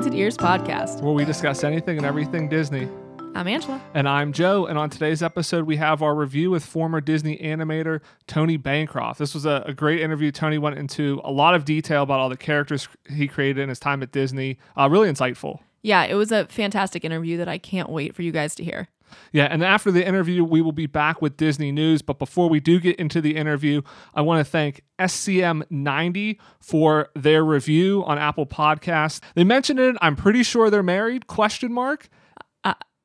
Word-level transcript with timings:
Welcome 0.00 0.12
to 0.12 0.16
the 0.16 0.24
Enchanted 0.24 0.62
Ears 0.64 0.72
podcast. 0.72 1.02
where 1.02 1.12
we 1.12 1.26
discuss 1.26 1.62
anything 1.62 1.98
and 1.98 2.06
everything 2.06 2.48
Disney. 2.48 2.88
I'm 3.34 3.46
Angela. 3.46 3.82
And 3.92 4.08
I'm 4.08 4.32
Joe, 4.32 4.64
and 4.64 4.78
on 4.78 4.88
today's 4.88 5.22
episode, 5.22 5.66
we 5.66 5.76
have 5.76 6.02
our 6.02 6.14
review 6.14 6.50
with 6.50 6.64
former 6.64 7.02
Disney 7.02 7.36
animator 7.36 8.00
Tony 8.26 8.56
Bancroft. 8.56 9.18
This 9.18 9.34
was 9.34 9.44
a, 9.44 9.62
a 9.66 9.74
great 9.74 10.00
interview. 10.00 10.32
Tony 10.32 10.56
went 10.56 10.78
into 10.78 11.20
a 11.22 11.30
lot 11.30 11.54
of 11.54 11.66
detail 11.66 12.02
about 12.02 12.18
all 12.18 12.30
the 12.30 12.38
characters 12.38 12.88
he 13.10 13.28
created 13.28 13.60
in 13.60 13.68
his 13.68 13.78
time 13.78 14.02
at 14.02 14.10
Disney. 14.10 14.56
Uh, 14.74 14.88
really 14.88 15.06
insightful. 15.06 15.60
Yeah, 15.82 16.04
it 16.04 16.14
was 16.14 16.32
a 16.32 16.46
fantastic 16.46 17.04
interview 17.04 17.36
that 17.36 17.48
I 17.48 17.58
can't 17.58 17.90
wait 17.90 18.14
for 18.14 18.22
you 18.22 18.32
guys 18.32 18.54
to 18.54 18.64
hear. 18.64 18.88
Yeah, 19.32 19.46
and 19.50 19.62
after 19.64 19.90
the 19.90 20.06
interview, 20.06 20.44
we 20.44 20.60
will 20.62 20.72
be 20.72 20.86
back 20.86 21.20
with 21.22 21.36
Disney 21.36 21.72
news. 21.72 22.02
But 22.02 22.18
before 22.18 22.48
we 22.48 22.60
do 22.60 22.80
get 22.80 22.96
into 22.96 23.20
the 23.20 23.36
interview, 23.36 23.82
I 24.14 24.22
want 24.22 24.44
to 24.44 24.50
thank 24.50 24.82
SCM90 24.98 26.38
for 26.60 27.08
their 27.14 27.44
review 27.44 28.04
on 28.06 28.18
Apple 28.18 28.46
Podcasts. 28.46 29.20
They 29.34 29.44
mentioned 29.44 29.80
it. 29.80 29.96
I'm 30.00 30.16
pretty 30.16 30.42
sure 30.42 30.70
they're 30.70 30.82
married? 30.82 31.26
Question 31.26 31.72
mark. 31.72 32.08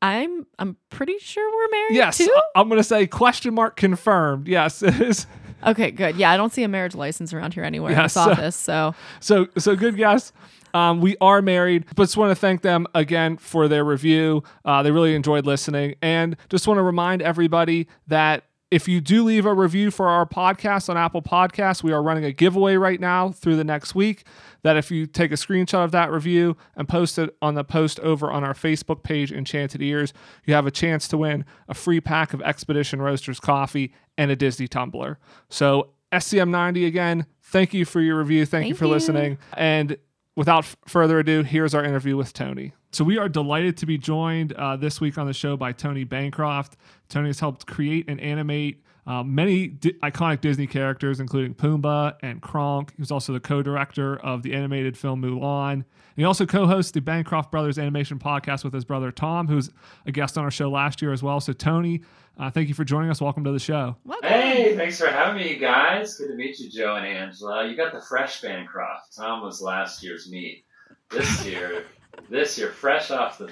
I'm 0.02 0.46
I'm 0.60 0.77
pretty 0.90 1.18
sure 1.20 1.49
we're 1.52 1.72
married 1.72 1.96
Yes, 1.96 2.18
too. 2.18 2.35
I'm 2.54 2.68
going 2.70 2.80
to 2.80 2.84
say 2.84 3.08
question 3.08 3.55
mark 3.55 3.76
confirmed. 3.76 4.48
Yes, 4.48 4.84
it 4.84 5.02
is. 5.02 5.26
Okay, 5.66 5.90
good. 5.90 6.16
Yeah, 6.18 6.30
I 6.32 6.38
don't 6.38 6.54
see 6.54 6.62
a 6.62 6.68
marriage 6.68 6.94
license 6.94 7.34
around 7.34 7.55
here 7.55 7.63
anywhere 7.63 7.94
in 7.94 7.98
this 8.04 8.13
so- 8.13 8.20
office. 8.32 8.55
So 8.55 8.94
So 9.20 9.48
so 9.58 9.76
good 9.76 9.96
guess. 9.96 10.32
Um, 10.76 11.00
we 11.00 11.16
are 11.22 11.42
married, 11.42 11.86
but 11.96 12.04
just 12.04 12.18
want 12.18 12.32
to 12.32 12.36
thank 12.36 12.62
them 12.62 12.86
again 12.94 13.38
for 13.38 13.70
their 13.70 13.86
review. 13.86 14.44
Uh, 14.66 14.84
they 14.84 14.92
really 14.92 15.16
enjoyed 15.16 15.46
listening, 15.46 15.96
and 16.02 16.36
just 16.49 16.68
want 16.68 16.77
to 16.80 16.84
remind 16.84 17.22
everybody 17.22 17.88
that 18.08 18.44
if 18.72 18.90
you 18.90 18.99
do 18.99 19.24
leave 19.24 19.46
a 19.46 19.54
review 19.54 19.90
for 19.90 20.10
our 20.10 20.26
podcast 20.26 20.90
on 20.90 20.98
Apple 20.98 21.22
Podcasts, 21.22 21.82
we 21.82 21.94
are 21.94 22.04
running 22.04 22.26
a 22.26 22.34
giveaway 22.34 22.76
right 22.76 22.99
now 22.99 23.30
through 23.30 23.55
the 23.55 23.64
next 23.64 23.96
week. 23.96 24.26
That 24.64 24.76
if 24.76 24.91
you 24.91 25.05
take 25.05 25.32
a 25.32 25.36
screenshot 25.36 25.86
of 25.86 25.91
that 25.91 26.12
review 26.12 26.58
and 26.76 26.90
post 26.90 27.18
it 27.18 27.34
on 27.42 27.55
the 27.55 27.64
post 27.64 28.02
over 28.02 28.30
on 28.30 28.44
our 28.44 28.54
Facebook 28.54 29.02
page, 29.02 29.32
Enchanted 29.32 29.82
Ears, 29.82 30.12
you 30.46 30.55
have 30.55 30.68
a 30.68 30.71
chance 30.71 31.08
to 31.08 31.18
win 31.18 31.46
a 31.70 31.74
free 31.74 32.02
pack 32.02 32.34
of 32.34 32.42
Expedition 32.42 33.02
Roasters 33.02 33.40
coffee 33.40 33.94
and 34.18 34.30
a 34.30 34.36
Disney 34.36 34.68
tumbler. 34.68 35.20
So 35.48 35.92
SCM90 36.12 36.86
again, 36.86 37.27
thank 37.44 37.74
you 37.74 37.86
for 37.86 38.02
your 38.02 38.18
review. 38.18 38.46
Thank, 38.46 38.68
you 38.68 38.76
for 38.76 38.86
you. 38.86 38.92
listening. 38.92 39.38
And 39.55 39.98
without 40.36 40.66
further 40.88 41.20
ado, 41.20 41.44
here's 41.44 41.74
our 41.74 41.84
interview 41.84 42.18
with 42.18 42.34
Tony. 42.34 42.74
So 42.91 43.04
we 43.04 43.18
are 43.18 43.28
delighted 43.28 43.78
to 43.78 43.86
be 43.86 43.98
joined 43.98 44.54
uh, 44.54 44.77
this 44.77 45.02
week 45.02 45.18
on 45.18 45.27
the 45.27 45.34
show 45.34 45.58
by 45.58 45.72
Tony 45.72 46.04
Bancroft. 46.05 46.77
Tony 47.10 47.27
has 47.27 47.40
helped 47.40 47.66
create 47.68 48.05
and 48.08 48.20
animate 48.22 48.85
uh, 49.08 49.24
many 49.24 49.68
di- 49.68 49.94
iconic 50.04 50.42
Disney 50.42 50.68
characters, 50.68 51.20
including 51.20 51.54
Pumbaa 51.54 52.16
and 52.22 52.42
Kronk. 52.42 52.92
He 52.96 53.02
was 53.02 53.12
also 53.12 53.34
the 53.34 53.40
co-director 53.40 54.18
of 54.18 54.42
the 54.44 54.54
animated 54.54 54.98
film 54.98 55.22
Mulan. 55.22 55.74
And 55.74 55.84
he 56.16 56.24
also 56.24 56.46
co-hosts 56.46 56.92
the 56.92 57.02
Bancroft 57.02 57.52
Brothers 57.52 57.78
animation 57.78 58.20
podcast 58.20 58.64
with 58.64 58.74
his 58.74 58.86
brother 58.86 59.12
Tom, 59.12 59.48
who's 59.48 59.70
a 60.06 60.12
guest 60.12 60.38
on 60.38 60.44
our 60.44 60.52
show 60.52 60.70
last 60.70 61.02
year 61.02 61.12
as 61.14 61.22
well. 61.22 61.40
So 61.40 61.54
Tony, 61.54 62.02
uh, 62.40 62.50
thank 62.50 62.68
you 62.68 62.74
for 62.74 62.84
joining 62.84 63.10
us. 63.10 63.22
Welcome 63.22 63.44
to 63.44 63.52
the 63.52 63.60
show. 63.60 63.96
welcome. 64.06 64.28
Hey, 64.28 64.76
thanks 64.76 64.98
for 64.98 65.08
having 65.08 65.42
me, 65.44 65.53
you 65.53 65.59
guys. 65.59 66.18
Good 66.18 66.30
to 66.30 66.36
meet 66.36 66.59
you, 66.59 66.70
Joe 66.70 66.96
and 66.96 67.06
Angela. 67.06 67.68
You 67.68 67.76
got 67.76 67.94
the 67.94 68.02
fresh 68.02 68.42
Bancroft. 68.42 69.16
Tom 69.16 69.44
was 69.44 69.62
last 69.62 70.03
year's 70.03 70.30
meat. 70.30 70.64
This 71.12 71.46
year, 71.46 71.86
this 72.30 72.58
year, 72.58 72.70
fresh 72.72 73.12
off 73.12 73.38
the. 73.38 73.52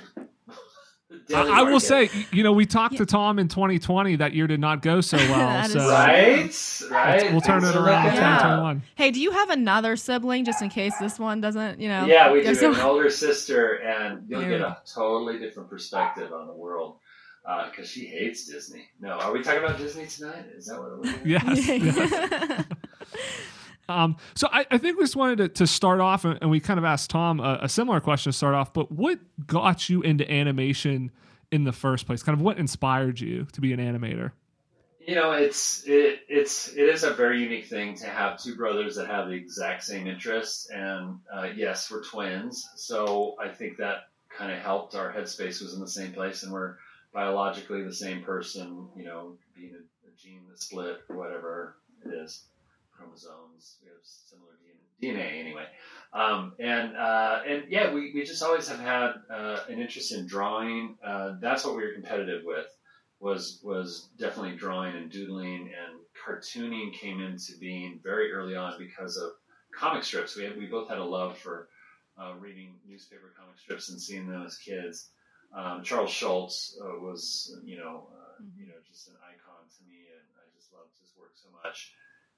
The 1.13 1.33
deli 1.33 1.51
I, 1.51 1.59
I 1.59 1.61
will 1.63 1.79
say, 1.79 2.09
you 2.31 2.43
know, 2.43 2.51
we 2.51 2.65
talked 2.65 2.97
to 2.97 3.05
Tom 3.05 3.39
in 3.39 3.47
2020. 3.47 4.17
That 4.17 4.33
year 4.33 4.47
did 4.47 4.59
not 4.59 4.81
go 4.81 5.01
so 5.01 5.17
well. 5.29 5.67
So 5.69 5.79
right, 5.89 6.49
right. 6.91 7.31
we'll 7.31 7.41
turn 7.41 7.61
Things 7.61 7.75
it 7.75 7.79
around 7.79 8.07
in 8.07 8.13
looking 8.13 8.19
2021. 8.19 8.83
Hey, 8.95 9.11
do 9.11 9.21
you 9.21 9.31
have 9.31 9.49
another 9.49 9.95
sibling 9.95 10.45
just 10.45 10.61
in 10.61 10.69
case 10.69 10.97
this 10.97 11.19
one 11.19 11.41
doesn't, 11.41 11.79
you 11.79 11.89
know? 11.89 12.05
Yeah, 12.05 12.31
we 12.31 12.41
go 12.41 12.49
do. 12.49 12.55
so- 12.55 12.73
an 12.73 12.79
older 12.79 13.09
sister, 13.09 13.75
and 13.75 14.27
you'll 14.27 14.41
There 14.41 14.49
get 14.49 14.61
a 14.61 14.77
totally 14.85 15.39
different 15.39 15.69
perspective 15.69 16.31
on 16.33 16.47
the 16.47 16.53
world 16.53 16.97
uh, 17.45 17.69
because 17.69 17.89
she 17.89 18.05
hates 18.05 18.45
Disney. 18.45 18.85
No, 18.99 19.11
are 19.11 19.31
we 19.31 19.41
talking 19.41 19.63
about 19.63 19.77
Disney 19.77 20.07
tonight? 20.07 20.45
Is 20.55 20.67
that 20.67 20.79
what 20.79 20.97
we're 20.97 21.03
doing? 21.03 21.21
Yes. 21.25 21.67
yes. 21.67 22.65
Um, 23.89 24.17
so 24.33 24.47
I, 24.51 24.65
I 24.71 24.77
think 24.77 24.97
we 24.97 25.03
just 25.03 25.15
wanted 25.15 25.37
to, 25.39 25.49
to 25.49 25.67
start 25.67 25.99
off, 25.99 26.25
and 26.25 26.49
we 26.49 26.59
kind 26.59 26.77
of 26.77 26.85
asked 26.85 27.09
Tom 27.09 27.39
a, 27.39 27.59
a 27.63 27.69
similar 27.69 27.99
question 27.99 28.31
to 28.31 28.37
start 28.37 28.55
off. 28.55 28.73
But 28.73 28.91
what 28.91 29.19
got 29.45 29.89
you 29.89 30.01
into 30.01 30.29
animation 30.31 31.11
in 31.51 31.65
the 31.65 31.73
first 31.73 32.05
place? 32.05 32.23
Kind 32.23 32.37
of 32.37 32.41
what 32.41 32.57
inspired 32.57 33.19
you 33.19 33.45
to 33.51 33.61
be 33.61 33.73
an 33.73 33.79
animator? 33.79 34.31
You 35.05 35.15
know, 35.15 35.33
it's 35.33 35.83
it, 35.85 36.21
it's 36.29 36.69
it 36.69 36.87
is 36.87 37.03
a 37.03 37.13
very 37.13 37.41
unique 37.43 37.65
thing 37.65 37.95
to 37.97 38.05
have 38.05 38.41
two 38.41 38.55
brothers 38.55 38.95
that 38.95 39.07
have 39.07 39.27
the 39.27 39.33
exact 39.33 39.83
same 39.83 40.07
interests, 40.07 40.69
and 40.69 41.19
uh, 41.33 41.49
yes, 41.53 41.91
we're 41.91 42.03
twins, 42.03 42.69
so 42.77 43.35
I 43.37 43.49
think 43.49 43.77
that 43.77 44.07
kind 44.29 44.51
of 44.51 44.59
helped. 44.59 44.95
Our 44.95 45.11
headspace 45.11 45.61
was 45.61 45.73
in 45.73 45.81
the 45.81 45.89
same 45.89 46.13
place, 46.13 46.43
and 46.43 46.53
we're 46.53 46.77
biologically 47.13 47.83
the 47.83 47.93
same 47.93 48.23
person. 48.23 48.87
You 48.95 49.03
know, 49.03 49.33
being 49.53 49.73
a, 49.73 50.07
a 50.07 50.11
gene 50.17 50.43
that 50.49 50.61
split 50.61 51.01
or 51.09 51.17
whatever 51.17 51.75
it 52.05 52.13
is, 52.13 52.45
chromosomes. 53.03 53.77
We 53.81 53.89
have 53.89 53.97
similar 54.01 54.53
DNA, 55.01 55.39
anyway. 55.39 55.65
Um, 56.13 56.53
and 56.59 56.95
uh, 56.95 57.41
and 57.47 57.63
yeah, 57.69 57.93
we, 57.93 58.11
we 58.13 58.23
just 58.23 58.43
always 58.43 58.67
have 58.67 58.79
had 58.79 59.13
uh, 59.29 59.59
an 59.67 59.79
interest 59.79 60.13
in 60.13 60.25
drawing. 60.25 60.97
Uh, 61.03 61.35
that's 61.39 61.65
what 61.65 61.75
we 61.75 61.83
were 61.83 61.93
competitive 61.93 62.43
with 62.45 62.67
was 63.19 63.59
was 63.63 64.09
definitely 64.17 64.55
drawing 64.55 64.95
and 64.95 65.09
doodling 65.11 65.71
and 65.71 65.99
cartooning 66.13 66.93
came 66.93 67.21
into 67.21 67.57
being 67.57 67.99
very 68.03 68.31
early 68.31 68.55
on 68.55 68.73
because 68.77 69.17
of 69.17 69.31
comic 69.73 70.03
strips. 70.03 70.35
We 70.35 70.43
had, 70.43 70.57
we 70.57 70.65
both 70.65 70.89
had 70.89 70.99
a 70.99 71.03
love 71.03 71.37
for 71.37 71.69
uh, 72.19 72.33
reading 72.39 72.75
newspaper 72.87 73.33
comic 73.37 73.57
strips 73.57 73.89
and 73.89 73.99
seeing 73.99 74.27
them 74.27 74.45
as 74.45 74.57
kids. 74.57 75.09
Um, 75.55 75.83
Charles 75.83 76.11
Schulz 76.11 76.79
uh, 76.83 76.99
was 76.99 77.57
you 77.63 77.77
know 77.77 78.07
uh, 78.13 78.43
you 78.57 78.67
know 78.67 78.75
just 78.87 79.07
an 79.07 79.15
icon 79.23 79.65
to 79.77 79.83
me, 79.89 80.05
and 80.11 80.25
I 80.37 80.45
just 80.55 80.71
loved 80.73 80.91
his 81.01 81.11
work 81.17 81.31
so 81.33 81.49
much. 81.63 81.93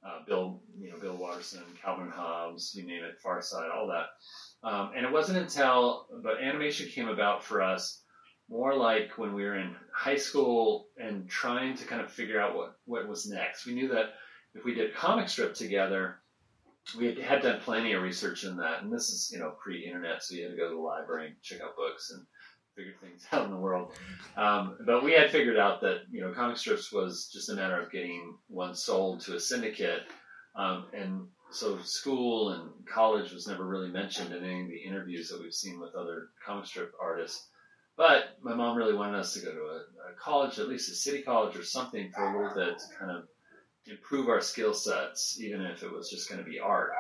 Uh, 0.06 0.24
Bill 0.28 0.62
you 0.78 0.92
know 0.92 1.00
Bill 1.00 1.18
Watterson, 1.18 1.64
Calvin 1.82 2.10
Hobbes, 2.10 2.76
you 2.76 2.86
name 2.86 3.04
it, 3.04 3.20
Far 3.22 3.42
Side, 3.42 3.70
all 3.74 3.88
that. 3.88 4.68
Um, 4.68 4.92
and 4.96 5.06
it 5.06 5.12
wasn't 5.12 5.40
until 5.40 6.08
but 6.24 6.42
animation 6.42 6.88
came 6.90 7.08
about 7.08 7.44
for 7.44 7.62
us 7.62 8.04
more 8.50 8.76
like 8.76 9.18
when 9.18 9.34
we 9.34 9.44
were 9.44 9.56
in 9.56 9.76
high 9.94 10.18
school 10.18 10.88
and 10.98 11.28
trying 11.28 11.76
to 11.78 11.86
kind 11.86 12.02
of 12.02 12.12
figure 12.12 12.40
out 12.40 12.56
what, 12.56 12.76
what 12.86 13.08
was 13.08 13.28
next. 13.28 13.66
We 13.66 13.74
knew 13.74 13.88
that 13.90 14.14
if 14.54 14.64
we 14.64 14.74
did 14.74 14.94
comic 14.94 15.30
strip 15.30 15.56
together, 15.56 16.20
we 16.98 17.08
had, 17.08 17.18
had 17.18 17.42
done 17.42 17.62
plenty 17.62 17.94
of 17.94 18.04
research 18.04 18.44
in 18.44 18.58
that. 18.58 18.84
And 18.84 18.94
this 18.94 19.10
is, 19.10 19.32
you 19.34 19.40
know, 19.40 19.56
pre-internet, 19.62 20.24
so 20.24 20.36
you 20.36 20.44
had 20.44 20.52
to 20.52 20.58
go 20.58 20.70
to 20.70 20.76
the 20.76 20.82
library 20.82 21.28
and 21.28 21.36
check 21.42 21.62
out 21.62 21.76
books 21.76 22.12
and 22.12 22.26
figure 22.76 22.94
things 23.02 23.26
out 23.32 23.46
in 23.46 23.52
the 23.52 23.58
world. 23.58 23.94
Um, 24.36 24.78
but 24.86 25.04
we 25.04 25.14
had 25.14 25.32
figured 25.32 25.58
out 25.58 25.82
that, 25.82 26.02
you 26.12 26.22
know, 26.22 26.34
comic 26.34 26.58
strips 26.58 26.92
was 26.92 27.30
just 27.32 27.50
a 27.50 27.56
matter 27.56 27.80
of 27.80 27.92
getting 27.92 28.38
one 28.48 28.76
sold 28.76 29.22
to 29.22 29.36
a 29.36 29.40
syndicate. 29.40 30.04
Um, 30.56 30.86
and 30.94 31.28
so 31.52 31.80
school 31.80 32.50
and 32.50 32.70
college 32.86 33.32
was 33.32 33.48
never 33.48 33.66
really 33.66 33.90
mentioned 33.90 34.34
in 34.34 34.44
any 34.44 34.62
of 34.62 34.68
the 34.68 34.84
interviews 34.86 35.30
that 35.30 35.42
we've 35.42 35.54
seen 35.54 35.80
with 35.80 35.96
other 35.96 36.30
comic 36.46 36.66
strip 36.66 36.92
artists. 37.02 37.50
But 37.98 38.38
my 38.42 38.54
mom 38.54 38.78
really 38.78 38.94
wanted 38.94 39.20
us 39.20 39.34
to 39.34 39.40
go 39.40 39.52
to 39.54 39.60
a, 39.60 40.12
a 40.12 40.16
college, 40.20 40.60
at 40.60 40.68
least 40.68 40.92
a 40.92 40.96
city 40.96 41.22
college 41.22 41.56
or 41.56 41.64
something, 41.64 42.12
for 42.12 42.26
a 42.26 42.38
little 42.38 42.54
bit 42.54 42.78
to 42.78 42.98
kind 43.00 43.12
of 43.12 43.24
improve 43.88 44.28
our 44.28 44.42
skill 44.42 44.74
sets, 44.74 45.40
even 45.40 45.62
if 45.62 45.82
it 45.82 45.92
was 45.92 46.10
just 46.10 46.30
going 46.30 46.44
to 46.44 46.50
be 46.50 46.60
art. 46.60 46.92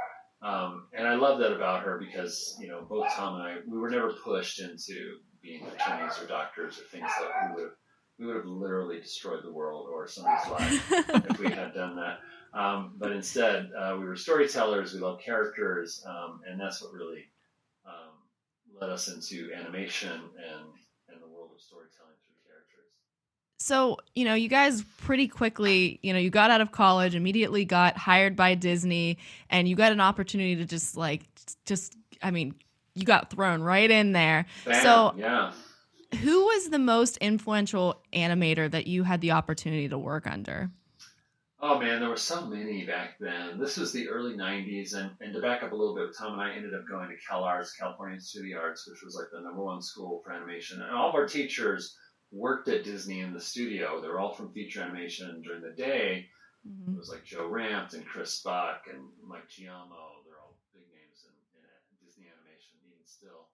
Um, 0.41 0.87
and 0.93 1.07
I 1.07 1.15
love 1.15 1.39
that 1.39 1.53
about 1.53 1.83
her 1.83 1.97
because 1.97 2.55
you 2.59 2.67
know 2.67 2.85
both 2.87 3.11
Tom 3.13 3.35
and 3.35 3.43
I 3.43 3.55
we 3.67 3.77
were 3.77 3.89
never 3.89 4.13
pushed 4.23 4.59
into 4.59 5.17
being 5.45 5.63
attorneys 5.67 6.17
or 6.21 6.27
doctors 6.27 6.79
or 6.79 6.83
things 6.85 7.09
that 7.19 7.49
we 7.49 7.55
would 7.55 7.63
have 7.63 7.73
we 8.17 8.25
would 8.25 8.35
have 8.37 8.45
literally 8.45 8.99
destroyed 8.99 9.43
the 9.43 9.51
world 9.51 9.89
or 9.91 10.07
somebody's 10.07 10.49
life 10.49 10.91
if 11.29 11.39
we 11.39 11.49
had 11.51 11.73
done 11.73 11.97
that. 11.97 12.19
Um, 12.57 12.93
but 12.97 13.11
instead, 13.11 13.69
uh, 13.77 13.97
we 13.99 14.05
were 14.05 14.15
storytellers. 14.15 14.93
We 14.93 15.01
loved 15.01 15.21
characters, 15.21 16.01
um, 16.07 16.39
and 16.49 16.57
that's 16.57 16.81
what 16.81 16.93
really 16.93 17.25
um, 17.85 18.13
led 18.79 18.89
us 18.89 19.09
into 19.09 19.51
animation 19.53 20.11
and 20.11 20.65
and 21.09 21.21
the 21.21 21.27
world 21.27 21.51
of 21.53 21.61
storytelling 21.61 22.15
through 22.25 22.35
characters. 22.47 22.91
so 23.59 23.97
you 24.15 24.25
know 24.25 24.33
you 24.33 24.49
guys 24.49 24.83
pretty 24.97 25.27
quickly 25.27 25.99
you 26.01 26.13
know 26.13 26.19
you 26.19 26.29
got 26.29 26.51
out 26.51 26.61
of 26.61 26.71
college 26.71 27.15
immediately 27.15 27.63
got 27.65 27.97
hired 27.97 28.35
by 28.35 28.55
disney 28.55 29.17
and 29.49 29.67
you 29.67 29.75
got 29.75 29.91
an 29.91 30.01
opportunity 30.01 30.55
to 30.55 30.65
just 30.65 30.97
like 30.97 31.21
just 31.65 31.95
i 32.23 32.31
mean 32.31 32.53
you 32.95 33.03
got 33.05 33.29
thrown 33.29 33.61
right 33.61 33.91
in 33.91 34.11
there 34.13 34.45
So- 34.63 35.13
yeah, 35.17 35.51
who 36.21 36.45
was 36.45 36.69
the 36.69 36.79
most 36.79 37.17
influential 37.17 38.01
animator 38.13 38.71
that 38.71 38.87
you 38.87 39.03
had 39.03 39.21
the 39.21 39.31
opportunity 39.31 39.89
to 39.89 39.97
work 39.97 40.25
under 40.27 40.71
Oh 41.61 41.79
man, 41.79 41.99
there 41.99 42.09
were 42.09 42.17
so 42.17 42.45
many 42.45 42.85
back 42.85 43.17
then. 43.19 43.57
This 43.57 43.77
was 43.77 43.91
the 43.91 44.09
early 44.09 44.35
'90s, 44.35 44.93
and, 44.93 45.09
and 45.19 45.33
to 45.33 45.41
back 45.41 45.63
up 45.63 45.71
a 45.71 45.75
little 45.75 45.95
bit, 45.95 46.13
Tom 46.15 46.33
and 46.33 46.41
I 46.41 46.53
ended 46.53 46.75
up 46.75 46.87
going 46.87 47.09
to 47.09 47.15
CalArts, 47.25 47.75
California 47.79 48.15
Institute 48.17 48.41
of 48.41 48.45
the 48.51 48.53
Arts, 48.61 48.85
which 48.87 49.01
was 49.03 49.15
like 49.15 49.27
the 49.33 49.41
number 49.41 49.63
one 49.63 49.81
school 49.81 50.21
for 50.23 50.31
animation. 50.33 50.81
And 50.81 50.91
all 50.91 51.09
of 51.09 51.15
our 51.15 51.25
teachers 51.25 51.97
worked 52.29 52.67
at 52.67 52.83
Disney 52.83 53.21
in 53.21 53.33
the 53.33 53.39
studio. 53.41 53.99
They 53.99 54.09
were 54.09 54.19
all 54.19 54.33
from 54.35 54.51
feature 54.51 54.81
animation 54.83 55.41
during 55.41 55.61
the 55.63 55.71
day. 55.71 56.27
Mhm. 56.67 56.93
It 56.93 56.99
was 56.99 57.09
like 57.09 57.23
Joe 57.23 57.49
Ranft 57.49 57.93
and 57.95 58.05
Chris 58.05 58.39
Spock 58.39 58.85
and 58.91 59.01
Mike 59.25 59.47
Giaimo. 59.49 60.21
They're 60.27 60.37
all 60.37 60.59
big 60.73 60.83
names 60.93 61.23
in, 61.25 61.33
in 61.57 62.05
Disney 62.05 62.25
animation. 62.29 62.75
animation 62.75 62.77
even 62.85 63.07
still. 63.07 63.47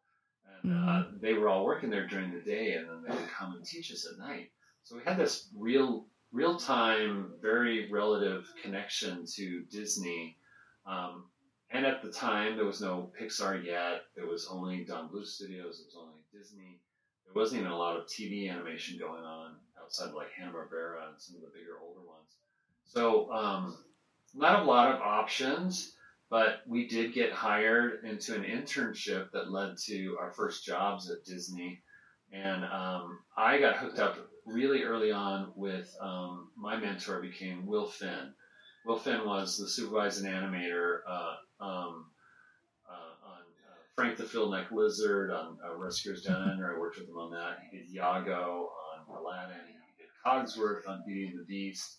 And 0.64 0.90
uh, 0.90 1.04
they 1.20 1.34
were 1.34 1.50
all 1.50 1.66
working 1.66 1.90
there 1.90 2.08
during 2.08 2.32
the 2.32 2.40
day, 2.40 2.74
and 2.74 2.88
then 2.88 3.04
they 3.08 3.16
would 3.16 3.32
come 3.32 3.56
and 3.56 3.66
teach 3.66 3.92
us 3.92 4.08
at 4.12 4.20
night. 4.20 4.52
So 4.84 4.96
we 4.96 5.04
had 5.04 5.18
this 5.18 5.50
real, 5.58 6.06
real 6.32 6.58
time, 6.58 7.34
very 7.42 7.90
relative 7.92 8.46
connection 8.62 9.26
to 9.36 9.64
Disney. 9.72 10.38
Um, 10.86 11.26
and 11.72 11.86
at 11.86 12.02
the 12.02 12.12
time, 12.12 12.58
there 12.58 12.66
was 12.66 12.82
no 12.82 13.12
Pixar 13.20 13.64
yet. 13.64 14.04
There 14.16 14.28
was 14.28 14.48
only 14.52 14.84
Don 14.84 15.10
Bluth 15.10 15.28
Studios. 15.28 15.80
It 15.80 15.86
was 15.86 15.98
only 15.98 16.20
Disney. 16.34 16.80
There 17.26 17.34
wasn't 17.34 17.62
even 17.62 17.72
a 17.72 17.78
lot 17.78 17.98
of 17.98 18.08
TV 18.08 18.52
animation 18.52 19.00
going 19.00 19.24
on 19.24 19.56
outside 19.82 20.10
of 20.10 20.16
like 20.16 20.32
Hanna 20.38 20.52
Barbera 20.52 21.08
and 21.08 21.20
some 21.20 21.38
of 21.38 21.42
the 21.42 21.48
bigger 21.48 21.80
older 21.82 22.02
ones. 22.06 22.38
So 22.86 23.32
um, 23.32 23.78
not 24.34 24.62
a 24.62 24.66
lot 24.66 24.94
of 24.94 25.02
options, 25.02 25.94
but 26.32 26.62
we 26.66 26.88
did 26.88 27.14
get 27.14 27.34
hired 27.34 28.06
into 28.06 28.34
an 28.34 28.44
internship 28.44 29.30
that 29.32 29.52
led 29.52 29.78
to 29.78 30.18
our 30.18 30.32
first 30.32 30.66
jobs 30.66 31.12
at 31.12 31.26
Disney. 31.26 31.84
And 32.32 32.64
um, 32.64 33.20
I 33.36 33.60
got 33.60 33.76
hooked 33.76 34.00
up 34.00 34.18
really 34.46 34.84
early 34.84 35.12
on 35.12 35.52
with 35.58 35.94
um, 36.00 36.48
my 36.56 36.78
mentor 36.78 37.20
became 37.22 37.68
Will 37.68 37.86
Finn. 37.86 38.34
Will 38.86 38.98
Finn 38.98 39.26
was 39.26 39.58
the 39.58 39.68
supervising 39.68 40.32
animator 40.32 41.00
uh, 41.06 41.36
um, 41.60 42.06
uh, 42.90 43.28
on 43.28 43.42
uh, 43.68 43.82
Frank 43.94 44.16
the 44.16 44.24
Frill 44.24 44.50
Neck 44.50 44.72
Lizard 44.72 45.32
on 45.32 45.58
uh, 45.68 45.76
Rescuers 45.76 46.24
Down 46.24 46.50
Under. 46.50 46.74
I 46.74 46.80
worked 46.80 46.98
with 46.98 47.10
him 47.10 47.18
on 47.18 47.32
that. 47.32 47.58
He 47.70 47.78
did 47.78 47.94
Iago 47.94 48.70
on 49.10 49.18
Aladdin. 49.18 49.58
He 49.68 50.04
did 50.04 50.10
Cogsworth 50.26 50.88
on 50.88 51.04
Beauty 51.06 51.28
and 51.28 51.40
the 51.42 51.44
Beast. 51.44 51.98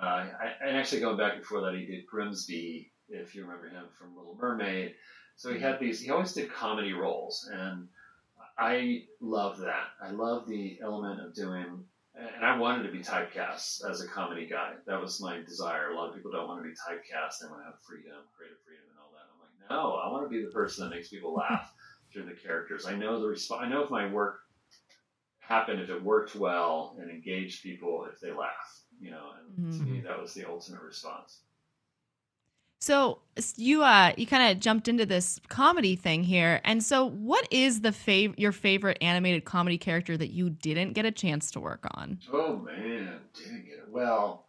Uh, 0.00 0.06
I, 0.06 0.52
and 0.64 0.76
actually, 0.76 1.00
going 1.00 1.16
back 1.16 1.38
before 1.38 1.60
that, 1.60 1.74
he 1.74 1.86
did 1.86 2.06
Grimsby, 2.06 2.92
if 3.08 3.34
you 3.34 3.42
remember 3.42 3.68
him 3.68 3.84
from 3.98 4.16
Little 4.16 4.36
Mermaid. 4.40 4.94
So 5.36 5.48
he 5.48 5.56
mm-hmm. 5.56 5.64
had 5.64 5.80
these. 5.80 6.00
He 6.00 6.10
always 6.10 6.32
did 6.32 6.52
comedy 6.52 6.92
roles, 6.92 7.48
and 7.52 7.88
I 8.58 9.04
love 9.20 9.58
that. 9.58 9.88
I 10.00 10.10
love 10.10 10.46
the 10.46 10.78
element 10.82 11.20
of 11.20 11.34
doing. 11.34 11.84
And 12.16 12.46
I 12.46 12.56
wanted 12.56 12.84
to 12.84 12.92
be 12.92 13.00
typecast 13.00 13.90
as 13.90 14.00
a 14.00 14.06
comedy 14.06 14.46
guy. 14.46 14.74
That 14.86 15.00
was 15.00 15.20
my 15.20 15.40
desire. 15.40 15.90
A 15.90 15.96
lot 15.96 16.10
of 16.10 16.14
people 16.14 16.30
don't 16.30 16.46
want 16.46 16.62
to 16.62 16.68
be 16.68 16.70
typecast. 16.70 17.40
They 17.40 17.48
want 17.48 17.62
to 17.62 17.64
have 17.64 17.82
freedom, 17.82 18.22
creative 18.36 18.58
freedom, 18.64 18.84
and 18.88 18.98
all 19.00 19.10
that. 19.10 19.26
I'm 19.34 19.40
like, 19.40 19.68
no, 19.68 19.96
I 19.96 20.12
want 20.12 20.24
to 20.24 20.30
be 20.30 20.44
the 20.44 20.52
person 20.52 20.84
that 20.84 20.94
makes 20.94 21.08
people 21.08 21.34
laugh 21.34 21.72
through 22.12 22.26
the 22.26 22.34
characters. 22.34 22.86
I 22.86 22.94
know 22.94 23.20
the 23.20 23.26
resp- 23.26 23.60
I 23.60 23.68
know 23.68 23.82
if 23.82 23.90
my 23.90 24.06
work 24.06 24.42
happened, 25.40 25.80
if 25.80 25.90
it 25.90 26.04
worked 26.04 26.36
well 26.36 26.96
and 27.00 27.10
engaged 27.10 27.64
people, 27.64 28.06
if 28.12 28.20
they 28.20 28.30
laugh. 28.30 28.82
You 29.00 29.10
know, 29.10 29.30
and 29.56 29.72
to 29.72 29.82
me, 29.82 29.98
mm-hmm. 29.98 30.06
that 30.06 30.20
was 30.20 30.34
the 30.34 30.48
ultimate 30.48 30.82
response. 30.82 31.40
So 32.84 33.20
you 33.56 33.82
uh 33.82 34.12
you 34.18 34.26
kind 34.26 34.52
of 34.52 34.60
jumped 34.60 34.88
into 34.88 35.06
this 35.06 35.40
comedy 35.48 35.96
thing 35.96 36.22
here, 36.22 36.60
and 36.64 36.82
so 36.84 37.06
what 37.08 37.48
is 37.50 37.80
the 37.80 37.90
fav- 37.92 38.34
your 38.38 38.52
favorite 38.52 38.98
animated 39.00 39.46
comedy 39.46 39.78
character 39.78 40.18
that 40.18 40.32
you 40.32 40.50
didn't 40.50 40.92
get 40.92 41.06
a 41.06 41.10
chance 41.10 41.50
to 41.52 41.60
work 41.60 41.86
on? 41.94 42.18
Oh 42.30 42.58
man, 42.58 43.20
didn't 43.34 43.64
get 43.64 43.78
it. 43.78 43.88
Well, 43.90 44.46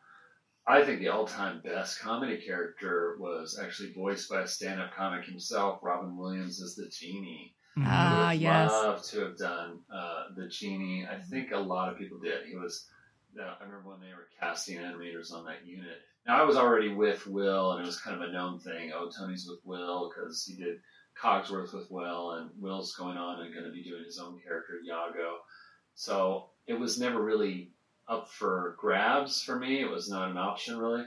I 0.67 0.83
think 0.83 0.99
the 0.99 1.09
all-time 1.09 1.61
best 1.63 1.99
comedy 2.01 2.37
character 2.45 3.17
was 3.19 3.59
actually 3.61 3.93
voiced 3.93 4.29
by 4.29 4.41
a 4.41 4.47
stand-up 4.47 4.93
comic 4.93 5.25
himself, 5.25 5.79
Robin 5.83 6.17
Williams, 6.17 6.61
as 6.61 6.75
the 6.75 6.89
genie. 6.89 7.55
Mhm. 7.77 7.85
Ah, 7.88 8.29
I 8.29 8.33
yes. 8.33 8.71
love 8.71 9.03
to 9.11 9.19
have 9.21 9.38
done 9.38 9.81
uh, 9.93 10.25
the 10.35 10.47
genie. 10.49 11.07
I 11.09 11.21
think 11.21 11.51
a 11.51 11.57
lot 11.59 11.91
of 11.91 11.97
people 11.97 12.19
did. 12.19 12.45
He 12.47 12.55
was. 12.57 12.88
Uh, 13.39 13.55
I 13.59 13.63
remember 13.63 13.89
when 13.89 14.01
they 14.01 14.13
were 14.13 14.29
casting 14.39 14.77
animators 14.79 15.31
on 15.33 15.45
that 15.45 15.65
unit. 15.65 15.99
Now 16.27 16.42
I 16.42 16.45
was 16.45 16.56
already 16.56 16.89
with 16.89 17.27
Will, 17.27 17.74
and 17.74 17.83
it 17.83 17.86
was 17.86 18.00
kind 18.00 18.22
of 18.22 18.27
a 18.27 18.31
known 18.31 18.60
thing. 18.60 18.92
Oh, 18.94 19.10
Tony's 19.10 19.48
with 19.48 19.60
Will 19.63 20.10
because 20.10 20.44
he 20.44 20.56
did 20.56 20.80
Cogsworth 21.22 21.74
with 21.74 21.89
Will, 21.92 22.31
and 22.31 22.50
Will's 22.60 22.95
going 22.95 23.18
on 23.18 23.42
and 23.42 23.54
going 23.54 23.66
to 23.66 23.72
be 23.72 23.83
doing 23.83 24.04
his 24.04 24.19
own 24.19 24.39
character 24.45 24.80
Iago. 24.86 25.38
So 25.95 26.50
it 26.68 26.80
was 26.80 27.00
never 27.00 27.22
really 27.22 27.72
up 28.07 28.30
for 28.30 28.75
grabs 28.80 29.42
for 29.42 29.57
me. 29.57 29.81
It 29.81 29.89
was 29.89 30.10
not 30.10 30.30
an 30.30 30.38
option 30.38 30.77
really. 30.77 31.06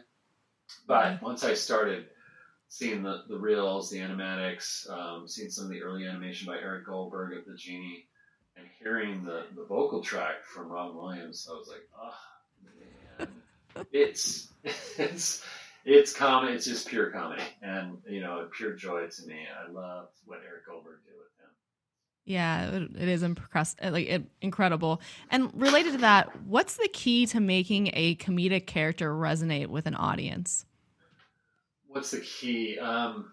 But 0.87 1.23
once 1.23 1.44
I 1.44 1.55
started 1.55 2.06
seeing 2.69 3.03
the, 3.03 3.23
the 3.29 3.38
reels, 3.38 3.91
the 3.91 3.99
animatics, 3.99 4.88
um, 4.91 5.26
seeing 5.26 5.50
some 5.50 5.65
of 5.65 5.70
the 5.70 5.82
early 5.82 6.06
animation 6.06 6.47
by 6.47 6.59
Eric 6.59 6.87
Goldberg 6.87 7.37
of 7.37 7.44
the 7.44 7.56
Genie, 7.56 8.06
and 8.56 8.67
hearing 8.79 9.25
the, 9.25 9.47
the 9.55 9.65
vocal 9.65 10.03
track 10.03 10.44
from 10.44 10.69
Robin 10.69 10.97
Williams, 10.97 11.49
I 11.50 11.55
was 11.55 11.69
like, 11.69 11.88
oh 11.99 12.05
man, 12.06 12.38
it's 13.92 14.48
it's 14.98 15.44
it's 15.84 16.12
comedy. 16.12 16.54
It's 16.54 16.66
just 16.66 16.88
pure 16.88 17.10
comedy, 17.10 17.42
and 17.62 17.98
you 18.06 18.20
know, 18.20 18.48
pure 18.52 18.75
joy 18.75 19.06
to 19.06 19.26
me. 19.26 19.40
I 19.46 19.70
love 19.70 20.08
what 20.25 20.40
Eric 20.46 20.66
Goldberg 20.66 20.98
did 21.04 21.14
with 21.14 21.32
him. 21.40 21.50
Yeah, 22.25 22.70
it, 22.70 23.08
is 23.08 23.22
like 23.82 24.06
it, 24.06 24.22
incredible. 24.42 25.00
And 25.30 25.50
related 25.54 25.92
to 25.92 25.98
that, 25.98 26.44
what's 26.44 26.76
the 26.76 26.88
key 26.92 27.26
to 27.26 27.40
making 27.40 27.90
a 27.94 28.16
comedic 28.16 28.66
character 28.66 29.14
resonate 29.14 29.69
with 29.69 29.86
an 29.86 29.94
audience? 29.94 30.66
What's 31.86 32.10
the 32.10 32.20
key? 32.20 32.78
Um, 32.78 33.32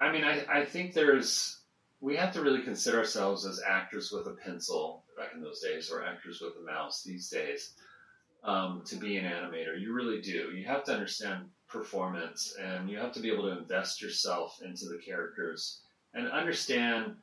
I 0.00 0.12
mean, 0.12 0.24
I, 0.24 0.44
I 0.48 0.64
think 0.64 0.94
there's 0.94 1.60
we 2.00 2.16
have 2.16 2.32
to 2.32 2.42
really 2.42 2.62
consider 2.62 2.98
ourselves 2.98 3.44
as 3.44 3.60
actors 3.68 4.10
with 4.10 4.26
a 4.26 4.36
pencil 4.44 5.04
back 5.18 5.30
in 5.34 5.42
those 5.42 5.60
days, 5.60 5.90
or 5.90 6.04
actors 6.04 6.40
with 6.40 6.52
a 6.62 6.64
mouse 6.64 7.02
these 7.02 7.28
days. 7.28 7.74
Um, 8.42 8.82
to 8.86 8.96
be 8.96 9.18
an 9.18 9.26
animator, 9.26 9.78
you 9.78 9.92
really 9.92 10.22
do. 10.22 10.50
You 10.56 10.64
have 10.64 10.84
to 10.84 10.94
understand 10.94 11.44
performance, 11.68 12.56
and 12.58 12.88
you 12.88 12.96
have 12.96 13.12
to 13.12 13.20
be 13.20 13.30
able 13.30 13.42
to 13.44 13.58
invest 13.58 14.00
yourself 14.00 14.60
into 14.64 14.86
the 14.86 14.98
characters, 14.98 15.82
and 16.14 16.26
understand 16.28 17.16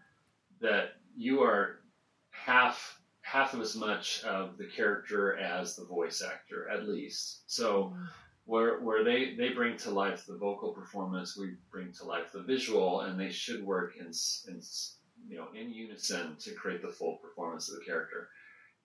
that 0.61 0.97
you 1.15 1.41
are 1.41 1.79
half 2.29 3.01
half 3.21 3.53
of 3.53 3.59
as 3.59 3.75
much 3.75 4.23
of 4.23 4.57
the 4.57 4.65
character 4.65 5.37
as 5.37 5.75
the 5.75 5.83
voice 5.85 6.21
actor, 6.21 6.69
at 6.69 6.87
least. 6.87 7.41
So 7.47 7.93
where 8.45 8.79
where 8.79 9.03
they 9.03 9.35
they 9.35 9.49
bring 9.49 9.75
to 9.77 9.91
life 9.91 10.25
the 10.25 10.37
vocal 10.37 10.71
performance, 10.71 11.37
we 11.37 11.55
bring 11.69 11.91
to 11.93 12.05
life 12.05 12.31
the 12.31 12.41
visual, 12.41 13.01
and 13.01 13.19
they 13.19 13.29
should 13.29 13.65
work 13.65 13.97
in 13.97 14.07
in 14.47 14.61
you 15.27 15.37
know 15.37 15.47
in 15.53 15.73
unison 15.73 16.37
to 16.39 16.51
create 16.51 16.81
the 16.81 16.87
full 16.87 17.17
performance 17.17 17.69
of 17.69 17.79
the 17.79 17.85
character. 17.85 18.29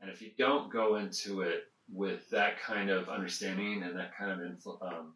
And 0.01 0.11
if 0.11 0.21
you 0.21 0.31
don't 0.37 0.73
go 0.73 0.97
into 0.97 1.43
it 1.43 1.72
with 1.91 2.29
that 2.31 2.61
kind 2.61 2.91
of 2.91 3.09
understanding 3.09 3.83
and 3.83 3.97
that 3.99 4.17
kind 4.17 4.31
of 4.31 4.39
influ- 4.39 4.83
um, 4.83 5.15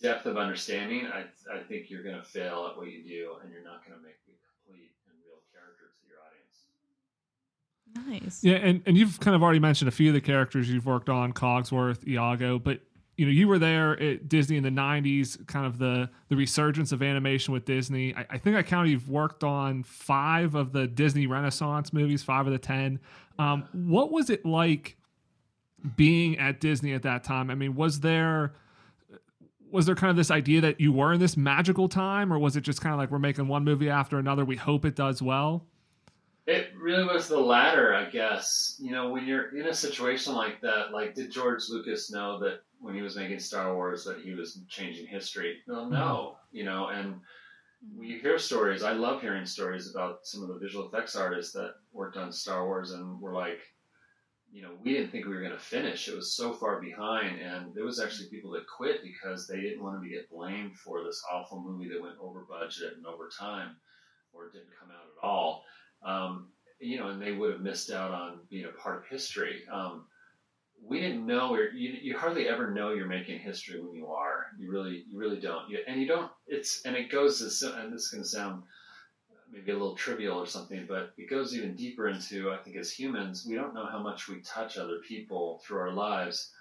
depth 0.00 0.26
of 0.26 0.36
understanding, 0.36 1.06
I 1.06 1.24
I 1.52 1.62
think 1.62 1.90
you're 1.90 2.02
going 2.02 2.16
to 2.16 2.24
fail 2.24 2.68
at 2.70 2.76
what 2.76 2.90
you 2.90 3.02
do, 3.02 3.36
and 3.42 3.52
you're 3.52 3.64
not 3.64 3.84
going 3.86 3.98
to 3.98 4.04
make 4.04 4.16
a 4.26 4.34
complete 4.66 4.92
and 5.08 5.16
real 5.24 5.42
character 5.52 5.90
to 5.94 6.06
your 6.08 6.18
audience. 6.26 8.22
Nice. 8.22 8.44
Yeah, 8.44 8.56
and, 8.56 8.82
and 8.86 8.96
you've 8.96 9.20
kind 9.20 9.34
of 9.34 9.42
already 9.42 9.60
mentioned 9.60 9.88
a 9.88 9.92
few 9.92 10.08
of 10.08 10.14
the 10.14 10.20
characters 10.20 10.68
you've 10.68 10.86
worked 10.86 11.08
on, 11.08 11.32
Cogsworth, 11.32 12.06
Iago, 12.06 12.58
but 12.58 12.80
you 13.16 13.24
know, 13.24 13.32
you 13.32 13.48
were 13.48 13.58
there 13.58 13.98
at 13.98 14.28
Disney 14.28 14.58
in 14.58 14.62
the 14.62 14.70
'90s, 14.70 15.46
kind 15.46 15.64
of 15.64 15.78
the 15.78 16.10
the 16.28 16.36
resurgence 16.36 16.92
of 16.92 17.02
animation 17.02 17.54
with 17.54 17.64
Disney. 17.64 18.14
I, 18.14 18.26
I 18.30 18.38
think 18.38 18.56
I 18.56 18.62
counted 18.62 18.90
you've 18.90 19.08
worked 19.08 19.42
on 19.42 19.82
five 19.84 20.54
of 20.54 20.72
the 20.72 20.86
Disney 20.86 21.26
Renaissance 21.26 21.92
movies, 21.92 22.22
five 22.22 22.46
of 22.46 22.52
the 22.52 22.58
ten. 22.58 23.00
Um, 23.38 23.64
what 23.72 24.12
was 24.12 24.28
it 24.28 24.44
like 24.44 24.96
being 25.94 26.38
at 26.38 26.60
Disney 26.60 26.92
at 26.94 27.02
that 27.02 27.24
time? 27.24 27.50
I 27.50 27.54
mean, 27.54 27.74
was 27.74 28.00
there 28.00 28.54
was 29.70 29.86
there 29.86 29.94
kind 29.94 30.10
of 30.10 30.16
this 30.16 30.30
idea 30.30 30.60
that 30.62 30.80
you 30.80 30.92
were 30.92 31.12
in 31.12 31.20
this 31.20 31.36
magical 31.36 31.88
time, 31.88 32.32
or 32.32 32.38
was 32.38 32.56
it 32.56 32.62
just 32.62 32.80
kind 32.80 32.92
of 32.92 32.98
like 32.98 33.10
we're 33.10 33.18
making 33.18 33.48
one 33.48 33.64
movie 33.64 33.90
after 33.90 34.18
another? 34.18 34.44
We 34.44 34.56
hope 34.56 34.84
it 34.84 34.96
does 34.96 35.20
well. 35.20 35.66
It 36.46 36.68
really 36.80 37.04
was 37.04 37.26
the 37.26 37.40
latter, 37.40 37.92
I 37.92 38.08
guess. 38.08 38.76
You 38.78 38.92
know, 38.92 39.10
when 39.10 39.26
you're 39.26 39.58
in 39.58 39.66
a 39.66 39.74
situation 39.74 40.34
like 40.34 40.60
that, 40.60 40.92
like 40.92 41.14
did 41.14 41.32
George 41.32 41.64
Lucas 41.68 42.10
know 42.10 42.38
that 42.40 42.60
when 42.80 42.94
he 42.94 43.02
was 43.02 43.16
making 43.16 43.40
Star 43.40 43.74
Wars 43.74 44.04
that 44.04 44.20
he 44.20 44.34
was 44.34 44.60
changing 44.68 45.06
history? 45.06 45.58
Well, 45.66 45.82
mm-hmm. 45.82 45.94
no. 45.94 46.36
You 46.52 46.64
know, 46.64 46.88
and 46.88 47.16
we 47.96 48.18
hear 48.18 48.38
stories. 48.38 48.82
I 48.82 48.92
love 48.92 49.20
hearing 49.20 49.44
stories 49.44 49.90
about 49.90 50.20
some 50.22 50.42
of 50.42 50.48
the 50.48 50.58
visual 50.58 50.86
effects 50.86 51.16
artists 51.16 51.52
that 51.54 51.74
worked 51.92 52.16
on 52.16 52.32
Star 52.32 52.64
Wars 52.66 52.92
and 52.92 53.20
were 53.20 53.32
like, 53.32 53.60
you 54.56 54.62
know, 54.62 54.70
we 54.82 54.94
didn't 54.94 55.10
think 55.10 55.26
we 55.26 55.34
were 55.34 55.42
going 55.42 55.52
to 55.52 55.58
finish. 55.58 56.08
It 56.08 56.16
was 56.16 56.34
so 56.34 56.54
far 56.54 56.80
behind, 56.80 57.38
and 57.42 57.74
there 57.74 57.84
was 57.84 58.00
actually 58.00 58.30
people 58.30 58.50
that 58.52 58.66
quit 58.66 59.02
because 59.02 59.46
they 59.46 59.60
didn't 59.60 59.82
want 59.82 60.02
to 60.02 60.08
get 60.08 60.30
blamed 60.30 60.78
for 60.78 61.04
this 61.04 61.22
awful 61.30 61.60
movie 61.60 61.90
that 61.90 62.00
went 62.00 62.14
over 62.18 62.40
budget 62.48 62.94
and 62.96 63.04
over 63.04 63.28
time, 63.38 63.76
or 64.32 64.48
didn't 64.48 64.78
come 64.80 64.88
out 64.90 65.04
at 65.04 65.22
all. 65.22 65.62
Um, 66.02 66.48
you 66.80 66.98
know, 66.98 67.08
and 67.08 67.20
they 67.20 67.32
would 67.32 67.52
have 67.52 67.60
missed 67.60 67.90
out 67.90 68.12
on 68.12 68.38
being 68.48 68.64
a 68.64 68.68
part 68.68 68.96
of 68.96 69.06
history. 69.06 69.60
Um, 69.70 70.06
we 70.82 71.00
didn't 71.00 71.26
know, 71.26 71.54
you, 71.54 71.90
you 72.00 72.16
hardly 72.16 72.48
ever 72.48 72.70
know 72.70 72.94
you're 72.94 73.06
making 73.06 73.40
history 73.40 73.78
when 73.78 73.94
you 73.94 74.06
are. 74.06 74.46
You 74.58 74.70
really, 74.70 75.04
you 75.06 75.18
really 75.18 75.38
don't. 75.38 75.68
You, 75.68 75.80
and 75.86 76.00
you 76.00 76.06
don't. 76.06 76.32
It's 76.46 76.80
and 76.86 76.96
it 76.96 77.10
goes 77.10 77.42
as 77.42 77.60
and 77.60 77.92
this 77.92 78.04
is 78.04 78.10
going 78.10 78.22
to 78.22 78.28
sound 78.28 78.62
maybe 79.56 79.72
a 79.72 79.78
little 79.78 79.94
trivial 79.96 80.38
or 80.38 80.46
something, 80.46 80.84
but 80.86 81.12
it 81.16 81.30
goes 81.30 81.56
even 81.56 81.74
deeper 81.74 82.08
into 82.08 82.50
I 82.52 82.58
think 82.58 82.76
as 82.76 82.92
humans, 82.92 83.46
we 83.48 83.54
don't 83.54 83.74
know 83.74 83.86
how 83.86 83.98
much 83.98 84.28
we 84.28 84.40
touch 84.40 84.76
other 84.76 84.98
people 84.98 85.62
through 85.64 85.78
our 85.78 85.92
lives. 85.92 86.52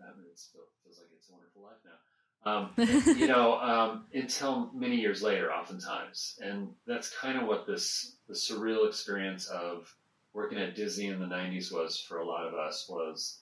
Um, 0.00 0.14
it 0.20 0.40
feels 0.82 0.98
like 0.98 1.08
it's 1.16 1.28
a 1.28 1.32
wonderful 1.32 1.62
life 1.62 1.78
now. 1.84 1.98
Um, 2.44 3.16
you 3.20 3.26
know, 3.26 3.60
um, 3.60 4.06
until 4.14 4.70
many 4.72 4.96
years 4.96 5.22
later, 5.22 5.52
oftentimes, 5.52 6.38
and 6.42 6.70
that's 6.86 7.14
kind 7.14 7.38
of 7.38 7.46
what 7.46 7.66
this 7.66 8.16
the 8.28 8.34
surreal 8.34 8.88
experience 8.88 9.46
of 9.48 9.94
working 10.32 10.58
at 10.58 10.74
Disney 10.74 11.08
in 11.08 11.20
the 11.20 11.26
'90s 11.26 11.72
was 11.72 12.00
for 12.00 12.18
a 12.18 12.26
lot 12.26 12.46
of 12.46 12.54
us 12.54 12.88
was 12.88 13.40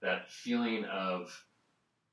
that 0.00 0.30
feeling 0.30 0.84
of 0.84 1.44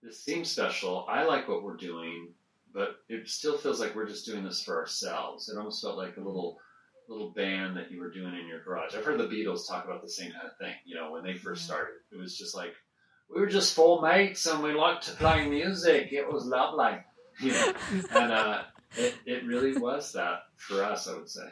this 0.04 0.20
seems 0.20 0.52
special. 0.52 1.06
I 1.08 1.24
like 1.24 1.48
what 1.48 1.64
we're 1.64 1.78
doing, 1.78 2.30
but 2.76 2.98
it 3.08 3.28
still 3.30 3.58
feels 3.58 3.80
like 3.80 3.96
we're 3.96 4.06
just 4.06 4.26
doing 4.26 4.44
this 4.44 4.62
for 4.62 4.78
ourselves. 4.78 5.48
It 5.50 5.58
almost 5.58 5.82
felt 5.82 5.98
like 5.98 6.18
a 6.18 6.22
little 6.22 6.60
little 7.08 7.32
band 7.32 7.78
that 7.78 7.92
you 7.92 8.00
were 8.00 8.12
doing 8.12 8.34
in 8.34 8.48
your 8.48 8.64
garage. 8.64 8.96
I've 8.96 9.06
heard 9.06 9.20
the 9.20 9.28
Beatles 9.28 9.68
talk 9.68 9.86
about 9.86 10.02
the 10.02 10.10
same 10.10 10.32
kind 10.32 10.46
of 10.46 10.58
thing. 10.58 10.74
You 10.86 10.96
know, 10.96 11.12
when 11.12 11.24
they 11.24 11.36
first 11.36 11.64
started, 11.64 11.94
it 12.12 12.18
was 12.18 12.38
just 12.38 12.54
like 12.54 12.74
we 13.34 13.40
were 13.40 13.48
just 13.48 13.74
four 13.74 14.02
mates 14.02 14.46
and 14.46 14.62
we 14.62 14.74
liked 14.74 15.06
to 15.06 15.12
play 15.12 15.48
music. 15.48 16.10
It 16.12 16.32
was 16.32 16.46
lovely. 16.46 17.00
You 17.42 17.52
know? 17.52 17.74
and 18.12 18.32
uh, 18.32 18.62
it, 18.96 19.14
it 19.26 19.46
really 19.46 19.78
was 19.78 20.14
that 20.14 20.44
for 20.56 20.82
us, 20.82 21.06
I 21.10 21.18
would 21.18 21.30
say. 21.30 21.44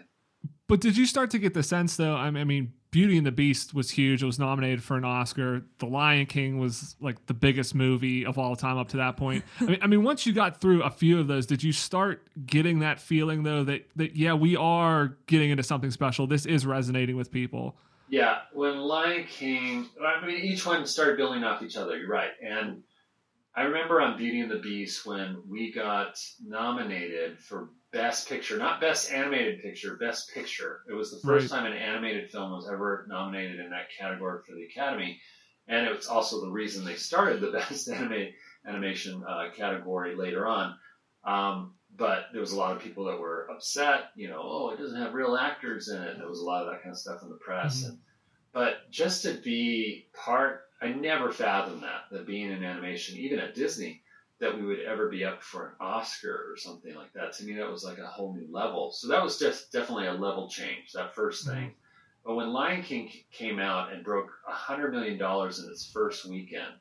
But 0.70 0.80
did 0.80 0.96
you 0.96 1.06
start 1.06 1.30
to 1.32 1.40
get 1.40 1.54
the 1.54 1.62
sense, 1.62 1.98
though? 1.98 2.16
I 2.16 2.32
mean, 2.32 2.72
Beauty 2.94 3.18
and 3.18 3.26
the 3.26 3.32
Beast 3.32 3.74
was 3.74 3.90
huge. 3.90 4.22
It 4.22 4.28
was 4.28 4.38
nominated 4.38 4.84
for 4.84 4.96
an 4.96 5.04
Oscar. 5.04 5.64
The 5.80 5.88
Lion 5.88 6.28
King 6.28 6.60
was 6.60 6.96
like 7.02 7.26
the 7.26 7.34
biggest 7.34 7.74
movie 7.74 8.24
of 8.24 8.38
all 8.38 8.56
time 8.56 8.78
up 8.78 8.90
to 8.90 8.98
that 8.98 9.18
point. 9.18 9.44
I 9.60 9.64
mean, 9.66 9.80
I 9.82 9.88
mean, 9.88 10.04
once 10.04 10.28
you 10.28 10.32
got 10.32 10.62
through 10.62 10.84
a 10.84 10.92
few 10.92 11.20
of 11.20 11.26
those, 11.26 11.48
did 11.48 11.64
you 11.64 11.72
start 11.72 12.28
getting 12.46 12.80
that 12.80 13.00
feeling 13.00 13.42
though 13.42 13.64
that 13.64 13.90
that 13.96 14.16
yeah, 14.16 14.36
we 14.36 14.56
are 14.56 15.18
getting 15.26 15.50
into 15.50 15.64
something 15.64 15.90
special. 15.90 16.28
This 16.28 16.46
is 16.46 16.68
resonating 16.68 17.18
with 17.18 17.32
people. 17.32 17.76
Yeah, 18.10 18.42
when 18.54 18.78
Lion 18.78 19.26
King, 19.26 19.90
I 20.00 20.24
mean, 20.24 20.38
each 20.38 20.64
one 20.64 20.86
started 20.86 21.18
building 21.18 21.44
off 21.44 21.64
each 21.64 21.76
other. 21.76 21.98
You're 21.98 22.08
right, 22.08 22.32
and 22.48 22.84
I 23.56 23.64
remember 23.64 24.02
on 24.02 24.20
Beauty 24.20 24.42
and 24.42 24.52
the 24.52 24.60
Beast 24.60 25.04
when 25.04 25.42
we 25.50 25.74
got 25.74 26.20
nominated 26.46 27.40
for 27.40 27.70
Best 27.94 28.28
Picture, 28.28 28.58
not 28.58 28.82
Best 28.82 29.12
Animated 29.12 29.62
Picture, 29.62 29.96
Best 29.98 30.34
Picture. 30.34 30.82
It 30.90 30.94
was 30.94 31.12
the 31.12 31.26
first 31.26 31.52
right. 31.52 31.60
time 31.60 31.72
an 31.72 31.78
animated 31.78 32.32
film 32.32 32.52
was 32.52 32.68
ever 32.68 33.06
nominated 33.08 33.60
in 33.60 33.70
that 33.70 33.88
category 33.98 34.42
for 34.46 34.56
the 34.56 34.64
Academy, 34.64 35.20
and 35.68 35.86
it 35.86 35.96
was 35.96 36.08
also 36.08 36.42
the 36.42 36.52
reason 36.52 36.84
they 36.84 36.96
started 36.96 37.40
the 37.40 37.52
Best 37.52 37.88
Animated 37.88 38.34
Animation 38.66 39.24
uh, 39.28 39.50
category 39.56 40.16
later 40.16 40.48
on. 40.48 40.76
Um, 41.24 41.76
but 41.96 42.26
there 42.32 42.42
was 42.42 42.54
a 42.54 42.58
lot 42.58 42.76
of 42.76 42.82
people 42.82 43.06
that 43.06 43.20
were 43.20 43.48
upset. 43.52 44.10
You 44.16 44.30
know, 44.30 44.42
oh, 44.42 44.70
it 44.72 44.80
doesn't 44.80 45.00
have 45.00 45.14
real 45.14 45.38
actors 45.38 45.90
in 45.90 46.02
it. 46.02 46.18
There 46.18 46.28
was 46.28 46.40
a 46.40 46.46
lot 46.46 46.64
of 46.66 46.72
that 46.72 46.82
kind 46.82 46.94
of 46.94 47.00
stuff 47.00 47.22
in 47.22 47.30
the 47.30 47.36
press. 47.36 47.82
Mm-hmm. 47.82 47.90
And, 47.90 48.00
but 48.54 48.90
just 48.92 49.24
to 49.24 49.36
be 49.36 50.08
part, 50.14 50.62
I 50.82 50.90
never 50.90 51.32
fathomed 51.32 51.84
that 51.84 52.06
that 52.12 52.26
being 52.26 52.52
in 52.52 52.64
animation, 52.64 53.18
even 53.18 53.40
at 53.40 53.56
Disney, 53.56 54.03
that 54.44 54.58
we 54.58 54.66
would 54.66 54.82
ever 54.82 55.08
be 55.08 55.24
up 55.24 55.42
for 55.42 55.68
an 55.68 55.72
Oscar 55.80 56.52
or 56.52 56.58
something 56.58 56.94
like 56.96 57.14
that. 57.14 57.32
To 57.34 57.46
me, 57.46 57.54
that 57.54 57.72
was 57.72 57.86
like 57.86 57.98
a 57.98 58.06
whole 58.06 58.34
new 58.34 58.46
level. 58.52 58.92
So 58.92 59.08
that 59.08 59.24
was 59.24 59.40
just 59.40 59.72
definitely 59.72 60.08
a 60.08 60.14
level 60.14 60.50
change, 60.50 60.92
that 60.94 61.16
first 61.16 61.48
thing. 61.48 61.56
Mm-hmm. 61.56 62.26
But 62.26 62.36
when 62.36 62.52
Lion 62.52 62.84
King 62.84 63.10
came 63.32 63.58
out 63.58 63.94
and 63.94 64.04
broke 64.04 64.32
$100 64.50 64.92
million 64.92 65.16
in 65.16 65.72
its 65.72 65.90
first 65.90 66.26
weekend 66.26 66.74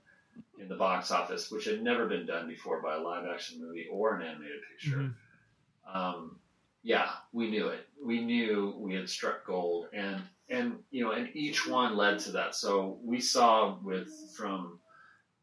in 0.58 0.68
the 0.68 0.74
box 0.74 1.12
office, 1.12 1.52
which 1.52 1.64
had 1.64 1.82
never 1.82 2.06
been 2.06 2.26
done 2.26 2.48
before 2.48 2.82
by 2.82 2.96
a 2.96 3.00
live 3.00 3.26
action 3.32 3.60
movie 3.60 3.86
or 3.92 4.16
an 4.16 4.26
animated 4.26 4.60
picture, 4.72 4.96
mm-hmm. 4.96 5.96
um, 5.96 6.36
yeah, 6.82 7.10
we 7.32 7.48
knew 7.48 7.68
it. 7.68 7.86
We 8.04 8.24
knew 8.24 8.74
we 8.76 8.94
had 8.94 9.08
struck 9.08 9.46
gold. 9.46 9.86
And, 9.92 10.20
and, 10.48 10.80
you 10.90 11.04
know, 11.04 11.12
and 11.12 11.28
each 11.36 11.64
one 11.68 11.96
led 11.96 12.18
to 12.20 12.32
that. 12.32 12.56
So 12.56 12.98
we 13.04 13.20
saw 13.20 13.78
with, 13.84 14.08
from 14.36 14.80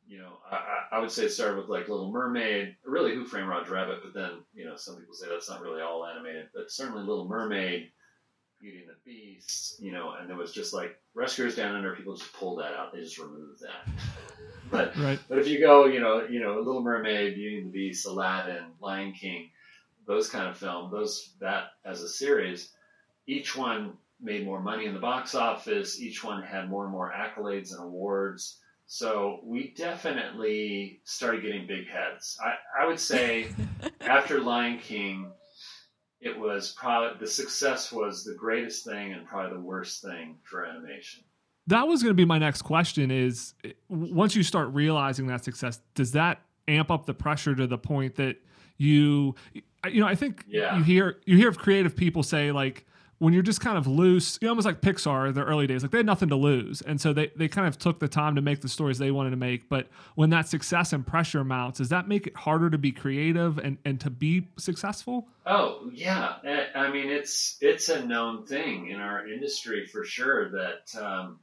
you 0.09 0.17
know, 0.17 0.39
I, 0.51 0.95
I 0.95 0.99
would 0.99 1.11
say 1.11 1.25
it 1.25 1.29
started 1.29 1.57
with 1.57 1.69
like 1.69 1.87
Little 1.87 2.11
Mermaid, 2.11 2.75
really 2.83 3.13
Who 3.13 3.25
Framed 3.25 3.47
Roger 3.47 3.73
Rabbit, 3.73 3.99
but 4.03 4.13
then, 4.13 4.39
you 4.55 4.65
know, 4.65 4.75
some 4.75 4.95
people 4.95 5.13
say 5.13 5.27
that's 5.29 5.49
not 5.49 5.61
really 5.61 5.83
all 5.83 6.03
animated, 6.03 6.47
but 6.53 6.71
certainly 6.71 7.03
Little 7.03 7.27
Mermaid, 7.27 7.91
Beauty 8.59 8.79
and 8.79 8.89
the 8.89 8.95
Beast, 9.05 9.79
you 9.79 9.91
know, 9.91 10.15
and 10.19 10.27
there 10.27 10.35
was 10.35 10.51
just 10.51 10.73
like 10.73 10.99
Rescuers 11.13 11.55
Down 11.55 11.75
Under, 11.75 11.95
people 11.95 12.15
just 12.15 12.33
pulled 12.33 12.59
that 12.59 12.73
out. 12.73 12.91
They 12.91 13.01
just 13.01 13.19
removed 13.19 13.61
that. 13.61 13.93
but 14.71 14.97
right. 14.97 15.19
but 15.29 15.37
if 15.37 15.47
you 15.47 15.59
go, 15.59 15.85
you 15.85 15.99
know, 15.99 16.25
you 16.27 16.39
know, 16.39 16.57
Little 16.57 16.81
Mermaid, 16.81 17.35
Beauty 17.35 17.59
and 17.59 17.67
the 17.67 17.71
Beast, 17.71 18.07
Aladdin, 18.07 18.65
Lion 18.81 19.13
King, 19.13 19.51
those 20.07 20.27
kind 20.27 20.47
of 20.47 20.57
film, 20.57 20.89
those 20.89 21.33
that 21.39 21.73
as 21.85 22.01
a 22.01 22.09
series, 22.09 22.71
each 23.27 23.55
one 23.55 23.93
made 24.19 24.43
more 24.43 24.59
money 24.59 24.85
in 24.85 24.95
the 24.95 24.99
box 24.99 25.35
office. 25.35 26.01
Each 26.01 26.23
one 26.23 26.41
had 26.41 26.67
more 26.67 26.83
and 26.83 26.91
more 26.91 27.13
accolades 27.15 27.71
and 27.73 27.83
awards. 27.83 28.59
So 28.91 29.41
we 29.43 29.71
definitely 29.77 31.01
started 31.03 31.43
getting 31.43 31.67
big 31.67 31.87
heads. 31.87 32.35
I, 32.43 32.83
I 32.83 32.87
would 32.87 32.99
say 32.99 33.49
after 34.01 34.39
Lion 34.39 34.79
King, 34.79 35.31
it 36.19 36.37
was 36.37 36.73
probably 36.75 37.19
the 37.19 37.27
success 37.27 37.91
was 37.91 38.23
the 38.23 38.33
greatest 38.33 38.83
thing 38.83 39.13
and 39.13 39.27
probably 39.27 39.55
the 39.55 39.63
worst 39.63 40.01
thing 40.01 40.37
for 40.41 40.65
animation. 40.65 41.23
That 41.67 41.87
was 41.87 42.01
going 42.01 42.09
to 42.09 42.15
be 42.15 42.25
my 42.25 42.39
next 42.39 42.63
question 42.63 43.11
is 43.11 43.53
once 43.89 44.35
you 44.35 44.41
start 44.41 44.69
realizing 44.69 45.27
that 45.27 45.43
success, 45.43 45.79
does 45.93 46.13
that 46.13 46.41
amp 46.67 46.89
up 46.89 47.05
the 47.05 47.13
pressure 47.13 47.53
to 47.53 47.67
the 47.67 47.77
point 47.77 48.15
that 48.15 48.37
you 48.77 49.35
you 49.53 50.01
know, 50.01 50.07
I 50.07 50.15
think 50.15 50.45
yeah. 50.47 50.75
you 50.77 50.83
hear 50.83 51.17
you 51.27 51.37
hear 51.37 51.49
of 51.49 51.59
creative 51.59 51.95
people 51.95 52.23
say 52.23 52.51
like 52.51 52.87
when 53.19 53.33
you're 53.33 53.43
just 53.43 53.61
kind 53.61 53.77
of 53.77 53.85
loose, 53.85 54.39
you 54.41 54.47
know, 54.47 54.51
almost 54.51 54.65
like 54.65 54.81
Pixar, 54.81 55.33
their 55.33 55.43
early 55.43 55.67
days, 55.67 55.83
like 55.83 55.91
they 55.91 55.99
had 55.99 56.05
nothing 56.05 56.29
to 56.29 56.35
lose. 56.35 56.81
And 56.81 56.99
so 56.99 57.13
they, 57.13 57.31
they 57.35 57.49
kind 57.49 57.67
of 57.67 57.77
took 57.77 57.99
the 57.99 58.07
time 58.07 58.35
to 58.35 58.41
make 58.41 58.61
the 58.61 58.69
stories 58.69 58.97
they 58.97 59.11
wanted 59.11 59.31
to 59.31 59.35
make. 59.35 59.67
But 59.69 59.87
when 60.15 60.29
that 60.31 60.47
success 60.47 60.93
and 60.93 61.05
pressure 61.05 61.43
mounts, 61.43 61.79
does 61.79 61.89
that 61.89 62.07
make 62.07 62.27
it 62.27 62.35
harder 62.35 62.69
to 62.69 62.77
be 62.77 62.91
creative 62.91 63.57
and, 63.57 63.77
and 63.83 63.99
to 63.99 64.09
be 64.09 64.47
successful? 64.57 65.27
Oh, 65.45 65.89
yeah. 65.93 66.35
I 66.73 66.91
mean, 66.91 67.09
it's, 67.09 67.57
it's 67.59 67.89
a 67.89 68.05
known 68.05 68.45
thing 68.45 68.89
in 68.89 69.01
our 69.01 69.27
industry 69.27 69.85
for 69.85 70.05
sure 70.05 70.51
that, 70.51 71.01
um, 71.01 71.39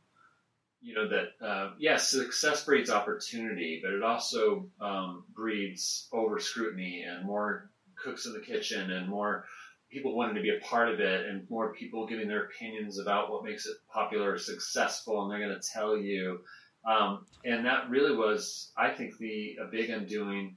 you 0.81 0.95
know, 0.95 1.09
that, 1.09 1.47
uh, 1.47 1.71
yes, 1.79 2.09
success 2.09 2.65
breeds 2.65 2.91
opportunity, 2.91 3.81
but 3.83 3.93
it 3.93 4.03
also 4.03 4.71
um, 4.81 5.25
breeds 5.35 6.09
over 6.13 6.39
scrutiny 6.39 7.05
and 7.07 7.27
more 7.27 7.71
cooks 8.03 8.27
in 8.27 8.33
the 8.33 8.41
kitchen 8.41 8.91
and 8.91 9.09
more, 9.09 9.45
people 9.91 10.17
wanting 10.17 10.35
to 10.35 10.43
be 10.43 10.57
a 10.57 10.61
part 10.61 10.89
of 10.89 11.01
it 11.01 11.27
and 11.27 11.49
more 11.49 11.73
people 11.73 12.07
giving 12.07 12.29
their 12.29 12.45
opinions 12.45 12.99
about 12.99 13.31
what 13.31 13.45
makes 13.45 13.67
it 13.67 13.77
popular 13.93 14.33
or 14.33 14.39
successful 14.39 15.23
and 15.23 15.31
they're 15.31 15.47
going 15.47 15.61
to 15.61 15.69
tell 15.69 15.97
you. 15.97 16.41
Um, 16.85 17.27
and 17.45 17.67
that 17.67 17.91
really 17.91 18.15
was 18.17 18.73
i 18.77 18.91
think 18.91 19.19
the 19.19 19.57
a 19.61 19.67
big 19.67 19.91
undoing. 19.91 20.57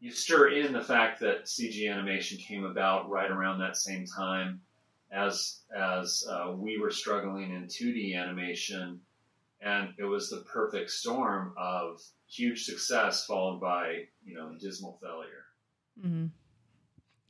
You 0.00 0.10
stir 0.10 0.50
in 0.50 0.72
the 0.72 0.82
fact 0.82 1.20
that 1.20 1.44
cg 1.44 1.90
animation 1.90 2.38
came 2.38 2.64
about 2.64 3.08
right 3.08 3.30
around 3.30 3.58
that 3.60 3.76
same 3.76 4.04
time 4.06 4.60
as 5.10 5.62
as 5.74 6.26
uh, 6.28 6.52
we 6.54 6.78
were 6.78 6.90
struggling 6.90 7.52
in 7.52 7.66
2d 7.66 8.16
animation 8.16 9.00
and 9.64 9.94
it 9.98 10.04
was 10.04 10.28
the 10.28 10.44
perfect 10.52 10.90
storm 10.90 11.54
of 11.56 12.00
huge 12.28 12.64
success 12.64 13.24
followed 13.24 13.60
by 13.60 14.04
you 14.24 14.34
know 14.34 14.54
dismal 14.60 14.98
failure. 15.02 15.44
Mm-hmm. 15.98 16.26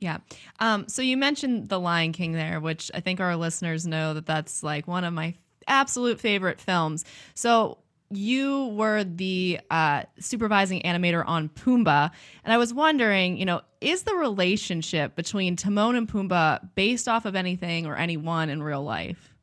Yeah. 0.05 0.19
Um, 0.59 0.87
so 0.87 1.01
you 1.01 1.17
mentioned 1.17 1.67
The 1.67 1.79
Lion 1.79 2.11
King 2.11 2.33
there, 2.33 2.59
which 2.59 2.91
I 2.93 2.99
think 2.99 3.19
our 3.19 3.35
listeners 3.35 3.87
know 3.87 4.13
that 4.13 4.27
that's 4.27 4.61
like 4.61 4.87
one 4.87 5.03
of 5.03 5.13
my 5.13 5.33
absolute 5.67 6.19
favorite 6.19 6.61
films. 6.61 7.03
So 7.33 7.79
you 8.11 8.67
were 8.67 9.03
the 9.03 9.61
uh, 9.71 10.03
supervising 10.19 10.83
animator 10.83 11.23
on 11.25 11.49
Pumbaa, 11.49 12.11
and 12.43 12.53
I 12.53 12.57
was 12.59 12.71
wondering, 12.71 13.37
you 13.37 13.45
know, 13.45 13.61
is 13.81 14.03
the 14.03 14.13
relationship 14.13 15.15
between 15.15 15.55
Timon 15.55 15.95
and 15.95 16.07
Pumbaa 16.07 16.69
based 16.75 17.07
off 17.07 17.25
of 17.25 17.35
anything 17.35 17.87
or 17.87 17.95
anyone 17.95 18.51
in 18.51 18.61
real 18.61 18.83
life? 18.83 19.33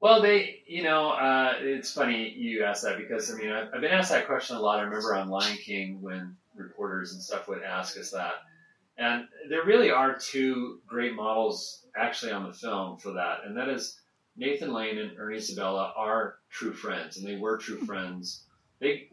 Well, 0.00 0.20
they, 0.20 0.60
you 0.66 0.82
know, 0.82 1.08
uh, 1.08 1.54
it's 1.60 1.90
funny 1.90 2.34
you 2.36 2.64
asked 2.64 2.82
that 2.84 2.98
because 2.98 3.32
I 3.32 3.38
mean 3.38 3.50
I've, 3.50 3.68
I've 3.72 3.80
been 3.80 3.92
asked 3.92 4.10
that 4.10 4.26
question 4.26 4.56
a 4.56 4.60
lot. 4.60 4.78
I 4.78 4.82
remember 4.82 5.14
on 5.14 5.30
Lion 5.30 5.56
King 5.56 6.02
when 6.02 6.36
reporters 6.54 7.14
and 7.14 7.22
stuff 7.22 7.48
would 7.48 7.62
ask 7.62 7.98
us 7.98 8.10
that. 8.10 8.34
And 8.98 9.26
there 9.50 9.64
really 9.64 9.90
are 9.90 10.16
two 10.18 10.80
great 10.86 11.14
models 11.14 11.84
actually 11.96 12.32
on 12.32 12.46
the 12.46 12.52
film 12.52 12.98
for 12.98 13.12
that, 13.12 13.40
and 13.44 13.56
that 13.56 13.68
is 13.68 14.00
Nathan 14.36 14.72
Lane 14.72 14.98
and 14.98 15.18
Ernie 15.18 15.40
Sabella 15.40 15.92
are 15.96 16.36
true 16.50 16.72
friends, 16.72 17.16
and 17.16 17.26
they 17.26 17.36
were 17.36 17.58
true 17.58 17.78
friends. 17.84 18.44
They 18.80 19.08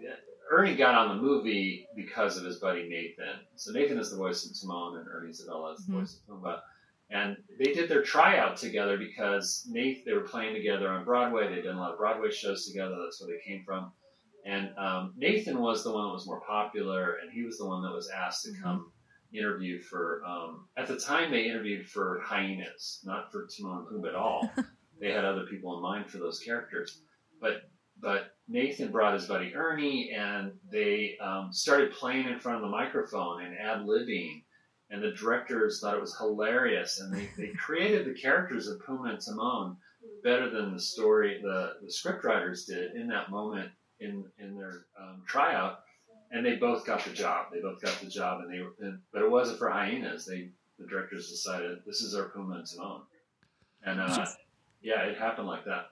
Ernie 0.51 0.75
got 0.75 0.95
on 0.95 1.15
the 1.15 1.23
movie 1.23 1.87
because 1.95 2.37
of 2.37 2.45
his 2.45 2.57
buddy 2.57 2.87
Nathan. 2.87 3.39
So 3.55 3.71
Nathan 3.71 3.97
is 3.97 4.11
the 4.11 4.17
voice 4.17 4.45
of 4.45 4.59
Timon, 4.59 4.97
and 4.97 5.07
Ernie 5.07 5.33
Sabella 5.33 5.73
is 5.73 5.85
the 5.85 5.91
mm-hmm. 5.91 6.01
voice 6.01 6.19
of 6.27 6.35
Pumbaa. 6.35 6.59
And 7.09 7.37
they 7.59 7.73
did 7.73 7.89
their 7.89 8.01
tryout 8.01 8.57
together 8.57 8.97
because 8.97 9.65
Nate 9.69 10.05
they 10.05 10.13
were 10.13 10.21
playing 10.21 10.53
together 10.53 10.89
on 10.89 11.05
Broadway. 11.05 11.47
They'd 11.47 11.63
done 11.63 11.75
a 11.77 11.79
lot 11.79 11.91
of 11.91 11.97
Broadway 11.97 12.31
shows 12.31 12.65
together. 12.65 12.95
That's 13.01 13.21
where 13.21 13.35
they 13.35 13.43
came 13.49 13.63
from. 13.63 13.91
And 14.45 14.77
um, 14.77 15.13
Nathan 15.15 15.59
was 15.59 15.83
the 15.83 15.91
one 15.91 16.05
that 16.05 16.13
was 16.13 16.27
more 16.27 16.41
popular, 16.41 17.17
and 17.21 17.31
he 17.31 17.43
was 17.43 17.57
the 17.57 17.65
one 17.65 17.81
that 17.83 17.91
was 17.91 18.09
asked 18.09 18.43
to 18.45 18.51
mm-hmm. 18.51 18.63
come 18.63 18.91
interviewed 19.33 19.83
for. 19.85 20.23
Um, 20.25 20.67
at 20.77 20.87
the 20.87 20.97
time, 20.97 21.31
they 21.31 21.45
interviewed 21.45 21.87
for 21.87 22.21
hyenas, 22.23 23.01
not 23.03 23.31
for 23.31 23.47
Timon 23.47 23.79
and 23.79 23.87
Pumbaa 23.87 24.09
at 24.09 24.15
all. 24.15 24.51
they 24.99 25.11
had 25.11 25.25
other 25.25 25.45
people 25.45 25.75
in 25.75 25.81
mind 25.81 26.09
for 26.09 26.17
those 26.17 26.39
characters, 26.39 27.01
but 27.41 27.69
but 27.99 28.35
Nathan 28.47 28.91
brought 28.91 29.13
his 29.13 29.27
buddy 29.27 29.55
Ernie, 29.55 30.11
and 30.11 30.51
they 30.71 31.17
um, 31.21 31.53
started 31.53 31.93
playing 31.93 32.27
in 32.27 32.39
front 32.39 32.57
of 32.57 32.63
the 32.63 32.69
microphone 32.69 33.43
and 33.43 33.57
ad 33.57 33.85
libbing. 33.85 34.43
And 34.89 35.01
the 35.01 35.11
directors 35.11 35.79
thought 35.79 35.95
it 35.95 36.01
was 36.01 36.15
hilarious, 36.17 36.99
and 36.99 37.11
they, 37.11 37.29
they 37.37 37.47
created 37.53 38.05
the 38.05 38.19
characters 38.19 38.67
of 38.67 38.79
Pumbaa 38.81 39.11
and 39.11 39.19
Timon 39.19 39.77
better 40.23 40.49
than 40.49 40.73
the 40.73 40.79
story 40.79 41.39
the, 41.41 41.73
the 41.81 41.91
script 41.91 42.23
writers 42.23 42.65
did 42.65 42.95
in 42.95 43.07
that 43.07 43.31
moment 43.31 43.71
in 43.99 44.25
in 44.37 44.55
their 44.55 44.85
um, 44.99 45.23
tryout, 45.27 45.82
and 46.33 46.45
they 46.45 46.55
both 46.55 46.85
got 46.85 47.05
the 47.05 47.11
job. 47.11 47.47
They 47.53 47.61
both 47.61 47.81
got 47.81 47.93
the 48.01 48.07
job, 48.07 48.41
and 48.41 48.51
they 48.51 48.59
were, 48.59 48.73
and, 48.81 48.99
but 49.13 49.21
it 49.21 49.29
wasn't 49.31 49.59
for 49.59 49.69
hyenas. 49.69 50.25
They 50.25 50.49
the 50.79 50.87
directors 50.87 51.29
decided 51.29 51.77
this 51.85 52.01
is 52.01 52.15
our 52.15 52.29
Pumbaa 52.29 52.57
and 52.57 52.67
Timon, 52.67 53.01
and 53.85 54.01
uh, 54.01 54.25
yeah, 54.81 55.03
it 55.03 55.17
happened 55.17 55.47
like 55.47 55.63
that. 55.65 55.85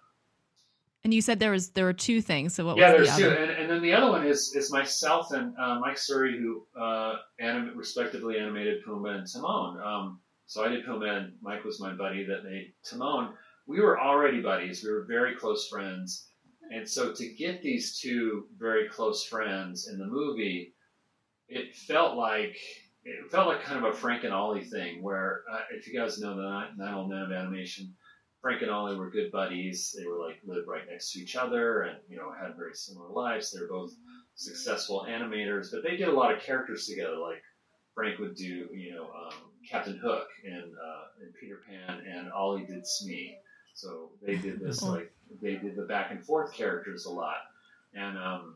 And 1.04 1.14
you 1.14 1.22
said 1.22 1.40
there 1.40 1.52
was 1.52 1.70
there 1.70 1.86
were 1.86 1.94
two 1.94 2.22
things. 2.22 2.56
So 2.56 2.66
what 2.66 2.78
yeah, 2.78 2.94
was 2.94 3.08
there's 3.08 3.18
the 3.18 3.24
two, 3.24 3.42
and, 3.42 3.52
and 3.52 3.70
then 3.70 3.82
the 3.82 3.94
other 3.94 4.10
one 4.10 4.26
is 4.26 4.54
is 4.56 4.72
myself 4.72 5.32
and 5.32 5.54
uh, 5.58 5.80
Mike 5.80 5.98
Surrey, 5.98 6.38
who 6.38 6.66
uh, 6.80 7.18
anim- 7.40 7.78
respectively 7.78 8.38
animated 8.38 8.84
Pumbaa 8.84 9.20
and 9.20 9.28
Timon. 9.32 9.80
Um, 9.82 10.20
so 10.48 10.66
I 10.66 10.70
did 10.70 10.86
Pumbaa, 10.86 11.18
and 11.18 11.34
Mike 11.42 11.64
was 11.64 11.80
my 11.80 11.94
buddy 11.94 12.26
that 12.26 12.44
made 12.44 12.74
Timon. 12.84 13.34
We 13.68 13.80
were 13.80 14.00
already 14.00 14.42
buddies. 14.42 14.84
We 14.84 14.92
were 14.92 15.06
very 15.08 15.36
close 15.36 15.68
friends, 15.68 16.28
and 16.72 16.88
so 16.88 17.14
to 17.14 17.28
get 17.28 17.62
these 17.62 18.00
two 18.00 18.48
very 18.58 18.88
close 18.88 19.24
friends 19.26 19.88
in 19.88 20.00
the 20.00 20.06
movie, 20.06 20.74
it 21.50 21.76
felt 21.76 22.18
like 22.18 22.58
it 23.04 23.32
felt 23.32 23.48
like 23.48 23.64
kind 23.64 23.84
of 23.84 23.94
a 23.94 23.98
Frank 23.98 24.24
and 24.24 24.34
Ollie 24.34 24.64
thing. 24.64 25.04
Where 25.04 25.44
uh, 25.52 25.62
if 25.72 25.88
you 25.88 25.98
guys 25.98 26.20
know 26.20 26.36
the 26.36 26.68
Nine 26.78 26.94
Old 26.94 27.10
Men 27.10 27.24
of 27.24 27.32
Animation, 27.32 27.94
Frank 28.42 28.62
and 28.62 28.72
Ollie 28.72 28.96
were 28.96 29.10
good 29.10 29.32
buddies. 29.32 29.96
They 29.98 30.06
were 30.06 30.18
like 30.18 30.38
lived 30.46 30.68
right 30.68 30.84
next 30.90 31.12
to 31.12 31.20
each 31.20 31.36
other, 31.36 31.82
and 31.84 31.98
you 32.08 32.18
know 32.18 32.32
had 32.32 32.56
very 32.56 32.74
similar 32.74 33.10
lives. 33.10 33.52
They 33.52 33.60
were 33.60 33.68
both 33.68 33.92
successful 34.36 35.06
animators, 35.10 35.72
but 35.72 35.84
they 35.84 35.98
did 35.98 36.08
a 36.08 36.14
lot 36.14 36.34
of 36.34 36.42
characters 36.42 36.88
together. 36.88 37.18
Like 37.18 37.44
Frank 37.94 38.20
would 38.20 38.36
do, 38.36 38.70
you 38.74 38.96
know, 38.96 39.04
um, 39.04 39.34
Captain 39.70 39.98
Hook 39.98 40.28
and 40.46 40.72
uh, 40.74 41.04
and 41.22 41.34
Peter 41.40 41.60
Pan, 41.68 42.02
and 42.08 42.32
Ollie 42.32 42.66
did 42.66 42.88
Smee. 42.88 43.36
So 43.74 44.12
they 44.22 44.36
did 44.36 44.60
this 44.60 44.82
like 44.82 45.12
they 45.42 45.56
did 45.56 45.76
the 45.76 45.84
back 45.84 46.12
and 46.12 46.24
forth 46.24 46.54
characters 46.54 47.06
a 47.06 47.12
lot, 47.12 47.38
and 47.94 48.18
um, 48.18 48.56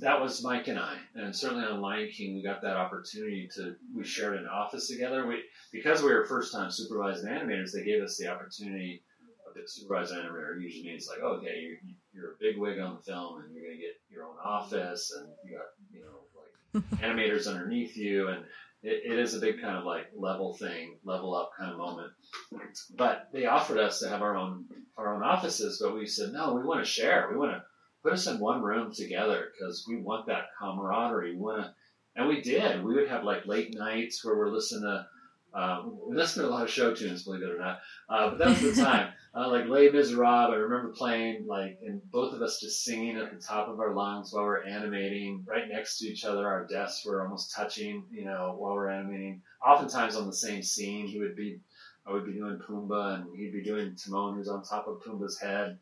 that 0.00 0.20
was 0.20 0.42
Mike 0.42 0.68
and 0.68 0.78
I. 0.78 0.96
And 1.14 1.34
certainly 1.34 1.64
on 1.64 1.80
Lion 1.80 2.10
King, 2.10 2.34
we 2.34 2.42
got 2.42 2.62
that 2.62 2.76
opportunity 2.76 3.48
to 3.56 3.76
we 3.94 4.04
shared 4.04 4.38
an 4.38 4.46
office 4.46 4.88
together. 4.88 5.26
We 5.26 5.42
because 5.72 6.02
we 6.02 6.12
were 6.12 6.24
first 6.26 6.52
time 6.52 6.70
supervised 6.70 7.24
animators, 7.24 7.72
they 7.72 7.84
gave 7.84 8.02
us 8.02 8.16
the 8.16 8.28
opportunity. 8.28 9.02
A 9.56 9.66
supervised 9.66 10.12
animator 10.12 10.60
usually 10.60 10.84
means 10.84 11.08
like, 11.08 11.20
oh, 11.22 11.38
okay, 11.38 11.58
you're, 11.62 11.78
you're 12.12 12.32
a 12.32 12.36
big 12.38 12.58
wig 12.58 12.78
on 12.78 12.96
the 12.96 13.02
film, 13.02 13.40
and 13.40 13.54
you're 13.54 13.64
gonna 13.64 13.78
get 13.78 13.98
your 14.10 14.24
own 14.24 14.36
office, 14.44 15.14
and 15.18 15.28
you 15.44 15.56
got 15.56 15.68
you 15.90 16.02
know 16.02 16.82
like 16.82 17.00
animators 17.00 17.48
underneath 17.48 17.96
you, 17.96 18.28
and 18.28 18.44
it, 18.82 19.12
it 19.12 19.18
is 19.18 19.34
a 19.34 19.40
big 19.40 19.60
kind 19.60 19.76
of 19.76 19.84
like 19.84 20.06
level 20.16 20.54
thing, 20.54 20.96
level 21.04 21.34
up 21.34 21.50
kind 21.58 21.72
of 21.72 21.78
moment. 21.78 22.12
But 22.96 23.28
they 23.32 23.46
offered 23.46 23.78
us 23.78 24.00
to 24.00 24.08
have 24.08 24.22
our 24.22 24.36
own 24.36 24.66
our 24.96 25.14
own 25.14 25.22
offices, 25.22 25.80
but 25.82 25.94
we 25.94 26.06
said 26.06 26.32
no, 26.32 26.54
we 26.54 26.62
want 26.62 26.84
to 26.84 26.90
share. 26.90 27.28
We 27.30 27.38
want 27.38 27.52
to 27.52 27.62
put 28.02 28.12
us 28.12 28.26
in 28.26 28.38
one 28.38 28.62
room 28.62 28.92
together 28.92 29.48
because 29.52 29.84
we 29.88 29.96
want 29.96 30.26
that 30.26 30.46
camaraderie. 30.58 31.34
We 31.34 31.40
want 31.40 31.62
to, 31.62 31.74
and 32.14 32.28
we 32.28 32.40
did. 32.40 32.84
We 32.84 32.94
would 32.94 33.08
have 33.08 33.24
like 33.24 33.46
late 33.46 33.74
nights 33.74 34.24
where 34.24 34.36
we're 34.36 34.52
listening 34.52 34.82
to. 34.82 35.06
Um, 35.56 35.98
we 36.06 36.14
listened 36.14 36.44
to 36.44 36.48
a 36.48 36.52
lot 36.52 36.64
of 36.64 36.70
show 36.70 36.94
tunes, 36.94 37.22
believe 37.22 37.42
it 37.42 37.50
or 37.50 37.58
not. 37.58 37.80
Uh, 38.10 38.30
but 38.30 38.38
that 38.38 38.48
was 38.48 38.76
the 38.76 38.82
time. 38.82 39.12
Uh, 39.36 39.50
like 39.50 39.66
Les 39.66 39.90
Miserables, 39.90 40.50
I 40.50 40.54
remember 40.54 40.94
playing 40.96 41.46
like, 41.46 41.78
and 41.86 42.00
both 42.10 42.32
of 42.32 42.40
us 42.40 42.58
just 42.58 42.82
singing 42.82 43.18
at 43.18 43.30
the 43.30 43.38
top 43.38 43.68
of 43.68 43.80
our 43.80 43.92
lungs 43.92 44.32
while 44.32 44.44
we're 44.44 44.64
animating, 44.64 45.44
right 45.46 45.68
next 45.68 45.98
to 45.98 46.06
each 46.06 46.24
other. 46.24 46.48
Our 46.48 46.66
desks 46.66 47.04
were 47.04 47.22
almost 47.22 47.54
touching, 47.54 48.04
you 48.10 48.24
know, 48.24 48.54
while 48.56 48.72
we're 48.72 48.88
animating. 48.88 49.42
Oftentimes 49.62 50.16
on 50.16 50.26
the 50.26 50.32
same 50.32 50.62
scene, 50.62 51.06
he 51.06 51.18
would 51.18 51.36
be, 51.36 51.60
I 52.06 52.14
would 52.14 52.24
be 52.24 52.32
doing 52.32 52.58
Pumbaa, 52.66 53.16
and 53.16 53.36
he'd 53.36 53.52
be 53.52 53.62
doing 53.62 53.94
Timon, 53.94 54.36
who's 54.36 54.48
on 54.48 54.62
top 54.62 54.88
of 54.88 55.02
Pumbaa's 55.02 55.38
head, 55.38 55.76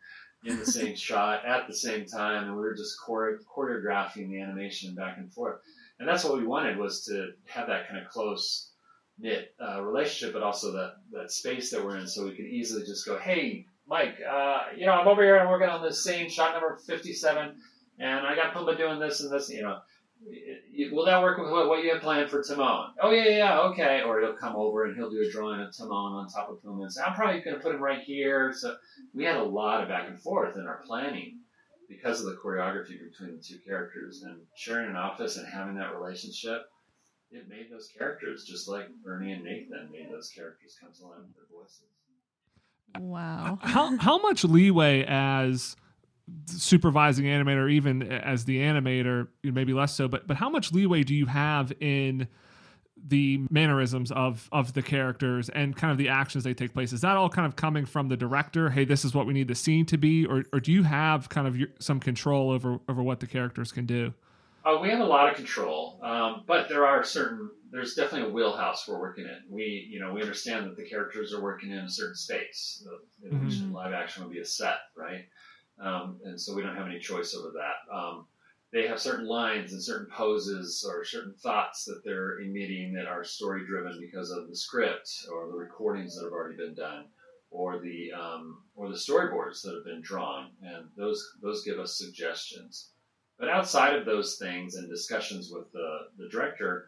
in 0.45 0.59
the 0.59 0.67
same 0.67 0.97
shot 0.97 1.45
at 1.45 1.69
the 1.69 1.77
same 1.77 2.07
time, 2.07 2.49
and 2.49 2.57
we 2.57 2.63
were 2.63 2.75
just 2.75 2.97
chore- 3.07 3.39
choreographing 3.57 4.31
the 4.31 4.41
animation 4.41 4.97
back 4.97 5.19
and 5.19 5.33
forth. 5.33 5.61
And 6.01 6.09
that's 6.09 6.25
what 6.25 6.39
we 6.39 6.45
wanted 6.45 6.77
was 6.77 7.05
to 7.05 7.35
have 7.47 7.69
that 7.69 7.89
kind 7.89 8.05
of 8.05 8.11
close 8.11 8.73
knit 9.19 9.55
uh, 9.61 9.83
relationship, 9.83 10.33
but 10.33 10.43
also 10.43 10.73
that 10.73 10.97
that 11.13 11.31
space 11.31 11.71
that 11.71 11.85
we're 11.85 11.97
in, 11.97 12.07
so 12.07 12.25
we 12.25 12.35
could 12.35 12.47
easily 12.47 12.85
just 12.85 13.07
go, 13.07 13.19
"Hey, 13.19 13.67
Mike, 13.87 14.19
uh, 14.29 14.65
you 14.77 14.87
know, 14.87 14.93
I'm 14.93 15.09
over 15.09 15.23
here 15.23 15.37
and 15.37 15.49
working 15.49 15.69
on 15.69 15.83
this 15.83 16.03
same 16.03 16.29
shot 16.29 16.53
number 16.53 16.77
57, 16.77 17.57
and 17.99 18.27
I 18.27 18.35
got 18.35 18.55
Pumbaa 18.55 18.77
doing 18.77 18.99
this 18.99 19.21
and 19.21 19.33
this, 19.33 19.51
you 19.51 19.63
know." 19.63 19.79
Will 20.91 21.05
that 21.05 21.21
work 21.23 21.37
with 21.37 21.51
what, 21.51 21.69
what 21.69 21.85
you 21.85 21.93
have 21.93 22.01
planned 22.01 22.31
for 22.31 22.43
Timon? 22.43 22.95
Oh 22.99 23.11
yeah, 23.11 23.29
yeah, 23.29 23.61
okay. 23.61 24.01
Or 24.01 24.23
he'll 24.23 24.33
come 24.33 24.57
over 24.57 24.87
and 24.87 24.97
he'll 24.97 25.11
do 25.11 25.21
a 25.21 25.31
drawing 25.31 25.61
of 25.61 25.77
Timon 25.77 26.15
on 26.15 26.29
top 26.29 26.49
of 26.49 26.63
Pumbaa 26.63 26.85
and 26.85 26.93
say, 26.93 27.03
"I'm 27.03 27.15
probably 27.15 27.43
going 27.43 27.57
to 27.57 27.63
put 27.63 27.75
him 27.75 27.83
right 27.83 28.01
here." 28.01 28.53
So 28.55 28.75
we 29.13 29.25
had 29.25 29.37
a 29.37 29.45
lot 29.45 29.83
of 29.83 29.89
back 29.89 30.09
and 30.09 30.19
forth 30.19 30.57
in 30.57 30.67
our 30.67 30.83
planning 30.87 31.41
because 31.89 32.21
of 32.21 32.27
the 32.27 32.37
choreography 32.43 32.99
between 32.99 33.37
the 33.37 33.43
two 33.43 33.59
characters 33.67 34.23
and 34.23 34.41
sharing 34.57 34.89
an 34.91 34.97
office 34.97 35.37
and 35.37 35.47
having 35.47 35.75
that 35.77 35.95
relationship 35.95 36.63
it 37.35 37.49
made 37.49 37.71
those 37.71 37.91
characters 37.97 38.45
just 38.45 38.69
like 38.69 38.87
Ernie 39.07 39.33
and 39.33 39.45
Nathan 39.45 39.91
made 39.93 40.11
those 40.11 40.31
characters 40.31 40.77
come 40.81 40.93
to 40.93 41.07
life 41.07 41.19
with 41.27 41.35
their 41.35 41.45
voices. 41.53 41.83
Wow. 42.99 43.59
how 43.61 43.97
how 43.97 44.19
much 44.19 44.45
leeway 44.45 45.05
as 45.07 45.77
supervising 46.47 47.27
animator, 47.27 47.71
even 47.71 48.03
as 48.03 48.45
the 48.45 48.59
animator, 48.59 49.29
maybe 49.43 49.73
less 49.73 49.95
so, 49.95 50.09
but 50.09 50.27
but 50.27 50.37
how 50.37 50.49
much 50.49 50.73
leeway 50.73 51.03
do 51.03 51.15
you 51.15 51.27
have 51.27 51.73
in 51.81 52.29
the 53.07 53.41
mannerisms 53.51 54.11
of 54.13 54.49
of 54.53 54.73
the 54.73 54.83
characters 54.83 55.49
and 55.51 55.77
kind 55.77 55.91
of 55.91 55.99
the 55.99 56.09
actions 56.09 56.45
they 56.45 56.55
take 56.55 56.73
place? 56.73 56.93
Is 56.93 57.01
that 57.03 57.17
all 57.17 57.29
kind 57.29 57.47
of 57.47 57.57
coming 57.57 57.85
from 57.85 58.09
the 58.09 58.17
director? 58.17 58.71
Hey, 58.71 58.85
this 58.85 59.05
is 59.05 59.15
what 59.15 59.27
we 59.27 59.35
need 59.35 59.49
the 59.49 59.55
scene 59.55 59.87
to 59.87 59.99
be, 59.99 60.25
or 60.25 60.45
or 60.53 60.61
do 60.61 60.73
you 60.73 60.85
have 60.85 61.29
kind 61.29 61.47
of 61.47 61.57
your, 61.57 61.69
some 61.81 62.01
control 62.01 62.51
over 62.51 62.79
over 62.89 63.03
what 63.03 63.21
the 63.21 63.27
characters 63.27 63.73
can 63.73 63.87
do? 63.87 64.15
Uh, 64.65 64.79
we 64.81 64.89
have 64.89 65.01
a 65.01 65.05
lot 65.05 65.29
of 65.29 65.37
control, 65.37 66.01
um, 66.03 66.43
but 66.47 66.69
there 66.69 66.87
are 66.87 67.05
certain. 67.05 67.51
There's 67.71 67.95
definitely 67.95 68.31
a 68.31 68.33
wheelhouse 68.33 68.87
we're 68.89 69.01
working 69.01 69.25
in. 69.25 69.43
We, 69.51 69.89
you 69.91 70.01
know, 70.01 70.13
we 70.15 70.23
understand 70.23 70.65
that 70.67 70.77
the 70.77 70.89
characters 70.89 71.35
are 71.35 71.43
working 71.43 71.71
in 71.71 71.79
a 71.79 71.91
certain 71.91 72.15
space, 72.15 72.87
in 73.23 73.39
which 73.41 73.61
Mhm. 73.61 73.73
live 73.73 73.93
action 73.93 74.23
would 74.25 74.33
be 74.33 74.41
a 74.41 74.45
set, 74.45 74.79
right? 74.97 75.29
Um, 75.79 76.21
and 76.25 76.41
so 76.41 76.55
we 76.55 76.63
don't 76.63 76.77
have 76.77 76.87
any 76.87 77.01
choice 77.01 77.35
over 77.35 77.51
that. 77.51 77.93
Um, 77.95 78.29
they 78.73 78.87
have 78.87 79.01
certain 79.01 79.27
lines 79.27 79.73
and 79.73 79.83
certain 79.83 80.07
poses 80.11 80.85
or 80.89 81.05
certain 81.05 81.35
thoughts 81.35 81.85
that 81.85 82.03
they're 82.05 82.39
emitting 82.41 82.93
that 82.95 83.07
are 83.07 83.25
story 83.25 83.67
driven 83.67 84.01
because 84.01 84.31
of 84.31 84.49
the 84.49 84.57
script 84.57 85.27
or 85.33 85.47
the 85.49 85.57
recordings 85.57 86.17
that 86.17 86.25
have 86.25 86.33
already 86.33 86.57
been 86.57 86.75
done 86.75 87.07
or 87.51 87.79
the 87.81 88.13
um, 88.13 88.65
or 88.77 88.89
the 88.89 88.95
storyboards 88.97 89.63
that 89.63 89.75
have 89.75 89.85
been 89.85 90.01
drawn, 90.01 90.53
and 90.63 90.91
those 90.97 91.37
those 91.43 91.65
give 91.65 91.79
us 91.79 91.99
suggestions. 91.99 92.94
But 93.45 93.53
outside 93.53 93.95
of 93.95 94.07
those 94.07 94.37
things 94.37 94.77
and 94.77 94.89
discussions 94.89 95.51
with 95.53 95.71
the, 95.71 96.07
the 96.17 96.31
director, 96.31 96.87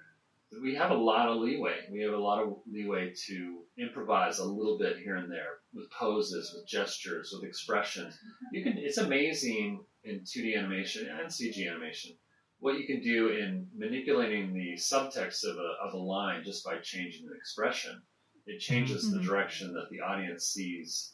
we 0.62 0.74
have 0.74 0.90
a 0.90 0.94
lot 0.94 1.28
of 1.28 1.36
leeway. 1.36 1.80
We 1.92 2.00
have 2.00 2.14
a 2.14 2.18
lot 2.18 2.42
of 2.42 2.56
leeway 2.66 3.12
to 3.26 3.58
improvise 3.76 4.38
a 4.38 4.44
little 4.46 4.78
bit 4.78 4.96
here 4.96 5.16
and 5.16 5.30
there 5.30 5.58
with 5.74 5.90
poses, 5.90 6.54
with 6.54 6.66
gestures, 6.66 7.30
with 7.34 7.46
expressions. 7.46 8.18
You 8.52 8.62
can. 8.62 8.78
It's 8.78 8.96
amazing 8.96 9.84
in 10.04 10.20
2D 10.20 10.56
animation 10.58 11.06
and 11.10 11.28
CG 11.28 11.68
animation 11.70 12.16
what 12.60 12.78
you 12.78 12.86
can 12.86 13.02
do 13.02 13.28
in 13.28 13.68
manipulating 13.76 14.54
the 14.54 14.76
subtext 14.78 15.44
of 15.44 15.58
a, 15.58 15.74
of 15.86 15.92
a 15.92 15.98
line 15.98 16.42
just 16.42 16.64
by 16.64 16.78
changing 16.78 17.26
the 17.26 17.34
expression. 17.34 18.00
It 18.46 18.60
changes 18.60 19.10
the 19.10 19.18
Mhm. 19.18 19.26
direction 19.26 19.74
that 19.74 19.90
the 19.90 20.00
audience 20.00 20.46
sees 20.46 21.12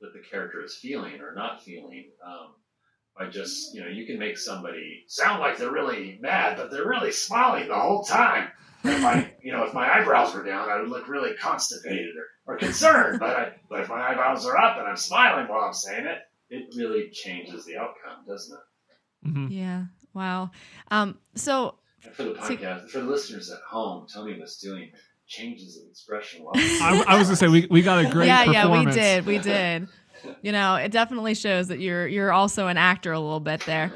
that 0.00 0.12
the 0.14 0.18
character 0.18 0.64
is 0.64 0.74
feeling 0.74 1.20
or 1.20 1.32
not 1.32 1.62
feeling. 1.62 2.10
Um, 2.26 2.54
by 3.18 3.28
just 3.28 3.74
you 3.74 3.80
know 3.82 3.88
you 3.88 4.06
can 4.06 4.18
make 4.18 4.38
somebody 4.38 5.04
sound 5.06 5.40
like 5.40 5.58
they're 5.58 5.70
really 5.72 6.18
mad 6.20 6.56
but 6.56 6.70
they're 6.70 6.88
really 6.88 7.12
smiling 7.12 7.68
the 7.68 7.74
whole 7.78 8.02
time 8.04 8.48
And 8.82 8.94
if 8.94 9.04
I 9.04 9.32
you 9.42 9.52
know 9.52 9.64
if 9.64 9.74
my 9.74 9.92
eyebrows 9.92 10.34
were 10.34 10.44
down 10.44 10.68
I 10.68 10.80
would 10.80 10.88
look 10.88 11.08
really 11.08 11.34
constipated 11.36 12.14
or, 12.46 12.54
or 12.54 12.58
concerned 12.58 13.20
but 13.20 13.36
I 13.36 13.52
but 13.68 13.80
if 13.80 13.88
my 13.88 14.00
eyebrows 14.10 14.46
are 14.46 14.56
up 14.56 14.78
and 14.78 14.86
I'm 14.86 14.96
smiling 14.96 15.48
while 15.48 15.64
I'm 15.64 15.72
saying 15.74 16.06
it 16.06 16.18
it 16.48 16.74
really 16.76 17.10
changes 17.12 17.64
the 17.64 17.76
outcome 17.76 18.24
doesn't 18.26 18.56
it 18.56 19.32
hmm 19.32 19.46
Yeah. 19.48 19.84
Wow. 20.14 20.50
Um, 20.90 21.18
so 21.34 21.76
and 22.04 22.14
for 22.14 22.22
the 22.24 22.34
So- 22.42 22.56
podcast 22.56 22.88
for 22.90 22.98
the 23.00 23.04
listeners 23.10 23.50
at 23.50 23.60
home 23.68 24.06
Tony 24.12 24.38
was 24.40 24.56
doing 24.58 24.90
changes 25.26 25.76
of 25.76 25.88
expression 25.88 26.42
while 26.42 26.52
I, 26.56 27.04
I 27.06 27.18
was 27.18 27.28
gonna 27.28 27.36
say 27.36 27.46
we, 27.48 27.66
we 27.70 27.82
got 27.82 28.04
a 28.04 28.08
great 28.08 28.26
yeah, 28.26 28.44
yeah, 28.44 28.66
we 28.66 28.90
did, 28.90 29.26
we 29.26 29.38
did. 29.38 29.86
You 30.42 30.52
know, 30.52 30.76
it 30.76 30.90
definitely 30.90 31.34
shows 31.34 31.68
that 31.68 31.80
you're 31.80 32.06
you're 32.08 32.32
also 32.32 32.66
an 32.66 32.76
actor 32.78 33.12
a 33.12 33.20
little 33.20 33.40
bit 33.40 33.60
there. 33.66 33.92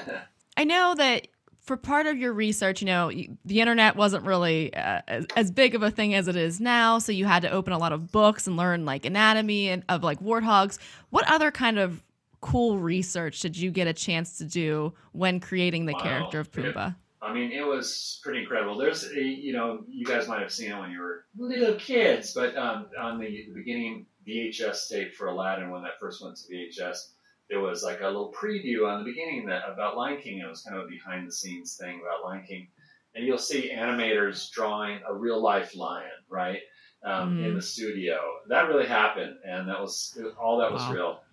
I 0.56 0.64
know 0.64 0.94
that 0.96 1.28
for 1.60 1.76
part 1.76 2.06
of 2.06 2.16
your 2.16 2.32
research, 2.32 2.80
you 2.80 2.86
know, 2.86 3.10
the 3.44 3.60
internet 3.60 3.94
wasn't 3.96 4.24
really 4.24 4.72
uh, 4.74 5.02
as, 5.06 5.26
as 5.36 5.50
big 5.50 5.74
of 5.74 5.82
a 5.82 5.90
thing 5.90 6.14
as 6.14 6.26
it 6.28 6.36
is 6.36 6.60
now, 6.60 6.98
so 6.98 7.12
you 7.12 7.26
had 7.26 7.42
to 7.42 7.50
open 7.50 7.72
a 7.72 7.78
lot 7.78 7.92
of 7.92 8.10
books 8.10 8.46
and 8.46 8.56
learn 8.56 8.84
like 8.84 9.04
anatomy 9.04 9.68
and 9.68 9.82
of 9.88 10.02
like 10.02 10.20
warthogs. 10.20 10.78
What 11.10 11.30
other 11.30 11.50
kind 11.50 11.78
of 11.78 12.02
cool 12.40 12.78
research 12.78 13.40
did 13.40 13.56
you 13.56 13.70
get 13.70 13.86
a 13.88 13.92
chance 13.92 14.38
to 14.38 14.44
do 14.44 14.94
when 15.12 15.40
creating 15.40 15.86
the 15.86 15.94
Wow. 15.94 15.98
character 16.00 16.40
of 16.40 16.48
Yeah. 16.56 16.62
Pumbaa? 16.62 16.96
I 17.20 17.34
mean, 17.34 17.50
it 17.50 17.66
was 17.66 18.20
pretty 18.22 18.40
incredible. 18.42 18.78
There's, 18.78 19.04
a, 19.04 19.20
you 19.20 19.52
know, 19.52 19.80
you 19.88 20.06
guys 20.06 20.28
might 20.28 20.40
have 20.40 20.52
seen 20.52 20.70
it 20.70 20.78
when 20.78 20.92
you 20.92 21.00
were 21.00 21.24
little 21.36 21.74
kids, 21.74 22.32
but 22.32 22.56
um, 22.56 22.86
on 22.98 23.18
the, 23.18 23.26
the 23.48 23.54
beginning 23.54 24.06
VHS 24.28 24.88
tape 24.88 25.14
for 25.14 25.28
Aladdin, 25.28 25.70
when 25.70 25.82
that 25.82 25.98
first 25.98 26.22
went 26.22 26.36
to 26.36 26.52
VHS, 26.52 27.12
there 27.48 27.60
was 27.60 27.82
like 27.82 28.00
a 28.02 28.06
little 28.06 28.32
preview 28.32 28.86
on 28.86 28.98
the 28.98 29.10
beginning 29.10 29.46
that 29.46 29.62
about 29.68 29.96
Lion 29.96 30.20
King. 30.20 30.38
It 30.40 30.48
was 30.48 30.62
kind 30.62 30.76
of 30.78 30.84
a 30.84 30.88
behind 30.88 31.26
the 31.26 31.32
scenes 31.32 31.76
thing 31.76 32.00
about 32.02 32.24
Lion 32.24 32.44
King, 32.46 32.68
and 33.14 33.24
you'll 33.26 33.38
see 33.38 33.72
animators 33.74 34.50
drawing 34.50 35.00
a 35.08 35.14
real 35.14 35.40
life 35.42 35.74
lion, 35.74 36.10
right, 36.28 36.60
um, 37.04 37.38
in 37.38 37.52
Mhm. 37.52 37.54
the 37.54 37.62
studio. 37.62 38.20
That 38.48 38.68
really 38.68 38.86
happened, 38.86 39.38
and 39.44 39.66
that 39.68 39.80
was 39.80 40.18
all 40.38 40.58
that 40.58 40.72
was 40.72 40.82
Wow. 40.82 40.92
real. 40.92 41.24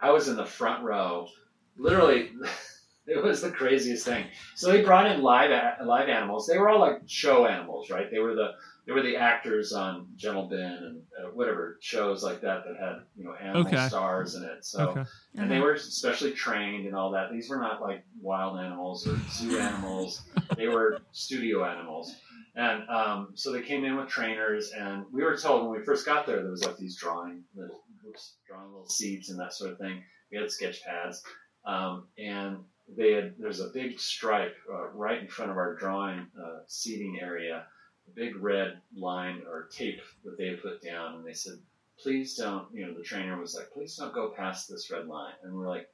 I 0.00 0.10
was 0.10 0.28
in 0.28 0.36
the 0.36 0.46
front 0.46 0.84
row, 0.84 1.28
literally. 1.76 2.32
It 3.06 3.20
was 3.24 3.40
the 3.40 3.50
craziest 3.50 4.04
thing. 4.04 4.28
So 4.54 4.70
they 4.70 4.82
brought 4.84 5.10
in 5.10 5.20
live 5.20 5.50
live 5.84 6.08
animals. 6.08 6.46
They 6.46 6.58
were 6.58 6.68
all 6.68 6.78
like 6.78 7.00
show 7.06 7.46
animals, 7.46 7.90
right? 7.90 8.08
They 8.08 8.20
were 8.20 8.36
the 8.36 8.54
they 8.86 8.92
were 8.92 9.02
the 9.02 9.16
actors 9.16 9.72
on 9.72 10.08
Gentle 10.16 10.48
Ben 10.48 10.60
and 10.72 11.02
uh, 11.22 11.28
whatever 11.30 11.78
shows 11.80 12.22
like 12.22 12.40
that 12.40 12.64
that 12.64 12.76
had 12.78 13.02
you 13.16 13.24
know 13.24 13.34
animal 13.34 13.66
Okay. 13.66 13.88
stars 13.88 14.34
in 14.34 14.42
it. 14.44 14.64
So 14.64 14.90
Okay. 14.90 15.04
and 15.36 15.50
they 15.50 15.60
were 15.60 15.76
specially 15.76 16.32
trained 16.32 16.86
and 16.86 16.96
all 16.96 17.10
that. 17.12 17.30
These 17.32 17.48
were 17.48 17.58
not 17.58 17.80
like 17.80 18.04
wild 18.20 18.58
animals 18.58 19.06
or 19.06 19.16
zoo 19.28 19.58
animals. 19.60 20.22
They 20.56 20.68
were 20.68 21.02
studio 21.12 21.64
animals. 21.64 22.14
And 22.56 22.88
um, 22.90 23.28
so 23.34 23.52
they 23.52 23.62
came 23.62 23.84
in 23.84 23.96
with 23.96 24.08
trainers, 24.08 24.72
and 24.72 25.04
we 25.12 25.22
were 25.22 25.36
told 25.36 25.68
when 25.70 25.78
we 25.78 25.84
first 25.86 26.04
got 26.04 26.26
there 26.26 26.42
there 26.42 26.50
was 26.50 26.64
like 26.64 26.76
these 26.76 26.96
drawing 26.96 27.44
little 27.54 27.80
oops, 28.08 28.34
drawing 28.46 28.72
little 28.72 28.88
seats 28.88 29.30
and 29.30 29.38
that 29.38 29.52
sort 29.54 29.70
of 29.70 29.78
thing. 29.78 30.02
We 30.32 30.38
had 30.38 30.50
sketch 30.50 30.82
pads, 30.84 31.22
um, 31.64 32.08
and 32.18 32.58
they 32.96 33.12
had 33.12 33.34
there's 33.38 33.60
a 33.60 33.68
big 33.72 34.00
stripe 34.00 34.56
uh, 34.72 34.88
right 34.88 35.20
in 35.20 35.28
front 35.28 35.52
of 35.52 35.56
our 35.58 35.76
drawing 35.76 36.26
uh, 36.36 36.60
seating 36.66 37.20
area, 37.22 37.66
big 38.14 38.36
red 38.36 38.80
line 38.94 39.42
or 39.48 39.68
tape 39.70 40.00
that 40.24 40.36
they 40.36 40.48
had 40.48 40.62
put 40.62 40.82
down, 40.82 41.14
and 41.14 41.26
they 41.26 41.34
said, 41.34 41.58
"Please 41.98 42.36
don't." 42.36 42.72
You 42.74 42.86
know, 42.86 42.94
the 42.94 43.02
trainer 43.02 43.38
was 43.38 43.54
like, 43.54 43.72
"Please 43.72 43.96
don't 43.96 44.14
go 44.14 44.30
past 44.30 44.68
this 44.68 44.90
red 44.90 45.06
line," 45.06 45.34
and 45.42 45.54
we're 45.54 45.68
like, 45.68 45.88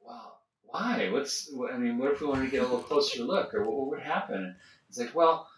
"Wow, 0.00 0.38
why? 0.62 1.08
What's? 1.10 1.52
I 1.72 1.76
mean, 1.78 1.98
what 1.98 2.12
if 2.12 2.20
we 2.20 2.26
wanted 2.26 2.46
to 2.46 2.50
get 2.50 2.60
a 2.60 2.64
little 2.64 2.82
closer 2.82 3.22
look, 3.24 3.54
or 3.54 3.62
what, 3.64 3.76
what 3.76 3.88
would 3.88 4.02
happen?" 4.02 4.56
It's 4.88 4.98
like, 4.98 5.14
well. 5.14 5.48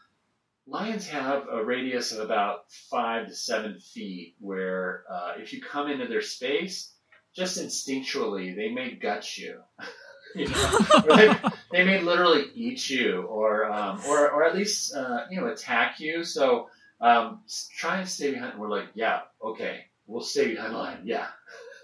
Lions 0.70 1.08
have 1.08 1.48
a 1.48 1.64
radius 1.64 2.12
of 2.12 2.20
about 2.20 2.70
five 2.70 3.26
to 3.28 3.34
seven 3.34 3.80
feet, 3.80 4.36
where 4.38 5.04
uh, 5.10 5.32
if 5.38 5.54
you 5.54 5.62
come 5.62 5.90
into 5.90 6.06
their 6.06 6.20
space, 6.20 6.92
just 7.34 7.58
instinctually 7.58 8.54
they 8.54 8.68
may 8.68 8.90
gut 8.90 9.38
you. 9.38 9.62
you 10.34 10.48
know, 10.48 10.78
they, 11.16 11.34
they 11.72 11.84
may 11.84 12.00
literally 12.02 12.46
eat 12.54 12.88
you, 12.88 13.22
or 13.22 13.70
um, 13.70 14.00
or 14.06 14.30
or 14.30 14.44
at 14.44 14.54
least 14.54 14.94
uh, 14.94 15.26
you 15.30 15.40
know 15.40 15.48
attack 15.48 16.00
you. 16.00 16.24
So 16.24 16.68
um, 17.00 17.40
try 17.76 17.98
and 17.98 18.08
stay 18.08 18.32
behind. 18.32 18.58
We're 18.58 18.68
like, 18.70 18.88
yeah, 18.94 19.20
okay, 19.42 19.86
we'll 20.06 20.22
stay 20.22 20.54
behind 20.54 20.74
the 20.74 20.78
line. 20.78 21.00
Yeah. 21.04 21.26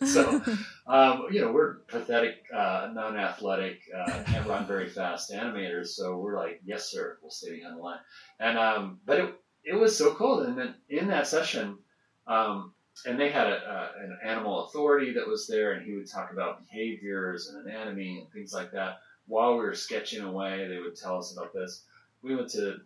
So 0.05 0.43
um, 0.89 1.27
you 1.31 1.41
know, 1.41 1.53
we're 1.53 1.77
pathetic, 1.87 2.45
uh, 2.53 2.91
non-athletic, 2.93 3.81
uh, 3.97 4.23
can't 4.25 4.47
run 4.47 4.67
very 4.67 4.89
fast 4.89 5.31
animators. 5.31 5.89
So 5.89 6.19
we're 6.19 6.37
like, 6.37 6.61
yes, 6.65 6.91
sir, 6.91 7.17
we'll 7.23 7.31
stay 7.31 7.57
behind 7.57 7.79
the 7.79 7.81
line. 7.81 8.01
And 8.41 8.59
um, 8.59 8.99
but 9.07 9.21
it 9.21 9.35
it 9.65 9.75
was 9.75 9.97
so 9.97 10.13
cool. 10.15 10.41
And 10.41 10.59
then 10.59 10.75
in 10.91 11.09
that 11.09 11.27
session, 11.29 11.79
um, 12.27 12.74
and 13.07 13.19
they 13.19 13.31
had 13.31 13.49
a, 13.49 13.57
a, 13.57 14.05
an 14.05 14.19
animal 14.25 14.67
authority 14.67 15.13
that 15.13 15.27
was 15.27 15.47
there, 15.47 15.73
and 15.73 15.85
he 15.85 15.95
would 15.95 16.11
talk 16.11 16.33
about 16.33 16.67
behaviors 16.67 17.49
and 17.49 17.67
anatomy 17.67 18.21
and 18.21 18.31
things 18.33 18.53
like 18.53 18.71
that. 18.73 18.99
While 19.27 19.53
we 19.53 19.65
were 19.65 19.75
sketching 19.75 20.23
away, 20.23 20.69
they 20.69 20.79
would 20.79 20.97
tell 20.97 21.19
us 21.19 21.33
about 21.33 21.53
this. 21.53 21.85
We 22.23 22.37
went 22.37 22.51
to 22.51 22.77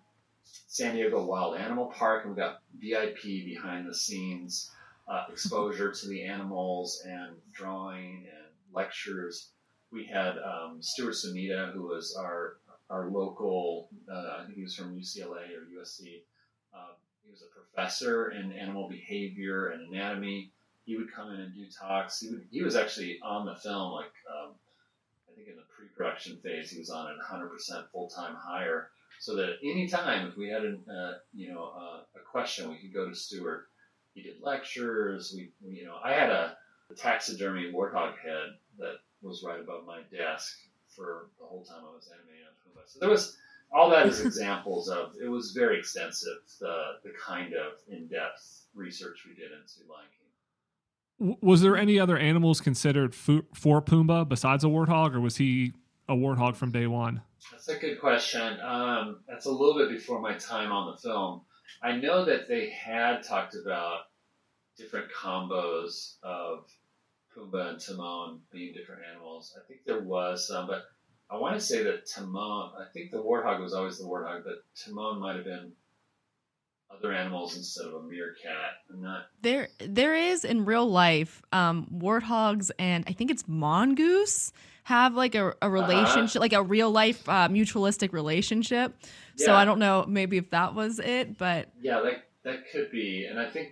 San 0.45 0.95
Diego 0.95 1.25
Wild 1.25 1.57
Animal 1.57 1.87
Park, 1.87 2.25
and 2.25 2.35
we 2.35 2.41
got 2.41 2.63
VIP 2.81 3.45
behind 3.45 3.87
the 3.87 3.95
scenes 3.95 4.71
uh, 5.09 5.25
exposure 5.31 5.91
to 5.91 6.09
the 6.09 6.25
animals 6.25 7.03
and 7.07 7.37
drawing 7.53 8.27
and 8.27 8.47
lectures. 8.73 9.51
We 9.91 10.05
had 10.05 10.37
um, 10.39 10.79
Stuart 10.81 11.15
Sumida, 11.15 11.73
who 11.73 11.83
was 11.83 12.17
our 12.19 12.59
our 12.91 13.11
local. 13.11 13.89
Uh, 14.11 14.41
I 14.41 14.45
think 14.45 14.57
he 14.57 14.63
was 14.63 14.75
from 14.75 14.95
UCLA 14.95 15.49
or 15.57 15.67
USC. 15.81 16.23
He 17.29 17.33
was 17.33 17.43
a 17.43 17.53
professor 17.55 18.31
in 18.31 18.53
animal 18.53 18.89
behavior 18.89 19.69
and 19.69 19.93
anatomy. 19.95 20.51
He 20.87 20.97
would 20.97 21.13
come 21.13 21.35
in 21.35 21.41
and 21.41 21.55
do 21.55 21.67
talks. 21.69 22.21
He 22.21 22.31
would, 22.31 22.47
he 22.51 22.63
was 22.63 22.75
actually 22.75 23.21
on 23.23 23.45
the 23.45 23.55
film, 23.55 23.93
like 23.93 24.13
um, 24.33 24.53
I 25.31 25.35
think 25.37 25.49
in 25.49 25.57
the 25.57 25.63
pre-production 25.77 26.39
phase, 26.43 26.71
he 26.71 26.79
was 26.79 26.89
on 26.89 27.11
it 27.11 27.17
100% 27.31 27.91
full-time 27.93 28.35
hire. 28.35 28.89
So 29.21 29.37
that 29.37 29.57
anytime 29.63 30.29
if 30.29 30.37
we 30.39 30.49
had 30.49 30.65
an, 30.65 30.81
uh, 30.89 31.19
you 31.35 31.53
know 31.53 31.73
uh, 31.77 32.01
a 32.17 32.21
question, 32.25 32.71
we 32.71 32.79
could 32.79 32.95
go 32.95 33.07
to 33.09 33.15
Stuart 33.15 33.69
he 34.15 34.23
did 34.23 34.41
lectures. 34.43 35.33
We, 35.37 35.51
we- 35.63 35.81
you 35.81 35.85
know, 35.87 35.97
I 36.03 36.13
had 36.13 36.31
a, 36.31 36.57
a 36.91 36.95
taxidermy 36.95 37.71
warthog 37.73 38.19
head 38.19 38.57
that 38.79 38.97
was 39.23 39.43
right 39.45 39.61
above 39.61 39.85
my 39.87 40.01
desk 40.17 40.57
for 40.89 41.27
the 41.39 41.47
whole 41.47 41.63
time 41.63 41.83
I 41.89 41.95
was 41.95 42.09
animating. 42.13 42.47
So 42.87 42.99
there 43.01 43.11
was 43.11 43.37
all 43.73 43.91
that 43.91 44.07
is 44.07 44.21
examples 44.21 44.89
of. 44.89 45.13
It 45.23 45.29
was 45.29 45.53
very 45.53 45.79
extensive 45.79 46.39
the 46.61 46.93
the 47.05 47.11
kind 47.25 47.55
of 47.55 47.73
in 47.89 48.07
depth 48.09 48.67
research 48.75 49.27
we 49.27 49.35
did 49.35 49.53
into 49.53 49.91
Lion 49.91 50.07
King. 50.19 51.37
Was 51.41 51.61
there 51.63 51.77
any 51.77 51.99
other 51.99 52.17
animals 52.17 52.61
considered 52.61 53.15
for 53.15 53.83
Pumbaa 53.83 54.29
besides 54.29 54.65
a 54.65 54.69
warthog, 54.69 55.15
or 55.15 55.21
was 55.21 55.37
he 55.37 55.73
a 56.09 56.15
warthog 56.15 56.57
from 56.57 56.71
day 56.71 56.87
one? 56.87 57.23
That's 57.51 57.69
a 57.69 57.79
good 57.79 58.01
question. 58.01 58.59
Um, 58.61 59.21
that's 59.29 59.47
a 59.47 59.51
little 59.51 59.77
bit 59.77 59.91
before 59.91 60.21
my 60.21 60.35
time 60.35 60.73
on 60.73 60.93
the 60.93 60.99
film. 60.99 61.43
I 61.83 61.93
know 61.93 62.25
that 62.25 62.49
they 62.49 62.71
had 62.71 63.23
talked 63.23 63.55
about 63.55 64.03
different 64.77 65.07
combos 65.13 66.15
of 66.23 66.67
Pumbaa 67.37 67.71
and 67.71 67.81
Timon 67.81 68.41
being 68.53 68.73
different 68.73 69.03
animals. 69.11 69.57
I 69.57 69.67
think 69.67 69.81
there 69.85 70.01
was 70.01 70.47
some, 70.47 70.67
but 70.67 70.85
I 71.31 71.37
want 71.37 71.55
to 71.55 71.61
say 71.61 71.83
that 71.83 72.07
Timon, 72.07 72.73
I 72.79 72.87
think 72.93 73.11
the 73.11 73.23
warthog 73.23 73.61
was 73.61 73.75
always 73.75 73.99
the 73.99 74.05
warthog, 74.05 74.45
but 74.45 74.65
Timon 74.75 75.21
might 75.21 75.37
have 75.37 75.45
been 75.45 75.73
other 76.91 77.13
animals 77.13 77.57
instead 77.57 77.87
of 77.87 77.95
a 77.95 78.03
meerkat. 78.03 78.81
I'm 78.91 79.03
not 79.03 79.27
There, 79.43 79.69
there 79.79 80.15
is 80.15 80.45
in 80.45 80.65
real 80.65 80.89
life, 80.89 81.43
um, 81.53 81.87
warthogs 81.95 82.71
and 82.79 83.05
I 83.07 83.13
think 83.13 83.31
it's 83.31 83.47
mongoose 83.47 84.53
have 84.85 85.15
like 85.15 85.35
a, 85.35 85.55
a 85.61 85.69
relationship, 85.69 86.41
like 86.41 86.55
a 86.55 86.63
real 86.63 86.91
life 86.91 87.29
uh, 87.29 87.49
mutualistic 87.49 88.13
relationship. 88.15 88.97
So 89.37 89.55
I 89.55 89.67
don't 89.67 89.79
know, 89.79 90.05
maybe 90.09 90.39
if 90.39 90.51
that 90.51 90.75
was 90.75 90.99
it, 90.99 91.37
but 91.37 91.69
Yeah, 91.81 92.01
that 92.01 92.25
that 92.45 92.71
could 92.73 92.91
be, 92.91 93.27
and 93.27 93.39
I 93.39 93.51
think 93.51 93.69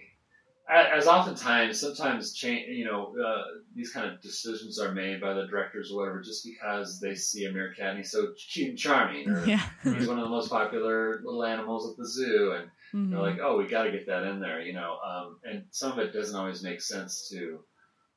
as 0.68 1.06
oftentimes, 1.06 1.80
sometimes 1.80 2.32
change, 2.32 2.68
you 2.68 2.84
know, 2.84 3.14
uh, 3.24 3.44
these 3.74 3.92
kind 3.92 4.10
of 4.10 4.20
decisions 4.20 4.80
are 4.80 4.92
made 4.92 5.20
by 5.20 5.32
the 5.32 5.46
directors 5.46 5.92
or 5.92 5.98
whatever, 5.98 6.20
just 6.20 6.44
because 6.44 6.98
they 7.00 7.14
see 7.14 7.44
a 7.44 7.52
meerkat 7.52 7.90
and 7.90 7.98
he's 7.98 8.10
so 8.10 8.32
cute 8.52 8.70
and 8.70 8.78
charming, 8.78 9.28
or 9.28 9.46
yeah. 9.46 9.60
he's 9.84 10.08
one 10.08 10.18
of 10.18 10.24
the 10.24 10.30
most 10.30 10.50
popular 10.50 11.20
little 11.24 11.44
animals 11.44 11.90
at 11.90 11.96
the 11.96 12.08
zoo, 12.08 12.52
and 12.56 12.70
Mhm. 12.92 13.10
they're 13.10 13.20
like, 13.20 13.38
oh, 13.40 13.56
we 13.58 13.66
got 13.68 13.84
to 13.84 13.92
get 13.92 14.06
that 14.06 14.24
in 14.24 14.40
there, 14.40 14.60
you 14.60 14.72
know. 14.72 14.98
Um, 15.06 15.38
and 15.44 15.64
some 15.70 15.92
of 15.92 15.98
it 15.98 16.12
doesn't 16.12 16.34
always 16.34 16.62
make 16.62 16.80
sense 16.80 17.28
to 17.30 17.60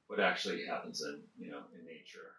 what 0.07 0.19
actually 0.19 0.65
happens 0.65 1.03
in, 1.03 1.21
you 1.37 1.51
know, 1.51 1.61
in 1.77 1.85
nature. 1.85 2.33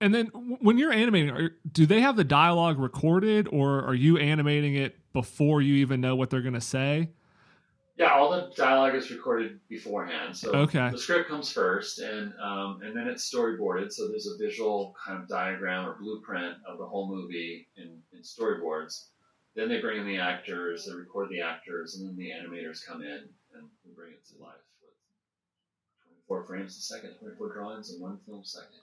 And 0.00 0.14
then 0.14 0.26
when 0.60 0.78
you're 0.78 0.92
animating, 0.92 1.30
are, 1.30 1.50
do 1.70 1.86
they 1.86 2.00
have 2.00 2.16
the 2.16 2.24
dialogue 2.24 2.78
recorded, 2.78 3.48
or 3.52 3.84
are 3.84 3.94
you 3.94 4.16
animating 4.16 4.74
it 4.74 4.96
before 5.12 5.62
you 5.62 5.74
even 5.74 6.00
know 6.00 6.16
what 6.16 6.30
they're 6.30 6.40
going 6.40 6.54
to 6.54 6.60
say? 6.60 7.10
Yeah, 7.96 8.12
all 8.14 8.30
the 8.30 8.50
dialogue 8.56 8.94
is 8.94 9.10
recorded 9.10 9.60
beforehand. 9.68 10.34
So 10.36 10.50
Okay. 10.52 10.88
the 10.90 10.96
script 10.98 11.28
comes 11.28 11.52
first, 11.52 11.98
and 11.98 12.32
um, 12.42 12.80
and 12.82 12.96
then 12.96 13.06
it's 13.06 13.30
storyboarded. 13.32 13.92
So 13.92 14.08
there's 14.08 14.26
a 14.26 14.42
visual 14.42 14.94
kind 15.04 15.22
of 15.22 15.28
diagram 15.28 15.86
or 15.86 15.96
blueprint 16.00 16.56
of 16.66 16.78
the 16.78 16.86
whole 16.86 17.08
movie 17.08 17.68
in, 17.76 17.98
in 18.14 18.22
storyboards. 18.22 19.08
Then 19.54 19.68
they 19.68 19.80
bring 19.82 20.00
in 20.00 20.06
the 20.06 20.16
actors, 20.16 20.86
they 20.86 20.94
record 20.96 21.28
the 21.30 21.42
actors, 21.42 21.96
and 21.98 22.08
then 22.08 22.16
the 22.16 22.30
animators 22.30 22.78
come 22.86 23.02
in 23.02 23.28
and 23.54 23.68
we 23.84 23.92
bring 23.94 24.12
it 24.12 24.26
to 24.28 24.42
life 24.42 24.54
with 24.80 24.94
24 26.26 26.46
frames 26.46 26.78
a 26.78 26.80
second, 26.80 27.14
24 27.20 27.52
drawings 27.52 27.92
in 27.94 28.00
one 28.00 28.18
film 28.24 28.42
second. 28.42 28.80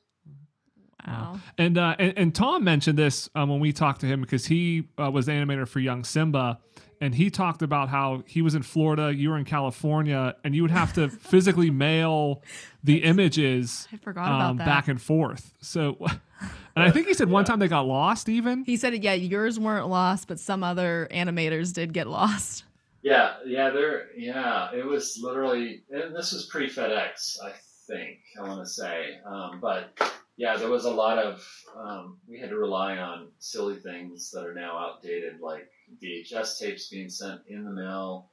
Wow. 1.08 1.40
And 1.58 1.80
uh, 1.80 1.96
and, 1.98 2.14
and 2.16 2.36
Tom 2.36 2.64
mentioned 2.64 3.00
this 3.00 3.28
um, 3.34 3.50
when 3.50 3.60
we 3.60 3.74
talked 3.74 4.02
to 4.02 4.06
him 4.06 4.22
because 4.22 4.46
he 4.46 4.84
uh, 5.02 5.10
was 5.10 5.26
the 5.26 5.32
animator 5.32 5.68
for 5.68 5.80
Young 5.80 6.04
Simba, 6.04 6.60
and 7.02 7.16
he 7.16 7.30
talked 7.30 7.62
about 7.62 7.90
how 7.90 8.24
he 8.26 8.42
was 8.42 8.56
in 8.56 8.64
Florida, 8.64 9.14
you 9.14 9.30
were 9.30 9.38
in 9.38 9.46
California, 9.46 10.36
and 10.44 10.54
you 10.54 10.62
would 10.62 10.72
have 10.72 10.94
to 10.94 11.10
physically 11.10 11.70
mail 11.72 12.44
the 12.84 13.04
images 13.04 13.88
I 13.92 13.98
forgot 13.98 14.28
about 14.28 14.50
um, 14.52 14.58
that. 14.58 14.66
back 14.66 14.88
and 14.88 15.02
forth. 15.02 15.54
So, 15.62 15.98
and 16.02 16.84
I 16.84 16.92
think 16.92 17.08
he 17.08 17.14
said 17.14 17.30
one 17.30 17.46
time 17.46 17.60
they 17.60 17.68
got 17.68 17.86
lost 17.86 18.30
even. 18.30 18.64
he 18.66 18.78
said, 18.78 19.02
yeah, 19.04 19.14
yours 19.14 19.60
weren't 19.60 19.88
lost, 19.88 20.28
but 20.28 20.40
some 20.40 20.64
other 20.64 21.08
animators 21.12 21.74
did 21.74 21.94
get 21.94 22.08
lost. 22.08 22.66
Yeah, 23.02 23.36
yeah, 23.46 23.70
there, 23.70 24.08
yeah. 24.18 24.74
It 24.74 24.86
was 24.86 25.20
literally, 25.22 25.84
and 25.90 26.14
this 26.14 26.34
was 26.34 26.48
pre 26.48 26.70
FedEx. 26.70 27.38
I 27.42 27.54
think. 27.88 28.20
I 28.38 28.48
want 28.48 28.60
to 28.60 28.70
say, 28.70 29.20
um, 29.26 29.60
but 29.62 30.00
yeah, 30.38 30.58
there 30.58 30.70
was 30.70 30.86
a 30.86 30.92
lot 30.92 31.18
of 31.18 31.46
um, 31.78 32.18
we 32.28 32.40
had 32.40 32.50
to 32.50 32.58
rely 32.58 32.98
on 32.98 33.30
silly 33.40 33.76
things 33.78 34.32
that 34.32 34.46
are 34.46 34.54
now 34.54 34.78
outdated, 34.78 35.40
like 35.42 35.70
VHS 36.02 36.60
tapes 36.60 36.88
being 36.90 37.10
sent 37.10 37.42
in 37.48 37.64
the 37.66 37.72
mail, 37.72 38.30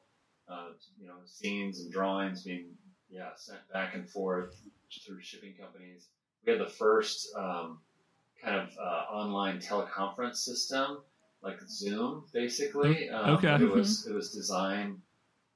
uh, 0.48 0.68
you 1.00 1.06
know, 1.06 1.16
scenes 1.24 1.80
and 1.80 1.92
drawings 1.92 2.42
being 2.42 2.66
yeah 3.08 3.30
sent 3.36 3.60
back 3.72 3.94
and 3.94 4.08
forth 4.10 4.54
through 5.06 5.20
shipping 5.22 5.54
companies. 5.60 6.06
We 6.44 6.52
had 6.52 6.60
the 6.60 6.70
first 6.70 7.28
um, 7.36 7.78
kind 8.42 8.56
of 8.56 8.68
uh, 8.78 9.04
online 9.12 9.58
teleconference 9.58 10.36
system, 10.36 10.98
like 11.42 11.58
Zoom, 11.68 12.24
basically. 12.32 13.08
Um, 13.10 13.36
Okay. 13.36 13.54
It 13.54 13.70
was 13.70 14.06
it 14.06 14.14
was 14.14 14.30
designed. 14.32 15.00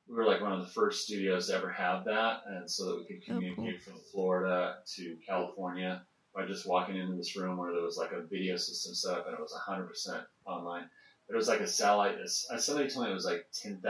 We 0.08 0.16
were 0.16 0.24
like 0.26 0.40
one 0.40 0.52
of 0.52 0.60
the 0.60 0.72
first 0.72 1.04
studios 1.04 1.46
to 1.48 1.54
ever 1.54 1.70
have 1.70 2.04
that, 2.06 2.42
and 2.46 2.68
so 2.68 2.86
that 2.86 2.96
we 2.98 3.04
could 3.04 3.22
Oh, 3.22 3.26
cool. 3.26 3.34
communicate 3.54 3.82
from 3.82 3.94
Florida 4.12 4.78
to 4.96 5.16
California 5.24 6.04
by 6.34 6.46
just 6.46 6.66
walking 6.66 6.96
into 6.96 7.16
this 7.16 7.36
room 7.36 7.56
where 7.56 7.72
there 7.72 7.82
was 7.82 7.96
like 7.96 8.12
a 8.12 8.22
video 8.22 8.56
system 8.56 8.94
set 8.94 9.18
up 9.18 9.26
and 9.26 9.34
it 9.34 9.40
was 9.40 9.52
100% 9.68 10.24
online. 10.46 10.88
It 11.32 11.36
was 11.36 11.46
like 11.48 11.60
a 11.60 11.66
satellite. 11.66 12.16
Somebody 12.26 12.90
told 12.90 13.04
me 13.06 13.12
it 13.12 13.14
was 13.14 13.24
like 13.24 13.46
$10,000 13.64 13.80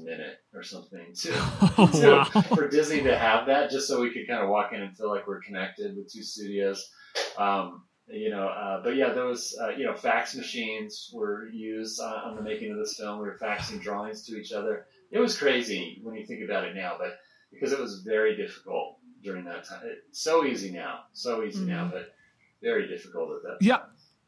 a 0.00 0.04
minute 0.04 0.38
or 0.54 0.62
something 0.62 1.06
to, 1.14 1.30
Oh, 1.34 1.90
to- 2.00 2.10
wow. 2.34 2.42
for 2.54 2.68
Disney 2.68 3.02
to 3.02 3.16
have 3.18 3.46
that 3.46 3.70
just 3.70 3.86
so 3.88 4.00
we 4.00 4.10
could 4.12 4.26
kind 4.26 4.42
of 4.42 4.48
walk 4.48 4.72
in 4.72 4.80
and 4.80 4.96
feel 4.96 5.10
like 5.10 5.26
we're 5.26 5.42
connected 5.42 5.96
with 5.96 6.10
two 6.12 6.22
studios. 6.22 6.88
Um, 7.36 7.84
you 8.08 8.30
know, 8.30 8.46
uh, 8.48 8.82
but 8.82 8.96
yeah, 8.96 9.12
those 9.12 9.56
uh, 9.60 9.68
you 9.70 9.84
know, 9.84 9.94
fax 9.94 10.34
machines 10.34 11.10
were 11.14 11.48
used 11.48 12.00
on, 12.00 12.14
on 12.30 12.36
the 12.36 12.42
making 12.42 12.70
of 12.72 12.78
this 12.78 12.96
film. 12.96 13.18
We 13.20 13.26
were 13.26 13.38
faxing 13.40 13.80
drawings 13.80 14.24
to 14.26 14.36
each 14.38 14.52
other. 14.52 14.86
It 15.10 15.18
was 15.18 15.38
crazy 15.38 16.00
when 16.02 16.14
you 16.16 16.26
think 16.26 16.42
about 16.42 16.64
it 16.64 16.74
now, 16.74 16.96
but 16.98 17.18
because 17.52 17.72
it 17.72 17.78
was 17.78 18.00
very 18.00 18.34
difficult 18.36 18.96
during 19.22 19.44
that 19.44 19.64
time. 19.68 19.82
It's 20.08 20.22
so 20.22 20.44
easy 20.44 20.70
now, 20.72 21.00
so 21.12 21.42
easy 21.44 21.64
now, 21.64 21.88
but 21.92 22.12
very 22.62 22.88
difficult 22.88 23.30
at 23.36 23.42
that 23.42 23.64
Yeah. 23.64 23.80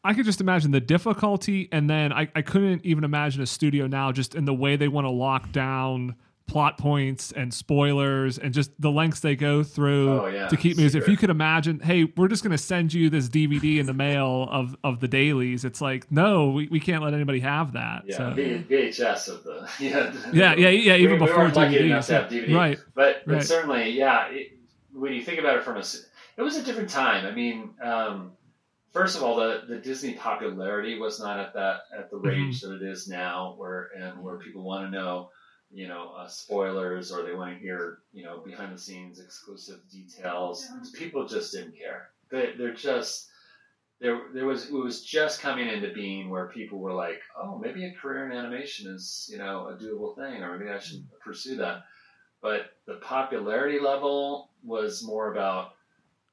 I 0.04 0.12
could 0.14 0.26
just 0.26 0.40
imagine 0.40 0.70
the 0.70 0.80
difficulty, 0.80 1.68
and 1.72 1.88
then 1.88 2.12
I, 2.12 2.28
I 2.34 2.42
couldn't 2.42 2.84
even 2.84 3.04
imagine 3.04 3.42
a 3.42 3.46
studio 3.46 3.86
now 3.86 4.12
just 4.12 4.34
in 4.34 4.44
the 4.44 4.54
way 4.54 4.76
they 4.76 4.88
want 4.88 5.06
to 5.06 5.10
lock 5.10 5.50
down 5.50 6.16
plot 6.46 6.76
points 6.76 7.32
and 7.32 7.54
spoilers 7.54 8.36
and 8.38 8.52
just 8.52 8.70
the 8.78 8.90
lengths 8.90 9.20
they 9.20 9.34
go 9.34 9.62
through 9.62 10.20
Oh, 10.20 10.26
yeah, 10.26 10.46
to 10.48 10.56
keep 10.58 10.76
me. 10.76 10.84
If 10.84 11.08
you 11.08 11.16
could 11.16 11.30
imagine, 11.30 11.80
hey, 11.80 12.04
we're 12.18 12.28
just 12.28 12.42
going 12.42 12.50
to 12.50 12.58
send 12.58 12.92
you 12.92 13.08
this 13.08 13.30
DVD 13.30 13.78
in 13.78 13.86
the 13.86 13.94
mail 13.94 14.46
of, 14.50 14.76
of 14.84 15.00
the 15.00 15.08
dailies. 15.08 15.64
It's 15.64 15.80
like, 15.80 16.12
no, 16.12 16.50
we, 16.50 16.68
we 16.68 16.80
can't 16.80 17.02
let 17.02 17.14
anybody 17.14 17.40
have 17.40 17.72
that. 17.72 18.02
Yeah, 18.06 18.16
so. 18.18 18.22
VHS 18.34 19.28
of 19.28 19.44
the 19.44 19.68
yeah 19.80 20.12
Yeah, 20.32 20.54
yeah, 20.54 20.68
yeah. 20.68 20.96
Even 20.96 21.18
we, 21.18 21.26
before 21.26 21.44
weren't 21.44 21.56
lucky 21.56 21.76
DVD, 21.76 21.86
enough 21.86 22.06
to 22.08 22.14
have 22.14 22.30
DVD, 22.30 22.54
right? 22.54 22.78
But, 22.94 23.22
but 23.26 23.36
Right. 23.36 23.44
certainly, 23.44 23.90
yeah. 23.92 24.28
It, 24.28 24.58
when 24.92 25.14
you 25.14 25.22
think 25.22 25.38
about 25.40 25.56
it 25.56 25.64
from 25.64 25.78
a, 25.78 25.84
it 26.36 26.42
was 26.42 26.56
a 26.56 26.62
different 26.62 26.90
time. 26.90 27.24
I 27.24 27.30
mean, 27.30 27.70
um, 27.82 28.32
first 28.94 29.16
of 29.16 29.22
all, 29.22 29.36
the, 29.36 29.64
the 29.68 29.76
Disney 29.76 30.14
popularity 30.14 30.98
was 30.98 31.20
not 31.20 31.38
at 31.38 31.52
that 31.52 31.80
at 31.96 32.10
the 32.10 32.16
range 32.16 32.62
that 32.62 32.76
it 32.76 32.82
is 32.82 33.06
now, 33.06 33.54
where 33.58 33.90
and 33.98 34.22
where 34.22 34.38
people 34.38 34.62
want 34.62 34.86
to 34.86 34.90
know, 34.90 35.30
you 35.70 35.88
know, 35.88 36.14
uh, 36.16 36.28
spoilers 36.28 37.12
or 37.12 37.22
they 37.22 37.34
want 37.34 37.52
to 37.54 37.62
hear, 37.62 37.98
you 38.12 38.24
know, 38.24 38.38
behind 38.38 38.72
the 38.72 38.80
scenes 38.80 39.20
exclusive 39.20 39.80
details. 39.90 40.66
People 40.94 41.26
just 41.26 41.52
didn't 41.52 41.76
care. 41.76 42.08
They, 42.30 42.54
they're 42.56 42.72
just 42.72 43.28
there. 44.00 44.22
There 44.32 44.46
was 44.46 44.70
it 44.70 44.72
was 44.72 45.04
just 45.04 45.42
coming 45.42 45.68
into 45.68 45.92
being 45.92 46.30
where 46.30 46.46
people 46.46 46.78
were 46.78 46.94
like, 46.94 47.20
oh, 47.38 47.58
maybe 47.58 47.84
a 47.84 47.92
career 47.92 48.30
in 48.30 48.36
animation 48.36 48.90
is 48.94 49.28
you 49.30 49.38
know 49.38 49.68
a 49.68 49.74
doable 49.74 50.16
thing, 50.16 50.42
or 50.42 50.56
maybe 50.56 50.70
I 50.70 50.78
should 50.78 51.04
pursue 51.22 51.56
that 51.56 51.82
but 52.44 52.76
the 52.86 52.96
popularity 52.96 53.80
level 53.80 54.50
was 54.62 55.02
more 55.02 55.32
about 55.32 55.73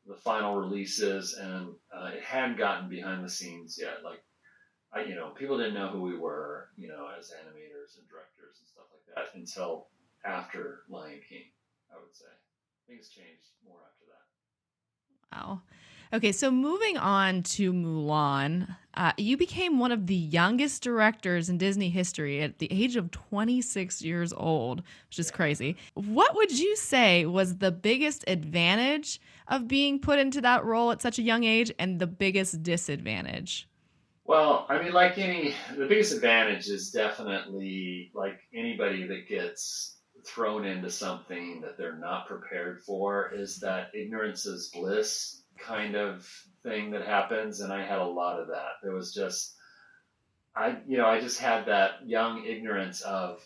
the 0.07 0.15
final 0.15 0.55
releases, 0.55 1.33
and 1.33 1.73
uh, 1.95 2.11
it 2.13 2.23
hadn't 2.23 2.57
gotten 2.57 2.89
behind 2.89 3.23
the 3.23 3.29
scenes 3.29 3.77
yet. 3.79 4.03
Like, 4.03 4.23
I, 4.93 5.03
you 5.03 5.15
know, 5.15 5.29
people 5.29 5.57
didn't 5.57 5.75
know 5.75 5.89
who 5.89 6.01
we 6.01 6.17
were, 6.17 6.69
you 6.77 6.87
know, 6.87 7.07
as 7.17 7.31
animators 7.31 7.97
and 7.97 8.07
directors 8.09 8.59
and 8.59 8.67
stuff 8.67 8.85
like 8.91 9.15
that 9.15 9.37
until 9.37 9.87
after 10.25 10.81
Lion 10.89 11.21
King. 11.27 11.45
I 11.93 11.99
would 11.99 12.15
say 12.15 12.25
things 12.87 13.09
changed 13.09 13.47
more 13.65 13.79
after 13.85 14.05
that. 14.09 15.37
Wow. 15.37 15.61
Okay, 16.13 16.33
so 16.33 16.51
moving 16.51 16.97
on 16.97 17.41
to 17.43 17.71
Mulan, 17.71 18.75
uh, 18.95 19.13
you 19.17 19.37
became 19.37 19.79
one 19.79 19.93
of 19.93 20.07
the 20.07 20.15
youngest 20.15 20.83
directors 20.83 21.47
in 21.47 21.57
Disney 21.57 21.89
history 21.89 22.41
at 22.41 22.59
the 22.59 22.67
age 22.69 22.97
of 22.97 23.11
26 23.11 24.01
years 24.01 24.33
old, 24.33 24.83
which 25.07 25.19
is 25.19 25.31
crazy. 25.31 25.77
What 25.93 26.35
would 26.35 26.59
you 26.59 26.75
say 26.75 27.25
was 27.25 27.59
the 27.59 27.71
biggest 27.71 28.25
advantage 28.27 29.21
of 29.47 29.69
being 29.69 29.99
put 29.99 30.19
into 30.19 30.41
that 30.41 30.65
role 30.65 30.91
at 30.91 31.01
such 31.01 31.17
a 31.17 31.21
young 31.21 31.45
age 31.45 31.71
and 31.79 31.97
the 31.97 32.07
biggest 32.07 32.61
disadvantage? 32.61 33.69
Well, 34.25 34.65
I 34.67 34.83
mean, 34.83 34.91
like 34.91 35.17
any, 35.17 35.55
the 35.77 35.85
biggest 35.85 36.11
advantage 36.11 36.67
is 36.67 36.91
definitely 36.91 38.11
like 38.13 38.37
anybody 38.53 39.07
that 39.07 39.29
gets 39.29 39.95
thrown 40.25 40.65
into 40.65 40.89
something 40.89 41.61
that 41.61 41.77
they're 41.77 41.97
not 41.97 42.27
prepared 42.27 42.81
for 42.81 43.31
is 43.33 43.61
that 43.61 43.95
ignorance 43.95 44.45
is 44.45 44.69
bliss 44.73 45.40
kind 45.57 45.95
of 45.95 46.27
thing 46.63 46.91
that 46.91 47.05
happens. 47.05 47.61
And 47.61 47.71
I 47.71 47.85
had 47.85 47.99
a 47.99 48.05
lot 48.05 48.39
of 48.39 48.47
that. 48.47 48.79
There 48.83 48.93
was 48.93 49.13
just, 49.13 49.55
I, 50.55 50.77
you 50.87 50.97
know, 50.97 51.05
I 51.05 51.19
just 51.19 51.39
had 51.39 51.65
that 51.67 52.05
young 52.07 52.45
ignorance 52.45 53.01
of, 53.01 53.39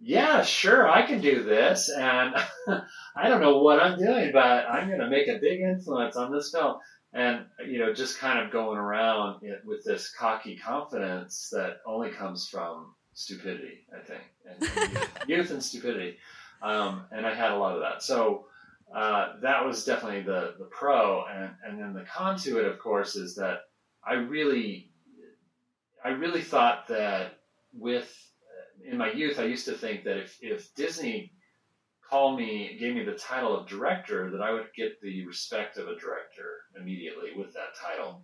yeah, 0.00 0.42
sure, 0.42 0.88
I 0.88 1.06
can 1.06 1.20
do 1.20 1.42
this. 1.42 1.88
And 1.88 2.34
I 3.16 3.28
don't 3.28 3.40
know 3.40 3.58
what 3.58 3.80
I'm 3.80 3.98
doing, 3.98 4.30
but 4.32 4.66
I'm 4.68 4.88
going 4.88 5.00
to 5.00 5.10
make 5.10 5.28
a 5.28 5.38
big 5.38 5.60
influence 5.60 6.16
on 6.16 6.32
this 6.32 6.50
film 6.50 6.76
and 7.12 7.44
you 7.66 7.78
know 7.78 7.92
just 7.92 8.18
kind 8.18 8.38
of 8.38 8.50
going 8.50 8.78
around 8.78 9.42
it 9.42 9.62
with 9.64 9.84
this 9.84 10.10
cocky 10.10 10.56
confidence 10.56 11.50
that 11.52 11.80
only 11.86 12.10
comes 12.10 12.48
from 12.48 12.94
stupidity 13.14 13.80
i 13.94 14.00
think 14.00 14.22
and, 14.46 15.08
youth 15.28 15.50
and 15.50 15.62
stupidity 15.62 16.16
um, 16.62 17.04
and 17.10 17.26
i 17.26 17.34
had 17.34 17.52
a 17.52 17.56
lot 17.56 17.74
of 17.74 17.80
that 17.80 18.02
so 18.02 18.46
uh, 18.94 19.34
that 19.40 19.64
was 19.64 19.84
definitely 19.84 20.22
the 20.22 20.54
the 20.58 20.66
pro 20.66 21.24
and 21.24 21.50
and 21.64 21.80
then 21.80 21.92
the 21.94 22.04
con 22.04 22.38
to 22.38 22.58
it 22.58 22.66
of 22.66 22.78
course 22.78 23.16
is 23.16 23.34
that 23.34 23.60
i 24.06 24.14
really 24.14 24.90
i 26.04 26.08
really 26.08 26.42
thought 26.42 26.86
that 26.88 27.38
with 27.72 28.14
in 28.84 28.98
my 28.98 29.10
youth 29.12 29.38
i 29.38 29.44
used 29.44 29.64
to 29.64 29.72
think 29.72 30.04
that 30.04 30.18
if 30.18 30.38
if 30.42 30.74
disney 30.74 31.32
called 32.12 32.38
me, 32.38 32.76
gave 32.78 32.94
me 32.94 33.02
the 33.02 33.14
title 33.14 33.58
of 33.58 33.66
director, 33.66 34.30
that 34.30 34.42
I 34.42 34.52
would 34.52 34.66
get 34.76 35.00
the 35.00 35.24
respect 35.26 35.78
of 35.78 35.88
a 35.88 35.98
director 35.98 36.60
immediately 36.78 37.30
with 37.34 37.54
that 37.54 37.74
title. 37.80 38.22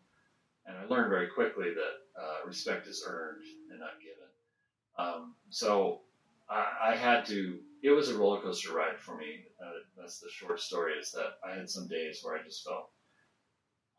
And 0.66 0.76
I 0.76 0.84
learned 0.84 1.08
very 1.08 1.28
quickly 1.28 1.72
that 1.72 2.22
uh, 2.22 2.46
respect 2.46 2.86
is 2.86 3.02
earned 3.08 3.44
and 3.70 3.80
not 3.80 3.92
given. 3.98 4.28
Um, 4.98 5.34
so 5.48 6.02
I, 6.50 6.96
had 6.96 7.26
to. 7.26 7.58
It 7.82 7.90
was 7.90 8.08
a 8.08 8.16
roller 8.16 8.40
coaster 8.40 8.72
ride 8.72 8.98
for 8.98 9.16
me. 9.16 9.44
Uh, 9.62 9.70
that's 9.96 10.20
the 10.20 10.28
short 10.30 10.60
story. 10.60 10.94
Is 10.94 11.12
that 11.12 11.38
I 11.46 11.56
had 11.56 11.68
some 11.68 11.88
days 11.88 12.20
where 12.22 12.36
I 12.36 12.42
just 12.42 12.64
felt 12.64 12.90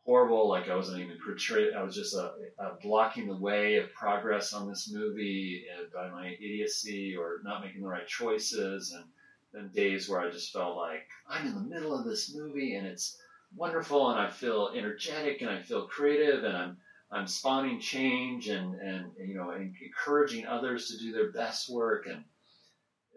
horrible, 0.04 0.48
like 0.48 0.68
I 0.68 0.74
wasn't 0.74 1.00
even 1.00 1.18
portrayed. 1.24 1.74
I 1.74 1.82
was 1.82 1.94
just 1.94 2.16
uh, 2.16 2.32
uh, 2.58 2.74
blocking 2.82 3.28
the 3.28 3.36
way 3.36 3.76
of 3.76 3.92
progress 3.92 4.52
on 4.52 4.68
this 4.68 4.90
movie 4.92 5.64
by 5.94 6.08
my 6.10 6.28
idiocy 6.28 7.16
or 7.16 7.38
not 7.44 7.62
making 7.62 7.82
the 7.82 7.88
right 7.88 8.06
choices, 8.06 8.92
and 8.92 9.04
then 9.52 9.70
days 9.74 10.08
where 10.08 10.20
I 10.20 10.30
just 10.30 10.52
felt 10.52 10.76
like 10.76 11.06
I'm 11.28 11.46
in 11.46 11.54
the 11.54 11.60
middle 11.74 11.96
of 11.96 12.04
this 12.04 12.34
movie 12.34 12.74
and 12.74 12.86
it's 12.86 13.18
wonderful 13.54 14.10
and 14.10 14.20
I 14.20 14.30
feel 14.30 14.70
energetic 14.76 15.40
and 15.40 15.50
I 15.50 15.60
feel 15.62 15.86
creative 15.86 16.44
and 16.44 16.56
I'm 16.56 16.76
I'm 17.12 17.26
spawning 17.26 17.80
change 17.80 18.48
and 18.48 18.76
and 18.76 19.10
you 19.18 19.34
know 19.34 19.50
encouraging 19.50 20.46
others 20.46 20.88
to 20.88 20.98
do 20.98 21.12
their 21.12 21.32
best 21.32 21.68
work 21.68 22.06
and 22.06 22.24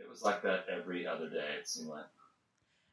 it 0.03 0.09
was 0.09 0.21
like 0.23 0.41
that 0.43 0.65
every 0.69 1.07
other 1.07 1.29
day 1.29 1.57
it 1.59 1.67
seemed 1.67 1.89
like 1.89 2.05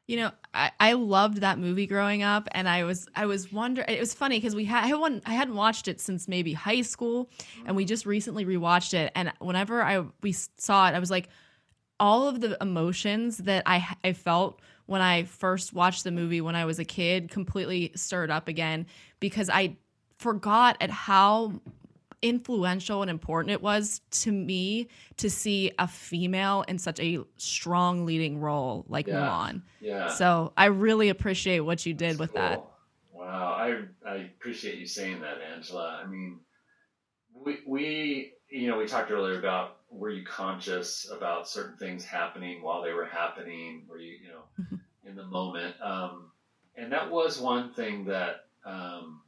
You 0.07 0.17
know, 0.17 0.31
I, 0.53 0.71
I 0.79 0.93
loved 0.93 1.37
that 1.37 1.57
movie 1.57 1.87
growing 1.87 2.21
up, 2.23 2.49
and 2.51 2.67
I 2.67 2.83
was 2.83 3.07
I 3.15 3.25
was 3.25 3.51
wondering. 3.51 3.87
It 3.87 3.99
was 3.99 4.13
funny 4.13 4.37
because 4.37 4.55
we 4.55 4.65
had 4.65 4.83
I 4.83 4.87
hadn't, 4.87 5.23
I 5.25 5.33
hadn't 5.33 5.55
watched 5.55 5.87
it 5.87 6.01
since 6.01 6.27
maybe 6.27 6.53
high 6.53 6.81
school, 6.81 7.29
and 7.65 7.75
we 7.75 7.85
just 7.85 8.05
recently 8.05 8.45
rewatched 8.45 8.93
it. 8.93 9.11
And 9.15 9.31
whenever 9.39 9.81
I 9.83 10.03
we 10.21 10.33
saw 10.33 10.89
it, 10.89 10.95
I 10.95 10.99
was 10.99 11.11
like, 11.11 11.29
all 11.99 12.27
of 12.27 12.41
the 12.41 12.57
emotions 12.61 13.37
that 13.39 13.63
I 13.65 13.95
I 14.03 14.13
felt 14.13 14.59
when 14.87 15.01
I 15.01 15.23
first 15.23 15.73
watched 15.73 16.03
the 16.03 16.11
movie 16.11 16.41
when 16.41 16.55
I 16.55 16.65
was 16.65 16.79
a 16.79 16.85
kid 16.85 17.29
completely 17.29 17.91
stirred 17.95 18.31
up 18.31 18.47
again 18.49 18.87
because 19.19 19.49
I 19.49 19.77
forgot 20.17 20.77
at 20.81 20.91
how 20.91 21.61
influential 22.21 23.01
and 23.01 23.09
important 23.09 23.51
it 23.51 23.61
was 23.61 24.01
to 24.11 24.31
me 24.31 24.87
to 25.17 25.29
see 25.29 25.71
a 25.79 25.87
female 25.87 26.63
in 26.67 26.77
such 26.77 26.99
a 26.99 27.19
strong 27.37 28.05
leading 28.05 28.39
role 28.39 28.85
like 28.87 29.07
Yeah. 29.07 29.15
Mulan. 29.15 29.61
yeah 29.81 30.07
So 30.07 30.53
I 30.55 30.65
really 30.65 31.09
appreciate 31.09 31.61
what 31.61 31.85
you 31.85 31.93
did 31.93 32.11
That's 32.11 32.19
with 32.19 32.33
that. 32.35 32.61
Wow, 33.13 33.55
I 33.57 34.09
I 34.09 34.15
appreciate 34.37 34.79
you 34.79 34.85
saying 34.87 35.21
that, 35.21 35.37
Angela. 35.41 36.01
I 36.03 36.07
mean, 36.07 36.39
we 37.33 37.59
we 37.65 38.33
you 38.49 38.67
know 38.67 38.77
we 38.77 38.85
talked 38.87 39.11
earlier 39.11 39.39
about 39.39 39.77
were 39.89 40.09
you 40.09 40.23
conscious 40.25 41.09
about 41.11 41.47
certain 41.47 41.77
things 41.77 42.03
happening 42.05 42.61
while 42.61 42.81
they 42.81 42.93
were 42.93 43.05
happening? 43.05 43.83
Were 43.89 43.97
you 43.97 44.17
you 44.23 44.29
know 44.29 44.77
in 45.09 45.15
the 45.15 45.25
moment? 45.25 45.75
Um, 45.81 46.31
and 46.75 46.91
that 46.91 47.09
was 47.11 47.39
one 47.39 47.73
thing 47.73 48.05
that 48.05 48.45
um, 48.65 49.21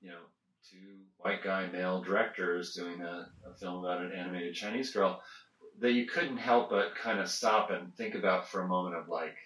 you 0.00 0.10
know 0.10 0.22
two 0.70 0.99
white 1.22 1.42
guy 1.42 1.66
male 1.66 2.02
directors 2.02 2.74
doing 2.74 3.00
a, 3.02 3.28
a 3.48 3.54
film 3.58 3.84
about 3.84 4.00
an 4.00 4.12
animated 4.12 4.54
Chinese 4.54 4.90
girl 4.92 5.20
that 5.80 5.92
you 5.92 6.06
couldn't 6.06 6.36
help 6.36 6.70
but 6.70 6.94
kind 6.94 7.20
of 7.20 7.28
stop 7.28 7.70
and 7.70 7.94
think 7.94 8.14
about 8.14 8.48
for 8.48 8.60
a 8.60 8.68
moment 8.68 8.94
of 8.94 9.08
like 9.08 9.36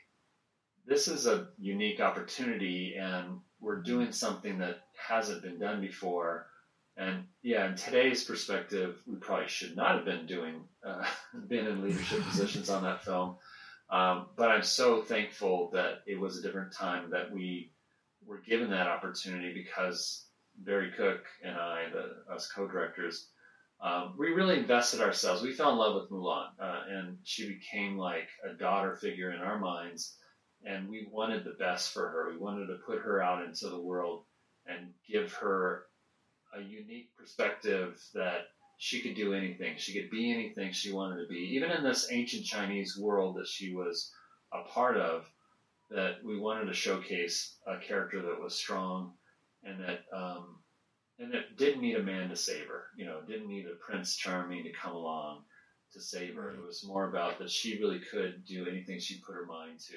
this 0.87 1.09
is 1.09 1.27
a 1.27 1.49
unique 1.59 2.01
opportunity 2.01 2.95
and 2.99 3.39
we're 3.61 3.83
doing 3.83 4.13
something 4.13 4.59
that 4.59 4.81
hasn't 5.09 5.43
been 5.43 5.59
done 5.59 5.81
before. 5.81 6.47
And 6.97 7.25
yeah 7.43 7.69
in 7.69 7.77
today's 7.77 8.25
perspective 8.25 8.97
we 9.07 9.17
probably 9.17 9.49
should 9.49 9.77
not 9.77 9.97
have 9.97 10.05
been 10.05 10.27
doing 10.27 10.63
uh, 10.87 11.05
been 11.49 11.67
in 11.67 11.83
leadership 11.83 12.23
positions 12.29 12.71
on 12.71 12.83
that 12.85 13.05
film. 13.05 13.37
Um, 13.91 14.27
but 14.37 14.51
i'm 14.51 14.63
so 14.63 15.03
thankful 15.03 15.71
that 15.75 16.03
it 16.07 16.19
was 16.19 16.39
a 16.39 16.43
different 16.43 16.73
time 16.73 17.11
that 17.11 17.31
we 17.31 17.71
were 18.27 18.39
given 18.39 18.71
that 18.71 18.87
opportunity 18.87 19.53
because 19.53 20.24
barry 20.59 20.91
cook 20.97 21.25
and 21.43 21.57
i 21.57 21.89
the 21.93 22.33
us 22.33 22.51
co-directors 22.51 23.29
um, 23.81 24.15
we 24.17 24.29
really 24.29 24.59
invested 24.59 25.03
ourselves. 25.03 25.43
We 25.43 25.53
fell 25.53 25.73
in 25.73 25.77
love 25.77 25.95
with 25.95 26.11
Mulan, 26.11 26.49
uh, 26.59 26.83
and 26.89 27.19
she 27.23 27.49
became 27.49 27.99
like 27.99 28.29
a 28.43 28.55
daughter 28.55 28.97
figure 28.97 29.33
in 29.33 29.41
our 29.41 29.59
minds. 29.59 30.17
And 30.65 30.89
we 30.89 31.07
wanted 31.11 31.45
the 31.45 31.57
best 31.59 31.93
for 31.93 32.09
her. 32.09 32.31
We 32.31 32.39
wanted 32.39 32.69
to 32.69 32.79
put 32.87 33.01
her 33.01 33.23
out 33.23 33.45
into 33.45 33.69
the 33.69 33.81
world 33.81 34.25
and 34.67 34.95
give 35.07 35.35
her 35.35 35.85
a 36.57 36.63
unique 36.63 37.11
perspective 37.19 38.03
that 38.15 38.47
she 38.79 39.03
could 39.03 39.15
do 39.15 39.35
anything. 39.35 39.75
She 39.77 39.93
could 39.93 40.11
be 40.11 40.33
anything 40.33 40.73
she 40.73 40.93
wanted 40.93 41.21
to 41.21 41.29
be. 41.29 41.41
Even 41.55 41.71
in 41.71 41.85
this 41.85 42.09
ancient 42.11 42.47
Chinese 42.47 42.97
world 42.97 43.37
that 43.37 43.47
she 43.47 43.75
was 43.75 44.11
a 44.55 44.63
part 44.71 44.97
of, 44.97 45.27
that 45.91 46.25
we 46.25 46.39
wanted 46.39 46.65
to 46.67 46.73
showcase 46.73 47.57
a 47.67 47.77
character 47.77 48.23
that 48.23 48.41
was 48.41 48.55
strong 48.55 49.13
and 49.65 49.81
that 49.81 50.05
um, 50.13 50.59
and 51.19 51.35
it 51.35 51.57
didn't 51.57 51.83
need 51.83 51.97
a 51.97 52.03
man 52.03 52.29
to 52.29 52.37
save 52.37 52.67
her. 52.67 52.85
You 52.97 53.07
know, 53.07 53.21
didn't 53.27 53.49
need 53.49 53.67
a 53.67 53.77
Prince 53.77 54.17
Charming 54.17 54.65
to 54.65 54.73
come 54.73 54.95
along 54.95 55.43
to 55.93 56.01
save 56.01 56.35
her. 56.35 56.51
It 56.51 56.65
was 56.65 56.85
more 56.87 57.09
about 57.09 57.39
that 57.39 57.51
she 57.51 57.79
really 57.79 58.01
could 58.01 58.45
do 58.45 58.67
anything 58.67 58.99
she 58.99 59.21
put 59.21 59.35
her 59.35 59.47
mind 59.47 59.81
to, 59.89 59.97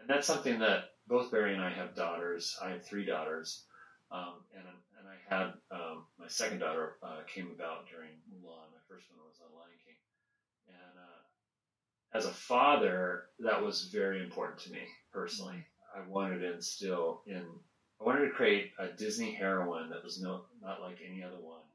and 0.00 0.08
that's 0.08 0.26
something 0.26 0.58
that 0.60 0.90
both 1.06 1.30
Barry 1.30 1.54
and 1.54 1.62
I 1.62 1.70
have 1.70 1.94
daughters. 1.94 2.56
I 2.62 2.70
have 2.70 2.84
three 2.84 3.04
daughters, 3.04 3.64
um, 4.10 4.44
and 4.54 4.64
and 4.98 5.06
I 5.06 5.34
had 5.34 5.52
um, 5.70 6.04
my 6.18 6.28
second 6.28 6.58
daughter 6.60 6.96
uh, 7.02 7.20
came 7.32 7.50
about 7.54 7.88
during 7.90 8.10
Mulan. 8.32 8.72
My 8.72 8.84
first 8.88 9.06
one 9.10 9.20
was 9.26 9.40
on 9.40 9.54
Lion 9.54 9.78
King, 9.84 9.96
and 10.68 10.98
uh, 10.98 12.16
as 12.16 12.26
a 12.26 12.30
father, 12.30 13.24
that 13.40 13.62
was 13.62 13.90
very 13.92 14.22
important 14.22 14.58
to 14.60 14.72
me 14.72 14.80
personally. 15.12 15.64
I 15.94 16.06
wanted 16.08 16.40
to 16.40 16.54
instill 16.54 17.22
in 17.26 17.44
I 18.00 18.04
wanted 18.04 18.26
to 18.26 18.30
create 18.30 18.72
a 18.78 18.88
Disney 18.88 19.32
heroine 19.32 19.90
that 19.90 20.04
was 20.04 20.22
no, 20.22 20.42
not 20.62 20.80
like 20.80 20.98
any 21.04 21.22
other 21.22 21.40
one, 21.40 21.66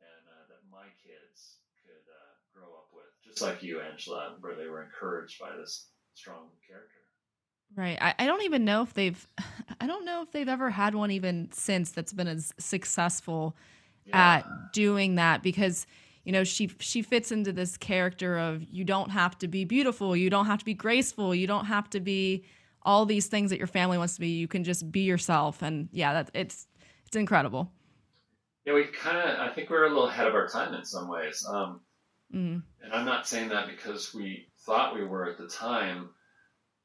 and 0.00 0.22
uh, 0.28 0.48
that 0.48 0.60
my 0.70 0.88
kids 1.04 1.56
could 1.84 2.08
uh, 2.08 2.32
grow 2.54 2.72
up 2.72 2.88
with, 2.94 3.04
just 3.22 3.42
like 3.42 3.62
you, 3.62 3.80
Angela, 3.80 4.36
where 4.40 4.54
they 4.54 4.68
were 4.68 4.82
encouraged 4.82 5.38
by 5.40 5.54
this 5.56 5.88
strong 6.14 6.48
character. 6.66 6.88
Right. 7.74 7.98
I, 8.00 8.14
I 8.18 8.26
don't 8.26 8.42
even 8.42 8.64
know 8.64 8.82
if 8.82 8.94
they've, 8.94 9.26
I 9.80 9.86
don't 9.86 10.04
know 10.04 10.22
if 10.22 10.30
they've 10.32 10.48
ever 10.48 10.70
had 10.70 10.94
one 10.94 11.10
even 11.10 11.50
since 11.52 11.90
that's 11.90 12.12
been 12.12 12.28
as 12.28 12.52
successful 12.58 13.54
yeah. 14.06 14.36
at 14.36 14.72
doing 14.72 15.16
that 15.16 15.42
because 15.42 15.86
you 16.24 16.32
know 16.32 16.44
she 16.44 16.70
she 16.78 17.02
fits 17.02 17.32
into 17.32 17.52
this 17.52 17.76
character 17.76 18.38
of 18.38 18.62
you 18.70 18.84
don't 18.84 19.10
have 19.10 19.38
to 19.38 19.48
be 19.48 19.64
beautiful 19.64 20.16
you 20.16 20.30
don't 20.30 20.46
have 20.46 20.58
to 20.58 20.64
be 20.64 20.74
graceful 20.74 21.34
you 21.34 21.46
don't 21.46 21.66
have 21.66 21.88
to 21.90 22.00
be 22.00 22.44
all 22.84 23.06
these 23.06 23.26
things 23.26 23.50
that 23.50 23.58
your 23.58 23.66
family 23.66 23.98
wants 23.98 24.14
to 24.14 24.20
be. 24.20 24.28
You 24.28 24.48
can 24.48 24.64
just 24.64 24.90
be 24.90 25.00
yourself, 25.00 25.62
and 25.62 25.88
yeah, 25.92 26.14
that 26.14 26.30
it's 26.34 26.66
it's 27.06 27.16
incredible. 27.16 27.70
Yeah, 28.64 28.74
we 28.74 28.84
kind 28.84 29.16
of 29.16 29.38
I 29.38 29.52
think 29.52 29.70
we're 29.70 29.86
a 29.86 29.88
little 29.88 30.08
ahead 30.08 30.26
of 30.26 30.34
our 30.34 30.48
time 30.48 30.74
in 30.74 30.84
some 30.84 31.08
ways. 31.08 31.44
Um, 31.48 31.80
mm-hmm. 32.34 32.58
And 32.84 32.92
I'm 32.92 33.04
not 33.04 33.26
saying 33.26 33.50
that 33.50 33.68
because 33.68 34.14
we 34.14 34.46
thought 34.64 34.94
we 34.94 35.04
were 35.04 35.28
at 35.28 35.38
the 35.38 35.48
time. 35.48 36.10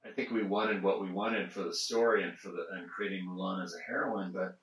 I 0.05 0.11
think 0.11 0.31
we 0.31 0.43
wanted 0.43 0.83
what 0.83 1.01
we 1.01 1.11
wanted 1.11 1.51
for 1.51 1.63
the 1.63 1.73
story 1.73 2.23
and 2.23 2.37
for 2.37 2.49
the 2.49 2.65
and 2.77 2.89
creating 2.89 3.27
Mulan 3.27 3.63
as 3.63 3.75
a 3.75 3.91
heroine, 3.91 4.31
but 4.31 4.57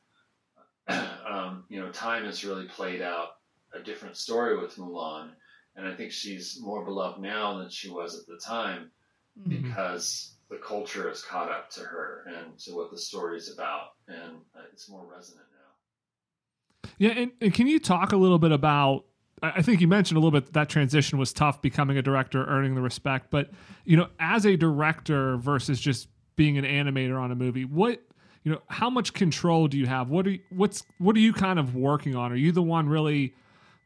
um, 1.26 1.64
you 1.68 1.80
know, 1.80 1.90
time 1.90 2.24
has 2.24 2.44
really 2.44 2.66
played 2.66 3.02
out 3.02 3.28
a 3.74 3.82
different 3.82 4.16
story 4.16 4.58
with 4.58 4.76
Mulan, 4.76 5.30
and 5.76 5.86
I 5.86 5.94
think 5.94 6.12
she's 6.12 6.58
more 6.60 6.84
beloved 6.84 7.20
now 7.20 7.58
than 7.58 7.68
she 7.68 7.90
was 7.90 8.18
at 8.18 8.26
the 8.26 8.40
time 8.44 8.90
mm-hmm. 9.38 9.62
because 9.62 10.33
the 10.50 10.56
culture 10.56 11.08
has 11.08 11.22
caught 11.22 11.50
up 11.50 11.70
to 11.70 11.80
her 11.80 12.24
and 12.26 12.58
to 12.60 12.72
what 12.72 12.90
the 12.90 12.98
story 12.98 13.36
is 13.36 13.52
about, 13.52 13.92
and 14.08 14.36
uh, 14.56 14.62
it's 14.72 14.88
more 14.88 15.04
resonant 15.04 15.46
now. 15.52 16.90
Yeah, 16.98 17.10
and, 17.10 17.32
and 17.40 17.54
can 17.54 17.66
you 17.66 17.78
talk 17.78 18.12
a 18.12 18.16
little 18.16 18.38
bit 18.38 18.52
about? 18.52 19.04
I 19.42 19.62
think 19.62 19.80
you 19.80 19.88
mentioned 19.88 20.16
a 20.16 20.20
little 20.20 20.38
bit 20.38 20.52
that 20.54 20.68
transition 20.68 21.18
was 21.18 21.32
tough, 21.32 21.60
becoming 21.60 21.98
a 21.98 22.02
director, 22.02 22.44
earning 22.46 22.74
the 22.74 22.80
respect. 22.80 23.30
But 23.30 23.50
you 23.84 23.96
know, 23.96 24.08
as 24.18 24.46
a 24.46 24.56
director 24.56 25.36
versus 25.36 25.80
just 25.80 26.08
being 26.36 26.56
an 26.56 26.64
animator 26.64 27.20
on 27.20 27.30
a 27.30 27.34
movie, 27.34 27.64
what 27.64 28.00
you 28.44 28.52
know, 28.52 28.60
how 28.68 28.90
much 28.90 29.14
control 29.14 29.68
do 29.68 29.78
you 29.78 29.86
have? 29.86 30.10
What 30.10 30.26
are 30.26 30.30
you, 30.30 30.40
what's 30.50 30.84
what 30.98 31.16
are 31.16 31.20
you 31.20 31.32
kind 31.32 31.58
of 31.58 31.74
working 31.74 32.14
on? 32.14 32.30
Are 32.30 32.36
you 32.36 32.52
the 32.52 32.62
one 32.62 32.88
really, 32.88 33.34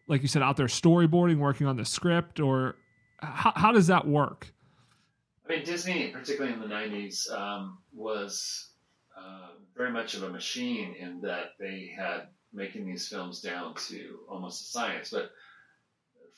like 0.09 0.23
you 0.23 0.29
said, 0.29 0.43
out 0.43 0.57
there 0.57 0.67
storyboarding, 0.67 1.39
working 1.39 1.67
on 1.67 1.77
the 1.77 1.85
script, 1.85 2.41
or 2.41 2.77
how, 3.21 3.53
how 3.55 3.73
does 3.73 3.87
that 3.87 4.07
work? 4.07 4.53
I 5.49 5.57
mean, 5.57 5.65
Disney, 5.65 6.09
particularly 6.09 6.53
in 6.53 6.61
the 6.61 6.67
90s, 6.67 7.33
um, 7.33 7.79
was 7.95 8.71
uh, 9.17 9.49
very 9.75 9.91
much 9.91 10.15
of 10.15 10.23
a 10.23 10.29
machine 10.29 10.95
in 10.95 11.23
that 11.23 11.53
they 11.59 11.91
had 11.97 12.29
making 12.53 12.87
these 12.87 13.09
films 13.09 13.41
down 13.41 13.75
to 13.75 14.19
almost 14.29 14.63
a 14.63 14.65
science. 14.65 15.11
But 15.11 15.31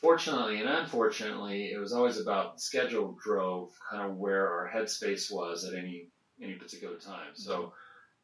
fortunately 0.01 0.61
and 0.61 0.69
unfortunately, 0.69 1.73
it 1.73 1.79
was 1.79 1.93
always 1.93 2.19
about 2.19 2.61
schedule 2.61 3.19
drove 3.23 3.73
kind 3.91 4.09
of 4.09 4.17
where 4.17 4.49
our 4.49 4.71
headspace 4.73 5.31
was 5.33 5.65
at 5.65 5.75
any 5.75 6.09
any 6.43 6.55
particular 6.55 6.97
time. 6.97 7.35
So 7.35 7.75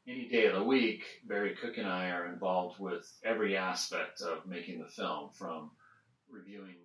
any 0.08 0.28
day 0.28 0.46
of 0.46 0.54
the 0.54 0.62
week, 0.62 1.02
Barry 1.24 1.54
Cook 1.54 1.78
and 1.78 1.86
I 1.86 2.10
are 2.10 2.32
involved 2.32 2.78
with 2.80 3.12
every 3.24 3.56
aspect 3.56 4.22
of 4.22 4.46
making 4.46 4.80
the 4.80 4.88
film, 4.88 5.30
from 5.30 5.72
reviewing 6.30 6.76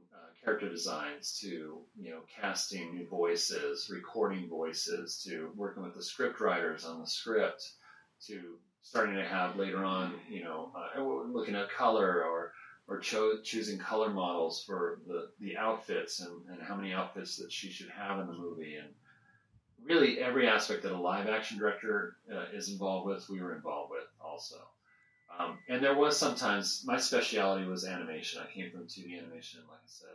character 0.43 0.69
designs 0.69 1.37
to 1.41 1.81
you 1.99 2.11
know 2.11 2.21
casting 2.39 2.95
new 2.95 3.07
voices, 3.07 3.89
recording 3.91 4.47
voices, 4.49 5.21
to 5.27 5.51
working 5.55 5.83
with 5.83 5.93
the 5.93 6.03
script 6.03 6.39
writers 6.39 6.85
on 6.85 6.99
the 6.99 7.07
script, 7.07 7.63
to 8.27 8.57
starting 8.81 9.15
to 9.15 9.23
have 9.23 9.55
later 9.55 9.83
on 9.83 10.13
you 10.29 10.43
know 10.43 10.71
uh, 10.75 11.01
looking 11.01 11.55
at 11.55 11.69
color 11.71 12.23
or 12.23 12.53
or 12.87 12.99
cho- 12.99 13.39
choosing 13.43 13.77
color 13.77 14.09
models 14.09 14.63
for 14.65 14.99
the, 15.07 15.29
the 15.39 15.55
outfits 15.55 16.19
and, 16.19 16.31
and 16.49 16.61
how 16.61 16.75
many 16.75 16.91
outfits 16.91 17.37
that 17.37 17.51
she 17.51 17.69
should 17.69 17.89
have 17.89 18.19
in 18.19 18.27
the 18.27 18.33
movie. 18.33 18.75
And 18.75 18.89
really 19.85 20.19
every 20.19 20.47
aspect 20.47 20.83
that 20.83 20.91
a 20.91 20.97
live 20.97 21.27
action 21.27 21.57
director 21.57 22.17
uh, 22.33 22.45
is 22.53 22.69
involved 22.69 23.07
with 23.07 23.29
we 23.29 23.41
were 23.41 23.55
involved 23.55 23.91
with 23.91 24.07
also. 24.23 24.57
Um, 25.39 25.59
and 25.69 25.81
there 25.81 25.95
was 25.95 26.17
sometimes 26.17 26.83
my 26.85 26.97
specialty 26.97 27.65
was 27.65 27.85
animation. 27.85 28.41
I 28.41 28.51
came 28.51 28.69
from 28.69 28.81
2d 28.81 29.17
animation 29.17 29.61
like 29.69 29.79
i 29.79 29.87
said 29.87 30.09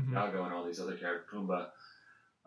mm-hmm. 0.00 0.14
Iago 0.14 0.44
and 0.44 0.52
all 0.52 0.64
these 0.64 0.80
other 0.80 0.96
characters, 0.96 1.28
Pumbaa. 1.32 1.68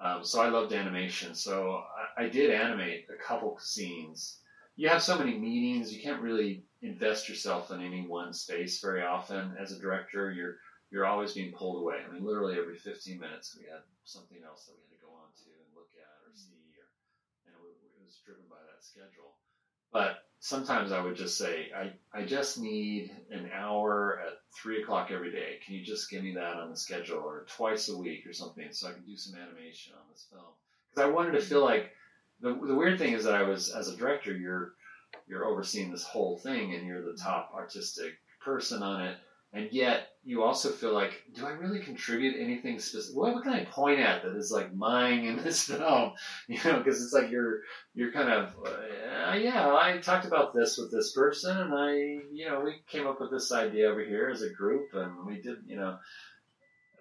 Um, 0.01 0.23
so 0.23 0.41
I 0.41 0.47
loved 0.47 0.71
animation. 0.71 1.35
So 1.35 1.83
I, 2.17 2.23
I, 2.23 2.29
did 2.29 2.51
animate 2.51 3.07
a 3.11 3.21
couple 3.21 3.59
scenes. 3.59 4.39
You 4.77 4.87
have 4.87 5.03
so 5.03 5.17
many 5.17 5.37
meetings, 5.37 5.93
you 5.93 6.01
can't 6.01 6.21
really 6.21 6.63
invest 6.81 7.27
yourself 7.27 7.71
in 7.71 7.81
any 7.81 8.07
one 8.07 8.31
space 8.31 8.79
very 8.79 9.03
often. 9.03 9.57
As 9.59 9.73
a 9.73 9.79
director, 9.79 10.31
you're 10.31 10.55
you're 10.89 11.05
always 11.05 11.33
being 11.33 11.51
pulled 11.51 11.83
away. 11.83 11.99
I 12.01 12.11
mean, 12.11 12.25
literally 12.25 12.57
every 12.57 12.73
15 12.73 13.19
minutes, 13.19 13.55
we 13.59 13.67
had 13.69 13.85
something 14.05 14.39
else 14.41 14.65
that 14.65 14.73
we 14.73 14.81
had 14.89 14.97
to 14.97 15.05
go 15.05 15.13
on 15.13 15.29
to 15.43 15.51
and 15.51 15.69
look 15.75 15.91
at 15.99 16.17
or 16.25 16.33
see, 16.33 16.73
or 16.79 16.87
and 17.45 17.53
it, 17.59 17.77
it 17.93 18.01
was 18.01 18.23
driven 18.25 18.47
by 18.49 18.57
that 18.71 18.81
schedule. 18.81 19.35
But 19.91 20.28
sometimes 20.39 20.91
I 20.91 21.01
would 21.01 21.15
just 21.15 21.37
say, 21.37 21.67
I, 21.75 21.91
I 22.17 22.23
just 22.23 22.59
need 22.59 23.11
an 23.31 23.49
hour 23.53 24.19
at 24.25 24.33
three 24.55 24.81
o'clock 24.81 25.11
every 25.11 25.31
day. 25.31 25.59
Can 25.65 25.75
you 25.75 25.83
just 25.83 26.09
give 26.09 26.23
me 26.23 26.33
that 26.35 26.55
on 26.55 26.69
the 26.69 26.77
schedule 26.77 27.19
or 27.19 27.45
twice 27.47 27.89
a 27.89 27.97
week 27.97 28.25
or 28.25 28.33
something 28.33 28.67
so 28.71 28.89
I 28.89 28.93
can 28.93 29.03
do 29.03 29.17
some 29.17 29.39
animation 29.39 29.93
on 29.93 30.01
this 30.11 30.27
film? 30.31 30.43
Because 30.89 31.07
I 31.07 31.13
wanted 31.13 31.31
to 31.31 31.41
feel 31.41 31.63
like 31.63 31.91
the, 32.41 32.53
the 32.53 32.75
weird 32.75 32.97
thing 32.97 33.13
is 33.13 33.25
that 33.25 33.35
I 33.35 33.43
was, 33.43 33.69
as 33.69 33.89
a 33.89 33.97
director, 33.97 34.35
you're, 34.35 34.73
you're 35.27 35.45
overseeing 35.45 35.91
this 35.91 36.03
whole 36.03 36.37
thing 36.37 36.73
and 36.73 36.87
you're 36.87 37.01
the 37.01 37.17
top 37.17 37.51
artistic 37.53 38.13
person 38.43 38.81
on 38.81 39.01
it 39.01 39.17
and 39.53 39.69
yet 39.71 40.08
you 40.23 40.43
also 40.43 40.69
feel 40.69 40.93
like, 40.93 41.23
do 41.33 41.45
I 41.45 41.51
really 41.51 41.79
contribute 41.79 42.35
anything 42.39 42.77
specific? 42.79 43.15
What, 43.17 43.33
what 43.33 43.43
can 43.43 43.53
I 43.53 43.65
point 43.65 43.99
at 43.99 44.21
that 44.23 44.35
is 44.35 44.51
like 44.51 44.73
mine 44.73 45.25
in 45.25 45.37
this 45.37 45.63
film? 45.67 46.13
You 46.47 46.59
know, 46.63 46.77
because 46.77 47.01
it's 47.03 47.13
like 47.13 47.31
you're 47.31 47.61
you're 47.93 48.11
kind 48.11 48.29
of 48.29 48.53
uh, 48.65 49.33
yeah. 49.35 49.67
I 49.75 49.97
talked 49.99 50.25
about 50.25 50.53
this 50.53 50.77
with 50.77 50.91
this 50.91 51.13
person, 51.13 51.57
and 51.57 51.73
I 51.73 51.93
you 52.31 52.47
know 52.47 52.61
we 52.61 52.81
came 52.87 53.07
up 53.07 53.21
with 53.21 53.31
this 53.31 53.51
idea 53.51 53.89
over 53.89 54.03
here 54.03 54.29
as 54.29 54.41
a 54.41 54.49
group, 54.49 54.89
and 54.93 55.25
we 55.25 55.41
did 55.41 55.57
you 55.67 55.77
know. 55.77 55.97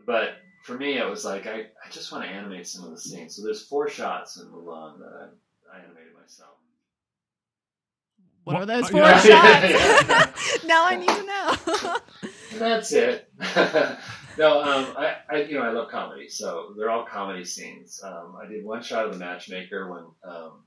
But 0.07 0.37
for 0.65 0.77
me, 0.79 0.99
it 0.99 1.09
was 1.09 1.25
like 1.25 1.47
I, 1.47 1.61
I 1.85 1.91
just 1.91 2.13
want 2.13 2.25
to 2.25 2.31
animate 2.31 2.67
some 2.67 2.85
of 2.85 2.91
the 2.91 3.01
scenes. 3.01 3.37
So 3.37 3.43
there's 3.43 3.67
four 3.67 3.89
shots 3.89 4.39
in 4.39 4.47
Mulan 4.47 4.99
that 5.01 5.31
I, 5.73 5.77
I 5.77 5.81
animated 5.85 6.15
myself. 6.21 6.51
What 8.45 8.55
Well, 8.55 8.63
are 8.63 8.67
those 8.67 8.89
four 8.89 9.01
yeah. 9.01 9.21
shots? 9.21 10.65
now 10.67 10.87
I 10.87 10.97
need 10.97 11.09
to 11.09 11.25
know. 11.27 11.97
That's 12.55 12.93
it. 12.93 13.31
no, 14.39 14.63
um, 14.63 14.95
I, 14.97 15.17
I, 15.31 15.43
you 15.43 15.55
know, 15.55 15.63
I 15.63 15.71
love 15.71 15.91
comedy, 15.91 16.29
so 16.29 16.75
they're 16.77 16.91
all 16.91 17.05
comedy 17.05 17.45
scenes. 17.45 18.01
Um, 18.03 18.37
I 18.41 18.47
did 18.47 18.65
one 18.65 18.83
shot 18.83 19.07
of 19.07 19.13
the 19.13 19.19
matchmaker 19.19 19.91
when, 19.91 20.05
um, 20.33 20.65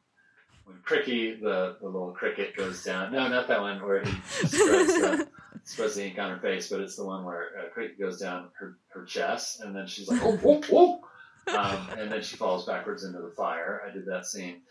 when 0.65 0.77
Cri-Kee, 0.84 1.39
the, 1.41 1.77
the 1.82 1.88
little 1.88 2.11
cricket, 2.11 2.55
goes 2.55 2.84
down. 2.84 3.11
No, 3.11 3.27
not 3.27 3.47
that 3.47 3.61
one 3.61 3.82
where 3.82 4.03
he 4.03 4.11
spreads 4.47 4.93
the, 4.93 5.27
spreads 5.63 5.95
the 5.95 6.05
ink 6.05 6.19
on 6.19 6.32
her 6.32 6.39
face, 6.39 6.69
but 6.69 6.82
it's 6.82 6.95
the 6.95 7.05
one 7.05 7.23
where 7.23 7.49
uh, 7.59 7.69
Cricket 7.69 7.99
goes 7.99 8.19
down 8.19 8.49
her, 8.59 8.77
her 8.89 9.05
chest, 9.05 9.61
and 9.61 9.75
then 9.75 9.88
she's 9.88 10.07
like, 10.07 10.21
oh, 10.23 10.39
oh, 10.43 10.61
oh. 10.71 11.01
Um, 11.47 11.89
and 11.97 12.11
then 12.11 12.21
she 12.21 12.38
falls 12.38 12.67
backwards 12.67 13.03
into 13.03 13.19
the 13.19 13.32
fire. 13.32 13.82
I 13.86 13.91
did 13.91 14.05
that 14.05 14.27
scene 14.27 14.61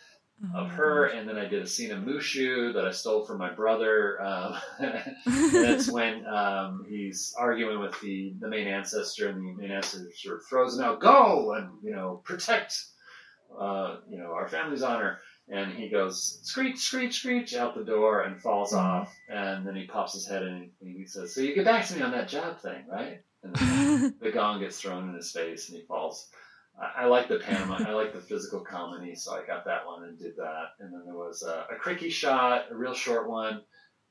of 0.55 0.71
her, 0.71 1.07
and 1.07 1.29
then 1.29 1.37
I 1.37 1.47
did 1.47 1.63
a 1.63 1.67
scene 1.67 1.91
of 1.91 2.03
Mushu 2.03 2.73
that 2.75 2.87
I 2.87 2.93
stole 2.93 3.25
from 3.25 3.39
my 3.39 3.51
brother. 3.51 4.21
Um, 4.23 4.55
that's 5.53 5.91
when 5.91 6.27
um, 6.27 6.87
he's 6.89 7.35
arguing 7.39 7.81
with 7.81 7.99
the, 8.01 8.35
the 8.41 8.49
main 8.49 8.67
ancestor, 8.67 9.29
and 9.29 9.39
the 9.39 9.63
main 9.63 9.71
ancestor 9.71 10.41
throws 10.49 10.79
him 10.79 10.85
out, 10.85 11.01
go 11.01 11.53
and 11.53 11.69
you 11.83 11.93
know 11.93 12.23
protect, 12.25 12.75
uh, 13.59 13.97
you 14.11 14.19
know 14.19 14.33
our 14.33 14.49
family's 14.49 14.83
honor. 14.83 15.19
And 15.53 15.73
he 15.73 15.89
goes 15.89 16.39
screech, 16.45 16.79
screech, 16.79 17.19
screech 17.19 17.57
out 17.57 17.75
the 17.75 17.83
door 17.83 18.23
and 18.23 18.41
falls 18.41 18.73
off. 18.73 19.13
And 19.29 19.67
then 19.67 19.75
he 19.75 19.85
pops 19.85 20.13
his 20.13 20.25
head 20.25 20.45
in 20.45 20.71
and 20.81 20.97
he 20.97 21.05
says, 21.07 21.35
"So 21.35 21.41
you 21.41 21.55
get 21.55 21.65
back 21.65 21.87
to 21.89 21.97
me 21.97 22.03
on 22.03 22.13
that 22.13 22.29
job 22.29 22.61
thing, 22.61 22.85
right?" 22.89 23.21
And 23.43 23.55
then 23.57 24.15
the 24.21 24.31
gong 24.31 24.61
gets 24.61 24.81
thrown 24.81 25.09
in 25.09 25.15
his 25.15 25.33
face 25.33 25.69
and 25.69 25.79
he 25.79 25.85
falls. 25.85 26.29
I, 26.81 27.07
like 27.07 27.29
the 27.29 27.39
pantomime. 27.39 27.87
I 27.87 27.93
like 27.93 28.15
the 28.15 28.21
physical 28.21 28.61
comedy, 28.61 29.15
so 29.15 29.35
I 29.35 29.47
got 29.47 29.65
that 29.67 29.87
one 29.87 30.05
and 30.05 30.19
did 30.19 30.37
that. 30.37 30.71
And 30.79 30.93
then 30.93 31.03
there 31.05 31.15
was 31.15 31.43
a, 31.43 31.67
a 31.71 31.77
Cri-Kee 31.77 32.11
shot, 32.11 32.67
a 32.71 32.77
real 32.77 32.95
short 32.95 33.29
one, 33.29 33.63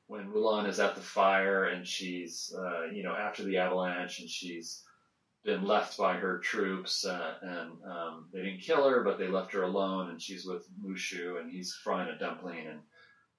when 0.06 0.28
Mulan 0.28 0.68
is 0.68 0.80
at 0.80 0.94
the 0.94 1.00
fire 1.00 1.66
and 1.66 1.86
she's, 1.86 2.54
uh, 2.56 2.86
you 2.86 3.02
know, 3.02 3.14
after 3.14 3.42
the 3.42 3.58
avalanche 3.58 4.20
and 4.20 4.28
she's 4.28 4.82
been 5.44 5.64
left 5.64 5.96
by 5.96 6.14
her 6.14 6.38
troops 6.38 7.04
uh, 7.04 7.34
and 7.42 7.70
um, 7.90 8.28
they 8.32 8.42
didn't 8.42 8.60
kill 8.60 8.88
her, 8.88 9.02
but 9.02 9.18
they 9.18 9.28
left 9.28 9.52
her 9.52 9.62
alone 9.62 10.10
and 10.10 10.20
she's 10.20 10.44
with 10.44 10.66
Mushu 10.84 11.40
and 11.40 11.50
he's 11.50 11.74
frying 11.82 12.08
a 12.08 12.18
dumpling 12.18 12.66
and 12.66 12.80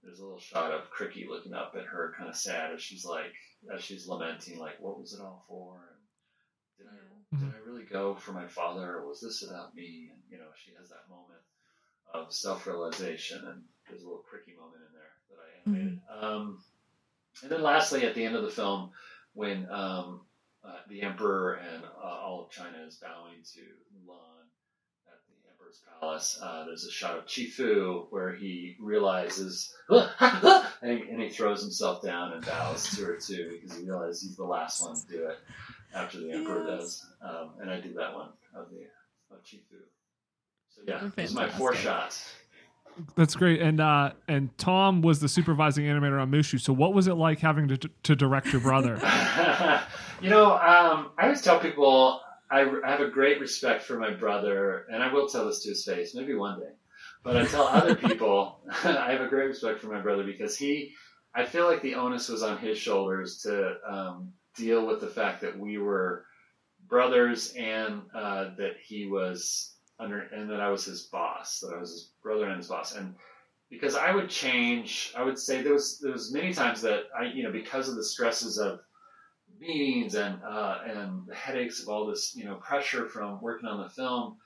there's 0.03 0.19
a 0.19 0.23
little 0.23 0.39
shot 0.39 0.71
of 0.71 0.89
Cri-Kee 0.89 1.27
looking 1.29 1.53
up 1.53 1.75
at 1.77 1.85
her, 1.85 2.13
kind 2.17 2.29
of 2.29 2.35
sad 2.35 2.73
as 2.73 2.81
she's 2.81 3.05
like, 3.05 3.33
as 3.73 3.83
she's 3.83 4.07
lamenting, 4.07 4.57
like, 4.57 4.79
what 4.79 4.99
was 4.99 5.13
it 5.13 5.21
all 5.21 5.45
for? 5.47 5.75
And 5.91 5.99
did 6.77 6.87
I, 6.87 7.10
did 7.39 7.47
I 7.47 7.69
really 7.69 7.85
go 7.85 8.15
for 8.15 8.33
my 8.33 8.47
father, 8.47 8.97
or 8.97 9.07
was 9.07 9.21
this 9.21 9.43
about 9.43 9.73
me? 9.73 10.09
And 10.11 10.21
you 10.29 10.37
know, 10.37 10.51
she 10.55 10.71
has 10.77 10.89
that 10.89 11.09
moment 11.09 11.39
of 12.13 12.33
self-realization, 12.33 13.41
and 13.47 13.61
there's 13.87 14.01
a 14.01 14.05
little 14.05 14.23
Cri-Kee 14.29 14.57
moment 14.59 14.81
in 14.87 14.93
there 14.93 15.13
that 15.29 15.37
I 15.39 15.69
animated. 15.69 15.99
Um, 16.21 16.59
and 17.41 17.51
then 17.51 17.61
lastly, 17.61 18.05
at 18.05 18.15
the 18.15 18.25
end 18.25 18.35
of 18.35 18.43
the 18.43 18.49
film, 18.49 18.91
when 19.33 19.69
um, 19.71 20.21
uh, 20.63 20.75
the 20.89 21.01
emperor 21.03 21.53
and 21.53 21.83
uh, 21.83 22.05
all 22.05 22.43
of 22.43 22.51
China 22.51 22.77
is 22.85 22.97
bowing 22.97 23.41
to 23.53 23.61
Mulan 23.95 24.45
at 25.07 25.19
the 25.25 25.49
emperor's 25.49 25.81
palace. 25.99 26.37
Uh, 26.41 26.65
there's 26.65 26.83
a 26.83 26.91
shot 26.91 27.17
of 27.17 27.25
Chi-Fu 27.25 28.07
where 28.09 28.35
he 28.35 28.75
realizes, 28.79 29.73
and, 29.89 31.01
and 31.01 31.21
he 31.21 31.29
throws 31.29 31.61
himself 31.61 32.03
down 32.03 32.33
and 32.33 32.45
bows 32.45 32.89
to 32.95 33.05
her 33.05 33.15
too 33.15 33.57
because 33.61 33.77
he 33.77 33.85
realizes 33.85 34.21
he's 34.21 34.35
the 34.35 34.43
last 34.43 34.81
one 34.81 34.95
to 34.95 35.07
do 35.07 35.27
it 35.27 35.37
after 35.93 36.19
the 36.19 36.31
emperor 36.31 36.65
Yes. 36.67 36.79
does. 36.79 37.05
Um, 37.21 37.49
and 37.61 37.69
I 37.69 37.79
did 37.79 37.95
that 37.97 38.13
one 38.13 38.29
of 38.55 38.69
the 38.69 38.83
of 39.35 39.43
Chi-Fu. 39.43 39.77
So 40.69 40.81
yeah, 40.87 40.99
They're 41.15 41.25
those 41.27 41.35
are 41.37 41.41
my 41.47 41.49
four 41.49 41.75
shots. 41.75 42.33
That's 43.15 43.35
great. 43.35 43.61
And 43.61 43.79
uh, 43.79 44.11
and 44.27 44.55
Tom 44.57 45.01
was 45.01 45.19
the 45.19 45.29
supervising 45.29 45.85
animator 45.85 46.21
on 46.21 46.31
Mushu. 46.31 46.59
So 46.59 46.73
what 46.73 46.93
was 46.93 47.07
it 47.07 47.13
like 47.15 47.39
having 47.39 47.67
to 47.69 47.77
to 47.77 48.15
direct 48.15 48.51
your 48.51 48.61
brother? 48.61 48.95
you 50.21 50.29
know, 50.29 50.51
um, 50.53 51.11
I 51.17 51.23
always 51.23 51.41
tell 51.41 51.59
people 51.59 52.21
I, 52.49 52.61
I 52.61 52.91
have 52.91 52.99
a 52.99 53.09
great 53.09 53.39
respect 53.39 53.83
for 53.83 53.97
my 53.97 54.11
brother, 54.11 54.85
and 54.91 55.01
I 55.01 55.11
will 55.11 55.27
tell 55.27 55.45
this 55.47 55.63
to 55.63 55.69
his 55.69 55.85
face, 55.85 56.13
maybe 56.13 56.33
one 56.35 56.59
day. 56.59 56.71
But 57.23 57.37
I 57.37 57.45
tell 57.45 57.63
other 57.63 57.95
people 58.07 58.59
I 58.83 59.11
have 59.11 59.21
a 59.21 59.27
great 59.27 59.47
respect 59.47 59.79
for 59.79 59.87
my 59.87 60.01
brother 60.01 60.23
because 60.23 60.57
he, 60.57 60.93
I 61.33 61.45
feel 61.45 61.65
like 61.65 61.81
the 61.81 61.95
onus 61.95 62.27
was 62.27 62.43
on 62.43 62.57
his 62.57 62.77
shoulders 62.77 63.41
to 63.43 63.75
um, 63.89 64.33
deal 64.55 64.85
with 64.85 65.01
the 65.01 65.07
fact 65.07 65.41
that 65.41 65.57
we 65.57 65.77
were 65.77 66.25
brothers 66.87 67.53
and 67.57 68.01
uh, 68.13 68.49
that 68.57 68.75
he 68.83 69.07
was 69.07 69.75
under, 69.99 70.21
and 70.21 70.49
that 70.49 70.61
I 70.61 70.69
was 70.69 70.85
his 70.85 71.03
boss, 71.03 71.59
that 71.59 71.73
I 71.75 71.79
was 71.79 71.91
his 71.91 72.11
brother 72.23 72.47
and 72.47 72.57
his 72.57 72.67
boss, 72.67 72.95
and 72.95 73.15
because 73.69 73.95
I 73.95 74.13
would 74.13 74.29
change. 74.29 75.13
I 75.15 75.23
would 75.23 75.39
say 75.39 75.61
there 75.61 75.73
was 75.73 75.99
there 75.99 76.11
was 76.11 76.33
many 76.33 76.53
times 76.53 76.81
that 76.81 77.03
I 77.17 77.25
you 77.25 77.43
know 77.43 77.51
because 77.51 77.87
of 77.89 77.95
the 77.95 78.03
stresses 78.03 78.57
of 78.57 78.81
meetings 79.59 80.15
and 80.15 80.39
uh, 80.43 80.79
and 80.85 81.25
the 81.27 81.35
headaches 81.35 81.81
of 81.81 81.87
all 81.87 82.05
this 82.07 82.35
you 82.35 82.45
know 82.45 82.55
pressure 82.55 83.07
from 83.07 83.41
working 83.41 83.69
on 83.69 83.81
the 83.81 83.89
film. 83.89 84.37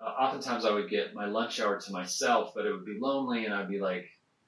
Uh, 0.00 0.08
oftentimes 0.08 0.64
I 0.64 0.72
would 0.72 0.90
get 0.90 1.14
my 1.14 1.26
lunch 1.26 1.60
hour 1.60 1.80
to 1.80 1.92
myself, 1.92 2.52
but 2.54 2.66
it 2.66 2.72
would 2.72 2.84
be 2.84 2.98
lonely, 3.00 3.44
and 3.44 3.54
I'd 3.54 3.68
be 3.68 3.78
like, 3.80 4.06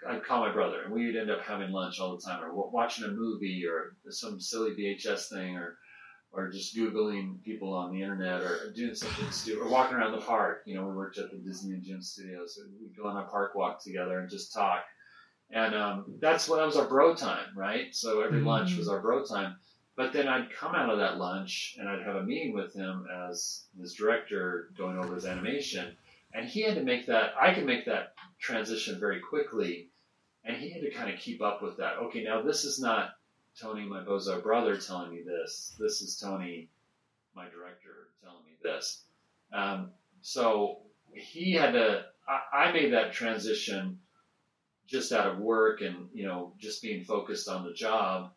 I'd 0.08 0.24
call 0.24 0.40
my 0.40 0.52
brother, 0.52 0.82
and 0.82 0.92
we'd 0.92 1.16
end 1.16 1.30
up 1.30 1.42
having 1.42 1.70
lunch 1.72 2.00
all 2.00 2.16
the 2.16 2.22
time, 2.22 2.42
or 2.44 2.52
watching 2.70 3.04
a 3.04 3.08
movie, 3.08 3.64
or 3.66 3.96
some 4.10 4.40
silly 4.40 4.74
VHS 4.74 5.28
thing, 5.28 5.56
or 5.56 5.78
or 6.32 6.50
just 6.50 6.76
googling 6.76 7.42
people 7.42 7.72
on 7.72 7.92
the 7.92 8.02
internet, 8.02 8.42
or 8.42 8.72
doing 8.74 8.94
something 8.94 9.30
stupid, 9.30 9.62
or 9.62 9.70
walking 9.70 9.96
around 9.96 10.12
the 10.12 10.18
park. 10.20 10.62
You 10.66 10.74
know, 10.76 10.86
we 10.86 10.94
worked 10.94 11.18
at 11.18 11.30
the 11.30 11.38
Disney-MGM 11.38 12.02
Studios, 12.02 12.56
so 12.56 12.62
we'd 12.80 12.96
go 12.96 13.08
on 13.08 13.16
a 13.16 13.26
park 13.28 13.54
walk 13.54 13.82
together 13.82 14.18
and 14.20 14.30
just 14.30 14.52
talk. 14.52 14.84
And 15.50 15.74
um, 15.74 16.04
that's 16.20 16.48
what 16.48 16.56
that 16.56 16.66
was 16.66 16.76
our 16.76 16.86
bro 16.86 17.14
time, 17.14 17.46
right? 17.56 17.94
So 17.94 18.20
every 18.20 18.40
Mhm. 18.40 18.46
lunch 18.46 18.76
was 18.76 18.88
our 18.88 19.00
bro 19.00 19.24
time. 19.24 19.56
But 19.96 20.12
then 20.12 20.28
I'd 20.28 20.50
come 20.52 20.74
out 20.74 20.90
of 20.90 20.98
that 20.98 21.18
lunch 21.18 21.76
and 21.78 21.88
I'd 21.88 22.02
have 22.02 22.16
a 22.16 22.22
meeting 22.22 22.52
with 22.52 22.74
him 22.74 23.06
as 23.10 23.66
his 23.78 23.94
director 23.94 24.68
going 24.76 24.98
over 24.98 25.14
his 25.14 25.24
animation. 25.24 25.96
And 26.34 26.46
he 26.48 26.62
had 26.62 26.74
to 26.74 26.82
make 26.82 27.06
that, 27.06 27.34
I 27.40 27.54
could 27.54 27.64
make 27.64 27.86
that 27.86 28.12
transition 28.38 29.00
very 29.00 29.20
quickly. 29.20 29.90
And 30.46 30.56
he 30.56 30.70
had 30.70 30.82
to 30.82 30.90
kind 30.90 31.12
of 31.12 31.18
keep 31.18 31.42
up 31.42 31.62
with 31.62 31.76
that. 31.78 31.96
Okay, 32.04 32.22
now 32.22 32.40
this 32.42 32.64
is 32.64 32.78
not 32.80 33.10
Tony, 33.60 33.84
my 33.84 34.00
bozo 34.02 34.42
brother, 34.42 34.76
telling 34.76 35.10
me 35.10 35.22
this. 35.22 35.74
This 35.78 36.02
is 36.02 36.18
Tony, 36.18 36.68
my 37.34 37.48
director, 37.48 38.08
telling 38.22 38.44
me 38.44 38.52
this. 38.62 39.02
Um, 39.52 39.90
so 40.20 40.78
he 41.12 41.52
had 41.52 41.72
to, 41.72 42.04
I, 42.28 42.68
I 42.68 42.72
made 42.72 42.92
that 42.92 43.12
transition 43.12 43.98
just 44.86 45.12
out 45.12 45.26
of 45.26 45.38
work 45.38 45.80
and, 45.80 46.08
you 46.14 46.26
know, 46.26 46.52
just 46.58 46.80
being 46.82 47.02
focused 47.02 47.48
on 47.48 47.64
the 47.64 47.72
job 47.72 48.30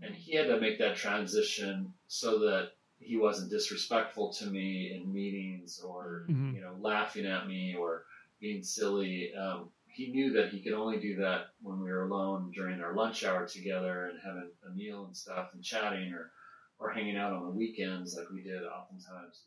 and 0.00 0.14
he 0.14 0.34
had 0.34 0.46
to 0.46 0.58
make 0.60 0.78
that 0.78 0.96
transition 0.96 1.92
so 2.06 2.38
that 2.38 2.70
he 2.98 3.16
wasn't 3.16 3.50
disrespectful 3.50 4.32
to 4.32 4.46
me 4.46 4.92
in 4.94 5.12
meetings 5.12 5.80
or 5.80 6.26
Mhm. 6.30 6.54
you 6.54 6.60
know 6.60 6.74
laughing 6.80 7.26
at 7.26 7.46
me 7.46 7.74
or 7.74 8.06
being 8.40 8.62
silly 8.62 9.34
um, 9.34 9.70
he 9.92 10.10
knew 10.10 10.32
that 10.32 10.50
he 10.50 10.60
could 10.60 10.72
only 10.72 10.98
do 10.98 11.16
that 11.16 11.46
when 11.62 11.80
we 11.80 11.90
were 11.90 12.04
alone 12.04 12.50
during 12.54 12.80
our 12.80 12.94
lunch 12.94 13.24
hour 13.24 13.46
together 13.46 14.06
and 14.06 14.20
having 14.24 14.50
a 14.66 14.70
meal 14.76 15.04
and 15.04 15.16
stuff 15.16 15.50
and 15.54 15.62
chatting 15.62 16.12
or 16.12 16.30
or 16.78 16.90
hanging 16.90 17.16
out 17.16 17.32
on 17.32 17.44
the 17.44 17.50
weekends 17.50 18.16
like 18.16 18.28
we 18.30 18.42
did 18.42 18.62
oftentimes 18.64 19.42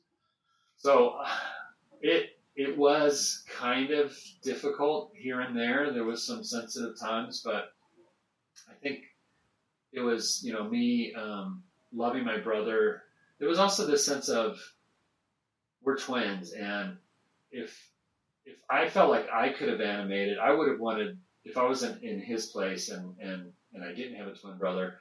so 0.78 1.20
it 2.02 2.38
it 2.56 2.78
was 2.78 3.44
kind 3.50 3.92
of 3.92 4.18
difficult 4.42 5.12
here 5.14 5.42
and 5.42 5.58
there 5.58 5.92
there 5.92 6.06
was 6.06 6.26
some 6.26 6.44
sensitive 6.44 6.98
times 7.00 7.42
but 7.44 7.74
i 8.70 8.74
think 8.82 9.04
it 9.96 10.02
was 10.02 10.42
you 10.44 10.54
know 10.54 10.64
me 10.64 11.14
um, 11.16 11.64
loving 11.94 12.26
my 12.26 12.38
brother. 12.38 13.04
There 13.40 13.48
was 13.48 13.60
also 13.60 13.88
this 13.88 14.06
sense 14.06 14.30
of 14.30 14.60
we're 15.82 15.98
twins, 15.98 16.52
and 16.52 16.98
if 17.52 17.90
if 18.46 18.58
I 18.70 18.88
felt 18.90 19.10
like 19.10 19.28
I 19.32 19.50
could 19.50 19.70
have 19.70 19.82
animated, 19.82 20.38
I 20.38 20.52
would 20.52 20.70
have 20.70 20.80
wanted 20.80 21.18
if 21.44 21.58
I 21.58 21.64
was 21.64 21.84
in, 21.84 21.98
in 22.02 22.20
his 22.20 22.48
place 22.48 22.90
and 22.90 23.16
and 23.20 23.52
and 23.74 23.84
I 23.84 23.94
didn't 23.94 24.16
have 24.16 24.28
a 24.28 24.34
twin 24.34 24.58
brother, 24.58 25.00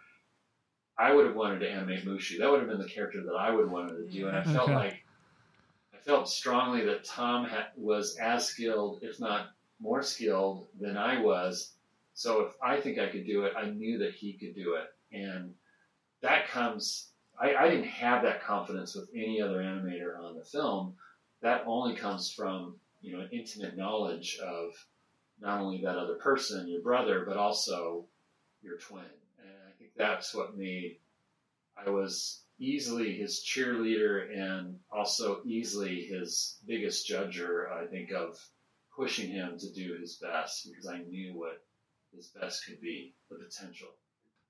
I 0.98 1.12
would 1.12 1.26
have 1.26 1.36
wanted 1.36 1.60
to 1.60 1.70
animate 1.70 2.04
Mushu. 2.04 2.38
That 2.38 2.50
would 2.50 2.60
have 2.60 2.68
been 2.68 2.80
the 2.80 2.88
character 2.88 3.22
that 3.22 3.34
I 3.34 3.50
would 3.50 3.62
have 3.62 3.70
wanted 3.70 3.96
to 3.96 4.10
do, 4.10 4.28
and 4.28 4.36
I 4.36 4.40
mm-hmm. 4.40 4.52
felt 4.52 4.68
Okay. 4.68 4.74
like 4.74 5.04
I 5.94 5.98
felt 5.98 6.28
strongly 6.28 6.84
that 6.84 7.04
Tom 7.04 7.44
ha- 7.44 7.68
was 7.76 8.16
as 8.16 8.46
skilled, 8.46 9.00
if 9.02 9.20
not 9.20 9.50
more 9.80 10.02
skilled, 10.02 10.66
than 10.80 10.96
I 10.96 11.20
was. 11.20 11.72
So 12.14 12.42
if 12.42 12.54
I 12.62 12.80
think 12.80 12.98
I 12.98 13.08
could 13.08 13.26
do 13.26 13.44
it, 13.44 13.54
I 13.56 13.70
knew 13.70 13.98
that 13.98 14.14
he 14.14 14.34
could 14.34 14.54
do 14.54 14.74
it, 14.74 14.88
and 15.12 15.54
that 16.22 16.48
comes. 16.48 17.10
I, 17.40 17.54
I 17.56 17.68
didn't 17.68 17.88
have 17.88 18.22
that 18.22 18.42
confidence 18.42 18.94
with 18.94 19.10
any 19.12 19.42
other 19.42 19.58
animator 19.58 20.16
on 20.20 20.36
the 20.36 20.44
film. 20.44 20.94
That 21.42 21.64
only 21.66 21.96
comes 21.96 22.30
from 22.30 22.76
you 23.04 23.16
know 23.16 23.22
an 23.22 23.28
intimate 23.32 23.76
knowledge 23.76 24.38
of 24.42 24.72
not 25.40 25.60
only 25.60 25.82
that 25.82 25.98
other 25.98 26.14
person, 26.14 26.68
your 26.68 26.82
brother, 26.82 27.24
but 27.26 27.36
also 27.36 28.06
your 28.62 28.78
twin. 28.78 29.04
And 29.38 29.52
I 29.68 29.72
think 29.78 29.90
that's 29.96 30.34
what 30.34 30.56
made 30.56 30.98
I 31.76 31.90
was 31.90 32.44
easily 32.58 33.14
his 33.14 33.44
cheerleader 33.44 34.32
and 34.32 34.78
also 34.90 35.42
easily 35.44 36.02
his 36.02 36.58
biggest 36.66 37.08
judger, 37.08 37.70
I 37.72 37.86
think, 37.86 38.10
of 38.12 38.38
pushing 38.96 39.30
him 39.30 39.58
to 39.58 39.72
do 39.72 39.96
his 40.00 40.18
best 40.22 40.66
because 40.68 40.86
I 40.86 40.98
knew 40.98 41.34
what 41.34 41.64
his 42.14 42.28
best 42.40 42.64
could 42.64 42.80
be, 42.80 43.14
the 43.28 43.36
potential. 43.36 43.88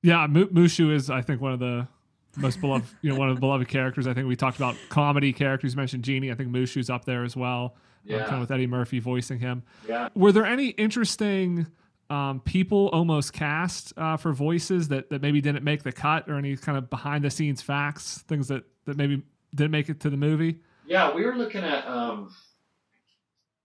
Yeah, 0.02 0.26
Mushu 0.28 0.94
is 0.94 1.08
I 1.08 1.22
think 1.22 1.40
one 1.40 1.52
of 1.52 1.60
the 1.60 1.88
most 2.36 2.60
beloved, 2.60 2.86
you 3.02 3.12
know, 3.12 3.18
one 3.18 3.28
of 3.28 3.36
the 3.36 3.40
beloved 3.40 3.68
characters. 3.68 4.06
I 4.06 4.14
think 4.14 4.28
we 4.28 4.36
talked 4.36 4.56
about 4.56 4.76
comedy 4.88 5.32
characters. 5.32 5.74
You 5.74 5.76
mentioned 5.76 6.04
Genie. 6.04 6.30
I 6.30 6.34
think 6.34 6.50
Mushu's 6.50 6.90
up 6.90 7.04
there 7.04 7.24
as 7.24 7.36
well. 7.36 7.76
Yeah. 8.04 8.18
Uh, 8.18 8.24
kind 8.24 8.34
of 8.34 8.40
with 8.40 8.50
Eddie 8.50 8.66
Murphy 8.66 8.98
voicing 8.98 9.38
him. 9.38 9.62
Yeah. 9.88 10.10
Were 10.14 10.32
there 10.32 10.44
any 10.44 10.68
interesting 10.68 11.66
um, 12.10 12.40
people 12.40 12.88
almost 12.88 13.32
cast 13.32 13.92
uh, 13.96 14.16
for 14.16 14.32
voices 14.32 14.88
that, 14.88 15.08
that 15.10 15.22
maybe 15.22 15.40
didn't 15.40 15.64
make 15.64 15.82
the 15.82 15.92
cut 15.92 16.28
or 16.28 16.36
any 16.36 16.56
kind 16.56 16.76
of 16.76 16.90
behind 16.90 17.24
the 17.24 17.30
scenes 17.30 17.62
facts, 17.62 18.18
things 18.28 18.48
that, 18.48 18.64
that 18.84 18.96
maybe 18.96 19.22
didn't 19.54 19.70
make 19.70 19.88
it 19.88 20.00
to 20.00 20.10
the 20.10 20.16
movie? 20.16 20.60
Yeah, 20.86 21.14
we 21.14 21.24
were 21.24 21.34
looking 21.34 21.64
at 21.64 21.86
um, 21.86 22.24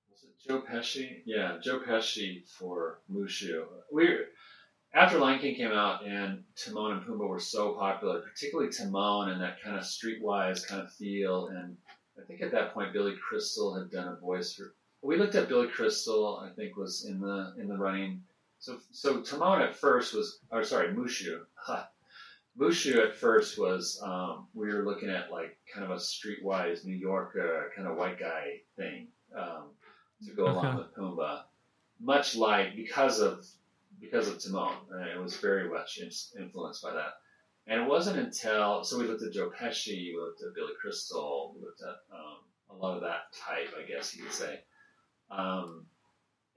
was 0.10 0.24
it 0.24 0.48
Joe 0.48 0.62
Pesci? 0.62 1.22
Yeah, 1.26 1.58
Joe 1.62 1.80
Pesci 1.80 2.48
for 2.48 3.02
Mushu. 3.12 3.64
We 3.92 4.10
were, 4.10 4.20
after 4.94 5.20
Lion 5.20 5.40
King 5.40 5.56
came 5.56 5.72
out 5.72 6.06
and 6.06 6.44
Timon 6.56 6.94
and 6.94 7.02
Pumbaa 7.04 7.28
were 7.28 7.40
so 7.40 7.74
popular, 7.74 8.22
particularly 8.22 8.72
Timon 8.72 9.30
and 9.30 9.42
that 9.42 9.62
kind 9.62 9.78
of 9.78 9.84
streetwise 9.84 10.66
kind 10.66 10.82
of 10.82 10.92
feel. 10.94 11.48
And 11.48 11.78
I 12.18 12.26
think 12.26 12.42
at 12.42 12.52
that 12.52 12.74
point 12.74 12.94
Billy 12.94 13.16
Crystal 13.16 13.78
had 13.78 13.92
done 13.92 14.08
a 14.08 14.16
voice 14.16 14.54
for. 14.54 14.74
We 15.02 15.18
looked 15.18 15.36
at 15.36 15.48
Billy 15.48 15.68
Crystal. 15.68 16.44
I 16.44 16.54
think 16.56 16.76
was 16.76 17.06
in 17.06 17.22
the 17.22 17.54
in 17.58 17.68
the 17.68 17.78
running. 17.78 18.24
So 18.58 18.80
so 18.92 19.22
Timon 19.22 19.62
at 19.62 19.76
first 19.76 20.14
was, 20.14 20.40
or 20.52 20.64
sorry, 20.64 20.94
Mushu. 20.94 21.42
Huh. 21.56 21.86
Mushu 22.60 22.98
at 22.98 23.16
first 23.16 23.58
was 23.58 24.02
um, 24.04 24.48
we 24.54 24.68
were 24.68 24.84
looking 24.84 25.10
at 25.10 25.32
like 25.32 25.58
kind 25.74 25.86
of 25.86 25.92
a 25.92 26.02
streetwise 26.02 26.84
New 26.84 26.96
York 26.96 27.38
uh, 27.42 27.70
kind 27.76 27.88
of 27.88 27.96
white 27.96 28.20
guy 28.20 28.60
thing 28.76 29.08
um, 29.38 29.70
to 30.26 30.34
go 30.34 30.48
along 30.48 30.76
with 30.76 30.94
Pumbaa, 30.96 31.44
much 32.02 32.36
like 32.36 32.76
because 32.76 33.22
of 33.22 33.46
because 34.00 34.28
of 34.28 34.42
Timon. 34.42 34.76
Uh, 34.94 35.16
it 35.16 35.22
was 35.22 35.38
very 35.38 35.70
much 35.70 36.00
influenced 36.38 36.82
by 36.84 36.94
that. 36.94 37.14
And 37.68 37.82
it 37.82 37.88
wasn't 37.88 38.20
until 38.20 38.84
so 38.84 38.98
we 38.98 39.06
looked 39.06 39.24
at 39.24 39.34
Joe 39.34 39.52
Pesci, 39.52 40.14
we 40.14 40.20
looked 40.20 40.42
at 40.42 40.56
Billy 40.56 40.74
Crystal, 40.82 41.54
we 41.56 41.62
looked 41.64 41.82
at 41.82 42.16
um, 42.16 42.38
a 42.72 42.76
lot 42.76 42.96
of 42.96 43.02
that 43.02 43.34
type, 43.46 43.70
I 43.78 43.88
guess 43.88 44.16
you 44.16 44.24
could 44.24 44.34
say. 44.34 44.60
Um, 45.30 45.86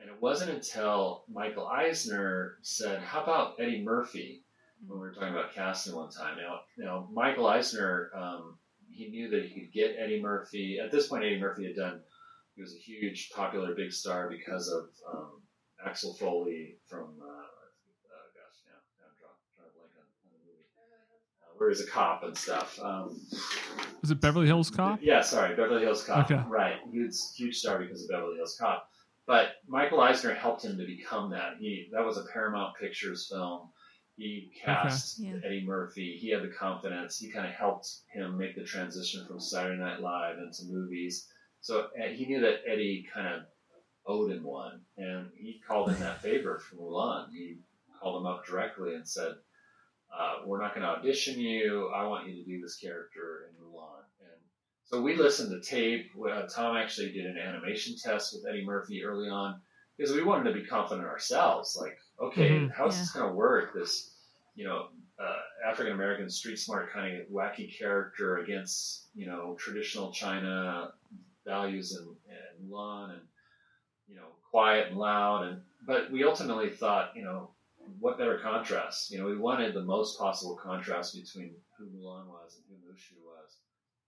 and 0.00 0.10
it 0.10 0.20
wasn't 0.20 0.50
until 0.50 1.24
Michael 1.32 1.68
Eisner 1.68 2.58
said, 2.62 3.00
"How 3.00 3.22
about 3.22 3.54
Eddie 3.60 3.82
Murphy?" 3.82 4.42
When 4.84 4.98
we 4.98 5.06
were 5.06 5.14
talking 5.14 5.28
about 5.28 5.54
casting 5.54 5.94
one 5.94 6.10
time. 6.10 6.38
Now, 6.38 6.62
know, 6.76 7.08
Michael 7.12 7.46
Eisner, 7.46 8.10
um, 8.16 8.58
he 8.90 9.08
knew 9.10 9.30
that 9.30 9.44
he 9.44 9.60
could 9.60 9.72
get 9.72 9.94
Eddie 9.96 10.20
Murphy. 10.20 10.80
At 10.82 10.90
this 10.90 11.06
point, 11.06 11.24
Eddie 11.24 11.38
Murphy 11.38 11.66
had 11.66 11.76
done. 11.76 12.00
He 12.56 12.62
was 12.62 12.74
a 12.74 12.78
huge, 12.78 13.30
popular, 13.30 13.74
big 13.76 13.92
star 13.92 14.28
because 14.28 14.68
of 14.68 14.88
um, 15.08 15.41
Axel 15.84 16.14
Foley 16.14 16.76
from. 16.86 17.14
Uh, 17.20 17.26
uh, 17.26 18.26
gosh, 18.34 18.58
now, 18.66 18.78
now 18.98 19.06
I'm 19.08 19.16
drawing, 19.18 19.38
trying 19.56 19.68
to 19.68 19.74
blank 19.76 19.92
on, 19.98 20.06
on 20.24 20.30
the 20.32 20.40
movie. 20.46 20.66
Uh, 21.42 21.52
where 21.56 21.68
he's 21.70 21.80
a 21.80 21.86
cop 21.90 22.22
and 22.24 22.36
stuff. 22.36 22.78
Um, 22.82 23.20
Was 24.00 24.10
it 24.10 24.20
Beverly 24.20 24.46
Hills 24.46 24.70
Cop? 24.70 25.00
yeah, 25.02 25.20
sorry, 25.20 25.54
Beverly 25.56 25.82
Hills 25.82 26.04
Cop. 26.04 26.30
Okay. 26.30 26.42
Right, 26.48 26.76
he 26.92 27.00
was 27.00 27.32
a 27.34 27.36
huge 27.42 27.56
star 27.56 27.78
because 27.78 28.02
of 28.04 28.10
Beverly 28.10 28.36
Hills 28.36 28.56
Cop. 28.60 28.88
But 29.26 29.52
Michael 29.68 30.00
Eisner 30.00 30.34
helped 30.34 30.64
him 30.64 30.76
to 30.78 30.84
become 30.86 31.30
that. 31.30 31.54
He 31.60 31.88
that 31.92 32.04
was 32.04 32.16
a 32.18 32.24
Paramount 32.32 32.74
Pictures 32.80 33.28
film. 33.30 33.70
He 34.16 34.50
cast 34.62 35.20
Okay. 35.20 35.30
Yeah. 35.30 35.36
Eddie 35.46 35.64
Murphy. 35.64 36.18
He 36.20 36.28
had 36.30 36.42
the 36.42 36.48
confidence. 36.48 37.18
He 37.18 37.30
kind 37.30 37.46
of 37.46 37.52
helped 37.52 37.88
him 38.12 38.36
make 38.36 38.54
the 38.56 38.64
transition 38.64 39.24
from 39.26 39.40
Saturday 39.40 39.80
Night 39.80 40.00
Live 40.00 40.38
into 40.38 40.64
movies. 40.70 41.28
So 41.60 41.86
he 42.10 42.26
knew 42.26 42.40
that 42.40 42.62
Eddie 42.66 43.06
kind 43.14 43.28
of 43.28 43.42
him 44.06 44.42
one, 44.42 44.80
and 44.96 45.30
he 45.36 45.60
called 45.66 45.88
in 45.90 46.00
that 46.00 46.20
favor 46.22 46.58
for 46.58 46.76
Mulan. 46.76 47.30
He 47.32 47.58
called 48.00 48.20
him 48.20 48.26
up 48.26 48.44
directly 48.46 48.94
and 48.94 49.06
said, 49.08 49.32
uh, 50.16 50.38
"We're 50.44 50.60
not 50.60 50.74
going 50.74 50.82
to 50.82 50.88
audition 50.98 51.38
you. 51.40 51.88
I 51.88 52.06
want 52.06 52.28
you 52.28 52.34
to 52.34 52.44
do 52.44 52.60
this 52.60 52.76
character 52.76 53.48
in 53.48 53.64
Mulan." 53.64 54.02
And 54.20 54.40
so 54.84 55.00
we 55.00 55.16
listened 55.16 55.50
to 55.50 55.68
tape. 55.68 56.10
Uh, 56.16 56.46
Tom 56.48 56.76
actually 56.76 57.12
did 57.12 57.26
an 57.26 57.38
animation 57.38 57.96
test 57.96 58.34
with 58.34 58.44
Eddie 58.48 58.64
Murphy 58.64 59.04
early 59.04 59.28
on 59.28 59.60
because 59.96 60.14
we 60.14 60.22
wanted 60.22 60.52
to 60.52 60.60
be 60.60 60.66
confident 60.66 61.06
ourselves. 61.06 61.76
Like, 61.80 61.98
okay, 62.20 62.50
Mhm. 62.50 62.72
how's 62.72 62.98
this 62.98 63.12
going 63.12 63.28
to 63.28 63.34
work? 63.34 63.72
This, 63.74 64.14
you 64.54 64.64
know, 64.64 64.88
uh, 65.18 65.40
African 65.64 65.92
American 65.92 66.28
street 66.28 66.58
smart 66.58 66.90
kind 66.92 67.20
of 67.20 67.28
wacky 67.28 67.72
character 67.78 68.38
against 68.38 69.08
you 69.14 69.26
know 69.26 69.54
traditional 69.54 70.10
China 70.12 70.92
values 71.44 71.94
and, 71.96 72.08
and 72.28 72.70
Mulan 72.70 73.10
and 73.12 73.28
you 74.08 74.14
know 74.16 74.28
quiet 74.50 74.88
and 74.88 74.98
loud 74.98 75.44
and 75.46 75.60
but 75.86 76.10
we 76.10 76.24
ultimately 76.24 76.70
thought 76.70 77.10
you 77.16 77.22
know 77.22 77.50
what 77.98 78.18
better 78.18 78.38
contrast 78.38 79.10
you 79.10 79.18
know 79.18 79.26
we 79.26 79.36
wanted 79.36 79.74
the 79.74 79.82
most 79.82 80.18
possible 80.18 80.56
contrast 80.56 81.14
between 81.14 81.54
who 81.76 81.86
Mulan 81.86 82.26
was 82.26 82.56
and 82.56 82.64
who 82.68 82.92
Mushu 82.92 83.18
was 83.24 83.56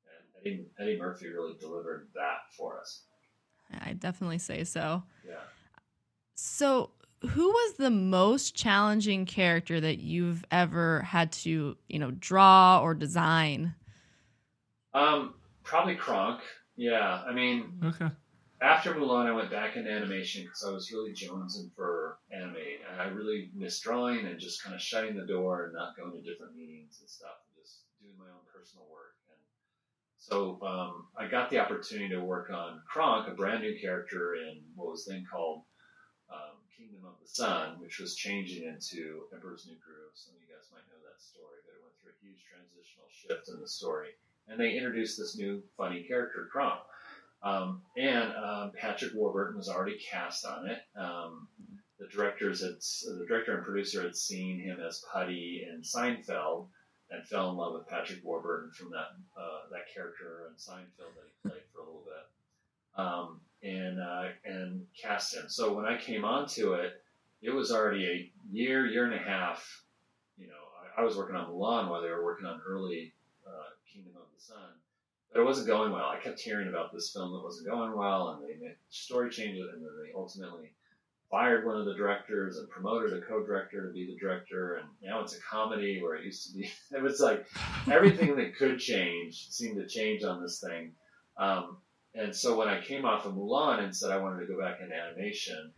and 0.06 0.46
Eddie, 0.52 0.66
Eddie 0.78 0.98
Murphy 0.98 1.28
really 1.28 1.54
delivered 1.58 2.08
that 2.14 2.38
for 2.56 2.78
us 2.80 3.02
I 3.84 3.94
definitely 3.94 4.38
say 4.38 4.62
so. 4.64 5.02
yeah 5.26 5.34
So, 6.34 6.90
who 7.22 7.48
was 7.48 7.74
the 7.78 7.90
most 7.90 8.54
challenging 8.54 9.24
character 9.24 9.80
that 9.80 9.98
you've 9.98 10.44
ever 10.50 11.00
had 11.00 11.32
to, 11.32 11.76
you 11.88 11.98
know, 11.98 12.10
draw 12.12 12.80
or 12.82 12.94
design? 12.94 13.74
um 14.92 15.34
probably 15.64 15.96
Kronk 15.96 16.40
yeah 16.76 17.22
I 17.26 17.32
mean 17.32 17.72
Okay. 17.84 18.10
After 18.64 18.94
Mulan, 18.94 19.26
I 19.26 19.36
went 19.36 19.50
back 19.50 19.76
into 19.76 19.92
animation 19.92 20.44
because 20.44 20.64
I 20.64 20.72
was 20.72 20.90
really 20.90 21.12
jonesing 21.12 21.68
for 21.76 22.16
anime, 22.32 22.56
and 22.90 22.96
I 23.00 23.12
really 23.12 23.50
missed 23.54 23.82
drawing 23.82 24.24
and 24.24 24.40
just 24.40 24.62
kind 24.64 24.74
of 24.74 24.80
shutting 24.80 25.14
the 25.14 25.26
door 25.26 25.64
and 25.64 25.74
not 25.74 25.96
going 25.96 26.12
to 26.16 26.24
different 26.24 26.56
meetings 26.56 26.96
and 27.00 27.10
stuff, 27.10 27.44
and 27.44 27.60
just 27.60 27.84
doing 28.00 28.16
my 28.16 28.32
own 28.32 28.40
personal 28.48 28.88
work. 28.88 29.20
And 29.28 29.36
so 30.16 30.56
um, 30.64 31.12
I 31.12 31.28
got 31.28 31.50
the 31.50 31.60
opportunity 31.60 32.08
to 32.08 32.24
work 32.24 32.48
on 32.48 32.80
Kronk, 32.88 33.28
a 33.28 33.36
brand 33.36 33.60
new 33.60 33.78
character 33.78 34.36
in 34.36 34.64
what 34.74 34.88
was 34.88 35.04
then 35.04 35.26
called 35.30 35.68
um, 36.32 36.56
Kingdom 36.72 37.04
of 37.04 37.20
the 37.20 37.28
Sun, 37.28 37.76
which 37.84 38.00
was 38.00 38.16
changing 38.16 38.64
into 38.64 39.28
Emperor's 39.34 39.68
New 39.68 39.76
Groove. 39.84 40.16
Some 40.16 40.36
of 40.36 40.40
you 40.40 40.48
guys 40.48 40.72
might 40.72 40.88
know 40.88 41.04
that 41.04 41.20
story, 41.20 41.60
but 41.68 41.76
it 41.76 41.84
went 41.84 41.92
through 42.00 42.16
a 42.16 42.24
huge 42.24 42.40
transitional 42.48 43.12
shift 43.12 43.52
in 43.52 43.60
the 43.60 43.68
story. 43.68 44.16
And 44.48 44.56
they 44.58 44.72
introduced 44.72 45.18
this 45.18 45.36
new 45.36 45.62
funny 45.76 46.04
character, 46.08 46.48
Kronk. 46.50 46.80
Um, 47.44 47.82
and 47.96 48.32
um, 48.42 48.72
Patrick 48.74 49.12
Warburton 49.14 49.58
was 49.58 49.68
already 49.68 49.98
cast 49.98 50.46
on 50.46 50.66
it. 50.66 50.78
Um, 50.98 51.46
the 52.00 52.06
directors 52.08 52.62
had, 52.62 52.76
the 53.18 53.26
director 53.28 53.54
and 53.54 53.64
producer 53.64 54.02
had 54.02 54.16
seen 54.16 54.58
him 54.58 54.80
as 54.80 55.04
Puddy 55.12 55.66
in 55.68 55.82
Seinfeld 55.82 56.68
and 57.10 57.26
fell 57.26 57.50
in 57.50 57.56
love 57.56 57.74
with 57.74 57.86
Patrick 57.86 58.24
Warburton 58.24 58.70
from 58.72 58.90
that 58.90 59.12
uh, 59.38 59.68
that 59.70 59.92
character 59.94 60.48
in 60.48 60.54
Seinfeld 60.54 61.14
that 61.14 61.26
he 61.26 61.48
played 61.50 61.62
for 61.72 61.82
a 61.82 61.84
little 61.84 62.04
bit, 62.04 63.04
um, 63.04 63.40
and 63.62 64.00
uh, 64.00 64.28
and 64.46 64.86
cast 65.00 65.34
him. 65.34 65.44
So 65.48 65.74
when 65.74 65.84
I 65.84 65.98
came 65.98 66.24
onto 66.24 66.72
it, 66.72 66.94
it 67.42 67.50
was 67.50 67.70
already 67.70 68.06
a 68.06 68.32
year, 68.50 68.86
year 68.86 69.04
and 69.04 69.14
a 69.14 69.18
half. 69.18 69.82
You 70.38 70.46
know, 70.46 70.54
I, 70.96 71.02
I 71.02 71.04
was 71.04 71.16
working 71.16 71.36
on 71.36 71.50
Mulan 71.50 71.90
while 71.90 72.00
they 72.00 72.08
were 72.08 72.24
working 72.24 72.46
on 72.46 72.62
early 72.66 73.12
uh, 73.46 73.68
Kingdom 73.92 74.14
of 74.16 74.28
the 74.34 74.42
Sun 74.42 74.70
but 75.34 75.40
it 75.40 75.44
wasn't 75.44 75.66
going 75.66 75.90
well. 75.90 76.06
I 76.06 76.20
kept 76.20 76.40
hearing 76.40 76.68
about 76.68 76.92
this 76.92 77.10
film 77.12 77.32
that 77.32 77.42
wasn't 77.42 77.68
going 77.68 77.96
well, 77.96 78.28
and 78.28 78.42
they 78.44 78.64
made 78.64 78.76
story 78.88 79.30
changes, 79.30 79.68
and 79.72 79.82
then 79.82 79.90
they 80.00 80.12
ultimately 80.14 80.70
fired 81.28 81.66
one 81.66 81.76
of 81.76 81.86
the 81.86 81.94
directors 81.94 82.56
and 82.56 82.70
promoted 82.70 83.12
a 83.12 83.20
co-director 83.26 83.84
to 83.84 83.92
be 83.92 84.06
the 84.06 84.16
director, 84.16 84.76
and 84.76 84.88
now 85.02 85.20
it's 85.20 85.36
a 85.36 85.40
comedy 85.40 86.00
where 86.00 86.14
it 86.14 86.24
used 86.24 86.46
to 86.46 86.56
be. 86.56 86.70
It 86.96 87.02
was 87.02 87.18
like 87.18 87.46
everything 87.90 88.36
that 88.36 88.56
could 88.56 88.78
change 88.78 89.48
seemed 89.50 89.76
to 89.78 89.88
change 89.88 90.22
on 90.22 90.40
this 90.40 90.60
thing. 90.60 90.92
Um, 91.36 91.78
and 92.14 92.32
so 92.32 92.56
when 92.56 92.68
I 92.68 92.80
came 92.80 93.04
off 93.04 93.26
of 93.26 93.34
Mulan 93.34 93.82
and 93.82 93.96
said 93.96 94.12
I 94.12 94.18
wanted 94.18 94.46
to 94.46 94.52
go 94.52 94.60
back 94.60 94.78
into 94.80 94.94
animation, 94.94 95.72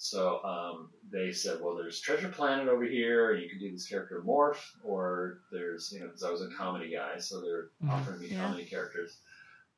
so 0.00 0.40
um, 0.44 0.90
they 1.10 1.32
said, 1.32 1.60
well, 1.60 1.74
there's 1.74 2.00
Treasure 2.00 2.28
Planet 2.28 2.68
over 2.68 2.84
here. 2.84 3.34
You 3.34 3.50
can 3.50 3.58
do 3.58 3.72
this 3.72 3.88
character 3.88 4.22
Morph, 4.24 4.62
or 4.84 5.40
there's, 5.50 5.92
you 5.92 5.98
know, 5.98 6.06
because 6.06 6.22
I 6.22 6.30
was 6.30 6.40
a 6.40 6.50
comedy 6.56 6.92
guy, 6.92 7.18
so 7.18 7.40
they're 7.40 7.70
Mhm. 7.82 7.90
offering 7.90 8.20
me 8.20 8.28
Yeah. 8.28 8.44
comedy 8.44 8.64
characters. 8.64 9.18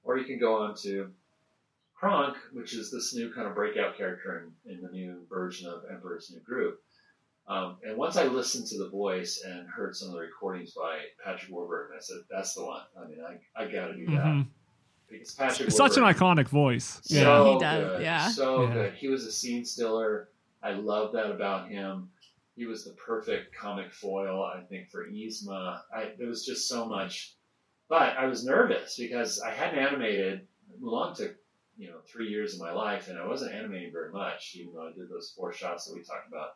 Or 0.05 0.19
you 0.19 0.27
can 0.27 0.39
go 0.39 0.57
on 0.57 0.75
to 0.83 1.11
Kronk, 1.95 2.37
which 2.53 2.75
is 2.75 2.91
this 2.91 3.15
new 3.15 3.33
kind 3.33 3.49
of 3.49 3.55
breakout 3.55 3.97
character 3.97 4.53
in, 4.67 4.71
in 4.73 4.83
the 4.83 4.91
new 4.91 5.25
version 5.31 5.67
of 5.69 5.87
Emperor's 5.91 6.31
New 6.31 6.41
Groove. 6.41 6.77
Um, 7.47 7.79
and 7.83 7.97
once 7.97 8.17
I 8.19 8.25
listened 8.27 8.67
to 8.69 8.79
the 8.79 8.91
voice 8.91 9.43
and 9.43 9.67
heard 9.69 9.97
some 9.97 10.09
of 10.09 10.15
the 10.15 10.21
recordings 10.21 10.73
by 10.73 11.01
Patrick 11.25 11.51
Warburton, 11.51 11.97
I 11.97 12.01
said, 12.01 12.19
that's 12.31 12.53
the 12.55 12.65
one. 12.65 12.83
I 12.95 13.07
mean, 13.07 13.25
I, 13.25 13.41
I 13.57 13.65
got 13.73 13.87
to 13.89 13.95
do 13.95 14.05
that. 14.17 14.47
Because 15.11 15.35
Patrick 15.35 15.71
Such 15.71 15.97
an 15.97 16.05
iconic 16.05 16.49
voice. 16.49 17.01
Yeah. 17.07 17.21
Yeah. 17.21 17.27
so 17.39 17.53
He 17.53 17.59
does, 17.59 17.85
good, 17.85 18.03
yeah. 18.03 18.29
So 18.29 18.63
Yeah. 18.63 18.73
good. 18.75 18.95
He 18.95 19.09
was 19.09 19.27
a 19.27 19.33
scene 19.33 19.65
stiller. 19.65 20.29
I 20.63 20.73
love 20.73 21.13
that 21.13 21.31
about 21.31 21.69
him. 21.69 22.11
He 22.57 22.67
was 22.67 22.85
the 22.85 22.93
perfect 22.93 23.55
comic 23.55 23.93
foil, 23.93 24.45
I 24.45 24.63
think, 24.63 24.91
for 24.91 25.07
Yzma. 25.07 25.81
I, 25.95 26.13
there 26.19 26.29
was 26.29 26.45
just 26.45 26.69
so 26.69 26.85
much. 26.85 27.35
But 27.89 28.17
I 28.17 28.27
was 28.27 28.45
nervous 28.45 28.97
because 28.97 29.41
I 29.41 29.51
hadn't 29.51 29.79
animated. 29.79 30.47
Mulan 30.81 31.15
took, 31.17 31.35
you 31.77 31.89
know 31.89 32.01
three 32.07 32.29
years 32.29 32.55
of 32.55 32.61
my 32.61 32.73
life, 32.73 33.09
and 33.09 33.19
I 33.19 33.27
wasn't 33.27 33.55
animating 33.55 33.91
very 33.91 34.13
much, 34.13 34.55
even 34.55 34.75
though 34.75 34.87
I 34.87 34.93
did 34.93 35.09
those 35.09 35.33
four 35.35 35.53
shots 35.53 35.87
that 35.87 35.95
we 35.95 36.03
talked 36.03 36.29
about. 36.29 36.51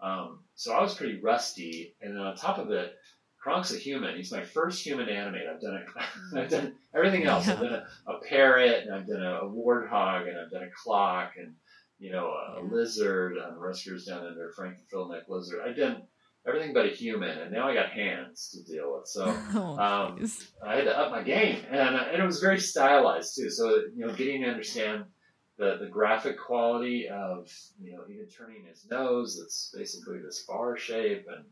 Um, 0.00 0.40
so 0.56 0.74
I 0.74 0.82
was 0.82 0.94
pretty 0.94 1.20
rusty, 1.20 1.94
and 2.02 2.14
then 2.16 2.22
on 2.22 2.36
top 2.36 2.58
of 2.58 2.70
it, 2.72 2.96
Kronk's 3.44 3.74
a 3.74 3.78
human. 3.78 4.16
He's 4.16 4.32
my 4.32 4.42
first 4.42 4.84
human 4.84 5.08
animate. 5.08 5.46
I've 5.46 5.60
done 5.60 5.74
a, 5.74 6.40
I've 6.40 6.50
done 6.50 6.74
everything 6.94 7.24
else. 7.24 7.48
I've 7.48 7.60
done 7.60 7.74
a, 7.74 7.86
a, 8.10 8.18
parrot, 8.26 8.84
and 8.84 8.94
I've 8.94 9.06
done 9.06 9.22
a, 9.22 9.40
a 9.40 9.50
warthog, 9.50 10.28
and 10.28 10.38
I've 10.38 10.50
done 10.50 10.62
a 10.62 10.70
clock, 10.82 11.32
and 11.38 11.54
you 11.98 12.10
know 12.10 12.26
a, 12.28 12.62
yeah. 12.62 12.72
lizard 12.72 13.36
on 13.38 13.58
Rescuers 13.58 14.06
Down 14.06 14.26
Under, 14.26 14.50
Frank 14.56 14.76
the 14.78 14.96
Frillneck 14.96 15.28
lizard. 15.28 15.60
I've 15.66 15.76
done 15.76 16.02
everything 16.46 16.72
but 16.72 16.86
a 16.86 16.90
human, 16.90 17.38
and 17.38 17.52
now 17.52 17.68
I 17.68 17.74
got 17.74 17.90
hands 17.90 18.48
to 18.50 18.72
deal 18.72 18.94
with. 18.94 19.08
So 19.08 19.24
oh, 19.54 19.78
um, 19.78 20.30
I 20.66 20.76
had 20.76 20.84
to 20.84 20.98
up 20.98 21.10
my 21.10 21.22
game, 21.22 21.60
and 21.70 21.96
uh, 21.96 22.06
and 22.12 22.22
it 22.22 22.26
was 22.26 22.40
very 22.40 22.58
stylized 22.58 23.36
too. 23.36 23.50
So 23.50 23.82
you 23.94 24.06
know, 24.06 24.14
getting 24.14 24.42
to 24.42 24.48
understand 24.48 25.04
the 25.58 25.76
the 25.80 25.88
graphic 25.88 26.38
quality 26.38 27.08
of 27.08 27.50
you 27.78 27.92
know 27.92 28.04
even 28.08 28.26
turning 28.26 28.64
his 28.64 28.86
nose, 28.90 29.38
it's 29.44 29.70
basically 29.76 30.18
this 30.20 30.44
bar 30.48 30.78
shape, 30.78 31.26
and 31.28 31.44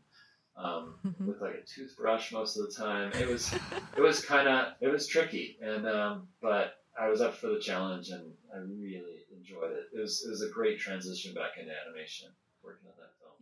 um, 0.55 0.95
mm-hmm. 1.05 1.27
with 1.27 1.41
like 1.41 1.55
a 1.55 1.65
toothbrush 1.65 2.31
most 2.31 2.57
of 2.57 2.67
the 2.67 2.73
time. 2.73 3.11
It 3.13 3.27
was 3.27 3.53
it 3.97 4.01
was 4.01 4.23
kind 4.23 4.47
of 4.47 4.73
it 4.81 4.87
was 4.87 5.07
tricky, 5.07 5.57
and 5.61 5.87
um, 5.87 6.27
but 6.41 6.75
I 6.99 7.09
was 7.09 7.21
up 7.21 7.35
for 7.35 7.47
the 7.47 7.59
challenge, 7.59 8.09
and 8.09 8.31
I 8.53 8.59
really 8.59 9.25
enjoyed 9.35 9.71
it. 9.71 9.97
It 9.97 10.01
was 10.01 10.23
it 10.25 10.29
was 10.29 10.41
a 10.41 10.53
great 10.53 10.79
transition 10.79 11.33
back 11.33 11.57
into 11.59 11.71
animation 11.87 12.29
working 12.63 12.87
on 12.87 12.93
that. 12.97 13.09
Film. 13.19 13.33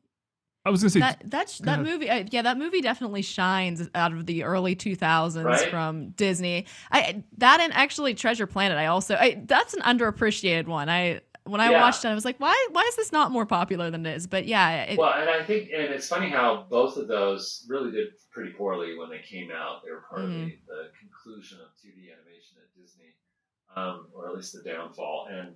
I 0.64 0.70
was 0.70 0.82
gonna 0.82 0.92
say 0.92 1.00
that 1.00 1.24
that, 1.26 1.60
that 1.64 1.82
movie, 1.82 2.10
uh, 2.10 2.24
yeah, 2.30 2.44
that 2.44 2.58
movie 2.58 2.82
definitely 2.82 3.24
shines 3.24 3.90
out 3.96 4.14
of 4.14 4.26
the 4.26 4.44
early 4.44 4.76
2000s 4.76 5.44
right? 5.44 5.70
from 5.70 6.12
Disney. 6.12 6.66
I 6.92 7.24
that 7.38 7.60
and 7.60 7.74
actually 7.74 8.14
Treasure 8.14 8.48
Planet. 8.48 8.78
I 8.78 8.86
also 8.86 9.16
I, 9.16 9.42
that's 9.46 9.74
an 9.74 9.82
underappreciated 9.82 10.68
one. 10.68 10.88
I 10.88 11.22
when 11.46 11.60
I 11.60 11.72
yeah. 11.72 11.82
watched 11.82 12.06
it, 12.06 12.10
I 12.10 12.14
was 12.14 12.26
like, 12.26 12.40
why 12.40 12.56
why 12.72 12.84
is 12.88 12.96
this 12.96 13.12
not 13.12 13.32
more 13.32 13.46
popular 13.46 13.90
than 13.90 14.06
it 14.06 14.16
is? 14.16 14.28
But 14.28 14.46
yeah, 14.46 14.84
it, 14.84 14.98
well, 14.98 15.14
and 15.14 15.30
I 15.30 15.44
think 15.44 15.70
and 15.74 15.84
it's 15.84 16.08
funny 16.08 16.30
how 16.30 16.68
both 16.70 16.98
of 16.98 17.08
those 17.08 17.66
really 17.68 17.92
did 17.92 18.10
pretty 18.32 18.52
poorly 18.52 18.98
when 18.98 19.10
they 19.10 19.20
came 19.20 19.50
out. 19.52 19.84
They 19.84 19.92
were 19.92 20.04
part 20.10 20.22
mm-hmm. 20.22 20.44
of 20.44 20.50
the, 20.50 20.58
the, 20.68 20.90
conclusion 21.00 21.60
of 21.60 21.68
2D 21.80 22.14
animation 22.14 22.58
at 22.58 22.80
Disney, 22.80 23.14
um, 23.76 24.08
or 24.14 24.30
at 24.30 24.36
least 24.36 24.54
the 24.54 24.70
downfall, 24.70 25.28
and 25.32 25.56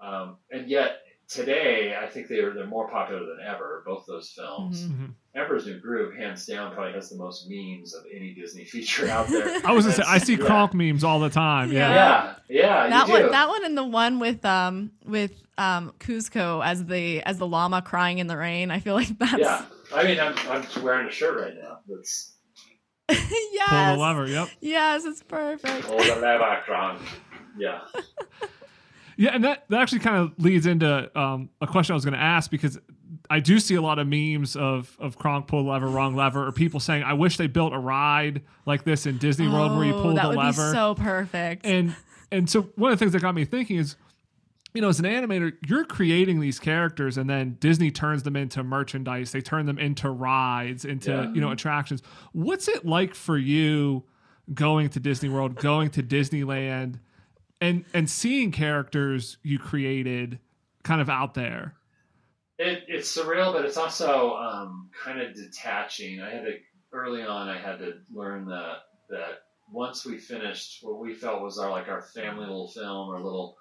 um, 0.00 0.36
and 0.50 0.68
yet 0.68 0.98
today, 1.28 1.96
I 2.00 2.06
think 2.06 2.28
they're 2.28 2.54
they're 2.54 2.66
more 2.66 2.88
popular 2.88 3.20
than 3.20 3.38
ever. 3.46 3.82
Both 3.86 4.04
those 4.06 4.30
films. 4.30 4.84
Mm-hmm. 4.84 5.04
mm-hmm. 5.04 5.12
Emperor's 5.34 5.66
New 5.66 5.78
Groove, 5.78 6.16
hands 6.16 6.46
down, 6.46 6.72
probably 6.72 6.94
has 6.94 7.10
the 7.10 7.16
most 7.16 7.46
memes 7.50 7.94
of 7.94 8.04
any 8.10 8.32
Disney 8.32 8.64
feature 8.64 9.06
out 9.10 9.28
there. 9.28 9.60
I 9.66 9.72
was 9.72 9.84
gonna 9.84 9.96
say, 9.96 10.02
I 10.06 10.16
see 10.16 10.36
yeah. 10.36 10.46
Kronk 10.46 10.72
memes 10.72 11.04
all 11.04 11.20
the 11.20 11.28
time. 11.28 11.70
Yeah, 11.70 11.92
yeah, 11.92 12.34
yeah. 12.48 12.88
that 12.88 13.08
one, 13.08 13.30
that 13.30 13.48
one, 13.48 13.64
and 13.64 13.76
the 13.76 13.84
one 13.84 14.18
with 14.18 14.44
um 14.44 14.92
with 15.04 15.32
um 15.58 15.92
Kuzco 15.98 16.64
as 16.64 16.86
the 16.86 17.22
as 17.22 17.38
the 17.38 17.46
llama 17.46 17.82
crying 17.82 18.18
in 18.18 18.28
the 18.28 18.36
rain. 18.36 18.70
I 18.70 18.80
feel 18.80 18.94
like 18.94 19.08
that's. 19.18 19.38
Yeah, 19.38 19.64
I 19.94 20.04
mean, 20.04 20.18
I'm 20.18 20.34
I'm 20.48 20.64
wearing 20.82 21.08
a 21.08 21.12
shirt 21.12 21.38
right 21.38 21.54
now. 21.54 21.80
That's. 21.86 22.32
yes. 23.08 23.68
Pull 23.68 23.96
the 23.96 24.02
lever. 24.02 24.26
Yep. 24.26 24.48
Yes, 24.60 25.04
it's 25.04 25.22
perfect. 25.22 25.86
Pull 25.86 25.98
the 25.98 26.16
lever, 26.16 26.62
Kronk. 26.64 27.00
Yeah. 27.58 27.80
Yeah, 29.16 29.30
and 29.34 29.44
that, 29.44 29.64
that 29.70 29.80
actually 29.80 30.00
kind 30.00 30.16
of 30.16 30.32
leads 30.38 30.66
into 30.66 31.18
um, 31.18 31.48
a 31.60 31.66
question 31.66 31.94
I 31.94 31.96
was 31.96 32.04
going 32.04 32.14
to 32.14 32.20
ask 32.20 32.50
because 32.50 32.78
I 33.30 33.40
do 33.40 33.58
see 33.58 33.74
a 33.74 33.82
lot 33.82 33.98
of 33.98 34.06
memes 34.06 34.56
of 34.56 34.96
of 35.00 35.16
Kronk 35.16 35.46
pull 35.46 35.64
lever, 35.64 35.88
wrong 35.88 36.14
lever, 36.14 36.46
or 36.46 36.52
people 36.52 36.80
saying, 36.80 37.02
"I 37.02 37.14
wish 37.14 37.36
they 37.36 37.46
built 37.46 37.72
a 37.72 37.78
ride 37.78 38.42
like 38.66 38.84
this 38.84 39.06
in 39.06 39.18
Disney 39.18 39.48
World 39.48 39.76
where 39.76 39.86
you 39.86 39.94
oh, 39.94 40.02
pull 40.02 40.14
the 40.14 40.28
lever." 40.28 40.72
so 40.72 40.94
perfect. 40.94 41.64
And 41.64 41.94
and 42.30 42.48
so 42.48 42.62
one 42.76 42.92
of 42.92 42.98
the 42.98 43.02
things 43.04 43.12
that 43.12 43.22
got 43.22 43.34
me 43.34 43.44
thinking 43.44 43.76
is, 43.76 43.96
you 44.74 44.80
know, 44.80 44.88
as 44.88 44.98
an 44.98 45.06
animator, 45.06 45.52
you're 45.66 45.84
creating 45.84 46.40
these 46.40 46.58
characters, 46.58 47.16
and 47.16 47.28
then 47.28 47.56
Disney 47.60 47.90
turns 47.90 48.22
them 48.22 48.36
into 48.36 48.62
merchandise. 48.62 49.32
They 49.32 49.40
turn 49.40 49.66
them 49.66 49.78
into 49.78 50.10
rides, 50.10 50.84
into 50.84 51.10
yeah. 51.10 51.32
you 51.32 51.40
know 51.40 51.50
attractions. 51.50 52.02
What's 52.32 52.68
it 52.68 52.84
like 52.84 53.14
for 53.14 53.38
you 53.38 54.04
going 54.52 54.88
to 54.90 55.00
Disney 55.00 55.28
World, 55.28 55.56
going 55.56 55.90
to 55.90 56.02
Disneyland? 56.02 57.00
And 57.60 57.84
and 57.94 58.08
seeing 58.08 58.52
characters 58.52 59.38
you 59.42 59.58
created 59.58 60.38
kind 60.82 61.00
of 61.00 61.08
out 61.08 61.34
there. 61.34 61.74
It, 62.58 62.84
it's 62.88 63.14
surreal, 63.14 63.52
but 63.52 63.64
it's 63.66 63.76
also 63.76 64.34
um, 64.36 64.90
kind 65.04 65.20
of 65.20 65.34
detaching. 65.34 66.20
I 66.20 66.30
had 66.30 66.44
to 66.44 66.56
early 66.92 67.22
on. 67.22 67.48
I 67.48 67.58
had 67.58 67.78
to 67.80 67.94
learn 68.12 68.46
that 68.46 68.76
that 69.10 69.40
once 69.70 70.06
we 70.06 70.18
finished 70.18 70.78
what 70.82 70.98
we 70.98 71.12
felt 71.12 71.42
was 71.42 71.58
our 71.58 71.70
like 71.70 71.88
our 71.88 72.02
family 72.02 72.46
little 72.46 72.68
film, 72.68 73.10
our 73.10 73.22
little 73.22 73.56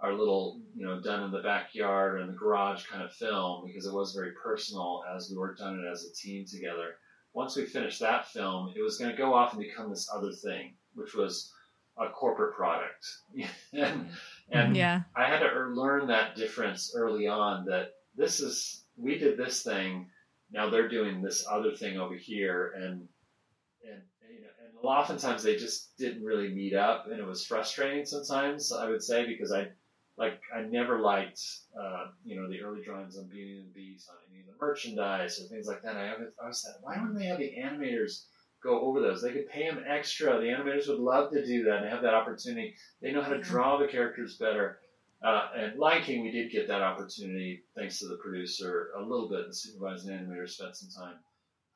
our 0.00 0.12
little 0.12 0.60
you 0.74 0.84
know 0.84 1.00
done 1.00 1.22
in 1.22 1.30
the 1.30 1.42
backyard 1.42 2.14
or 2.14 2.18
in 2.18 2.26
the 2.26 2.32
garage 2.32 2.86
kind 2.86 3.02
of 3.02 3.12
film 3.12 3.64
because 3.66 3.86
it 3.86 3.94
was 3.94 4.14
very 4.14 4.32
personal 4.42 5.02
as 5.14 5.30
we 5.30 5.36
worked 5.38 5.60
on 5.60 5.78
it 5.78 5.90
as 5.90 6.04
a 6.04 6.14
team 6.14 6.44
together. 6.44 6.96
Once 7.32 7.56
we 7.56 7.64
finished 7.64 8.00
that 8.00 8.28
film, 8.28 8.72
it 8.76 8.82
was 8.82 8.96
going 8.96 9.10
to 9.10 9.16
go 9.16 9.34
off 9.34 9.52
and 9.54 9.62
become 9.62 9.90
this 9.90 10.08
other 10.14 10.30
thing, 10.32 10.74
which 10.94 11.14
was 11.14 11.52
a 11.98 12.08
corporate 12.08 12.54
product. 12.54 13.06
and, 13.72 14.08
and 14.50 14.76
yeah. 14.76 15.02
I 15.16 15.26
had 15.26 15.40
to 15.40 15.66
learn 15.68 16.08
that 16.08 16.36
difference 16.36 16.92
early 16.96 17.26
on 17.26 17.66
that 17.66 17.92
this 18.16 18.40
is, 18.40 18.84
we 18.96 19.18
did 19.18 19.36
this 19.36 19.62
thing, 19.62 20.08
now 20.50 20.70
they're 20.70 20.88
doing 20.88 21.22
this 21.22 21.46
other 21.50 21.72
thing 21.72 21.98
over 21.98 22.14
here. 22.14 22.72
And, 22.76 23.08
and, 23.84 24.02
you 24.28 24.40
know, 24.40 24.48
and 24.64 24.84
oftentimes 24.84 25.42
they 25.42 25.56
just 25.56 25.96
didn't 25.98 26.24
really 26.24 26.48
meet 26.48 26.74
up 26.74 27.06
and 27.10 27.18
it 27.18 27.26
was 27.26 27.46
frustrating 27.46 28.04
sometimes, 28.04 28.72
I 28.72 28.88
would 28.88 29.02
say, 29.02 29.26
because 29.26 29.52
I, 29.52 29.68
like 30.16 30.40
I 30.54 30.62
never 30.62 31.00
liked, 31.00 31.40
uh, 31.78 32.06
you 32.24 32.36
know, 32.36 32.48
the 32.48 32.60
early 32.60 32.82
drawings 32.84 33.18
on 33.18 33.26
Beauty 33.26 33.58
and 33.58 33.68
the 33.68 33.72
Beast, 33.72 34.08
on 34.08 34.16
any 34.30 34.40
of 34.40 34.46
the 34.46 34.64
merchandise 34.64 35.40
or 35.40 35.48
things 35.48 35.66
like 35.66 35.82
that. 35.82 35.96
I, 35.96 36.12
I 36.42 36.46
was 36.46 36.64
like, 36.64 36.82
why 36.82 36.94
don't 36.96 37.14
they 37.14 37.26
have 37.26 37.38
the 37.38 37.52
animators 37.58 38.26
go 38.64 38.80
over 38.80 39.00
those. 39.00 39.22
They 39.22 39.32
could 39.32 39.48
pay 39.48 39.68
them 39.68 39.84
extra. 39.86 40.40
The 40.40 40.46
animators 40.46 40.88
would 40.88 40.98
love 40.98 41.30
to 41.32 41.46
do 41.46 41.62
that 41.64 41.82
and 41.82 41.88
have 41.88 42.02
that 42.02 42.14
opportunity. 42.14 42.74
They 43.00 43.12
know 43.12 43.22
how 43.22 43.28
to 43.28 43.38
draw 43.38 43.76
the 43.76 43.86
characters 43.86 44.36
better. 44.36 44.78
Uh, 45.22 45.48
and 45.56 45.78
Lion 45.78 46.02
King, 46.02 46.22
we 46.22 46.30
did 46.30 46.50
get 46.50 46.66
that 46.68 46.82
opportunity 46.82 47.62
thanks 47.76 47.98
to 47.98 48.08
the 48.08 48.16
producer 48.16 48.88
a 48.98 49.02
little 49.02 49.28
bit. 49.28 49.46
The 49.46 49.54
supervising 49.54 50.10
animator 50.10 50.48
spent 50.48 50.76
some 50.76 50.90
time, 50.90 51.16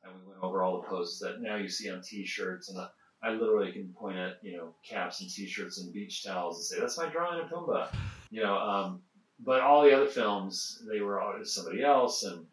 and 0.03 0.13
we 0.15 0.29
went 0.29 0.43
over 0.43 0.63
all 0.63 0.81
the 0.81 0.89
poses 0.89 1.21
that 1.21 1.41
now 1.41 1.57
you 1.57 1.69
see 1.69 1.91
on 1.91 2.03
T-shirts. 2.03 2.71
And 2.71 2.79
I 3.23 3.31
literally 3.31 3.73
can 3.73 3.95
point 3.99 4.19
at 4.19 4.39
you 4.43 4.57
know 4.57 4.75
caps 4.87 5.21
and 5.21 5.31
T-shirts 5.31 5.81
and 5.81 5.93
beach 5.93 6.25
towels 6.25 6.57
and 6.57 6.65
say 6.65 6.81
that's 6.81 6.99
my 6.99 7.09
drawing 7.09 7.41
of 7.41 7.49
Pumbaa. 7.49 7.89
You 8.31 8.43
know, 8.43 8.57
um, 8.57 9.01
but 9.41 9.61
all 9.61 9.83
the 9.83 9.95
other 9.95 10.07
films 10.07 10.83
they 10.91 11.01
were 11.01 11.23
somebody 11.45 11.83
else 11.83 12.25
and 12.25 12.45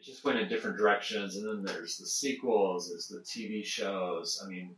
it 0.00 0.04
just 0.04 0.24
went 0.24 0.38
in 0.38 0.48
different 0.48 0.78
directions. 0.78 1.36
And 1.36 1.46
then 1.46 1.62
there's 1.62 1.98
the 1.98 2.06
sequels, 2.06 2.88
there's 2.88 3.08
the 3.08 3.20
TV 3.20 3.64
shows. 3.64 4.42
I 4.44 4.48
mean, 4.48 4.74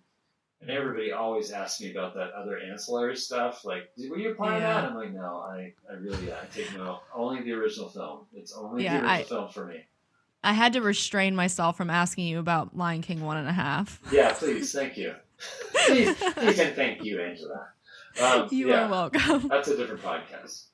and 0.61 0.70
everybody 0.70 1.12
always 1.12 1.51
asks 1.51 1.81
me 1.81 1.91
about 1.91 2.14
that 2.14 2.33
other 2.33 2.59
ancillary 2.59 3.16
stuff. 3.16 3.64
Like, 3.64 3.91
were 4.09 4.18
you 4.18 4.35
part 4.35 4.53
yeah. 4.53 4.57
of 4.57 4.62
that? 4.62 4.91
I'm 4.91 4.97
like, 4.97 5.12
no, 5.12 5.39
I, 5.39 5.73
I 5.91 5.95
really, 5.95 6.33
I 6.33 6.47
take 6.55 6.73
no, 6.77 7.01
only 7.14 7.43
the 7.43 7.53
original 7.53 7.89
film. 7.89 8.27
It's 8.33 8.53
only 8.53 8.85
yeah, 8.85 9.01
the 9.01 9.07
original 9.07 9.20
I, 9.20 9.23
film 9.25 9.49
for 9.51 9.66
me. 9.66 9.85
I 10.45 10.53
had 10.53 10.73
to 10.73 10.83
restrain 10.83 11.37
myself 11.37 11.77
from 11.77 11.91
asking 11.91 12.27
you 12.27 12.39
about 12.39 12.77
Lion 12.77 13.03
King 13.03 13.23
one 13.23 13.37
and 13.37 13.49
a 13.49 13.53
half. 13.53 14.01
Yeah, 14.11 14.33
please, 14.33 14.73
thank 14.73 14.97
you. 14.97 15.14
please, 15.87 16.16
please, 16.16 16.59
and 16.59 16.75
thank 16.75 17.05
you, 17.05 17.20
Angela. 17.20 17.68
Um, 18.20 18.49
you 18.51 18.68
yeah, 18.68 18.87
are 18.87 18.91
welcome. 18.91 19.49
That's 19.49 19.68
a 19.68 19.77
different 19.77 20.03
podcast. 20.03 20.66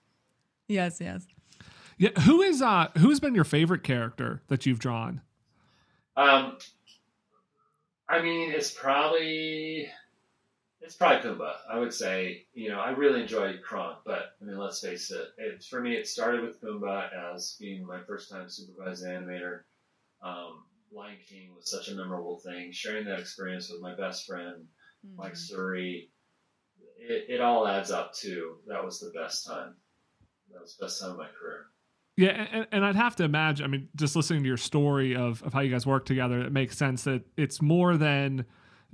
Yes, 0.69 0.99
yes. 1.01 1.27
Yeah, 1.99 2.11
who 2.21 2.43
is 2.43 2.63
uh 2.63 2.89
who's 2.99 3.21
been 3.21 3.35
your 3.35 3.45
favorite 3.45 3.83
character 3.83 4.43
that 4.49 4.67
you've 4.67 4.79
drawn? 4.79 5.21
Um, 6.17 6.59
I 8.09 8.23
mean, 8.23 8.53
it's 8.53 8.71
probably 8.71 9.89
it's 10.81 10.95
probably 10.95 11.29
Pumbaa. 11.29 11.55
I 11.71 11.79
would 11.79 11.93
say, 11.93 12.47
you 12.55 12.71
know, 12.71 12.79
I 12.79 12.91
really 12.91 13.23
enjoyed 13.23 13.63
Kronk, 13.63 13.99
but 14.07 14.37
I 14.41 14.45
mean, 14.45 14.59
let's 14.59 14.81
face 14.81 15.11
it. 15.11 15.29
It 15.39 15.65
for 15.65 15.81
me, 15.81 15.95
it 15.95 16.07
started 16.07 16.43
with 16.43 16.61
Pumbaa 16.63 17.11
as 17.35 17.57
being 17.61 17.85
my 17.85 18.01
first 18.07 18.31
time 18.31 18.49
supervised 18.49 19.05
animator. 19.05 19.63
Um, 20.23 20.65
Lion 20.93 21.19
King 21.29 21.51
was 21.57 21.71
such 21.71 21.89
a 21.89 21.95
memorable 21.95 22.39
thing. 22.39 22.71
Sharing 22.73 23.07
that 23.07 23.19
experience 23.19 23.71
with 23.71 23.83
my 23.83 23.95
best 23.95 24.25
friend, 24.25 24.67
mm-hmm. 25.07 25.17
Mike 25.17 25.37
Surrey, 25.37 26.11
it, 26.99 27.27
it 27.29 27.41
all 27.41 27.67
adds 27.67 27.91
up 27.91 28.15
to 28.21 28.57
that 28.69 28.85
was 28.85 29.01
the 29.01 29.11
best 29.11 29.47
time. 29.47 29.75
That 30.53 30.63
was 30.63 30.77
the 30.77 30.87
best 30.87 31.01
time 31.01 31.11
of 31.11 31.19
my 31.19 31.29
career. 31.39 31.67
Yeah, 32.19 32.49
and, 32.51 32.66
and, 32.73 32.85
I'd 32.85 32.97
have 32.97 33.14
to 33.16 33.23
imagine. 33.23 33.64
I 33.64 33.69
mean, 33.69 33.89
just 33.95 34.16
listening 34.16 34.43
to 34.43 34.49
your 34.49 34.57
story 34.57 35.14
of, 35.14 35.41
of 35.45 35.55
how 35.55 35.61
you 35.61 35.71
guys 35.71 35.87
work 35.87 36.05
together, 36.05 36.41
it 36.41 36.51
makes 36.51 36.77
sense 36.77 37.05
that 37.05 37.23
it's 37.37 37.62
more 37.62 37.97
than 37.97 38.45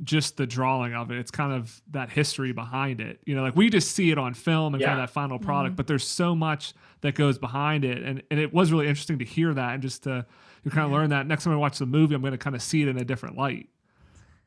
just 0.02 0.36
the 0.36 0.46
drawing 0.46 0.94
of 0.94 1.10
it. 1.10 1.16
It's 1.16 1.30
kind 1.30 1.50
of 1.50 1.80
that 1.92 2.10
history 2.10 2.52
behind 2.52 3.00
it. 3.00 3.20
You 3.24 3.34
know, 3.34 3.42
like 3.42 3.56
we 3.56 3.70
just 3.70 3.92
see 3.92 4.10
it 4.10 4.18
on 4.18 4.34
film 4.34 4.74
and 4.74 4.80
yeah. 4.82 4.88
kind 4.88 5.00
of 5.00 5.08
that 5.08 5.12
final 5.14 5.38
product, 5.38 5.70
mm-hmm. 5.70 5.76
but 5.76 5.86
there's 5.86 6.06
so 6.06 6.34
much 6.34 6.74
that 7.00 7.14
goes 7.14 7.38
behind 7.38 7.86
it. 7.86 8.02
And 8.02 8.22
and 8.30 8.38
it 8.38 8.52
was 8.52 8.70
really 8.70 8.88
interesting 8.88 9.18
to 9.20 9.24
hear 9.24 9.54
that 9.54 9.72
and 9.72 9.82
just 9.82 10.02
to 10.02 10.26
you 10.62 10.70
kind 10.70 10.84
of 10.84 10.90
yeah. 10.90 10.96
learn 10.98 11.10
that. 11.10 11.26
Next 11.26 11.44
time 11.44 11.54
I 11.54 11.56
watch 11.56 11.78
the 11.78 11.86
movie, 11.86 12.14
I'm 12.14 12.20
going 12.20 12.32
to 12.32 12.38
kind 12.38 12.54
of 12.54 12.60
see 12.60 12.82
it 12.82 12.88
in 12.88 12.98
a 12.98 13.04
different 13.06 13.38
light. 13.38 13.70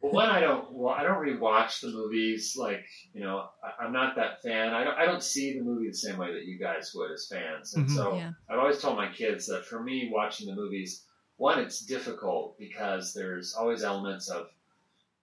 Well, 0.02 0.12
one, 0.14 0.30
I 0.30 0.40
don't. 0.40 0.72
Well, 0.72 0.94
I 0.94 1.04
don't 1.04 1.18
really 1.20 1.40
watch 1.40 1.82
the 1.82 1.90
movies. 1.90 2.56
Like, 2.58 2.86
you 3.14 3.22
know, 3.22 3.50
I, 3.64 3.84
I'm 3.86 3.92
not 3.94 4.16
that 4.16 4.42
fan. 4.44 4.74
I 4.74 4.84
don't. 4.84 4.98
I 4.98 5.06
don't 5.06 5.24
see 5.24 5.58
the 5.58 5.64
movie 5.64 5.88
the 5.88 5.94
same 5.94 6.18
way 6.18 6.34
that 6.34 6.46
you 6.46 6.60
guys 6.60 6.92
would 6.94 7.12
as 7.12 7.28
fans. 7.28 7.74
And 7.74 7.88
Mhm. 7.88 7.96
so, 7.96 8.16
Yeah. 8.16 8.32
I've 8.50 8.60
always 8.60 8.80
told 8.80 8.96
my 8.96 9.12
kids 9.12 9.48
that 9.48 9.66
for 9.66 9.82
me, 9.82 10.10
watching 10.14 10.48
the 10.48 10.56
movies, 10.56 11.06
one, 11.38 11.60
it's 11.60 11.82
difficult 11.86 12.58
because 12.60 13.14
there's 13.14 13.56
always 13.56 13.84
elements 13.84 14.30
of, 14.30 14.50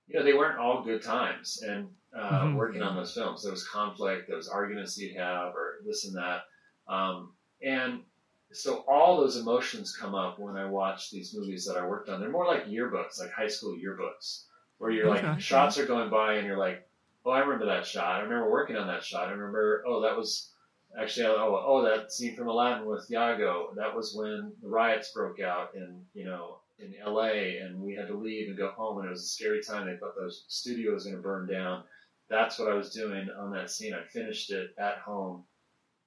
you 0.09 0.19
know, 0.19 0.25
they 0.25 0.35
weren't 0.35 0.59
all 0.59 0.83
good 0.83 1.03
times, 1.03 1.63
and 1.63 1.89
uh, 2.15 2.45
Mhm. 2.47 2.55
working 2.57 2.83
on 2.83 2.95
those 2.95 3.13
films, 3.15 3.43
there 3.43 3.51
was 3.53 3.67
conflict, 3.67 4.29
there 4.29 4.37
was 4.37 4.49
arguments 4.49 4.97
you'd 4.99 5.17
have, 5.17 5.55
or 5.57 5.81
this 5.85 6.05
and 6.07 6.17
that, 6.17 6.45
um, 6.87 7.33
and 7.63 8.05
so 8.53 8.85
all 8.87 9.17
those 9.17 9.37
emotions 9.37 9.97
come 9.97 10.15
up 10.15 10.39
when 10.39 10.57
I 10.57 10.65
watch 10.67 11.11
these 11.11 11.35
movies 11.35 11.65
that 11.67 11.77
I 11.77 11.85
worked 11.85 12.09
on. 12.09 12.21
They're 12.21 12.31
more 12.31 12.47
like 12.47 12.67
yearbooks, 12.67 13.19
like 13.19 13.33
high 13.33 13.49
school 13.49 13.77
yearbooks, 13.77 14.45
where 14.79 14.91
you're 14.91 15.09
Okay. 15.09 15.27
like 15.27 15.41
shots 15.41 15.79
are 15.79 15.87
going 15.87 16.11
by 16.11 16.35
and 16.35 16.47
you're 16.47 16.59
like, 16.59 16.87
oh, 17.25 17.31
I 17.31 17.41
remember 17.41 17.67
that 17.67 17.87
shot. 17.87 18.17
I 18.17 18.21
remember 18.23 18.51
working 18.51 18.77
on 18.77 18.87
that 18.89 19.05
shot. 19.05 19.29
I 19.29 19.33
remember, 19.33 19.83
oh, 19.87 20.03
that 20.03 20.17
was 20.17 20.51
actually, 20.99 21.27
oh, 21.27 21.63
oh, 21.67 21.83
that 21.85 22.13
scene 22.13 22.37
from 22.37 22.49
Aladdin 22.49 22.87
with 22.87 23.11
Iago. 23.11 23.73
That 23.77 23.95
was 23.95 24.15
when 24.15 24.53
the 24.63 24.69
riots 24.69 25.13
broke 25.13 25.41
out 25.41 25.75
in, 25.75 26.03
you 26.15 26.25
know, 26.25 26.59
in 26.79 26.95
L.A. 27.01 27.59
and 27.59 27.81
we 27.81 27.95
had 27.95 28.09
to 28.09 28.15
leave 28.17 28.49
and 28.49 28.59
go 28.59 28.71
home, 28.73 28.99
and 28.99 29.07
it 29.07 29.11
was 29.11 29.23
a 29.23 29.29
scary 29.29 29.63
time. 29.63 29.87
They 29.87 29.97
thought 29.97 30.17
the 30.17 30.33
studio 30.49 30.93
was 30.93 31.05
going 31.05 31.17
to 31.17 31.23
burn 31.23 31.47
down. 31.47 31.85
That's 32.29 32.59
what 32.59 32.71
I 32.71 32.75
was 32.75 32.91
doing 32.91 33.29
on 33.39 33.53
that 33.53 33.71
scene. 33.71 33.95
I 33.95 34.03
finished 34.03 34.51
it 34.51 34.75
at 34.79 34.99
home 34.99 35.45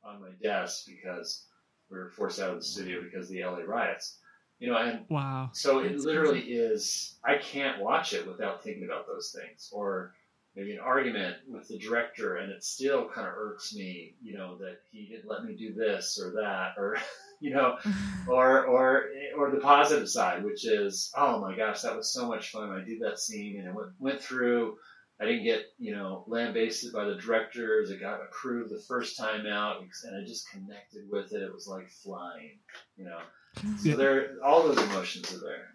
on 0.04 0.22
my 0.22 0.30
desk 0.42 0.86
because 0.86 1.46
we 1.90 1.98
were 1.98 2.10
forced 2.10 2.40
out 2.40 2.50
of 2.50 2.58
the 2.58 2.66
studio 2.66 3.02
because 3.02 3.30
of 3.30 3.34
the 3.36 3.44
LA 3.44 3.60
riots. 3.60 4.18
You 4.60 4.72
know, 4.72 4.78
and 4.78 5.06
Wow. 5.10 5.52
so 5.54 5.80
it 5.80 5.90
That's 5.90 6.06
literally 6.06 6.42
is. 6.42 7.16
I 7.24 7.38
can't 7.38 7.80
watch 7.82 8.14
it 8.14 8.28
without 8.28 8.64
thinking 8.64 8.86
about 8.86 9.06
those 9.06 9.32
things, 9.32 9.70
or 9.72 10.14
maybe 10.56 10.72
an 10.74 10.80
argument 10.80 11.38
with 11.48 11.68
the 11.68 11.78
director, 11.78 12.38
and 12.38 12.52
it 12.52 12.64
still 12.64 13.08
kind 13.08 13.28
of 13.28 13.34
irks 13.36 13.76
me. 13.76 14.16
You 14.22 14.36
know 14.38 14.58
that 14.58 14.80
he 14.92 15.06
didn't 15.06 15.30
let 15.30 15.44
me 15.46 15.54
do 15.56 15.74
this 15.74 16.20
or 16.20 16.32
that, 16.42 16.74
or 16.78 16.98
you 17.40 17.52
know, 17.52 17.78
or 18.28 18.66
or 18.66 19.10
or 19.38 19.52
the 19.52 19.60
positive 19.60 20.10
side, 20.10 20.44
which 20.44 20.66
is, 20.66 21.12
oh 21.16 21.40
my 21.40 21.56
gosh, 21.56 21.82
that 21.82 21.96
was 21.96 22.12
so 22.12 22.28
much 22.28 22.50
fun. 22.52 22.72
I 22.72 22.84
did 22.84 23.00
that 23.02 23.20
scene, 23.20 23.58
and 23.60 23.68
it 23.68 23.74
went 23.76 23.92
went 24.00 24.22
through. 24.22 24.78
I 25.20 25.26
didn't 25.26 25.44
get 25.44 25.62
you 25.80 25.96
know 25.96 26.24
lambasted 26.28 26.94
by 26.94 27.06
the 27.06 27.16
directors. 27.16 27.90
It 27.90 28.00
got 28.00 28.22
approved 28.22 28.72
the 28.72 28.84
first 28.88 29.18
time 29.18 29.48
out, 29.48 29.82
and 29.82 30.16
I 30.16 30.26
just 30.26 30.50
connected 30.52 31.04
with 31.10 31.34
it. 31.34 31.42
It 31.42 31.54
was 31.54 31.68
like 31.68 31.90
flying, 31.90 32.60
you 32.96 33.06
know. 33.06 33.20
So 33.56 33.90
Yeah. 33.90 33.96
there, 33.96 34.36
all 34.46 34.64
those 34.64 34.78
emotions 34.78 35.34
are 35.34 35.40
there. 35.40 35.74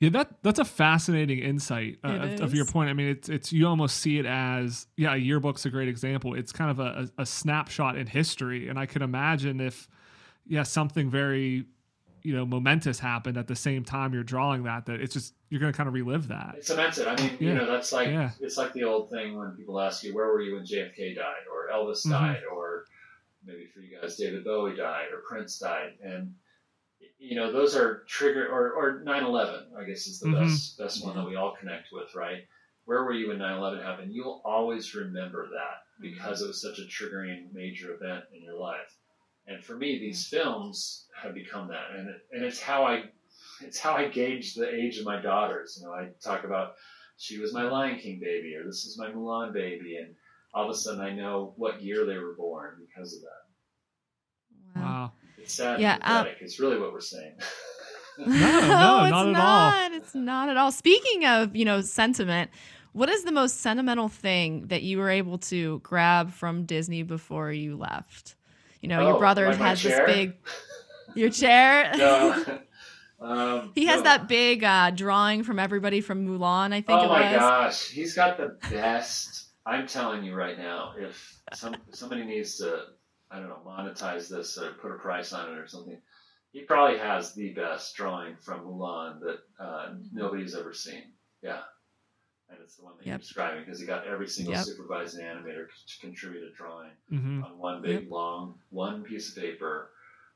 Yeah, 0.00 0.08
that 0.10 0.42
that's 0.42 0.58
a 0.58 0.64
fascinating 0.64 1.40
insight 1.40 1.98
uh, 2.02 2.08
of, 2.08 2.40
of 2.40 2.54
your 2.54 2.64
point. 2.64 2.88
I 2.88 2.94
mean, 2.94 3.08
it's 3.08 3.28
it's 3.28 3.52
you 3.52 3.66
almost 3.68 3.98
see 3.98 4.18
it 4.18 4.24
as 4.24 4.86
yeah, 4.96 5.12
a 5.12 5.18
yearbook's 5.18 5.66
a 5.66 5.70
great 5.70 5.88
example. 5.88 6.34
It's 6.34 6.52
kind 6.52 6.70
of 6.70 6.80
a, 6.80 7.10
a, 7.18 7.22
a 7.22 7.26
snapshot 7.26 7.98
in 7.98 8.06
history, 8.06 8.68
and 8.68 8.78
I 8.78 8.86
could 8.86 9.02
imagine 9.02 9.60
if 9.60 9.88
yeah, 10.46 10.62
something 10.62 11.10
very 11.10 11.66
you 12.22 12.34
know 12.34 12.44
momentous 12.46 12.98
happened 12.98 13.36
at 13.36 13.46
the 13.46 13.56
same 13.56 13.84
time 13.84 14.12
you're 14.14 14.22
drawing 14.22 14.62
that, 14.64 14.86
that 14.86 15.00
it's 15.00 15.14
just 15.14 15.34
you're 15.48 15.60
going 15.60 15.72
to 15.72 15.76
kind 15.76 15.88
of 15.88 15.94
relive 15.94 16.28
that. 16.28 16.54
It 16.58 16.66
cements 16.66 16.98
it. 16.98 17.06
I 17.08 17.16
mean, 17.16 17.36
Yeah. 17.40 17.48
you 17.48 17.54
know, 17.54 17.66
that's 17.66 17.92
like 17.92 18.08
Yeah. 18.08 18.30
it's 18.40 18.56
like 18.56 18.72
the 18.72 18.84
old 18.84 19.10
thing 19.10 19.36
when 19.36 19.52
people 19.56 19.80
ask 19.80 20.02
you, 20.04 20.14
"Where 20.14 20.26
were 20.28 20.40
you 20.40 20.54
when 20.54 20.64
JFK 20.64 21.14
died?" 21.14 21.44
or 21.52 21.68
Elvis 21.74 22.06
Mhm. 22.06 22.10
died, 22.10 22.42
or 22.52 22.84
maybe 23.44 23.66
for 23.66 23.80
you 23.80 23.96
guys, 24.00 24.16
David 24.16 24.44
Bowie 24.44 24.76
died, 24.76 25.08
or 25.12 25.22
Prince 25.28 25.58
died, 25.58 25.98
and 26.02 26.34
you 27.18 27.34
know, 27.36 27.50
those 27.52 27.74
are 27.76 28.04
trigger 28.08 28.48
or 28.48 28.72
or 28.72 29.00
9/11. 29.04 29.74
I 29.76 29.84
guess 29.84 30.06
is 30.06 30.20
the 30.20 30.28
Mhm. 30.28 30.40
best 30.40 30.78
best 30.78 31.04
one 31.04 31.16
that 31.16 31.26
we 31.26 31.36
all 31.36 31.56
connect 31.56 31.92
with, 31.92 32.14
right? 32.14 32.46
Where 32.84 33.04
were 33.04 33.12
you 33.12 33.28
when 33.28 33.38
9/11 33.38 33.80
happened? 33.82 34.12
You'll 34.14 34.40
always 34.44 34.94
remember 34.94 35.48
that 35.50 35.82
because 36.00 36.42
it 36.42 36.46
was 36.48 36.60
such 36.62 36.78
a 36.78 36.82
triggering 36.82 37.52
major 37.52 37.94
event 37.94 38.24
in 38.32 38.42
your 38.42 38.54
life. 38.54 38.96
And 39.50 39.64
for 39.64 39.76
me, 39.76 39.98
these 39.98 40.26
films 40.28 41.06
have 41.20 41.34
become 41.34 41.68
that, 41.68 41.98
and 41.98 42.08
it, 42.08 42.26
and 42.32 42.44
it's 42.44 42.60
how 42.60 42.84
I 42.84 43.04
it's 43.60 43.78
how 43.78 43.94
I 43.94 44.08
gauge 44.08 44.54
the 44.54 44.72
age 44.72 44.98
of 44.98 45.04
my 45.04 45.20
daughters. 45.20 45.78
You 45.78 45.86
know, 45.86 45.92
I 45.92 46.08
talk 46.22 46.44
about 46.44 46.74
she 47.16 47.38
was 47.38 47.52
my 47.52 47.64
Lion 47.64 47.98
King 47.98 48.20
baby, 48.20 48.54
or 48.54 48.64
this 48.64 48.84
is 48.84 48.96
my 48.96 49.10
Mulan 49.10 49.52
baby, 49.52 49.96
and 49.96 50.14
all 50.54 50.64
of 50.64 50.70
a 50.70 50.74
sudden 50.74 51.00
I 51.00 51.12
know 51.12 51.52
what 51.56 51.82
year 51.82 52.06
they 52.06 52.16
were 52.16 52.34
born 52.34 52.76
because 52.80 53.16
of 53.16 53.22
that. 53.22 54.80
Wow. 54.80 55.12
It's 55.36 55.54
sad 55.54 55.80
Yeah, 55.80 55.98
and 56.00 56.28
um, 56.28 56.34
it's 56.40 56.60
really 56.60 56.78
what 56.78 56.92
we're 56.92 57.00
saying. 57.00 57.34
no, 58.18 58.26
it's 58.28 59.10
not 59.10 59.28
at 59.28 59.36
all. 59.36 59.96
It's 59.96 60.14
not 60.14 60.48
at 60.48 60.56
all. 60.56 60.70
Speaking 60.70 61.26
of, 61.26 61.56
you 61.56 61.64
know, 61.64 61.80
sentiment, 61.80 62.50
what 62.92 63.08
is 63.08 63.24
the 63.24 63.32
most 63.32 63.60
sentimental 63.60 64.08
thing 64.08 64.68
that 64.68 64.82
you 64.82 64.98
were 64.98 65.10
able 65.10 65.38
to 65.38 65.80
grab 65.80 66.30
from 66.30 66.66
Disney 66.66 67.02
before 67.02 67.50
you 67.50 67.76
left? 67.76 68.36
You 68.80 68.88
know, 68.88 69.00
your 69.02 69.16
Oh, 69.16 69.18
brother 69.18 69.46
like 69.46 69.56
has 69.58 69.82
this 69.82 69.98
big 70.06 70.36
your 71.14 71.30
chair. 71.30 71.92
no. 71.96 72.58
Um, 73.22 73.72
he 73.74 73.84
has 73.84 73.98
no. 73.98 74.04
that 74.04 74.28
big 74.28 74.64
uh, 74.64 74.92
drawing 74.92 75.42
from 75.42 75.58
everybody 75.58 76.00
from 76.00 76.26
Mulan, 76.26 76.72
I 76.72 76.80
think 76.80 77.00
Oh 77.00 77.04
it 77.04 77.08
my 77.08 77.30
was. 77.32 77.38
gosh, 77.38 77.88
he's 77.90 78.14
got 78.14 78.38
the 78.38 78.56
best. 78.70 79.48
I'm 79.66 79.86
telling 79.86 80.24
you 80.24 80.34
right 80.34 80.56
now, 80.56 80.94
if 80.98 81.36
some 81.52 81.76
somebody 81.90 82.24
needs 82.24 82.56
to, 82.60 82.84
I 83.30 83.38
don't 83.38 83.50
know, 83.50 83.60
monetize 83.66 84.30
this 84.30 84.56
or 84.56 84.70
put 84.72 84.92
a 84.92 84.94
price 84.94 85.34
on 85.34 85.52
it 85.52 85.58
or 85.58 85.66
something, 85.66 85.98
he 86.52 86.62
probably 86.62 86.96
has 86.98 87.34
the 87.34 87.50
best 87.52 87.94
drawing 87.94 88.36
from 88.40 88.60
Mulan 88.62 89.20
that 89.20 89.38
uh, 89.62 89.92
nobody's 90.14 90.54
ever 90.56 90.72
seen. 90.72 91.02
Yeah, 91.42 91.60
and 92.50 92.60
it's 92.60 92.76
the 92.76 92.84
one 92.84 92.96
that 92.98 93.06
Yep. 93.06 93.12
you're 93.12 93.18
describing 93.18 93.64
because 93.64 93.80
he 93.80 93.86
got 93.86 94.06
every 94.06 94.28
single 94.28 94.54
Yep. 94.54 94.64
supervising 94.64 95.24
animator 95.24 95.68
to 95.86 95.98
contribute 96.00 96.44
a 96.44 96.52
drawing 96.52 96.92
hmm 97.08 97.42
on 97.42 97.58
one 97.58 97.80
big 97.82 98.10
long 98.10 98.60
one 98.70 99.02
piece 99.02 99.30
of 99.34 99.42
paper, 99.42 99.92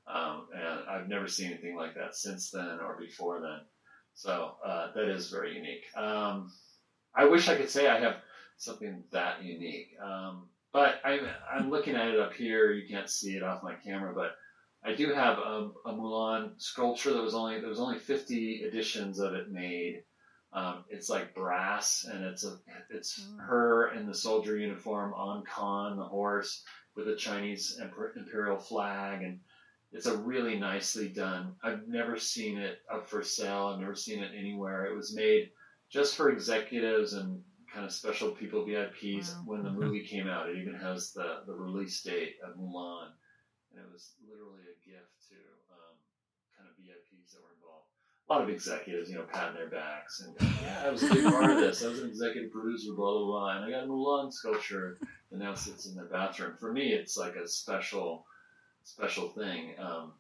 um, 0.07 0.49
and 0.55 0.89
I've 0.89 1.09
never 1.09 1.29
seen 1.29 1.53
anything 1.53 1.77
like 1.77 1.95
that 1.95 2.15
since 2.17 2.51
then 2.51 2.81
or 2.81 2.97
before 2.99 3.41
then. 3.41 3.61
So 4.15 4.57
uh, 4.65 4.93
that 4.93 5.09
is 5.09 5.31
very 5.31 5.55
unique. 5.57 5.85
Um, 5.97 6.53
I 7.15 7.25
wish 7.27 7.49
I 7.49 7.57
could 7.57 7.71
say 7.71 7.89
I 7.89 7.99
have 8.01 8.17
something 8.57 9.05
that 9.11 9.43
unique, 9.43 9.97
um, 10.01 10.49
but 10.73 11.01
I'm 11.05 11.27
I'm 11.51 11.71
looking 11.71 11.95
at 11.97 12.09
it 12.09 12.21
up 12.21 12.33
here. 12.33 12.73
You 12.73 12.89
can't 12.89 13.11
see 13.11 13.37
it 13.37 13.43
off 13.43 13.63
my 13.63 13.75
camera, 13.75 14.15
but 14.15 14.37
I 14.85 14.95
do 14.95 15.13
have 15.13 15.39
a, 15.39 15.71
a 15.87 15.93
Mulan 15.93 16.61
sculpture 16.61 17.13
that 17.13 17.23
was 17.23 17.35
only 17.35 17.61
there 17.61 17.69
was 17.69 17.81
only 17.81 17.99
50 17.99 18.63
editions 18.65 19.19
of 19.19 19.35
it 19.35 19.51
made. 19.51 20.05
Um, 20.55 20.85
it's 20.89 21.11
like 21.11 21.35
brass, 21.35 22.05
and 22.05 22.25
it's 22.25 22.45
a 22.45 22.57
it's 22.89 23.21
Oh. 23.21 23.43
her 23.43 23.89
in 23.91 24.07
the 24.07 24.15
soldier 24.15 24.57
uniform 24.57 25.13
on 25.15 25.45
Khan, 25.45 25.97
the 25.97 26.05
horse, 26.05 26.63
with 26.95 27.09
a 27.09 27.17
Chinese 27.17 27.81
imperial 28.17 28.59
flag, 28.59 29.23
and 29.25 29.41
it's 29.91 30.07
a 30.07 30.17
really 30.17 30.57
nicely 30.57 31.09
done. 31.09 31.57
I've 31.63 31.89
never 31.89 32.17
seen 32.19 32.57
it 32.59 32.79
up 32.89 33.09
for 33.09 33.23
sale. 33.25 33.67
I've 33.67 33.81
never 33.81 33.97
seen 33.97 34.23
it 34.23 34.31
anywhere. 34.37 34.87
It 34.87 34.95
was 34.95 35.13
made 35.15 35.51
just 35.91 36.15
for 36.15 36.31
executives 36.31 37.15
and 37.15 37.43
kind 37.73 37.85
of 37.85 37.93
special 37.93 38.31
people, 38.31 38.65
VIPs. 38.65 39.35
Wow. 39.35 39.43
When 39.47 39.63
the 39.65 39.71
Mhm. 39.71 39.75
movie 39.75 40.07
came 40.07 40.29
out, 40.29 40.49
it 40.49 40.57
even 40.59 40.75
has 40.75 41.13
the 41.13 41.43
the 41.47 41.55
release 41.55 42.01
date 42.03 42.37
of 42.45 42.55
Mulan, 42.57 43.11
and 43.73 43.81
it 43.81 43.91
was 43.91 44.15
literally 44.25 44.63
a 44.71 44.89
gift 44.89 45.29
to 45.31 45.35
um, 45.75 45.99
kind 46.57 46.71
of 46.71 46.77
VIPs 46.77 47.33
that 47.33 47.43
were 47.43 47.55
involved. 47.55 47.91
A 48.29 48.33
lot 48.33 48.43
of 48.43 48.49
executives, 48.49 49.11
you 49.11 49.17
know, 49.17 49.25
patting 49.31 49.55
their 49.55 49.69
backs 49.69 50.21
and 50.21 50.35
yeah, 50.63 50.83
I 50.87 50.91
was 50.91 51.03
a 51.03 51.13
big 51.13 51.25
part 51.25 51.51
of 51.51 51.59
this. 51.59 51.85
I 51.85 51.89
was 51.89 52.01
an 52.01 52.09
executive 52.09 52.51
producer, 52.53 52.93
blah 52.95 53.13
blah 53.13 53.27
blah, 53.27 53.57
and 53.57 53.65
I 53.67 53.71
got 53.71 53.85
a 53.85 53.87
Mulan 53.87 54.33
sculpture, 54.33 54.99
and 55.31 55.41
now 55.41 55.55
sits 55.55 55.87
in 55.87 55.95
their 55.95 56.07
bathroom. 56.07 56.55
For 56.59 56.73
me, 56.73 56.93
it's 56.95 57.17
like 57.19 57.37
a 57.37 57.47
special, 57.47 58.25
special 58.83 59.29
thing. 59.29 59.75
Um, 59.79 60.13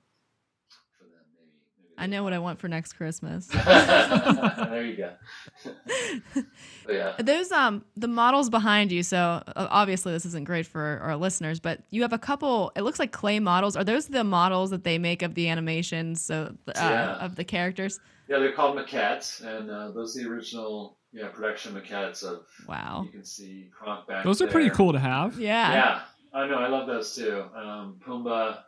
for 0.98 1.04
them, 1.04 1.24
maybe. 1.34 1.50
maybe 1.78 1.83
I 1.96 2.06
know 2.06 2.22
what 2.24 2.32
I 2.32 2.38
want 2.38 2.58
for 2.58 2.68
next 2.68 2.94
Christmas. 2.94 3.46
there 3.64 4.84
you 4.84 4.96
go. 4.96 5.12
yeah. 6.88 7.12
Those 7.18 7.50
um 7.52 7.84
the 7.96 8.08
models 8.08 8.50
behind 8.50 8.92
you. 8.92 9.02
So 9.02 9.18
uh, 9.18 9.42
obviously 9.70 10.12
this 10.12 10.26
isn't 10.26 10.44
great 10.44 10.66
for 10.66 11.00
our 11.02 11.16
listeners, 11.16 11.60
but 11.60 11.80
you 11.90 12.02
have 12.02 12.12
a 12.12 12.18
couple. 12.18 12.72
It 12.76 12.82
looks 12.82 12.98
like 12.98 13.12
clay 13.12 13.38
models. 13.40 13.76
Are 13.76 13.84
those 13.84 14.06
the 14.08 14.24
models 14.24 14.70
that 14.70 14.84
they 14.84 14.98
make 14.98 15.22
of 15.22 15.34
the 15.34 15.48
animations? 15.48 16.20
So 16.22 16.54
uh, 16.68 16.72
Yeah. 16.74 17.16
of 17.16 17.36
the 17.36 17.44
characters. 17.44 18.00
Yeah, 18.28 18.38
they're 18.38 18.52
called 18.52 18.76
maquettes, 18.78 19.42
and 19.44 19.70
uh, 19.70 19.90
those 19.90 20.16
are 20.16 20.22
the 20.22 20.30
original 20.30 20.98
yeah 21.12 21.28
production 21.28 21.74
maquettes 21.74 22.22
of. 22.22 22.46
Wow. 22.66 23.02
You 23.06 23.12
can 23.12 23.24
see 23.24 23.70
Kronk 23.78 24.08
back 24.08 24.24
Those 24.24 24.40
are 24.42 24.46
pretty 24.48 24.70
cool 24.70 24.92
to 24.92 24.98
have. 24.98 25.38
Yeah. 25.38 25.72
Yeah, 25.72 26.00
I 26.32 26.46
know. 26.46 26.56
I 26.56 26.68
love 26.68 26.86
those 26.86 27.14
too. 27.14 27.44
Um, 27.54 28.00
Pumbaa, 28.06 28.58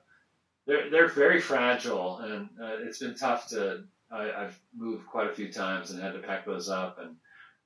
they're 0.66 0.90
they're 0.90 1.08
very 1.08 1.40
fragile, 1.40 2.18
and 2.18 2.48
uh, 2.60 2.76
it's 2.80 2.98
been 2.98 3.14
tough 3.14 3.48
to. 3.48 3.84
I, 4.10 4.30
I've 4.32 4.58
moved 4.76 5.06
quite 5.06 5.28
a 5.28 5.34
few 5.34 5.52
times 5.52 5.90
and 5.90 6.00
had 6.00 6.12
to 6.12 6.20
pack 6.20 6.44
those 6.44 6.68
up, 6.68 6.98
and 7.00 7.16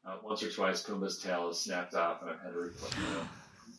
uh, 0.07 0.17
once 0.23 0.43
or 0.43 0.51
twice 0.51 0.83
Pumbaa's 0.83 1.19
tail 1.19 1.49
has 1.49 1.61
snapped 1.61 1.95
off, 1.95 2.23
and 2.23 2.31
I've 2.31 2.41
had 2.41 2.53
to 2.53 2.59
repl- 2.59 2.97
you 2.97 3.15
know, 3.15 3.23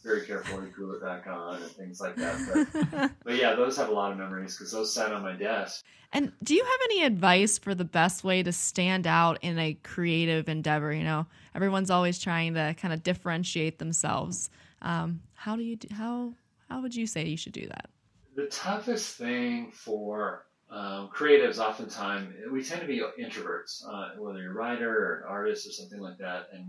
very 0.04 0.26
carefully 0.26 0.70
glue 0.70 0.92
it 0.92 1.02
back 1.02 1.28
on 1.28 1.62
and 1.62 1.72
things 1.72 2.00
like 2.00 2.16
that. 2.16 2.70
But, 2.92 3.12
but 3.24 3.36
yeah, 3.36 3.56
those 3.56 3.78
have 3.78 3.90
a 3.90 3.94
lot 3.94 4.12
of 4.12 4.18
memories 4.18 4.56
because 4.56 4.72
those 4.72 4.94
sat 4.94 5.12
on 5.12 5.22
my 5.22 5.34
desk. 5.34 5.84
and 6.14 6.32
do 6.44 6.54
you 6.56 6.64
have 6.64 6.80
any 6.86 7.04
advice 7.04 7.58
for 7.58 7.76
the 7.76 7.86
best 7.86 8.24
way 8.24 8.44
to 8.44 8.52
stand 8.52 9.08
out 9.08 9.40
in 9.42 9.58
a 9.58 9.74
creative 9.84 10.50
endeavor? 10.50 10.94
You 10.94 11.04
know, 11.04 11.26
everyone's 11.56 11.90
always 11.92 12.20
trying 12.20 12.54
to 12.56 12.76
kind 12.80 12.94
of 12.94 13.04
differentiate 13.04 13.80
themselves. 13.80 14.50
Um, 14.82 15.22
how 15.34 15.56
do 15.56 15.64
you 15.64 15.76
do, 15.76 15.88
how 15.94 16.34
how 16.70 16.82
would 16.82 16.96
you 16.96 17.06
say 17.06 17.26
you 17.26 17.38
should 17.38 17.54
do 17.54 17.68
that? 17.68 17.90
The 18.36 18.48
toughest 18.48 19.18
thing 19.18 19.72
for 19.72 20.46
um, 20.70 21.10
creatives, 21.10 21.60
oftentimes, 21.60 22.34
we 22.50 22.64
tend 22.64 22.82
to 22.82 22.88
be 22.88 23.02
introverts, 23.22 23.84
uh, 23.86 24.12
whether 24.18 24.42
you're 24.42 24.52
a 24.52 24.56
writer 24.56 24.90
or 24.90 25.18
an 25.18 25.24
artist 25.28 25.68
or 25.68 25.72
something 25.72 26.00
like 26.00 26.18
that, 26.20 26.48
and 26.54 26.66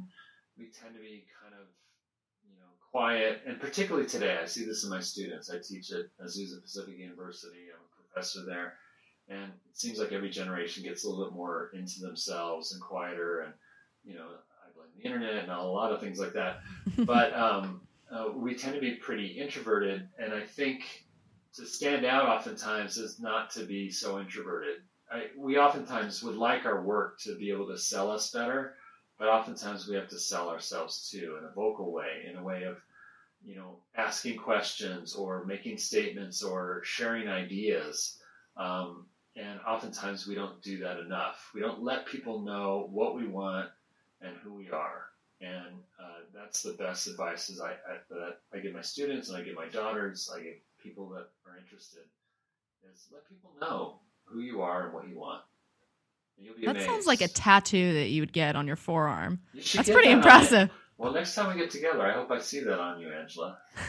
we 0.59 0.67
tend 0.67 0.95
to 0.95 1.01
be 1.01 1.25
kind 1.41 1.55
of, 1.55 1.69
you 2.45 2.57
know, 2.57 2.67
quiet. 2.91 3.43
And 3.47 3.61
particularly 3.61 4.09
today, 4.09 4.39
I 4.43 4.47
see 4.47 4.65
this 4.65 4.83
in 4.83 4.91
my 4.91 5.01
students. 5.01 5.51
I 5.51 5.59
teach 5.59 5.93
at 5.93 6.07
Azusa 6.25 6.61
Pacific 6.61 6.99
University. 6.99 7.69
I'm 7.73 7.81
a 7.81 8.13
professor 8.13 8.45
there, 8.45 8.75
and 9.29 9.53
it 9.71 9.79
seems 9.79 10.01
like 10.01 10.11
every 10.11 10.31
generation 10.31 10.83
gets 10.83 11.05
a 11.05 11.09
little 11.09 11.25
bit 11.27 11.35
more 11.35 11.71
into 11.73 12.01
themselves 12.01 12.73
and 12.73 12.83
quieter. 12.83 13.43
And 13.43 13.55
you 14.05 14.15
know, 14.17 14.27
I 14.27 14.73
blame 14.75 14.89
the 14.97 15.05
internet 15.05 15.45
and 15.45 15.53
a 15.53 15.63
lot 15.63 15.93
of 15.93 16.01
things 16.01 16.19
like 16.19 16.33
that. 16.33 16.61
But 17.07 17.33
um, 17.35 17.83
uh, 18.11 18.31
we 18.35 18.57
tend 18.57 18.75
to 18.75 18.81
be 18.81 18.97
pretty 18.97 19.27
introverted, 19.27 20.09
and 20.19 20.35
I 20.35 20.41
think 20.41 21.02
to 21.57 21.67
stand 21.67 22.05
out 22.05 22.29
oftentimes 22.29 22.97
is 22.97 23.21
not 23.21 23.51
to 23.51 23.65
be 23.65 23.91
so 23.91 24.19
introverted. 24.19 24.77
I, 25.11 25.27
we 25.37 25.59
oftentimes 25.59 26.23
would 26.23 26.37
like 26.37 26.65
our 26.65 26.83
work 26.83 27.21
to 27.21 27.37
be 27.37 27.51
able 27.51 27.67
to 27.69 27.79
sell 27.79 28.11
us 28.11 28.31
better, 28.31 28.77
but 29.19 29.29
oftentimes 29.29 29.87
we 29.87 29.95
have 29.97 30.09
to 30.09 30.19
sell 30.19 30.49
ourselves 30.49 31.11
too 31.11 31.37
in 31.39 31.45
a 31.45 31.53
vocal 31.53 31.93
way, 31.93 32.25
in 32.29 32.37
a 32.37 32.43
way 32.43 32.63
of, 32.63 32.79
you 33.45 33.57
know, 33.57 33.77
asking 33.97 34.39
questions 34.39 35.15
or 35.15 35.45
making 35.45 35.77
statements 35.77 36.43
or 36.43 36.81
sharing 36.85 37.29
ideas. 37.29 38.19
Um, 38.57 39.07
and 39.37 39.61
oftentimes 39.67 40.27
we 40.27 40.35
don't 40.35 40.63
do 40.63 40.79
that 40.79 41.01
enough. 41.01 41.51
We 41.55 41.61
don't 41.61 41.83
let 41.83 42.07
people 42.07 42.41
know 42.41 42.89
what 42.91 43.15
we 43.15 43.27
want 43.27 43.69
and 44.23 44.37
who 44.43 44.55
we 44.55 44.71
are. 44.71 45.07
And 45.41 45.75
uh, 46.01 46.21
that's 46.33 46.63
the 46.63 46.75
best 46.75 47.09
advice 47.09 47.51
is 47.51 47.61
I, 47.61 47.73
I, 47.73 47.97
that 48.11 48.39
I 48.55 48.59
give 48.59 48.73
my 48.73 48.81
students 48.83 49.29
and 49.29 49.37
I 49.37 49.43
give 49.43 49.57
my 49.57 49.69
daughters, 49.69 50.31
I 50.35 50.41
give 50.43 50.55
people 50.83 51.09
that 51.11 51.28
are 51.47 51.57
interested 51.59 52.03
is 52.93 53.07
let 53.12 53.28
people 53.28 53.51
know 53.61 54.01
who 54.24 54.41
you 54.41 54.62
are 54.62 54.87
and 54.87 54.95
what 54.95 55.09
you 55.09 55.18
want. 55.18 55.43
And 56.37 56.47
you'll 56.47 56.57
be 56.57 56.62
That 56.64 56.72
amazed. 56.72 56.87
sounds 56.87 57.07
like 57.07 57.20
a 57.20 57.28
tattoo 57.28 57.95
that 57.95 58.09
you 58.09 58.22
would 58.22 58.33
get 58.33 58.57
on 58.57 58.66
your 58.66 58.76
forearm. 58.76 59.41
You 59.55 59.62
That's 59.74 59.91
pretty 59.91 60.09
that 60.09 60.16
impressive. 60.16 60.70
Well, 60.99 61.12
next 61.12 61.35
time 61.35 61.53
we 61.53 61.61
get 61.61 61.70
together, 61.70 62.01
I 62.03 62.12
hope 62.12 62.30
I 62.30 62.39
see 62.39 62.61
that 62.61 62.78
on 62.78 63.01
you, 63.01 63.09
Angela. 63.09 63.59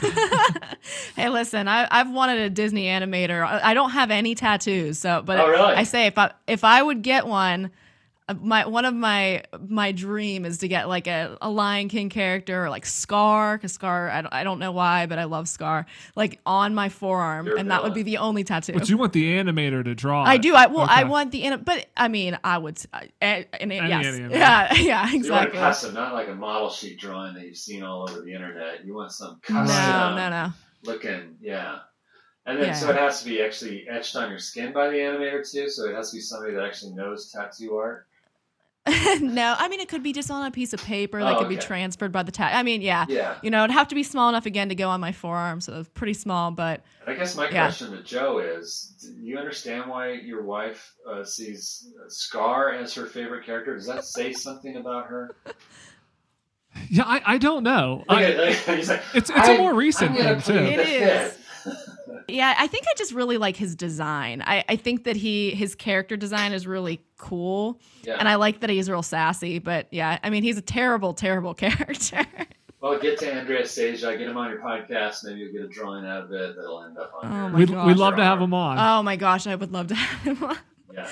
hey, 1.16 1.28
listen, 1.28 1.68
I, 1.68 1.86
I've 1.90 2.10
wanted 2.10 2.38
a 2.40 2.50
Disney 2.50 2.86
animator. 2.86 3.44
I, 3.46 3.70
I 3.70 3.74
don't 3.74 3.90
have 3.90 4.10
any 4.10 4.34
tattoos, 4.34 4.98
so 4.98 5.22
but 5.24 5.38
Oh, 5.38 5.46
really? 5.48 5.74
I 5.74 5.84
say 5.84 6.06
if 6.06 6.18
I 6.18 6.32
if 6.48 6.64
I 6.64 6.82
would 6.82 7.02
get 7.02 7.26
one, 7.26 7.70
my 8.40 8.66
one 8.66 8.86
of 8.86 8.94
my 8.94 9.42
my 9.68 9.92
dream 9.92 10.46
is 10.46 10.58
to 10.58 10.68
get 10.68 10.88
like 10.88 11.06
a, 11.06 11.36
a 11.42 11.50
Lion 11.50 11.88
King 11.90 12.08
character 12.08 12.64
or 12.64 12.70
like 12.70 12.86
Scar, 12.86 13.58
because 13.58 13.72
Scar 13.72 14.08
I 14.08 14.22
don't, 14.22 14.32
I 14.32 14.44
don't 14.44 14.58
know 14.58 14.72
why, 14.72 15.04
but 15.04 15.18
I 15.18 15.24
love 15.24 15.46
Scar, 15.46 15.84
like 16.16 16.40
on 16.46 16.74
my 16.74 16.88
forearm, 16.88 17.46
You're 17.46 17.56
a 17.56 17.60
and 17.60 17.70
that 17.70 17.82
would 17.82 17.92
be 17.92 18.02
the 18.02 18.16
only 18.18 18.42
tattoo. 18.42 18.72
But 18.72 18.88
you 18.88 18.96
want 18.96 19.12
the 19.12 19.24
animator 19.36 19.84
to 19.84 19.94
draw. 19.94 20.24
I 20.24 20.36
it. 20.36 20.42
do. 20.42 20.54
I 20.54 20.66
well, 20.68 20.86
I 20.88 21.04
want 21.04 21.32
the 21.32 21.44
anim- 21.44 21.64
but 21.64 21.84
I 21.96 22.08
mean, 22.08 22.38
I 22.42 22.56
would. 22.56 22.78
Uh, 22.94 23.00
and, 23.20 23.46
and 23.60 23.72
Any 23.72 23.88
yes, 23.90 24.06
animator. 24.06 24.30
yeah, 24.30 24.74
yeah, 24.76 25.02
exactly. 25.14 25.18
You 25.26 25.32
want 25.32 25.44
a 25.44 25.48
exactly. 25.48 25.58
custom, 25.60 25.94
not 25.94 26.14
like 26.14 26.28
a 26.28 26.34
model 26.34 26.70
sheet 26.70 26.98
drawing 26.98 27.34
that 27.34 27.44
you've 27.44 27.58
seen 27.58 27.82
all 27.82 28.08
over 28.08 28.22
the 28.22 28.32
internet. 28.32 28.86
You 28.86 28.94
want 28.94 29.12
some 29.12 29.38
No, 29.50 29.56
custom 29.56 30.16
no, 30.16 30.30
no. 30.30 30.52
looking, 30.82 31.36
yeah. 31.42 31.80
And 32.46 32.58
then 32.58 32.68
Yeah. 32.68 32.74
so 32.74 32.88
it 32.90 32.96
has 32.96 33.20
to 33.22 33.28
be 33.28 33.42
actually 33.42 33.86
etched 33.88 34.16
on 34.16 34.30
your 34.30 34.38
skin 34.38 34.72
by 34.72 34.88
the 34.88 34.96
animator 34.96 35.50
too. 35.50 35.68
So 35.68 35.86
it 35.90 35.94
has 35.94 36.10
to 36.10 36.16
be 36.16 36.20
somebody 36.22 36.54
that 36.54 36.64
actually 36.64 36.94
knows 36.94 37.30
tattoo 37.30 37.76
art. 37.76 38.06
no, 39.20 39.54
I 39.58 39.68
mean 39.68 39.80
it 39.80 39.88
could 39.88 40.02
be 40.02 40.12
just 40.12 40.30
on 40.30 40.44
a 40.44 40.50
piece 40.50 40.72
of 40.74 40.82
paper 40.84 41.18
that 41.22 41.36
Oh, 41.36 41.38
could 41.38 41.48
be 41.48 41.56
transferred 41.56 42.12
by 42.12 42.22
the 42.22 42.30
tag. 42.32 42.54
I 42.54 42.62
mean, 42.62 42.82
yeah, 42.82 43.06
Yeah. 43.08 43.36
you 43.42 43.50
know, 43.50 43.64
it'd 43.64 43.72
have 43.72 43.88
to 43.88 43.94
be 43.94 44.02
small 44.02 44.28
enough 44.28 44.44
again 44.44 44.68
to 44.68 44.74
go 44.74 44.90
on 44.90 45.00
my 45.00 45.10
forearm, 45.12 45.60
so 45.62 45.80
it's 45.80 45.88
pretty 45.88 46.12
small. 46.12 46.50
But 46.50 46.82
And 47.06 47.14
I 47.14 47.18
guess 47.18 47.34
my 47.34 47.44
Yeah. 47.46 47.64
question 47.66 47.92
to 47.92 48.02
Joe 48.02 48.38
is: 48.40 48.92
Do 49.00 49.08
you 49.24 49.38
understand 49.38 49.88
why 49.88 50.12
your 50.12 50.42
wife 50.42 50.92
uh, 51.10 51.24
sees 51.24 51.88
Scar 52.08 52.72
as 52.74 52.92
her 52.94 53.06
favorite 53.06 53.46
character? 53.46 53.74
Does 53.74 53.86
that 53.86 54.04
say 54.04 54.32
something 54.32 54.76
about 54.76 55.06
her? 55.06 55.30
Yeah, 56.90 57.04
I, 57.06 57.22
I 57.24 57.38
don't 57.38 57.62
know. 57.62 58.04
Look 58.08 58.18
I, 58.18 58.24
at- 58.24 58.36
look 58.36 58.68
at- 58.68 58.76
he's 58.78 58.88
like, 58.88 59.02
it's 59.14 59.30
it's 59.30 59.48
a 59.48 59.58
more 59.58 59.74
recent 59.74 60.10
I'm 60.20 60.40
thing 60.40 60.56
too. 60.56 60.60
plead 60.64 60.72
It 60.72 60.76
the 60.78 60.92
is. 61.26 61.32
fifth." 61.32 61.88
yeah, 62.28 62.54
I 62.58 62.66
think 62.66 62.84
I 62.88 62.94
just 62.96 63.12
really 63.12 63.38
like 63.38 63.56
his 63.56 63.76
design. 63.76 64.42
I, 64.44 64.64
I 64.68 64.74
think 64.76 65.04
that 65.04 65.14
he 65.16 65.50
his 65.52 65.74
character 65.76 66.16
design 66.16 66.52
is 66.52 66.66
really 66.66 67.00
cool, 67.24 67.80
yeah. 68.04 68.16
and 68.18 68.28
I 68.28 68.34
like 68.36 68.60
that 68.60 68.70
he's 68.70 68.88
real 68.90 69.02
sassy. 69.02 69.58
But 69.58 69.88
yeah, 69.90 70.18
I 70.22 70.30
mean 70.30 70.42
he's 70.42 70.58
a 70.58 70.62
terrible, 70.62 71.14
terrible 71.14 71.54
character. 71.64 72.24
well, 72.80 72.98
get 72.98 73.18
to 73.20 73.36
Andreas 73.38 73.74
Deja, 73.74 74.12
get 74.16 74.28
him 74.28 74.36
on 74.36 74.50
your 74.50 74.60
podcast. 74.60 75.24
Maybe 75.24 75.40
you'll 75.40 75.52
get 75.52 75.62
a 75.62 75.68
drawing 75.68 76.04
out 76.06 76.24
of 76.24 76.32
it 76.32 76.54
that'll 76.56 76.84
end 76.84 76.98
up 76.98 77.12
on 77.22 77.32
Oh 77.32 77.36
your. 77.36 77.48
my 77.48 77.58
We'd, 77.58 77.70
we'd 77.70 77.96
love 77.96 78.16
to 78.16 78.24
have 78.24 78.40
him 78.40 78.52
on. 78.54 78.78
oh 78.78 79.02
my 79.02 79.16
gosh, 79.16 79.46
I 79.46 79.54
would 79.54 79.72
love 79.72 79.88
to 79.88 79.94
have 79.94 80.20
him 80.38 80.44
on. 80.44 80.58
Yeah, 80.92 81.10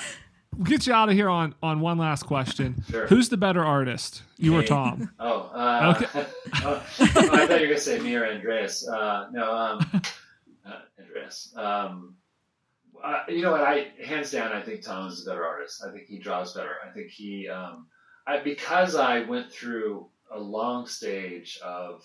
we'll 0.55 0.65
get 0.65 0.85
you 0.87 0.93
out 0.93 1.09
of 1.09 1.15
here 1.15 1.29
on 1.29 1.55
on 1.63 1.79
one 1.81 1.97
last 1.97 2.23
question. 2.23 2.83
sure. 2.89 3.07
Who's 3.07 3.29
the 3.29 3.37
better 3.37 3.63
artist, 3.65 4.21
you 4.37 4.55
or 4.55 4.63
Tom? 4.63 5.09
Oh, 5.19 5.49
uh, 5.53 5.95
Okay. 5.97 6.25
oh, 6.63 6.83
I 6.99 7.05
thought 7.07 7.33
you 7.33 7.67
were 7.67 7.73
gonna 7.73 7.77
say 7.79 7.99
me 7.99 8.15
or 8.15 8.25
Andreas. 8.27 8.87
Uh, 8.87 9.27
no, 9.31 9.51
um, 9.53 10.01
uh, 10.65 10.71
Andreas. 10.99 11.53
Um, 11.57 12.15
uh, 13.03 13.23
you 13.27 13.41
know 13.41 13.51
what? 13.51 13.61
I 13.61 13.91
hands 14.03 14.31
down, 14.31 14.51
I 14.53 14.61
think 14.61 14.81
Tom 14.83 15.07
is 15.07 15.25
a 15.25 15.29
better 15.29 15.45
artist. 15.45 15.83
I 15.87 15.91
think 15.91 16.07
he 16.07 16.19
draws 16.19 16.53
better. 16.53 16.75
I 16.87 16.91
think 16.91 17.09
he, 17.09 17.49
um, 17.49 17.87
I, 18.27 18.39
because 18.39 18.95
I 18.95 19.21
went 19.21 19.51
through 19.51 20.07
a 20.31 20.39
long 20.39 20.87
stage 20.87 21.59
of, 21.63 22.03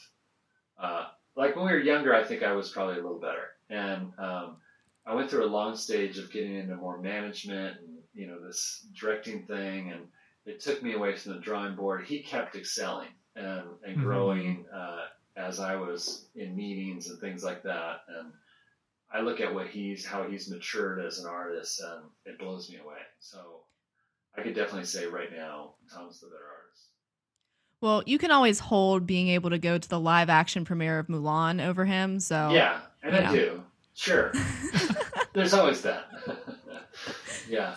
uh, 0.82 1.06
like 1.36 1.56
when 1.56 1.66
we 1.66 1.72
were 1.72 1.78
younger, 1.78 2.14
I 2.14 2.24
think 2.24 2.42
I 2.42 2.52
was 2.52 2.70
probably 2.70 2.94
a 2.98 3.02
little 3.02 3.20
better, 3.20 3.50
and 3.70 4.12
um, 4.18 4.56
I 5.06 5.14
went 5.14 5.30
through 5.30 5.44
a 5.44 5.46
long 5.46 5.76
stage 5.76 6.18
of 6.18 6.30
getting 6.32 6.56
into 6.56 6.76
more 6.76 6.98
management 6.98 7.78
and 7.80 7.98
you 8.14 8.26
know 8.26 8.38
this 8.44 8.86
directing 8.98 9.44
thing, 9.46 9.92
and 9.92 10.02
it 10.46 10.60
took 10.60 10.82
me 10.82 10.94
away 10.94 11.14
from 11.16 11.34
the 11.34 11.40
drawing 11.40 11.76
board. 11.76 12.04
He 12.06 12.20
kept 12.20 12.56
excelling 12.56 13.10
and, 13.36 13.64
and 13.86 13.96
Mhm. 13.96 14.02
growing 14.02 14.66
uh, 14.74 15.06
as 15.36 15.60
I 15.60 15.76
was 15.76 16.26
in 16.34 16.56
meetings 16.56 17.08
and 17.10 17.20
things 17.20 17.44
like 17.44 17.62
that. 17.62 18.00
And 18.08 18.32
I 19.10 19.20
look 19.20 19.40
at 19.40 19.54
what 19.54 19.68
he's 19.68 20.04
how 20.04 20.24
he's 20.28 20.50
matured 20.50 21.04
as 21.04 21.18
an 21.18 21.26
artist, 21.26 21.80
and 21.80 22.04
it 22.26 22.38
blows 22.38 22.68
me 22.70 22.76
away. 22.76 22.98
So 23.20 23.62
I 24.36 24.42
could 24.42 24.54
definitely 24.54 24.84
say 24.84 25.06
right 25.06 25.32
now, 25.34 25.74
Tom's 25.92 26.20
the 26.20 26.26
better 26.26 26.36
artist. 26.36 26.88
Well, 27.80 28.02
you 28.06 28.18
can 28.18 28.30
always 28.30 28.58
hold 28.58 29.06
being 29.06 29.28
able 29.28 29.50
to 29.50 29.58
go 29.58 29.78
to 29.78 29.88
the 29.88 30.00
live 30.00 30.28
action 30.28 30.64
premiere 30.64 30.98
of 30.98 31.06
Mulan 31.06 31.64
over 31.64 31.84
him. 31.84 32.20
So 32.20 32.50
Yeah, 32.52 32.80
and 33.02 33.16
I 33.16 33.22
know. 33.24 33.32
do. 33.32 33.64
Sure, 33.94 34.32
there's 35.32 35.54
always 35.54 35.82
that. 35.82 36.06
yeah. 37.48 37.74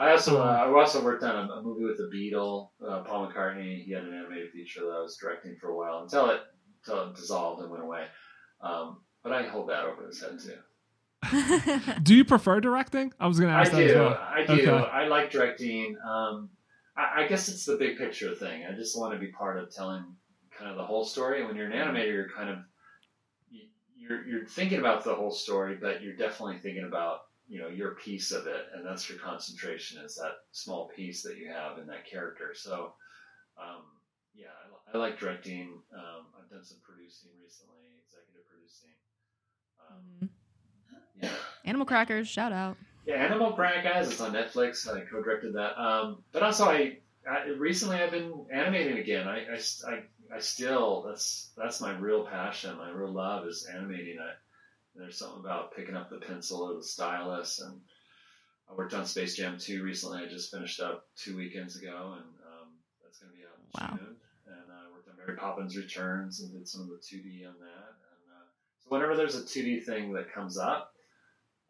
I 0.00 0.12
also 0.12 0.40
uh, 0.40 0.64
I 0.64 0.78
also 0.78 1.02
worked 1.02 1.24
on 1.24 1.48
a, 1.48 1.52
a 1.54 1.62
movie 1.62 1.84
with 1.84 1.96
the 1.96 2.08
Beatle, 2.14 2.70
uh, 2.86 3.00
Paul 3.02 3.28
McCartney. 3.28 3.82
He 3.82 3.90
had 3.92 4.04
an 4.04 4.14
animated 4.14 4.52
feature 4.52 4.82
that 4.82 4.92
I 4.92 5.00
was 5.00 5.16
directing 5.16 5.56
for 5.56 5.70
a 5.70 5.76
while 5.76 6.02
until 6.02 6.30
it 6.30 6.40
until 6.84 7.08
it 7.08 7.16
dissolved 7.16 7.62
and 7.62 7.70
went 7.70 7.82
away. 7.82 8.04
Um, 8.60 8.98
but 9.28 9.44
I 9.44 9.48
hold 9.48 9.68
that 9.68 9.84
over 9.84 10.06
his 10.06 10.20
head 10.20 10.38
too. 10.40 10.58
Do 12.02 12.14
you 12.14 12.24
prefer 12.24 12.60
directing? 12.60 13.12
I 13.18 13.26
was 13.26 13.38
going 13.40 13.50
to 13.52 13.56
I 13.56 13.60
ask 13.62 13.72
that 13.72 13.82
as 13.82 13.92
do. 13.92 13.98
well. 13.98 14.20
I 14.30 14.44
do. 14.46 14.52
Okay. 14.52 14.70
I 14.70 15.06
like 15.08 15.30
directing. 15.30 15.96
Um, 16.06 16.50
I, 16.96 17.24
I 17.24 17.26
guess 17.28 17.48
it's 17.48 17.64
the 17.64 17.76
big 17.76 17.98
picture 17.98 18.34
thing. 18.34 18.64
I 18.64 18.72
just 18.74 18.96
want 18.98 19.12
to 19.14 19.18
be 19.18 19.26
part 19.32 19.58
of 19.58 19.74
telling 19.74 20.04
kind 20.56 20.70
of 20.70 20.76
the 20.76 20.84
whole 20.84 21.04
story. 21.04 21.38
And 21.38 21.48
when 21.48 21.56
you're 21.56 21.70
an 21.70 21.72
animator, 21.72 22.12
you're 22.12 22.28
kind 22.30 22.50
of 22.50 22.58
you- 23.50 23.68
you're 23.96 24.24
you're 24.26 24.46
thinking 24.46 24.78
about 24.78 25.04
the 25.04 25.14
whole 25.14 25.30
story, 25.32 25.76
but 25.80 26.02
you're 26.02 26.14
definitely 26.16 26.58
thinking 26.58 26.84
about 26.84 27.22
you 27.48 27.58
know 27.60 27.68
your 27.68 27.96
piece 27.96 28.30
of 28.30 28.46
it, 28.46 28.66
and 28.74 28.86
that's 28.86 29.08
your 29.08 29.18
concentration 29.18 30.00
is 30.04 30.14
that 30.16 30.32
small 30.52 30.88
piece 30.94 31.22
that 31.24 31.36
you 31.36 31.48
have 31.50 31.78
in 31.78 31.86
that 31.88 32.06
character. 32.06 32.52
So, 32.54 32.92
um, 33.60 33.82
yeah, 34.34 34.54
I, 34.92 34.96
I 34.96 35.00
like 35.00 35.18
directing. 35.18 35.80
Um, 35.92 36.26
I've 36.38 36.48
done 36.48 36.62
some 36.64 36.78
producing 36.84 37.30
recently, 37.42 37.82
executive 38.06 38.46
producing. 38.48 38.90
Um, 39.90 40.30
yeah. 41.22 41.30
Animal 41.64 41.86
Crackers, 41.86 42.28
shout 42.28 42.52
out. 42.52 42.76
Yeah, 43.06 43.16
Animal 43.16 43.52
Crackers. 43.52 44.10
It's 44.10 44.20
on 44.20 44.32
Netflix. 44.32 44.86
I 44.86 45.00
co-directed 45.10 45.54
that. 45.54 45.80
Um, 45.80 46.22
but 46.32 46.42
also, 46.42 46.66
I, 46.66 46.98
I 47.28 47.48
recently 47.56 47.96
I've 47.96 48.10
been 48.10 48.46
animating 48.52 48.98
again. 48.98 49.26
I, 49.26 49.46
I, 49.46 49.60
I, 49.90 50.02
I 50.36 50.38
still 50.40 51.04
that's 51.06 51.50
that's 51.56 51.80
my 51.80 51.96
real 51.96 52.24
passion. 52.26 52.76
My 52.76 52.90
real 52.90 53.12
love 53.12 53.46
is 53.46 53.66
animating. 53.72 54.18
I, 54.20 54.32
there's 54.94 55.16
something 55.18 55.40
about 55.40 55.74
picking 55.76 55.96
up 55.96 56.10
the 56.10 56.18
pencil 56.18 56.62
or 56.62 56.74
the 56.74 56.82
stylus. 56.82 57.60
And 57.60 57.80
I 58.70 58.74
worked 58.74 58.94
on 58.94 59.06
Space 59.06 59.36
Jam 59.36 59.56
2 59.58 59.82
recently. 59.82 60.22
I 60.22 60.26
just 60.26 60.50
finished 60.50 60.80
up 60.80 61.06
two 61.16 61.36
weekends 61.36 61.76
ago, 61.76 62.14
and 62.16 62.24
um, 62.44 62.68
that's 63.02 63.18
going 63.20 63.32
to 63.32 63.36
be 63.38 63.44
out 63.44 63.56
in 63.56 63.96
Wow. 63.96 63.96
June. 64.04 64.16
And 64.48 64.72
I 64.72 64.92
worked 64.92 65.08
on 65.08 65.16
Mary 65.16 65.36
Poppins 65.38 65.76
Returns 65.76 66.40
and 66.40 66.52
did 66.52 66.66
some 66.68 66.82
of 66.82 66.88
the 66.88 66.96
2D 66.96 67.46
on 67.46 67.54
that. 67.60 67.94
And 68.88 68.94
so 68.94 68.96
whenever 68.96 69.16
there's 69.16 69.34
a 69.36 69.42
2D 69.42 69.84
thing 69.84 70.12
that 70.14 70.32
comes 70.32 70.58
up, 70.58 70.92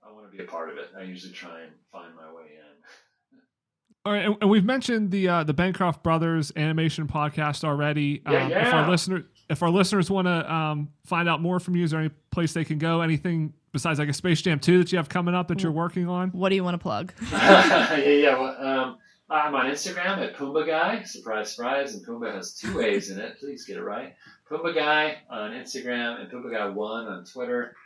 I 0.02 0.12
want 0.12 0.30
to 0.30 0.36
be 0.36 0.42
a 0.42 0.46
part 0.46 0.70
of 0.70 0.76
it. 0.78 0.90
I 0.98 1.02
usually 1.02 1.32
try 1.32 1.62
and 1.62 1.72
find 1.92 2.14
my 2.14 2.32
way 2.32 2.44
in. 2.44 3.38
All 4.04 4.12
right, 4.12 4.24
and, 4.24 4.36
and 4.40 4.48
we've 4.50 4.64
mentioned 4.64 5.10
the 5.10 5.28
uh, 5.28 5.44
the 5.44 5.52
Bancroft 5.52 6.02
Brothers 6.02 6.52
animation 6.56 7.06
podcast 7.06 7.64
already. 7.64 8.22
Yeah, 8.26 8.44
um, 8.44 8.52
If 8.52 8.74
our 8.74 8.88
listener, 8.88 9.24
if 9.50 9.62
our 9.62 9.70
listeners 9.70 10.10
want 10.10 10.26
to 10.26 10.52
um, 10.52 10.88
find 11.04 11.28
out 11.28 11.42
more 11.42 11.60
from 11.60 11.76
you, 11.76 11.84
is 11.84 11.90
there 11.90 12.00
any 12.00 12.10
place 12.30 12.52
they 12.54 12.64
can 12.64 12.78
go? 12.78 13.00
Anything 13.02 13.52
besides 13.72 13.98
like 13.98 14.08
a 14.08 14.14
Space 14.14 14.40
Jam 14.40 14.60
two 14.60 14.78
that 14.78 14.92
you 14.92 14.98
have 14.98 15.08
coming 15.08 15.34
up 15.34 15.48
that 15.48 15.62
you're 15.62 15.72
working 15.72 16.08
on? 16.08 16.30
What 16.30 16.48
do 16.48 16.54
you 16.54 16.64
want 16.64 16.74
to 16.74 16.78
plug? 16.78 17.12
yeah, 17.32 17.96
yeah. 17.96 18.38
Well, 18.38 18.66
um, 18.66 18.98
I'm 19.30 19.54
on 19.54 19.66
Instagram 19.66 20.18
at 20.18 20.36
Pumbaa 20.36 20.66
Guy. 20.66 21.02
Surprise, 21.02 21.54
surprise. 21.54 21.94
And 21.94 22.06
Pumbaa 22.06 22.34
has 22.34 22.54
two 22.54 22.80
A's 22.80 23.10
in 23.10 23.18
it. 23.18 23.38
Please 23.38 23.66
get 23.66 23.76
it 23.76 23.82
right. 23.82 24.14
Pumbaa 24.50 24.74
Guy 24.74 25.18
on 25.28 25.50
Instagram 25.50 26.20
and 26.20 26.30
Pumbaa 26.30 26.52
Guy 26.52 26.68
One 26.68 27.06
on 27.06 27.24
Twitter. 27.24 27.76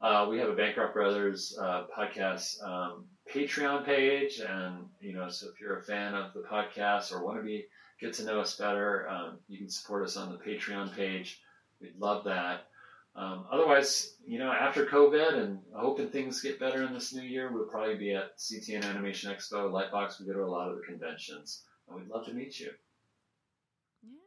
Uh, 0.00 0.26
we 0.30 0.38
have 0.38 0.48
a 0.48 0.54
Bancroft 0.54 0.94
Brothers 0.94 1.56
uh, 1.60 1.84
podcast 1.96 2.62
um, 2.62 3.04
Patreon 3.32 3.84
page, 3.84 4.40
and 4.40 4.86
you 5.00 5.12
know, 5.12 5.28
so 5.28 5.48
if 5.48 5.60
you're 5.60 5.78
a 5.78 5.82
fan 5.82 6.14
of 6.14 6.32
the 6.32 6.40
podcast 6.40 7.12
or 7.12 7.22
want 7.22 7.38
to 7.38 7.44
be 7.44 7.66
get 8.00 8.14
to 8.14 8.24
know 8.24 8.40
us 8.40 8.56
better, 8.56 9.08
um, 9.08 9.38
you 9.48 9.58
can 9.58 9.68
support 9.68 10.04
us 10.04 10.16
on 10.16 10.32
the 10.32 10.38
Patreon 10.38 10.94
page. 10.94 11.40
We'd 11.80 11.98
love 11.98 12.24
that. 12.24 12.66
Um, 13.14 13.46
otherwise, 13.50 14.14
you 14.26 14.38
know, 14.38 14.52
after 14.52 14.86
COVID 14.86 15.34
and 15.42 15.58
hoping 15.74 16.08
things 16.08 16.42
get 16.42 16.60
better 16.60 16.82
in 16.82 16.92
this 16.92 17.14
new 17.14 17.22
year, 17.22 17.50
we'll 17.52 17.64
probably 17.64 17.96
be 17.96 18.14
at 18.14 18.38
CTN 18.38 18.84
Animation 18.84 19.32
Expo, 19.32 19.70
Lightbox. 19.70 20.20
We 20.20 20.26
go 20.26 20.34
to 20.34 20.44
a 20.44 20.46
lot 20.46 20.70
of 20.70 20.76
the 20.76 20.82
conventions, 20.82 21.64
and 21.88 21.96
we'd 21.98 22.08
love 22.08 22.26
to 22.26 22.34
meet 22.34 22.60
you. 22.60 22.70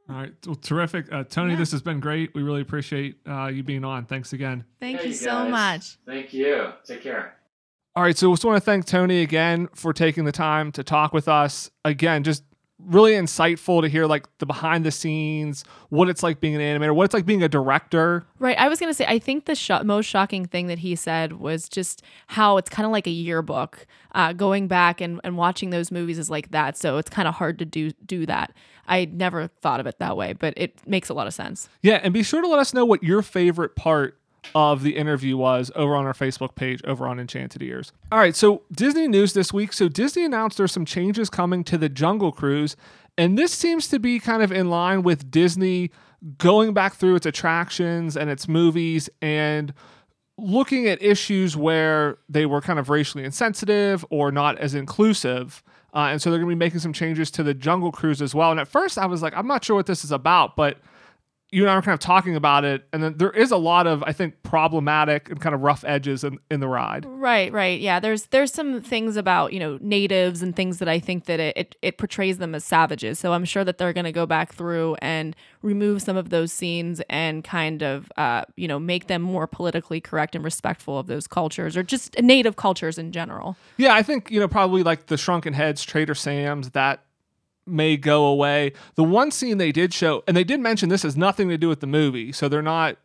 All 0.10 0.16
right, 0.16 0.34
well, 0.46 0.56
terrific, 0.56 1.12
uh, 1.14 1.24
Tony. 1.24 1.54
Yeah. 1.54 1.60
This 1.60 1.72
has 1.72 1.84
been 1.84 2.00
great. 2.00 2.34
We 2.34 2.42
really 2.42 2.62
appreciate 2.62 3.18
uh, 3.28 3.48
you 3.48 3.62
being 3.62 3.86
on. 3.86 4.06
Thanks 4.06 4.34
again. 4.34 4.66
Thank 4.80 5.02
Hey, 5.02 5.08
you 5.08 5.14
so 5.14 5.48
much. 5.48 5.98
Thank 6.06 6.34
you. 6.34 6.72
Take 6.84 7.04
care. 7.04 7.36
All 7.96 8.04
right, 8.04 8.18
so 8.18 8.32
just 8.34 8.44
want 8.46 8.56
to 8.58 8.62
thank 8.62 8.86
Tony 8.86 9.22
again 9.22 9.68
for 9.76 9.94
taking 9.94 10.26
the 10.26 10.32
time 10.32 10.72
to 10.72 10.84
talk 10.84 11.14
with 11.14 11.28
us. 11.28 11.70
Again, 11.86 12.24
just 12.24 12.44
really 12.86 13.12
insightful 13.14 13.82
to 13.82 13.90
hear 13.90 14.06
like 14.06 14.28
the 14.40 14.46
behind 14.46 14.86
the 14.86 14.92
scenes, 14.92 15.64
what 15.90 16.10
it's 16.10 16.24
like 16.24 16.40
being 16.40 16.56
an 16.56 16.62
animator, 16.62 16.96
what 16.96 17.06
it's 17.06 17.14
like 17.14 17.26
being 17.26 17.44
a 17.44 17.50
director. 17.50 18.26
Right. 18.40 18.58
I 18.58 18.68
was 18.68 18.80
going 18.80 18.90
to 18.90 18.94
say, 18.94 19.06
I 19.08 19.20
think 19.20 19.46
the 19.46 19.56
sho- 19.56 19.84
most 19.84 20.06
shocking 20.06 20.46
thing 20.46 20.68
that 20.68 20.80
he 20.80 20.96
said 20.96 21.34
was 21.34 21.68
just 21.68 22.02
how 22.28 22.58
it's 22.58 22.70
kind 22.70 22.86
of 22.86 22.92
like 22.92 23.08
a 23.08 23.12
yearbook. 23.12 23.86
Uh, 24.16 24.34
going 24.34 24.68
back 24.68 25.02
and, 25.02 25.22
and 25.24 25.38
watching 25.38 25.70
those 25.70 25.92
movies 25.92 26.18
is 26.18 26.30
like 26.30 26.50
that. 26.52 26.76
So 26.76 26.98
it's 26.98 27.10
kind 27.10 27.28
of 27.28 27.36
hard 27.36 27.60
to 27.60 27.66
do 27.66 27.92
do 28.06 28.26
that. 28.26 28.54
I 28.88 29.06
never 29.06 29.48
thought 29.48 29.80
of 29.80 29.86
it 29.86 30.00
that 30.00 30.18
way, 30.18 30.34
but 30.34 30.56
it 30.58 30.82
makes 30.88 31.10
a 31.10 31.14
lot 31.14 31.28
of 31.28 31.34
sense. 31.34 31.70
Yeah, 31.84 32.00
and 32.02 32.12
be 32.12 32.24
sure 32.24 32.42
to 32.42 32.48
let 32.48 32.60
us 32.60 32.74
know 32.74 32.86
what 32.86 33.04
your 33.04 33.22
favorite 33.22 33.76
part 33.76 34.19
of 34.56 34.84
the 34.84 34.96
interview 34.96 35.38
was 35.38 35.72
over 35.76 35.96
on 35.96 36.06
our 36.06 36.14
Facebook 36.14 36.56
page 36.56 36.82
over 36.84 37.08
on 37.08 37.20
Enchanted 37.20 37.62
Ears. 37.62 37.92
All 38.12 38.20
right, 38.20 38.36
so 38.36 38.64
Disney 38.72 39.08
news 39.08 39.34
this 39.34 39.54
week. 39.54 39.74
So 39.74 39.88
Disney 39.88 40.26
announced 40.26 40.58
there's 40.58 40.72
some 40.72 40.86
changes 40.86 41.30
coming 41.30 41.64
to 41.66 41.78
the 41.78 41.90
Jungle 41.90 42.32
Cruise, 42.32 42.76
and 43.18 43.38
this 43.38 43.52
seems 43.52 43.88
to 43.90 44.00
be 44.00 44.20
kind 44.20 44.42
of 44.42 44.52
in 44.52 44.70
line 44.70 45.04
with 45.04 45.30
Disney 45.30 45.92
going 46.38 46.74
back 46.74 46.96
through 46.96 47.16
its 47.16 47.26
attractions 47.26 48.18
and 48.18 48.30
its 48.30 48.48
movies 48.48 49.10
and 49.22 49.74
looking 50.38 50.88
at 50.88 51.02
issues 51.02 51.56
where 51.56 52.18
they 52.28 52.46
were 52.46 52.62
kind 52.62 52.80
of 52.80 52.90
racially 52.90 53.24
insensitive 53.24 54.06
or 54.10 54.32
not 54.32 54.58
as 54.58 54.74
inclusive. 54.74 55.64
Uh, 55.94 56.10
and 56.12 56.22
so 56.22 56.30
they're 56.30 56.40
going 56.40 56.50
to 56.50 56.56
be 56.56 56.60
making 56.60 56.80
some 56.80 56.94
changes 56.94 57.32
to 57.32 57.44
the 57.44 57.54
Jungle 57.54 57.92
Cruise 57.92 58.22
as 58.22 58.36
well. 58.36 58.52
And 58.52 58.60
at 58.60 58.68
first 58.68 58.98
I 58.98 59.06
was 59.06 59.22
like, 59.22 59.34
I'm 59.36 59.48
not 59.48 59.64
sure 59.64 59.76
what 59.76 59.86
this 59.86 60.04
is 60.04 60.12
about, 60.12 60.56
but 60.56 60.78
you 61.52 61.64
and 61.64 61.72
I 61.72 61.76
were 61.76 61.82
kind 61.82 61.94
of 61.94 62.00
talking 62.00 62.36
about 62.36 62.64
it. 62.64 62.88
And 62.94 63.02
then 63.02 63.18
there 63.18 63.32
is 63.32 63.52
a 63.52 63.58
lot 63.58 63.88
of, 63.88 64.04
I 64.04 64.14
think, 64.14 64.44
problematic 64.44 65.30
and 65.30 65.42
kind 65.42 65.56
of 65.56 65.62
rough 65.62 65.84
edges 65.84 66.24
in, 66.24 66.38
in 66.52 66.60
the 66.60 66.68
ride. 66.68 67.06
Right, 67.06 67.52
right. 67.52 67.80
Yeah, 67.80 68.00
there's 68.00 68.28
there's 68.28 68.54
some 68.54 68.82
things 68.82 69.18
about, 69.18 69.52
you 69.52 69.60
know, 69.60 69.80
natives 69.82 70.42
and 70.44 70.56
things 70.56 70.80
that 70.80 70.88
I 70.88 71.00
think 71.00 71.26
that 71.26 71.40
it 71.40 71.58
it, 71.58 71.76
it 71.82 71.98
portrays 71.98 72.38
them 72.38 72.54
as 72.54 72.64
savages. 72.64 73.20
So 73.20 73.34
I'm 73.34 73.46
sure 73.46 73.64
that 73.64 73.78
they're 73.78 73.94
going 73.94 74.06
to 74.06 74.12
go 74.12 74.26
back 74.26 74.54
through 74.54 74.96
and 75.02 75.36
remove 75.62 76.02
some 76.02 76.18
of 76.18 76.30
those 76.30 76.54
scenes 76.54 77.02
and 77.10 77.44
kind 77.44 77.82
of 77.82 78.12
uh, 78.18 78.44
you 78.56 78.68
know, 78.68 78.80
make 78.80 79.08
them 79.08 79.22
more 79.22 79.48
politically 79.48 80.00
correct 80.00 80.36
and 80.36 80.44
respectful 80.44 81.00
of 81.00 81.08
those 81.08 81.28
cultures 81.28 81.76
or 81.76 81.84
just 81.84 82.20
native 82.22 82.56
cultures 82.56 82.98
in 82.98 83.12
general. 83.12 83.58
Yeah, 83.78 83.94
I 83.94 84.04
think, 84.04 84.30
you 84.30 84.40
know, 84.40 84.48
probably 84.48 84.84
like 84.84 85.08
the 85.08 85.18
Shrunken 85.18 85.54
Heads, 85.54 85.84
Trader 85.84 86.16
Sam's, 86.16 86.70
that 86.72 87.04
may 87.70 87.98
go 87.98 88.26
away. 88.26 88.74
The 88.96 89.04
one 89.04 89.32
scene 89.32 89.58
they 89.58 89.72
did 89.72 89.94
show, 89.94 90.24
and 90.28 90.36
they 90.36 90.44
did 90.44 90.60
mention 90.60 90.90
this 90.90 91.04
has 91.04 91.18
nothing 91.18 91.50
to 91.50 91.58
do 91.58 91.70
with 91.70 91.80
the 91.80 91.88
movie, 91.88 92.32
so 92.32 92.50
they're 92.50 92.62
not 92.62 92.98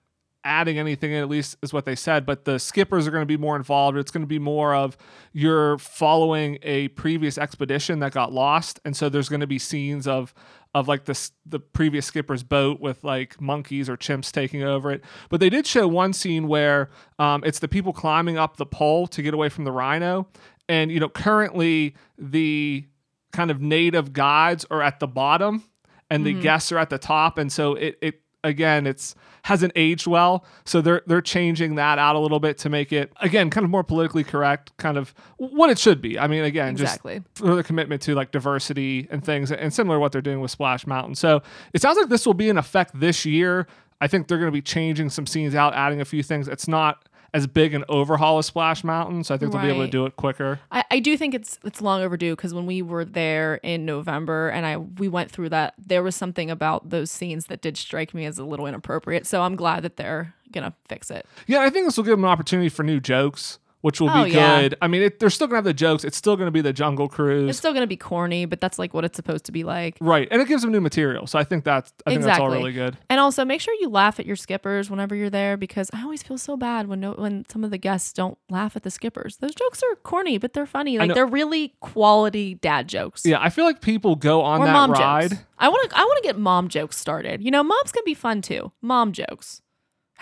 adding 0.45 0.79
anything 0.79 1.15
at 1.15 1.29
least 1.29 1.57
is 1.63 1.73
what 1.73 1.87
they 1.87 1.97
said, 1.97 2.27
but 2.27 2.45
the 2.45 2.59
skippers 2.59 3.07
are 3.07 3.11
going 3.11 3.23
to 3.23 3.27
be 3.27 3.37
more 3.37 3.57
involved. 3.57 3.97
It's 3.97 4.11
going 4.11 4.23
to 4.23 4.29
be 4.29 4.39
more 4.39 4.75
of 4.75 4.97
you're 5.33 5.79
following 5.79 6.59
a 6.63 6.89
previous 6.89 7.39
expedition 7.39 8.01
that 8.01 8.13
got 8.13 8.33
lost, 8.33 8.79
and 8.85 8.97
so 8.97 9.09
there's 9.09 9.29
going 9.29 9.41
to 9.41 9.47
be 9.47 9.59
scenes 9.59 10.07
of 10.07 10.35
of 10.75 10.89
like 10.89 11.05
this 11.05 11.31
the 11.47 11.61
previous 11.61 12.05
skipper's 12.05 12.43
boat 12.43 12.81
with 12.81 13.05
like 13.05 13.41
monkeys 13.41 13.89
or 13.89 13.97
chimps 13.97 14.31
taking 14.31 14.63
over 14.63 14.91
it. 14.91 15.03
But 15.31 15.41
they 15.41 15.49
did 15.49 15.67
show 15.67 15.89
one 15.89 16.13
scene 16.13 16.49
where 16.49 16.91
um, 17.19 17.43
it's 17.45 17.61
the 17.61 17.69
people 17.69 17.93
climbing 17.93 18.39
up 18.39 18.57
the 18.57 18.67
pole 18.67 19.07
to 19.09 19.23
get 19.23 19.35
away 19.35 19.49
from 19.49 19.65
the 19.65 19.73
rhino, 19.73 20.27
and 20.69 20.93
you 20.93 21.01
know 21.01 21.09
currently 21.09 21.95
the 22.19 22.87
kind 23.35 23.51
of 23.51 23.61
native 23.61 24.13
guides 24.13 24.65
are 24.71 24.81
at 24.81 25.01
the 25.01 25.07
bottom 25.07 25.65
and 26.09 26.25
the 26.25 26.33
mm-hmm. 26.33 26.43
guests 26.43 26.73
are 26.73 26.79
at 26.79 26.89
the 26.89 26.99
top. 26.99 27.37
And 27.37 27.53
so 27.53 27.75
it 27.75 27.99
it 28.01 28.21
again 28.43 28.87
it's 28.87 29.15
hasn't 29.43 29.73
aged 29.77 30.07
well. 30.07 30.47
So 30.65 30.81
they're 30.81 31.03
they're 31.07 31.21
changing 31.21 31.75
that 31.75 31.99
out 31.99 32.17
a 32.17 32.19
little 32.19 32.41
bit 32.41 32.57
to 32.59 32.71
make 32.71 32.93
it 32.93 33.13
again 33.21 33.51
kind 33.51 33.65
of 33.65 33.71
more 33.71 33.83
politically 33.83 34.25
correct 34.25 34.75
kind 34.77 34.97
of 34.97 35.13
what 35.37 35.69
it 35.69 35.79
should 35.79 36.01
be. 36.01 36.19
I 36.19 36.29
mean 36.29 36.45
again 36.45 36.71
Exactly. 36.71 37.19
just 37.19 37.39
for 37.39 37.55
the 37.55 37.65
commitment 37.65 38.01
to 38.03 38.15
like 38.15 38.31
diversity 38.31 39.09
and 39.11 39.25
things 39.25 39.51
and 39.51 39.75
similar 39.75 39.97
to 39.97 40.01
what 40.01 40.13
they're 40.13 40.23
doing 40.23 40.41
with 40.41 40.51
splash 40.51 40.87
mountain. 40.87 41.17
So 41.17 41.43
it 41.73 41.83
sounds 41.83 41.99
like 41.99 42.09
this 42.09 42.25
will 42.25 42.35
be 42.35 42.49
in 42.49 42.57
effect 42.57 42.99
this 42.99 43.27
year. 43.27 43.67
I 44.01 44.07
think 44.07 44.29
they're 44.29 44.39
going 44.39 44.51
to 44.51 44.53
be 44.53 44.63
changing 44.63 45.11
some 45.11 45.27
scenes 45.27 45.55
out 45.55 45.75
adding 45.75 46.01
a 46.01 46.05
few 46.05 46.23
things. 46.23 46.47
It's 46.47 46.69
not 46.69 47.09
as 47.35 47.47
big 47.47 47.75
an 47.75 47.85
overhaul 47.91 48.39
as 48.39 48.47
splash 48.47 48.83
mountain 48.85 49.23
so 49.23 49.35
i 49.35 49.37
think 49.37 49.53
they'll 49.53 49.61
be 49.61 49.67
able 49.69 49.79
to 49.81 49.83
Right. 49.83 49.91
do 49.91 50.07
it 50.07 50.17
quicker 50.17 50.59
I, 50.73 50.85
I 50.91 50.99
do 51.01 51.17
think 51.19 51.35
it's 51.35 51.59
it's 51.65 51.83
long 51.83 52.01
overdue 52.01 52.35
because 52.35 52.55
when 52.55 52.65
we 52.65 52.81
were 52.81 53.05
there 53.05 53.57
in 53.63 53.85
November 53.85 54.49
and 54.49 54.65
I 54.65 54.77
we 54.79 55.09
went 55.09 55.31
through 55.31 55.49
that, 55.51 55.75
there 55.79 56.03
was 56.03 56.15
something 56.17 56.51
about 56.51 56.89
those 56.91 57.11
scenes 57.11 57.47
that 57.47 57.61
did 57.61 57.77
strike 57.77 58.15
me 58.15 58.25
as 58.25 58.39
a 58.39 58.45
little 58.45 58.67
inappropriate. 58.67 59.27
So 59.27 59.43
I'm 59.43 59.57
glad 59.57 59.83
that 59.83 59.97
they're 59.97 60.33
gonna 60.53 60.73
fix 60.89 61.11
it. 61.11 61.27
Yeah, 61.49 61.61
I 61.61 61.71
think 61.71 61.87
this 61.87 61.97
will 61.97 62.05
give 62.05 62.13
them 62.13 62.25
an 62.25 62.31
opportunity 62.31 62.69
for 62.69 62.83
new 62.85 63.01
jokes, 63.01 63.59
which 63.85 64.01
will 64.01 64.09
Oh, 64.09 64.25
be 64.25 64.31
yeah. 64.31 64.63
good. 64.63 64.77
I 64.81 64.89
mean, 64.89 65.03
it, 65.03 65.21
they're 65.21 65.29
still 65.29 65.47
gonna 65.47 65.59
have 65.59 65.65
the 65.65 65.75
jokes. 65.75 66.05
It's 66.05 66.17
still 66.17 66.37
gonna 66.39 66.51
be 66.51 66.63
the 66.63 66.73
Jungle 66.73 67.07
Cruise, 67.07 67.51
It's 67.51 67.59
still 67.59 67.75
gonna 67.75 67.87
be 67.87 67.99
corny, 67.99 68.47
but 68.47 68.59
that's 68.59 68.79
like 68.79 68.95
what 68.95 69.05
it's 69.05 69.15
supposed 69.15 69.45
to 69.45 69.53
be 69.53 69.63
like. 69.63 69.99
right? 70.01 70.27
And 70.31 70.41
it 70.41 70.49
gives 70.49 70.63
them 70.63 70.73
new 70.73 70.81
material. 70.81 71.27
So 71.27 71.39
I 71.39 71.45
think 71.45 71.65
that's 71.65 71.93
I 72.07 72.11
think 72.13 72.23
that's 72.23 72.39
all 72.41 72.47
Exactly. 72.47 72.59
really 72.59 72.73
good. 72.73 72.97
And 73.11 73.21
also 73.21 73.45
make 73.45 73.61
sure 73.61 73.75
you 73.75 73.91
laugh 73.91 74.19
at 74.19 74.25
your 74.25 74.37
skippers 74.37 74.89
whenever 74.89 75.15
you're 75.15 75.29
there 75.29 75.59
because 75.59 75.91
I 75.93 76.03
always 76.03 76.23
feel 76.23 76.39
so 76.39 76.57
bad 76.57 76.89
when 76.89 77.01
no, 77.01 77.13
when 77.13 77.45
some 77.51 77.63
of 77.63 77.71
the 77.71 77.77
guests 77.77 78.15
don't 78.15 78.39
laugh 78.49 78.75
at 78.75 78.85
the 78.85 78.91
skippers. 78.91 79.37
Those 79.37 79.55
jokes 79.55 79.83
are 79.83 79.97
corny, 79.97 80.39
but 80.39 80.55
they're 80.55 80.65
funny. 80.65 80.97
Like 80.99 81.13
they're 81.13 81.27
really 81.27 81.75
quality 81.81 82.55
dad 82.55 82.89
jokes. 82.89 83.23
Yeah, 83.27 83.37
I 83.39 83.51
feel 83.51 83.67
like 83.67 83.83
people 83.83 84.17
go 84.17 84.41
on 84.41 84.63
Or 84.63 84.65
that 84.65 84.73
mom 84.73 84.93
ride. 84.93 85.31
jokes. 85.33 85.43
I 85.59 85.69
want 85.69 85.91
to 85.91 85.99
I 85.99 86.05
want 86.05 86.23
to 86.23 86.27
get 86.27 86.39
mom 86.39 86.69
jokes 86.69 86.97
started. 86.97 87.43
You 87.43 87.51
know, 87.51 87.63
moms 87.63 87.93
can 87.93 88.03
be 88.07 88.15
fun 88.15 88.41
too. 88.41 88.73
Mom 88.81 89.13
jokes. 89.13 89.61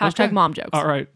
Hashtag 0.01 0.25
Okay. 0.25 0.33
mom 0.33 0.53
jokes. 0.53 0.69
All 0.73 0.85
right. 0.85 1.07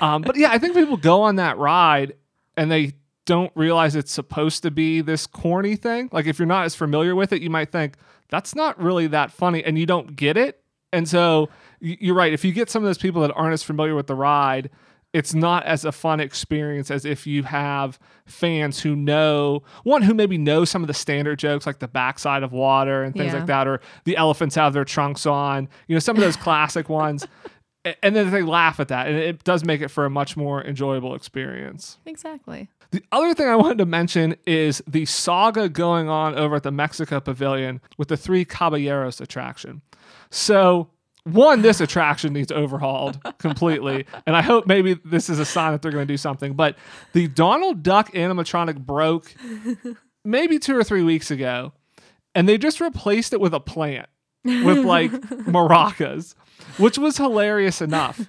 Um, 0.00 0.22
but 0.22 0.36
yeah, 0.36 0.50
I 0.50 0.58
think 0.58 0.74
people 0.74 0.96
go 0.96 1.22
on 1.22 1.36
that 1.36 1.58
ride 1.58 2.14
and 2.56 2.70
they 2.70 2.92
don't 3.26 3.52
realize 3.54 3.94
it's 3.96 4.12
supposed 4.12 4.62
to 4.64 4.70
be 4.70 5.00
this 5.00 5.26
corny 5.26 5.76
thing. 5.76 6.08
Like 6.12 6.26
if 6.26 6.38
you're 6.38 6.46
not 6.46 6.64
as 6.64 6.74
familiar 6.74 7.14
with 7.14 7.32
it, 7.32 7.42
you 7.42 7.50
might 7.50 7.70
think 7.70 7.96
that's 8.28 8.54
not 8.54 8.80
really 8.80 9.06
that 9.08 9.30
funny 9.30 9.62
and 9.64 9.78
you 9.78 9.86
don't 9.86 10.16
get 10.16 10.36
it. 10.36 10.62
And 10.92 11.08
so 11.08 11.48
you're 11.80 12.14
right. 12.14 12.32
If 12.32 12.44
you 12.44 12.52
get 12.52 12.68
some 12.68 12.82
of 12.82 12.88
those 12.88 12.98
people 12.98 13.22
that 13.22 13.32
aren't 13.32 13.52
as 13.52 13.62
familiar 13.62 13.94
with 13.94 14.06
the 14.08 14.14
ride, 14.14 14.70
it's 15.12 15.34
not 15.34 15.64
as 15.64 15.84
a 15.84 15.92
fun 15.92 16.20
experience 16.20 16.90
as 16.90 17.04
if 17.04 17.26
you 17.26 17.42
have 17.44 17.98
fans 18.26 18.80
who 18.80 18.94
know 18.94 19.62
one 19.82 20.02
who 20.02 20.14
maybe 20.14 20.38
know 20.38 20.64
some 20.64 20.82
of 20.82 20.86
the 20.88 20.94
standard 20.94 21.38
jokes 21.38 21.66
like 21.66 21.78
the 21.80 21.88
backside 21.88 22.42
of 22.44 22.52
water 22.52 23.02
and 23.02 23.14
things 23.14 23.32
Yeah. 23.32 23.38
like 23.38 23.46
that, 23.46 23.66
or 23.66 23.80
the 24.04 24.16
elephants 24.16 24.54
have 24.54 24.72
their 24.72 24.84
trunks 24.84 25.26
on, 25.26 25.68
you 25.88 25.94
know, 25.96 26.00
some 26.00 26.16
of 26.16 26.22
those 26.22 26.36
classic 26.36 26.88
ones. 26.88 27.26
And 28.02 28.14
then 28.14 28.30
they 28.30 28.42
laugh 28.42 28.78
at 28.78 28.88
that, 28.88 29.06
and 29.06 29.16
it 29.16 29.42
does 29.42 29.64
make 29.64 29.80
it 29.80 29.88
for 29.88 30.04
a 30.04 30.10
much 30.10 30.36
more 30.36 30.62
enjoyable 30.62 31.14
experience. 31.14 31.98
Exactly. 32.04 32.68
The 32.90 33.02
other 33.12 33.32
thing 33.34 33.48
I 33.48 33.56
wanted 33.56 33.78
to 33.78 33.86
mention 33.86 34.36
is 34.46 34.82
the 34.86 35.06
saga 35.06 35.68
going 35.68 36.08
on 36.08 36.34
over 36.34 36.56
at 36.56 36.62
the 36.62 36.72
Mexico 36.72 37.20
Pavilion 37.20 37.80
with 37.96 38.08
the 38.08 38.16
Three 38.16 38.44
Caballeros 38.44 39.20
attraction. 39.20 39.80
So, 40.30 40.90
one, 41.24 41.62
this 41.62 41.80
attraction 41.80 42.32
needs 42.32 42.52
overhauled 42.52 43.18
completely, 43.38 44.06
and 44.26 44.36
I 44.36 44.42
hope 44.42 44.66
maybe 44.66 44.94
this 45.04 45.30
is 45.30 45.38
a 45.38 45.44
sign 45.46 45.72
that 45.72 45.80
they're 45.80 45.92
going 45.92 46.06
to 46.06 46.12
do 46.12 46.18
something. 46.18 46.54
But 46.54 46.76
the 47.14 47.28
Donald 47.28 47.82
Duck 47.82 48.12
animatronic 48.12 48.78
broke 48.78 49.34
maybe 50.24 50.58
two 50.58 50.76
or 50.76 50.84
three 50.84 51.02
weeks 51.02 51.30
ago, 51.30 51.72
and 52.34 52.48
they 52.48 52.58
just 52.58 52.80
replaced 52.80 53.32
it 53.32 53.40
with 53.40 53.54
a 53.54 53.60
plant. 53.60 54.08
With 54.44 54.78
like 54.84 55.10
maracas, 55.12 56.34
which 56.78 56.98
was 56.98 57.16
hilarious 57.16 57.80
enough. 57.80 58.20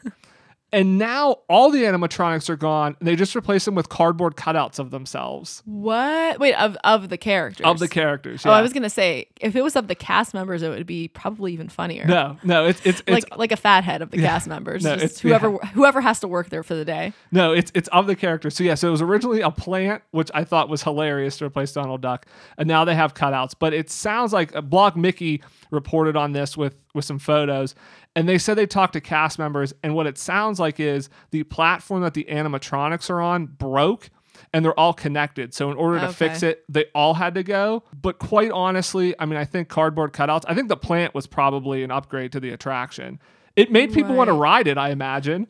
And 0.73 0.97
now 0.97 1.39
all 1.49 1.69
the 1.69 1.83
animatronics 1.83 2.49
are 2.49 2.55
gone. 2.55 2.95
They 3.01 3.17
just 3.17 3.35
replace 3.35 3.65
them 3.65 3.75
with 3.75 3.89
cardboard 3.89 4.37
cutouts 4.37 4.79
of 4.79 4.89
themselves, 4.89 5.61
What? 5.65 6.39
Wait, 6.39 6.53
of 6.53 6.77
of 6.85 7.09
the 7.09 7.17
characters. 7.17 7.65
of 7.65 7.79
the 7.79 7.89
characters. 7.89 8.45
Oh, 8.45 8.51
I 8.51 8.61
was 8.61 8.71
gonna 8.71 8.89
say 8.89 9.27
if 9.41 9.57
it 9.57 9.63
was 9.63 9.75
of 9.75 9.89
the 9.89 9.95
cast 9.95 10.33
members, 10.33 10.61
it 10.63 10.69
would 10.69 10.85
be 10.87 11.09
probably 11.09 11.51
even 11.51 11.67
funnier. 11.67 12.05
no, 12.05 12.37
no, 12.45 12.65
it's 12.67 12.79
it's 12.85 13.01
it's 13.05 13.09
like 13.29 13.37
like 13.37 13.51
a 13.51 13.57
fathead 13.57 14.01
of 14.01 14.11
the 14.11 14.17
cast 14.19 14.47
members. 14.55 14.85
No, 14.85 14.93
Just 14.93 15.03
it's- 15.03 15.19
whoever 15.19 15.57
whoever 15.73 15.99
has 15.99 16.21
to 16.21 16.29
work 16.29 16.49
there 16.49 16.63
for 16.63 16.75
the 16.75 16.85
day. 16.85 17.11
No, 17.33 17.51
it's 17.51 17.69
it's 17.75 17.89
of 17.89 18.07
the 18.07 18.15
characters. 18.15 18.55
So 18.55 18.63
yeah, 18.63 18.75
so 18.75 18.87
it 18.87 18.91
was 18.91 19.01
originally 19.01 19.41
a 19.41 19.51
plant, 19.51 20.03
which 20.11 20.31
I 20.33 20.45
thought 20.45 20.69
was 20.69 20.83
hilarious 20.83 21.37
to 21.39 21.45
replace 21.45 21.73
Donald 21.73 21.99
Duck, 21.99 22.25
and 22.57 22.65
now 22.65 22.85
they 22.85 22.95
have 22.95 23.13
cutouts. 23.13 23.55
But 23.59 23.73
it 23.73 23.89
sounds 23.89 24.31
like 24.31 24.55
uh, 24.55 24.59
a 24.59 24.63
BlogMickey 24.63 25.41
reported 25.71 26.15
on 26.15 26.33
this 26.33 26.55
with 26.55 26.75
with 26.93 27.05
some 27.05 27.19
photos, 27.19 27.73
and 28.15 28.29
they 28.29 28.37
said 28.37 28.55
they 28.55 28.67
talked 28.67 28.93
to 28.93 29.01
cast 29.01 29.39
members, 29.39 29.73
and 29.81 29.95
what 29.95 30.05
it 30.07 30.17
sounds 30.17 30.59
like 30.59 30.79
is 30.79 31.09
the 31.31 31.43
platform 31.43 32.01
that 32.01 32.13
the 32.13 32.25
animatronics 32.25 33.09
are 33.09 33.21
on 33.21 33.45
broke. 33.47 34.09
And 34.53 34.65
they're 34.65 34.77
all 34.77 34.93
connected. 34.93 35.53
So, 35.53 35.71
in 35.71 35.77
order 35.77 35.99
to 35.99 36.11
fix 36.11 36.41
it, 36.41 36.63
they 36.67 36.85
all 36.95 37.13
had 37.13 37.35
to 37.35 37.43
go. 37.43 37.83
But 38.01 38.17
quite 38.17 38.49
honestly, 38.51 39.13
I 39.19 39.25
mean, 39.25 39.37
I 39.37 39.45
think 39.45 39.69
cardboard 39.69 40.13
cutouts, 40.13 40.43
I 40.47 40.55
think 40.55 40.67
the 40.67 40.75
plant 40.75 41.13
was 41.13 41.27
probably 41.27 41.83
an 41.83 41.91
upgrade 41.91 42.31
to 42.31 42.39
the 42.39 42.49
attraction. 42.49 43.19
It 43.55 43.71
made 43.71 43.93
people 43.93 44.15
want 44.15 44.29
to 44.29 44.33
ride 44.33 44.67
it, 44.67 44.77
I 44.77 44.89
imagine. 44.89 45.47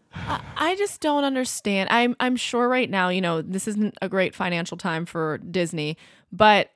I 0.58 0.76
just 0.78 1.02
don't 1.02 1.24
understand. 1.24 1.90
I'm 1.90 2.16
I'm 2.20 2.36
sure 2.36 2.68
right 2.68 2.90
now, 2.90 3.10
you 3.10 3.22
know, 3.22 3.42
this 3.42 3.68
isn't 3.68 3.96
a 4.02 4.10
great 4.10 4.36
financial 4.36 4.78
time 4.78 5.06
for 5.06 5.38
Disney, 5.38 5.98
but 6.32 6.70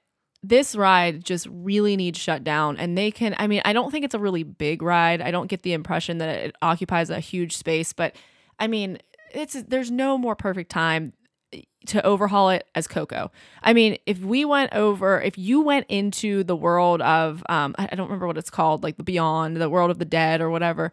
this 0.49 0.75
ride 0.75 1.23
just 1.23 1.47
really 1.49 1.95
needs 1.95 2.19
shut 2.19 2.43
down 2.43 2.77
and 2.77 2.97
they 2.97 3.11
can 3.11 3.35
I 3.37 3.47
mean, 3.47 3.61
I 3.65 3.73
don't 3.73 3.91
think 3.91 4.05
it's 4.05 4.13
a 4.13 4.19
really 4.19 4.43
big 4.43 4.81
ride. 4.81 5.21
I 5.21 5.31
don't 5.31 5.47
get 5.47 5.63
the 5.63 5.73
impression 5.73 6.19
that 6.19 6.29
it 6.29 6.55
occupies 6.61 7.09
a 7.09 7.19
huge 7.19 7.57
space, 7.57 7.93
but 7.93 8.15
I 8.59 8.67
mean, 8.67 8.99
it's 9.31 9.61
there's 9.63 9.91
no 9.91 10.17
more 10.17 10.35
perfect 10.35 10.71
time 10.71 11.13
to 11.87 12.03
overhaul 12.05 12.49
it 12.49 12.67
as 12.75 12.87
Coco. 12.87 13.31
I 13.61 13.73
mean, 13.73 13.97
if 14.05 14.19
we 14.19 14.45
went 14.45 14.73
over, 14.73 15.21
if 15.21 15.37
you 15.37 15.61
went 15.61 15.85
into 15.87 16.43
the 16.43 16.55
world 16.55 17.01
of, 17.01 17.43
um, 17.47 17.75
I 17.77 17.87
don't 17.87 18.07
remember 18.07 18.27
what 18.27 18.37
it's 18.37 18.49
called, 18.49 18.83
like 18.83 18.97
the 18.97 19.03
Beyond, 19.03 19.57
the 19.57 19.69
world 19.69 19.91
of 19.91 19.99
the 19.99 20.05
dead 20.05 20.41
or 20.41 20.49
whatever, 20.49 20.91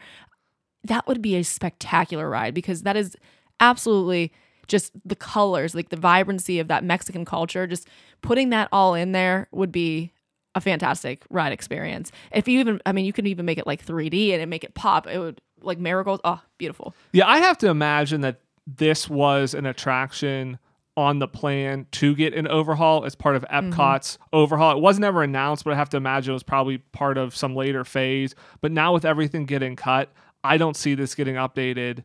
that 0.85 1.07
would 1.07 1.23
be 1.23 1.37
a 1.37 1.45
spectacular 1.45 2.29
ride 2.29 2.55
because 2.55 2.83
that 2.83 2.97
is 2.97 3.17
absolutely 3.61 4.33
just 4.69 4.93
the 5.05 5.17
colors, 5.17 5.75
like 5.75 5.89
the 5.89 5.97
vibrancy 5.97 6.59
of 6.59 6.69
that 6.69 6.85
Mexican 6.85 7.25
culture. 7.25 7.67
Just 7.67 7.89
putting 8.23 8.51
that 8.51 8.69
all 8.73 8.95
in 8.95 9.13
there 9.13 9.49
would 9.53 9.73
be 9.73 10.13
a 10.55 10.61
fantastic 10.61 11.25
ride 11.31 11.53
experience. 11.53 12.13
If 12.31 12.49
you 12.49 12.61
even, 12.61 12.81
I 12.87 12.93
mean, 12.93 13.05
you 13.05 13.13
could 13.13 13.27
even 13.27 13.47
make 13.47 13.59
it 13.59 13.67
like 13.67 13.85
3D 13.85 14.33
and 14.33 14.43
it 14.43 14.47
make 14.47 14.65
it 14.65 14.75
pop. 14.75 15.07
It 15.07 15.19
would 15.19 15.41
like 15.61 15.79
marigolds. 15.79 16.21
Oh, 16.25 16.41
beautiful. 16.59 16.95
Yeah, 17.13 17.27
I 17.27 17.39
have 17.39 17.59
to 17.59 17.69
imagine 17.69 18.21
that 18.23 18.41
this 18.67 19.09
was 19.09 19.55
an 19.55 19.67
attraction 19.67 20.59
on 20.97 21.19
the 21.21 21.29
plan 21.29 21.87
to 21.91 22.15
get 22.15 22.35
an 22.35 22.47
overhaul 22.47 23.05
as 23.05 23.15
part 23.15 23.35
of 23.35 23.43
mm-hmm. 23.45 23.73
Epcot's 23.73 24.19
overhaul. 24.33 24.77
It 24.77 24.81
wasn't 24.81 25.05
ever 25.05 25.23
announced, 25.23 25.65
but 25.65 25.73
I 25.73 25.77
have 25.77 25.89
to 25.91 25.97
imagine 25.97 26.33
it 26.33 26.35
was 26.35 26.43
probably 26.43 26.79
part 26.79 27.17
of 27.17 27.35
some 27.35 27.57
later 27.57 27.85
phase. 27.85 28.35
But 28.61 28.73
now 28.73 28.93
with 28.93 29.05
everything 29.05 29.47
getting 29.47 29.75
cut, 29.75 30.13
I 30.45 30.59
don't 30.59 30.77
see 30.77 30.95
this 30.95 31.15
getting 31.15 31.37
updated 31.37 32.05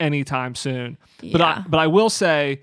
anytime 0.00 0.54
soon. 0.54 0.96
But 1.30 1.42
I, 1.42 1.64
but 1.68 1.78
I 1.78 1.88
will 1.88 2.08
say 2.10 2.62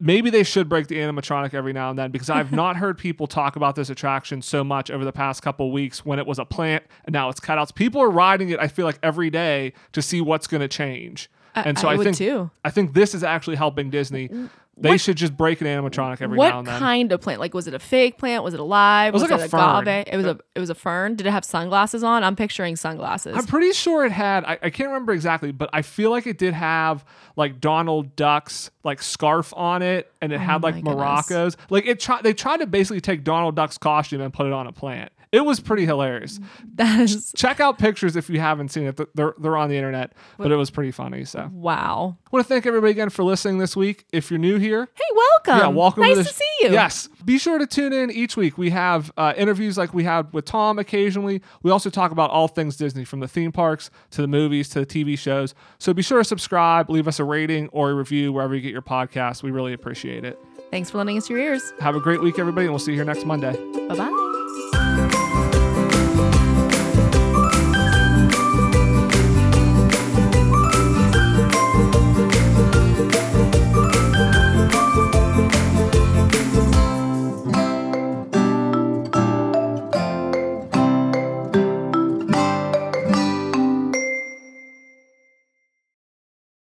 maybe 0.00 0.30
they 0.30 0.42
should 0.44 0.68
break 0.68 0.86
the 0.86 0.96
animatronic 0.96 1.54
every 1.54 1.72
now 1.72 1.90
and 1.90 1.98
then 1.98 2.10
because 2.10 2.30
I've 2.30 2.52
not 2.52 2.76
heard 2.76 2.98
people 2.98 3.26
talk 3.26 3.56
about 3.56 3.74
this 3.76 3.90
attraction 3.90 4.42
so 4.42 4.62
much 4.62 4.90
over 4.90 5.04
the 5.04 5.12
past 5.12 5.42
couple 5.42 5.72
weeks 5.72 6.04
when 6.04 6.18
it 6.18 6.26
was 6.26 6.38
a 6.38 6.44
plant 6.44 6.84
and 7.04 7.12
now 7.12 7.28
it's 7.28 7.40
cutouts. 7.40 7.74
People 7.74 8.00
are 8.00 8.10
riding 8.10 8.50
it, 8.50 8.60
I 8.60 8.68
feel 8.68 8.86
like, 8.86 8.98
every 9.02 9.30
day 9.30 9.72
to 9.92 10.02
see 10.02 10.20
what's 10.20 10.46
going 10.46 10.60
to 10.60 10.68
change. 10.68 11.30
I- 11.54 11.62
and 11.62 11.78
so 11.78 11.88
I 11.88 11.94
I, 11.94 11.96
think 12.04 12.16
too. 12.16 12.50
I 12.64 12.70
think 12.70 12.94
this 12.94 13.14
is 13.14 13.24
actually 13.24 13.56
helping 13.56 13.90
Disney. 13.90 14.28
Mm. 14.28 14.50
They 14.80 14.90
What- 14.90 15.00
should 15.00 15.16
just 15.16 15.36
break 15.36 15.60
an 15.60 15.66
animatronic 15.66 16.22
every 16.22 16.38
what 16.38 16.50
now 16.50 16.58
and 16.60 16.66
then. 16.68 16.74
What 16.74 16.78
kind 16.80 17.10
of 17.12 17.20
plant? 17.20 17.40
Like, 17.40 17.52
was 17.52 17.66
it 17.66 17.74
a 17.74 17.78
fake 17.80 18.16
plant? 18.16 18.44
Was 18.44 18.54
it 18.54 18.60
alive? 18.60 19.12
It 19.12 19.20
was 19.20 19.22
like 19.28 19.32
a 19.40 19.48
fern. 19.48 19.88
agave? 19.88 20.04
It 20.12 20.16
was 20.16 20.26
a 20.26 20.38
it 20.54 20.60
was 20.60 20.70
a 20.70 20.74
fern. 20.74 21.16
Did 21.16 21.26
it 21.26 21.30
have 21.32 21.44
sunglasses 21.44 22.04
on? 22.04 22.22
I'm 22.22 22.36
picturing 22.36 22.76
sunglasses. 22.76 23.36
I'm 23.36 23.46
pretty 23.46 23.72
sure 23.72 24.04
it 24.06 24.12
had. 24.12 24.44
I, 24.44 24.52
I 24.62 24.70
can't 24.70 24.88
remember 24.90 25.12
exactly, 25.12 25.50
but 25.52 25.68
I 25.72 25.82
feel 25.82 26.10
like 26.10 26.26
it 26.28 26.38
did 26.38 26.54
have 26.54 27.04
like 27.36 27.60
Donald 27.60 28.14
Duck's 28.14 28.70
like 28.84 29.02
scarf 29.02 29.52
on 29.56 29.82
it, 29.82 30.12
and 30.22 30.32
it 30.32 30.36
oh 30.36 30.38
had 30.38 30.62
like 30.62 30.76
Oh 30.76 30.80
goodness. 30.82 30.94
maracas. 30.94 31.56
Like 31.70 31.86
it 31.86 31.98
tried. 31.98 32.22
They 32.22 32.32
tried 32.32 32.58
to 32.58 32.66
basically 32.66 33.00
take 33.00 33.24
Donald 33.24 33.56
Duck's 33.56 33.78
costume 33.78 34.20
and 34.20 34.32
put 34.32 34.46
it 34.46 34.52
on 34.52 34.66
a 34.66 34.72
plant. 34.72 35.10
It 35.30 35.44
was 35.44 35.60
pretty 35.60 35.84
hilarious. 35.84 36.40
that 36.74 37.00
is 37.00 37.32
Check 37.36 37.60
out 37.60 37.78
pictures 37.78 38.16
if 38.16 38.30
you 38.30 38.40
haven't 38.40 38.70
seen 38.70 38.86
it. 38.86 39.00
They're 39.14 39.34
they're 39.38 39.56
on 39.56 39.68
the 39.68 39.76
internet, 39.76 40.12
but 40.36 40.50
it 40.50 40.56
was 40.56 40.70
pretty 40.70 40.90
funny. 40.90 41.24
So, 41.24 41.50
wow. 41.52 42.16
I 42.24 42.28
want 42.30 42.46
to 42.46 42.48
thank 42.48 42.66
everybody 42.66 42.90
again 42.90 43.10
for 43.10 43.22
listening 43.22 43.58
this 43.58 43.76
week. 43.76 44.06
If 44.12 44.30
you're 44.30 44.38
new 44.38 44.58
here, 44.58 44.88
Hey, 44.94 45.14
welcome. 45.14 45.58
Yeah, 45.58 45.68
welcome 45.68 46.02
Nice 46.02 46.18
to, 46.18 46.24
to, 46.24 46.32
see 46.32 46.44
you. 46.62 46.70
Yes. 46.70 47.08
Be 47.24 47.38
sure 47.38 47.58
to 47.58 47.66
tune 47.66 47.92
in 47.92 48.10
each 48.10 48.36
week. 48.36 48.58
We 48.58 48.70
have 48.70 49.10
uh, 49.16 49.34
interviews 49.36 49.76
like 49.78 49.94
we 49.94 50.04
had 50.04 50.32
with 50.32 50.44
Tom 50.44 50.78
occasionally. 50.78 51.42
We 51.62 51.70
also 51.70 51.90
talk 51.90 52.10
about 52.10 52.30
all 52.30 52.48
things 52.48 52.76
Disney, 52.76 53.04
from 53.04 53.20
the 53.20 53.28
theme 53.28 53.52
parks 53.52 53.90
to 54.10 54.22
the 54.22 54.28
movies 54.28 54.68
to 54.70 54.80
the 54.80 54.86
TV 54.86 55.18
shows. 55.18 55.54
So 55.78 55.92
be 55.92 56.02
sure 56.02 56.18
to 56.18 56.24
subscribe, 56.24 56.90
leave 56.90 57.08
us 57.08 57.18
a 57.18 57.24
rating 57.24 57.68
or 57.68 57.90
a 57.90 57.94
review 57.94 58.32
wherever 58.32 58.54
you 58.54 58.60
get 58.60 58.72
your 58.72 58.82
podcast. 58.82 59.42
We 59.42 59.50
really 59.50 59.72
appreciate 59.72 60.24
it. 60.24 60.38
Thanks 60.70 60.90
for 60.90 60.98
lending 60.98 61.16
us 61.16 61.30
your 61.30 61.38
ears. 61.38 61.72
Have 61.80 61.96
a 61.96 62.00
great 62.00 62.22
week, 62.22 62.38
everybody, 62.38 62.66
and 62.66 62.72
we'll 62.72 62.78
see 62.78 62.92
you 62.92 62.98
here 62.98 63.04
next 63.04 63.24
Monday. 63.24 63.52
Bye 63.88 63.96
bye. 63.96 64.37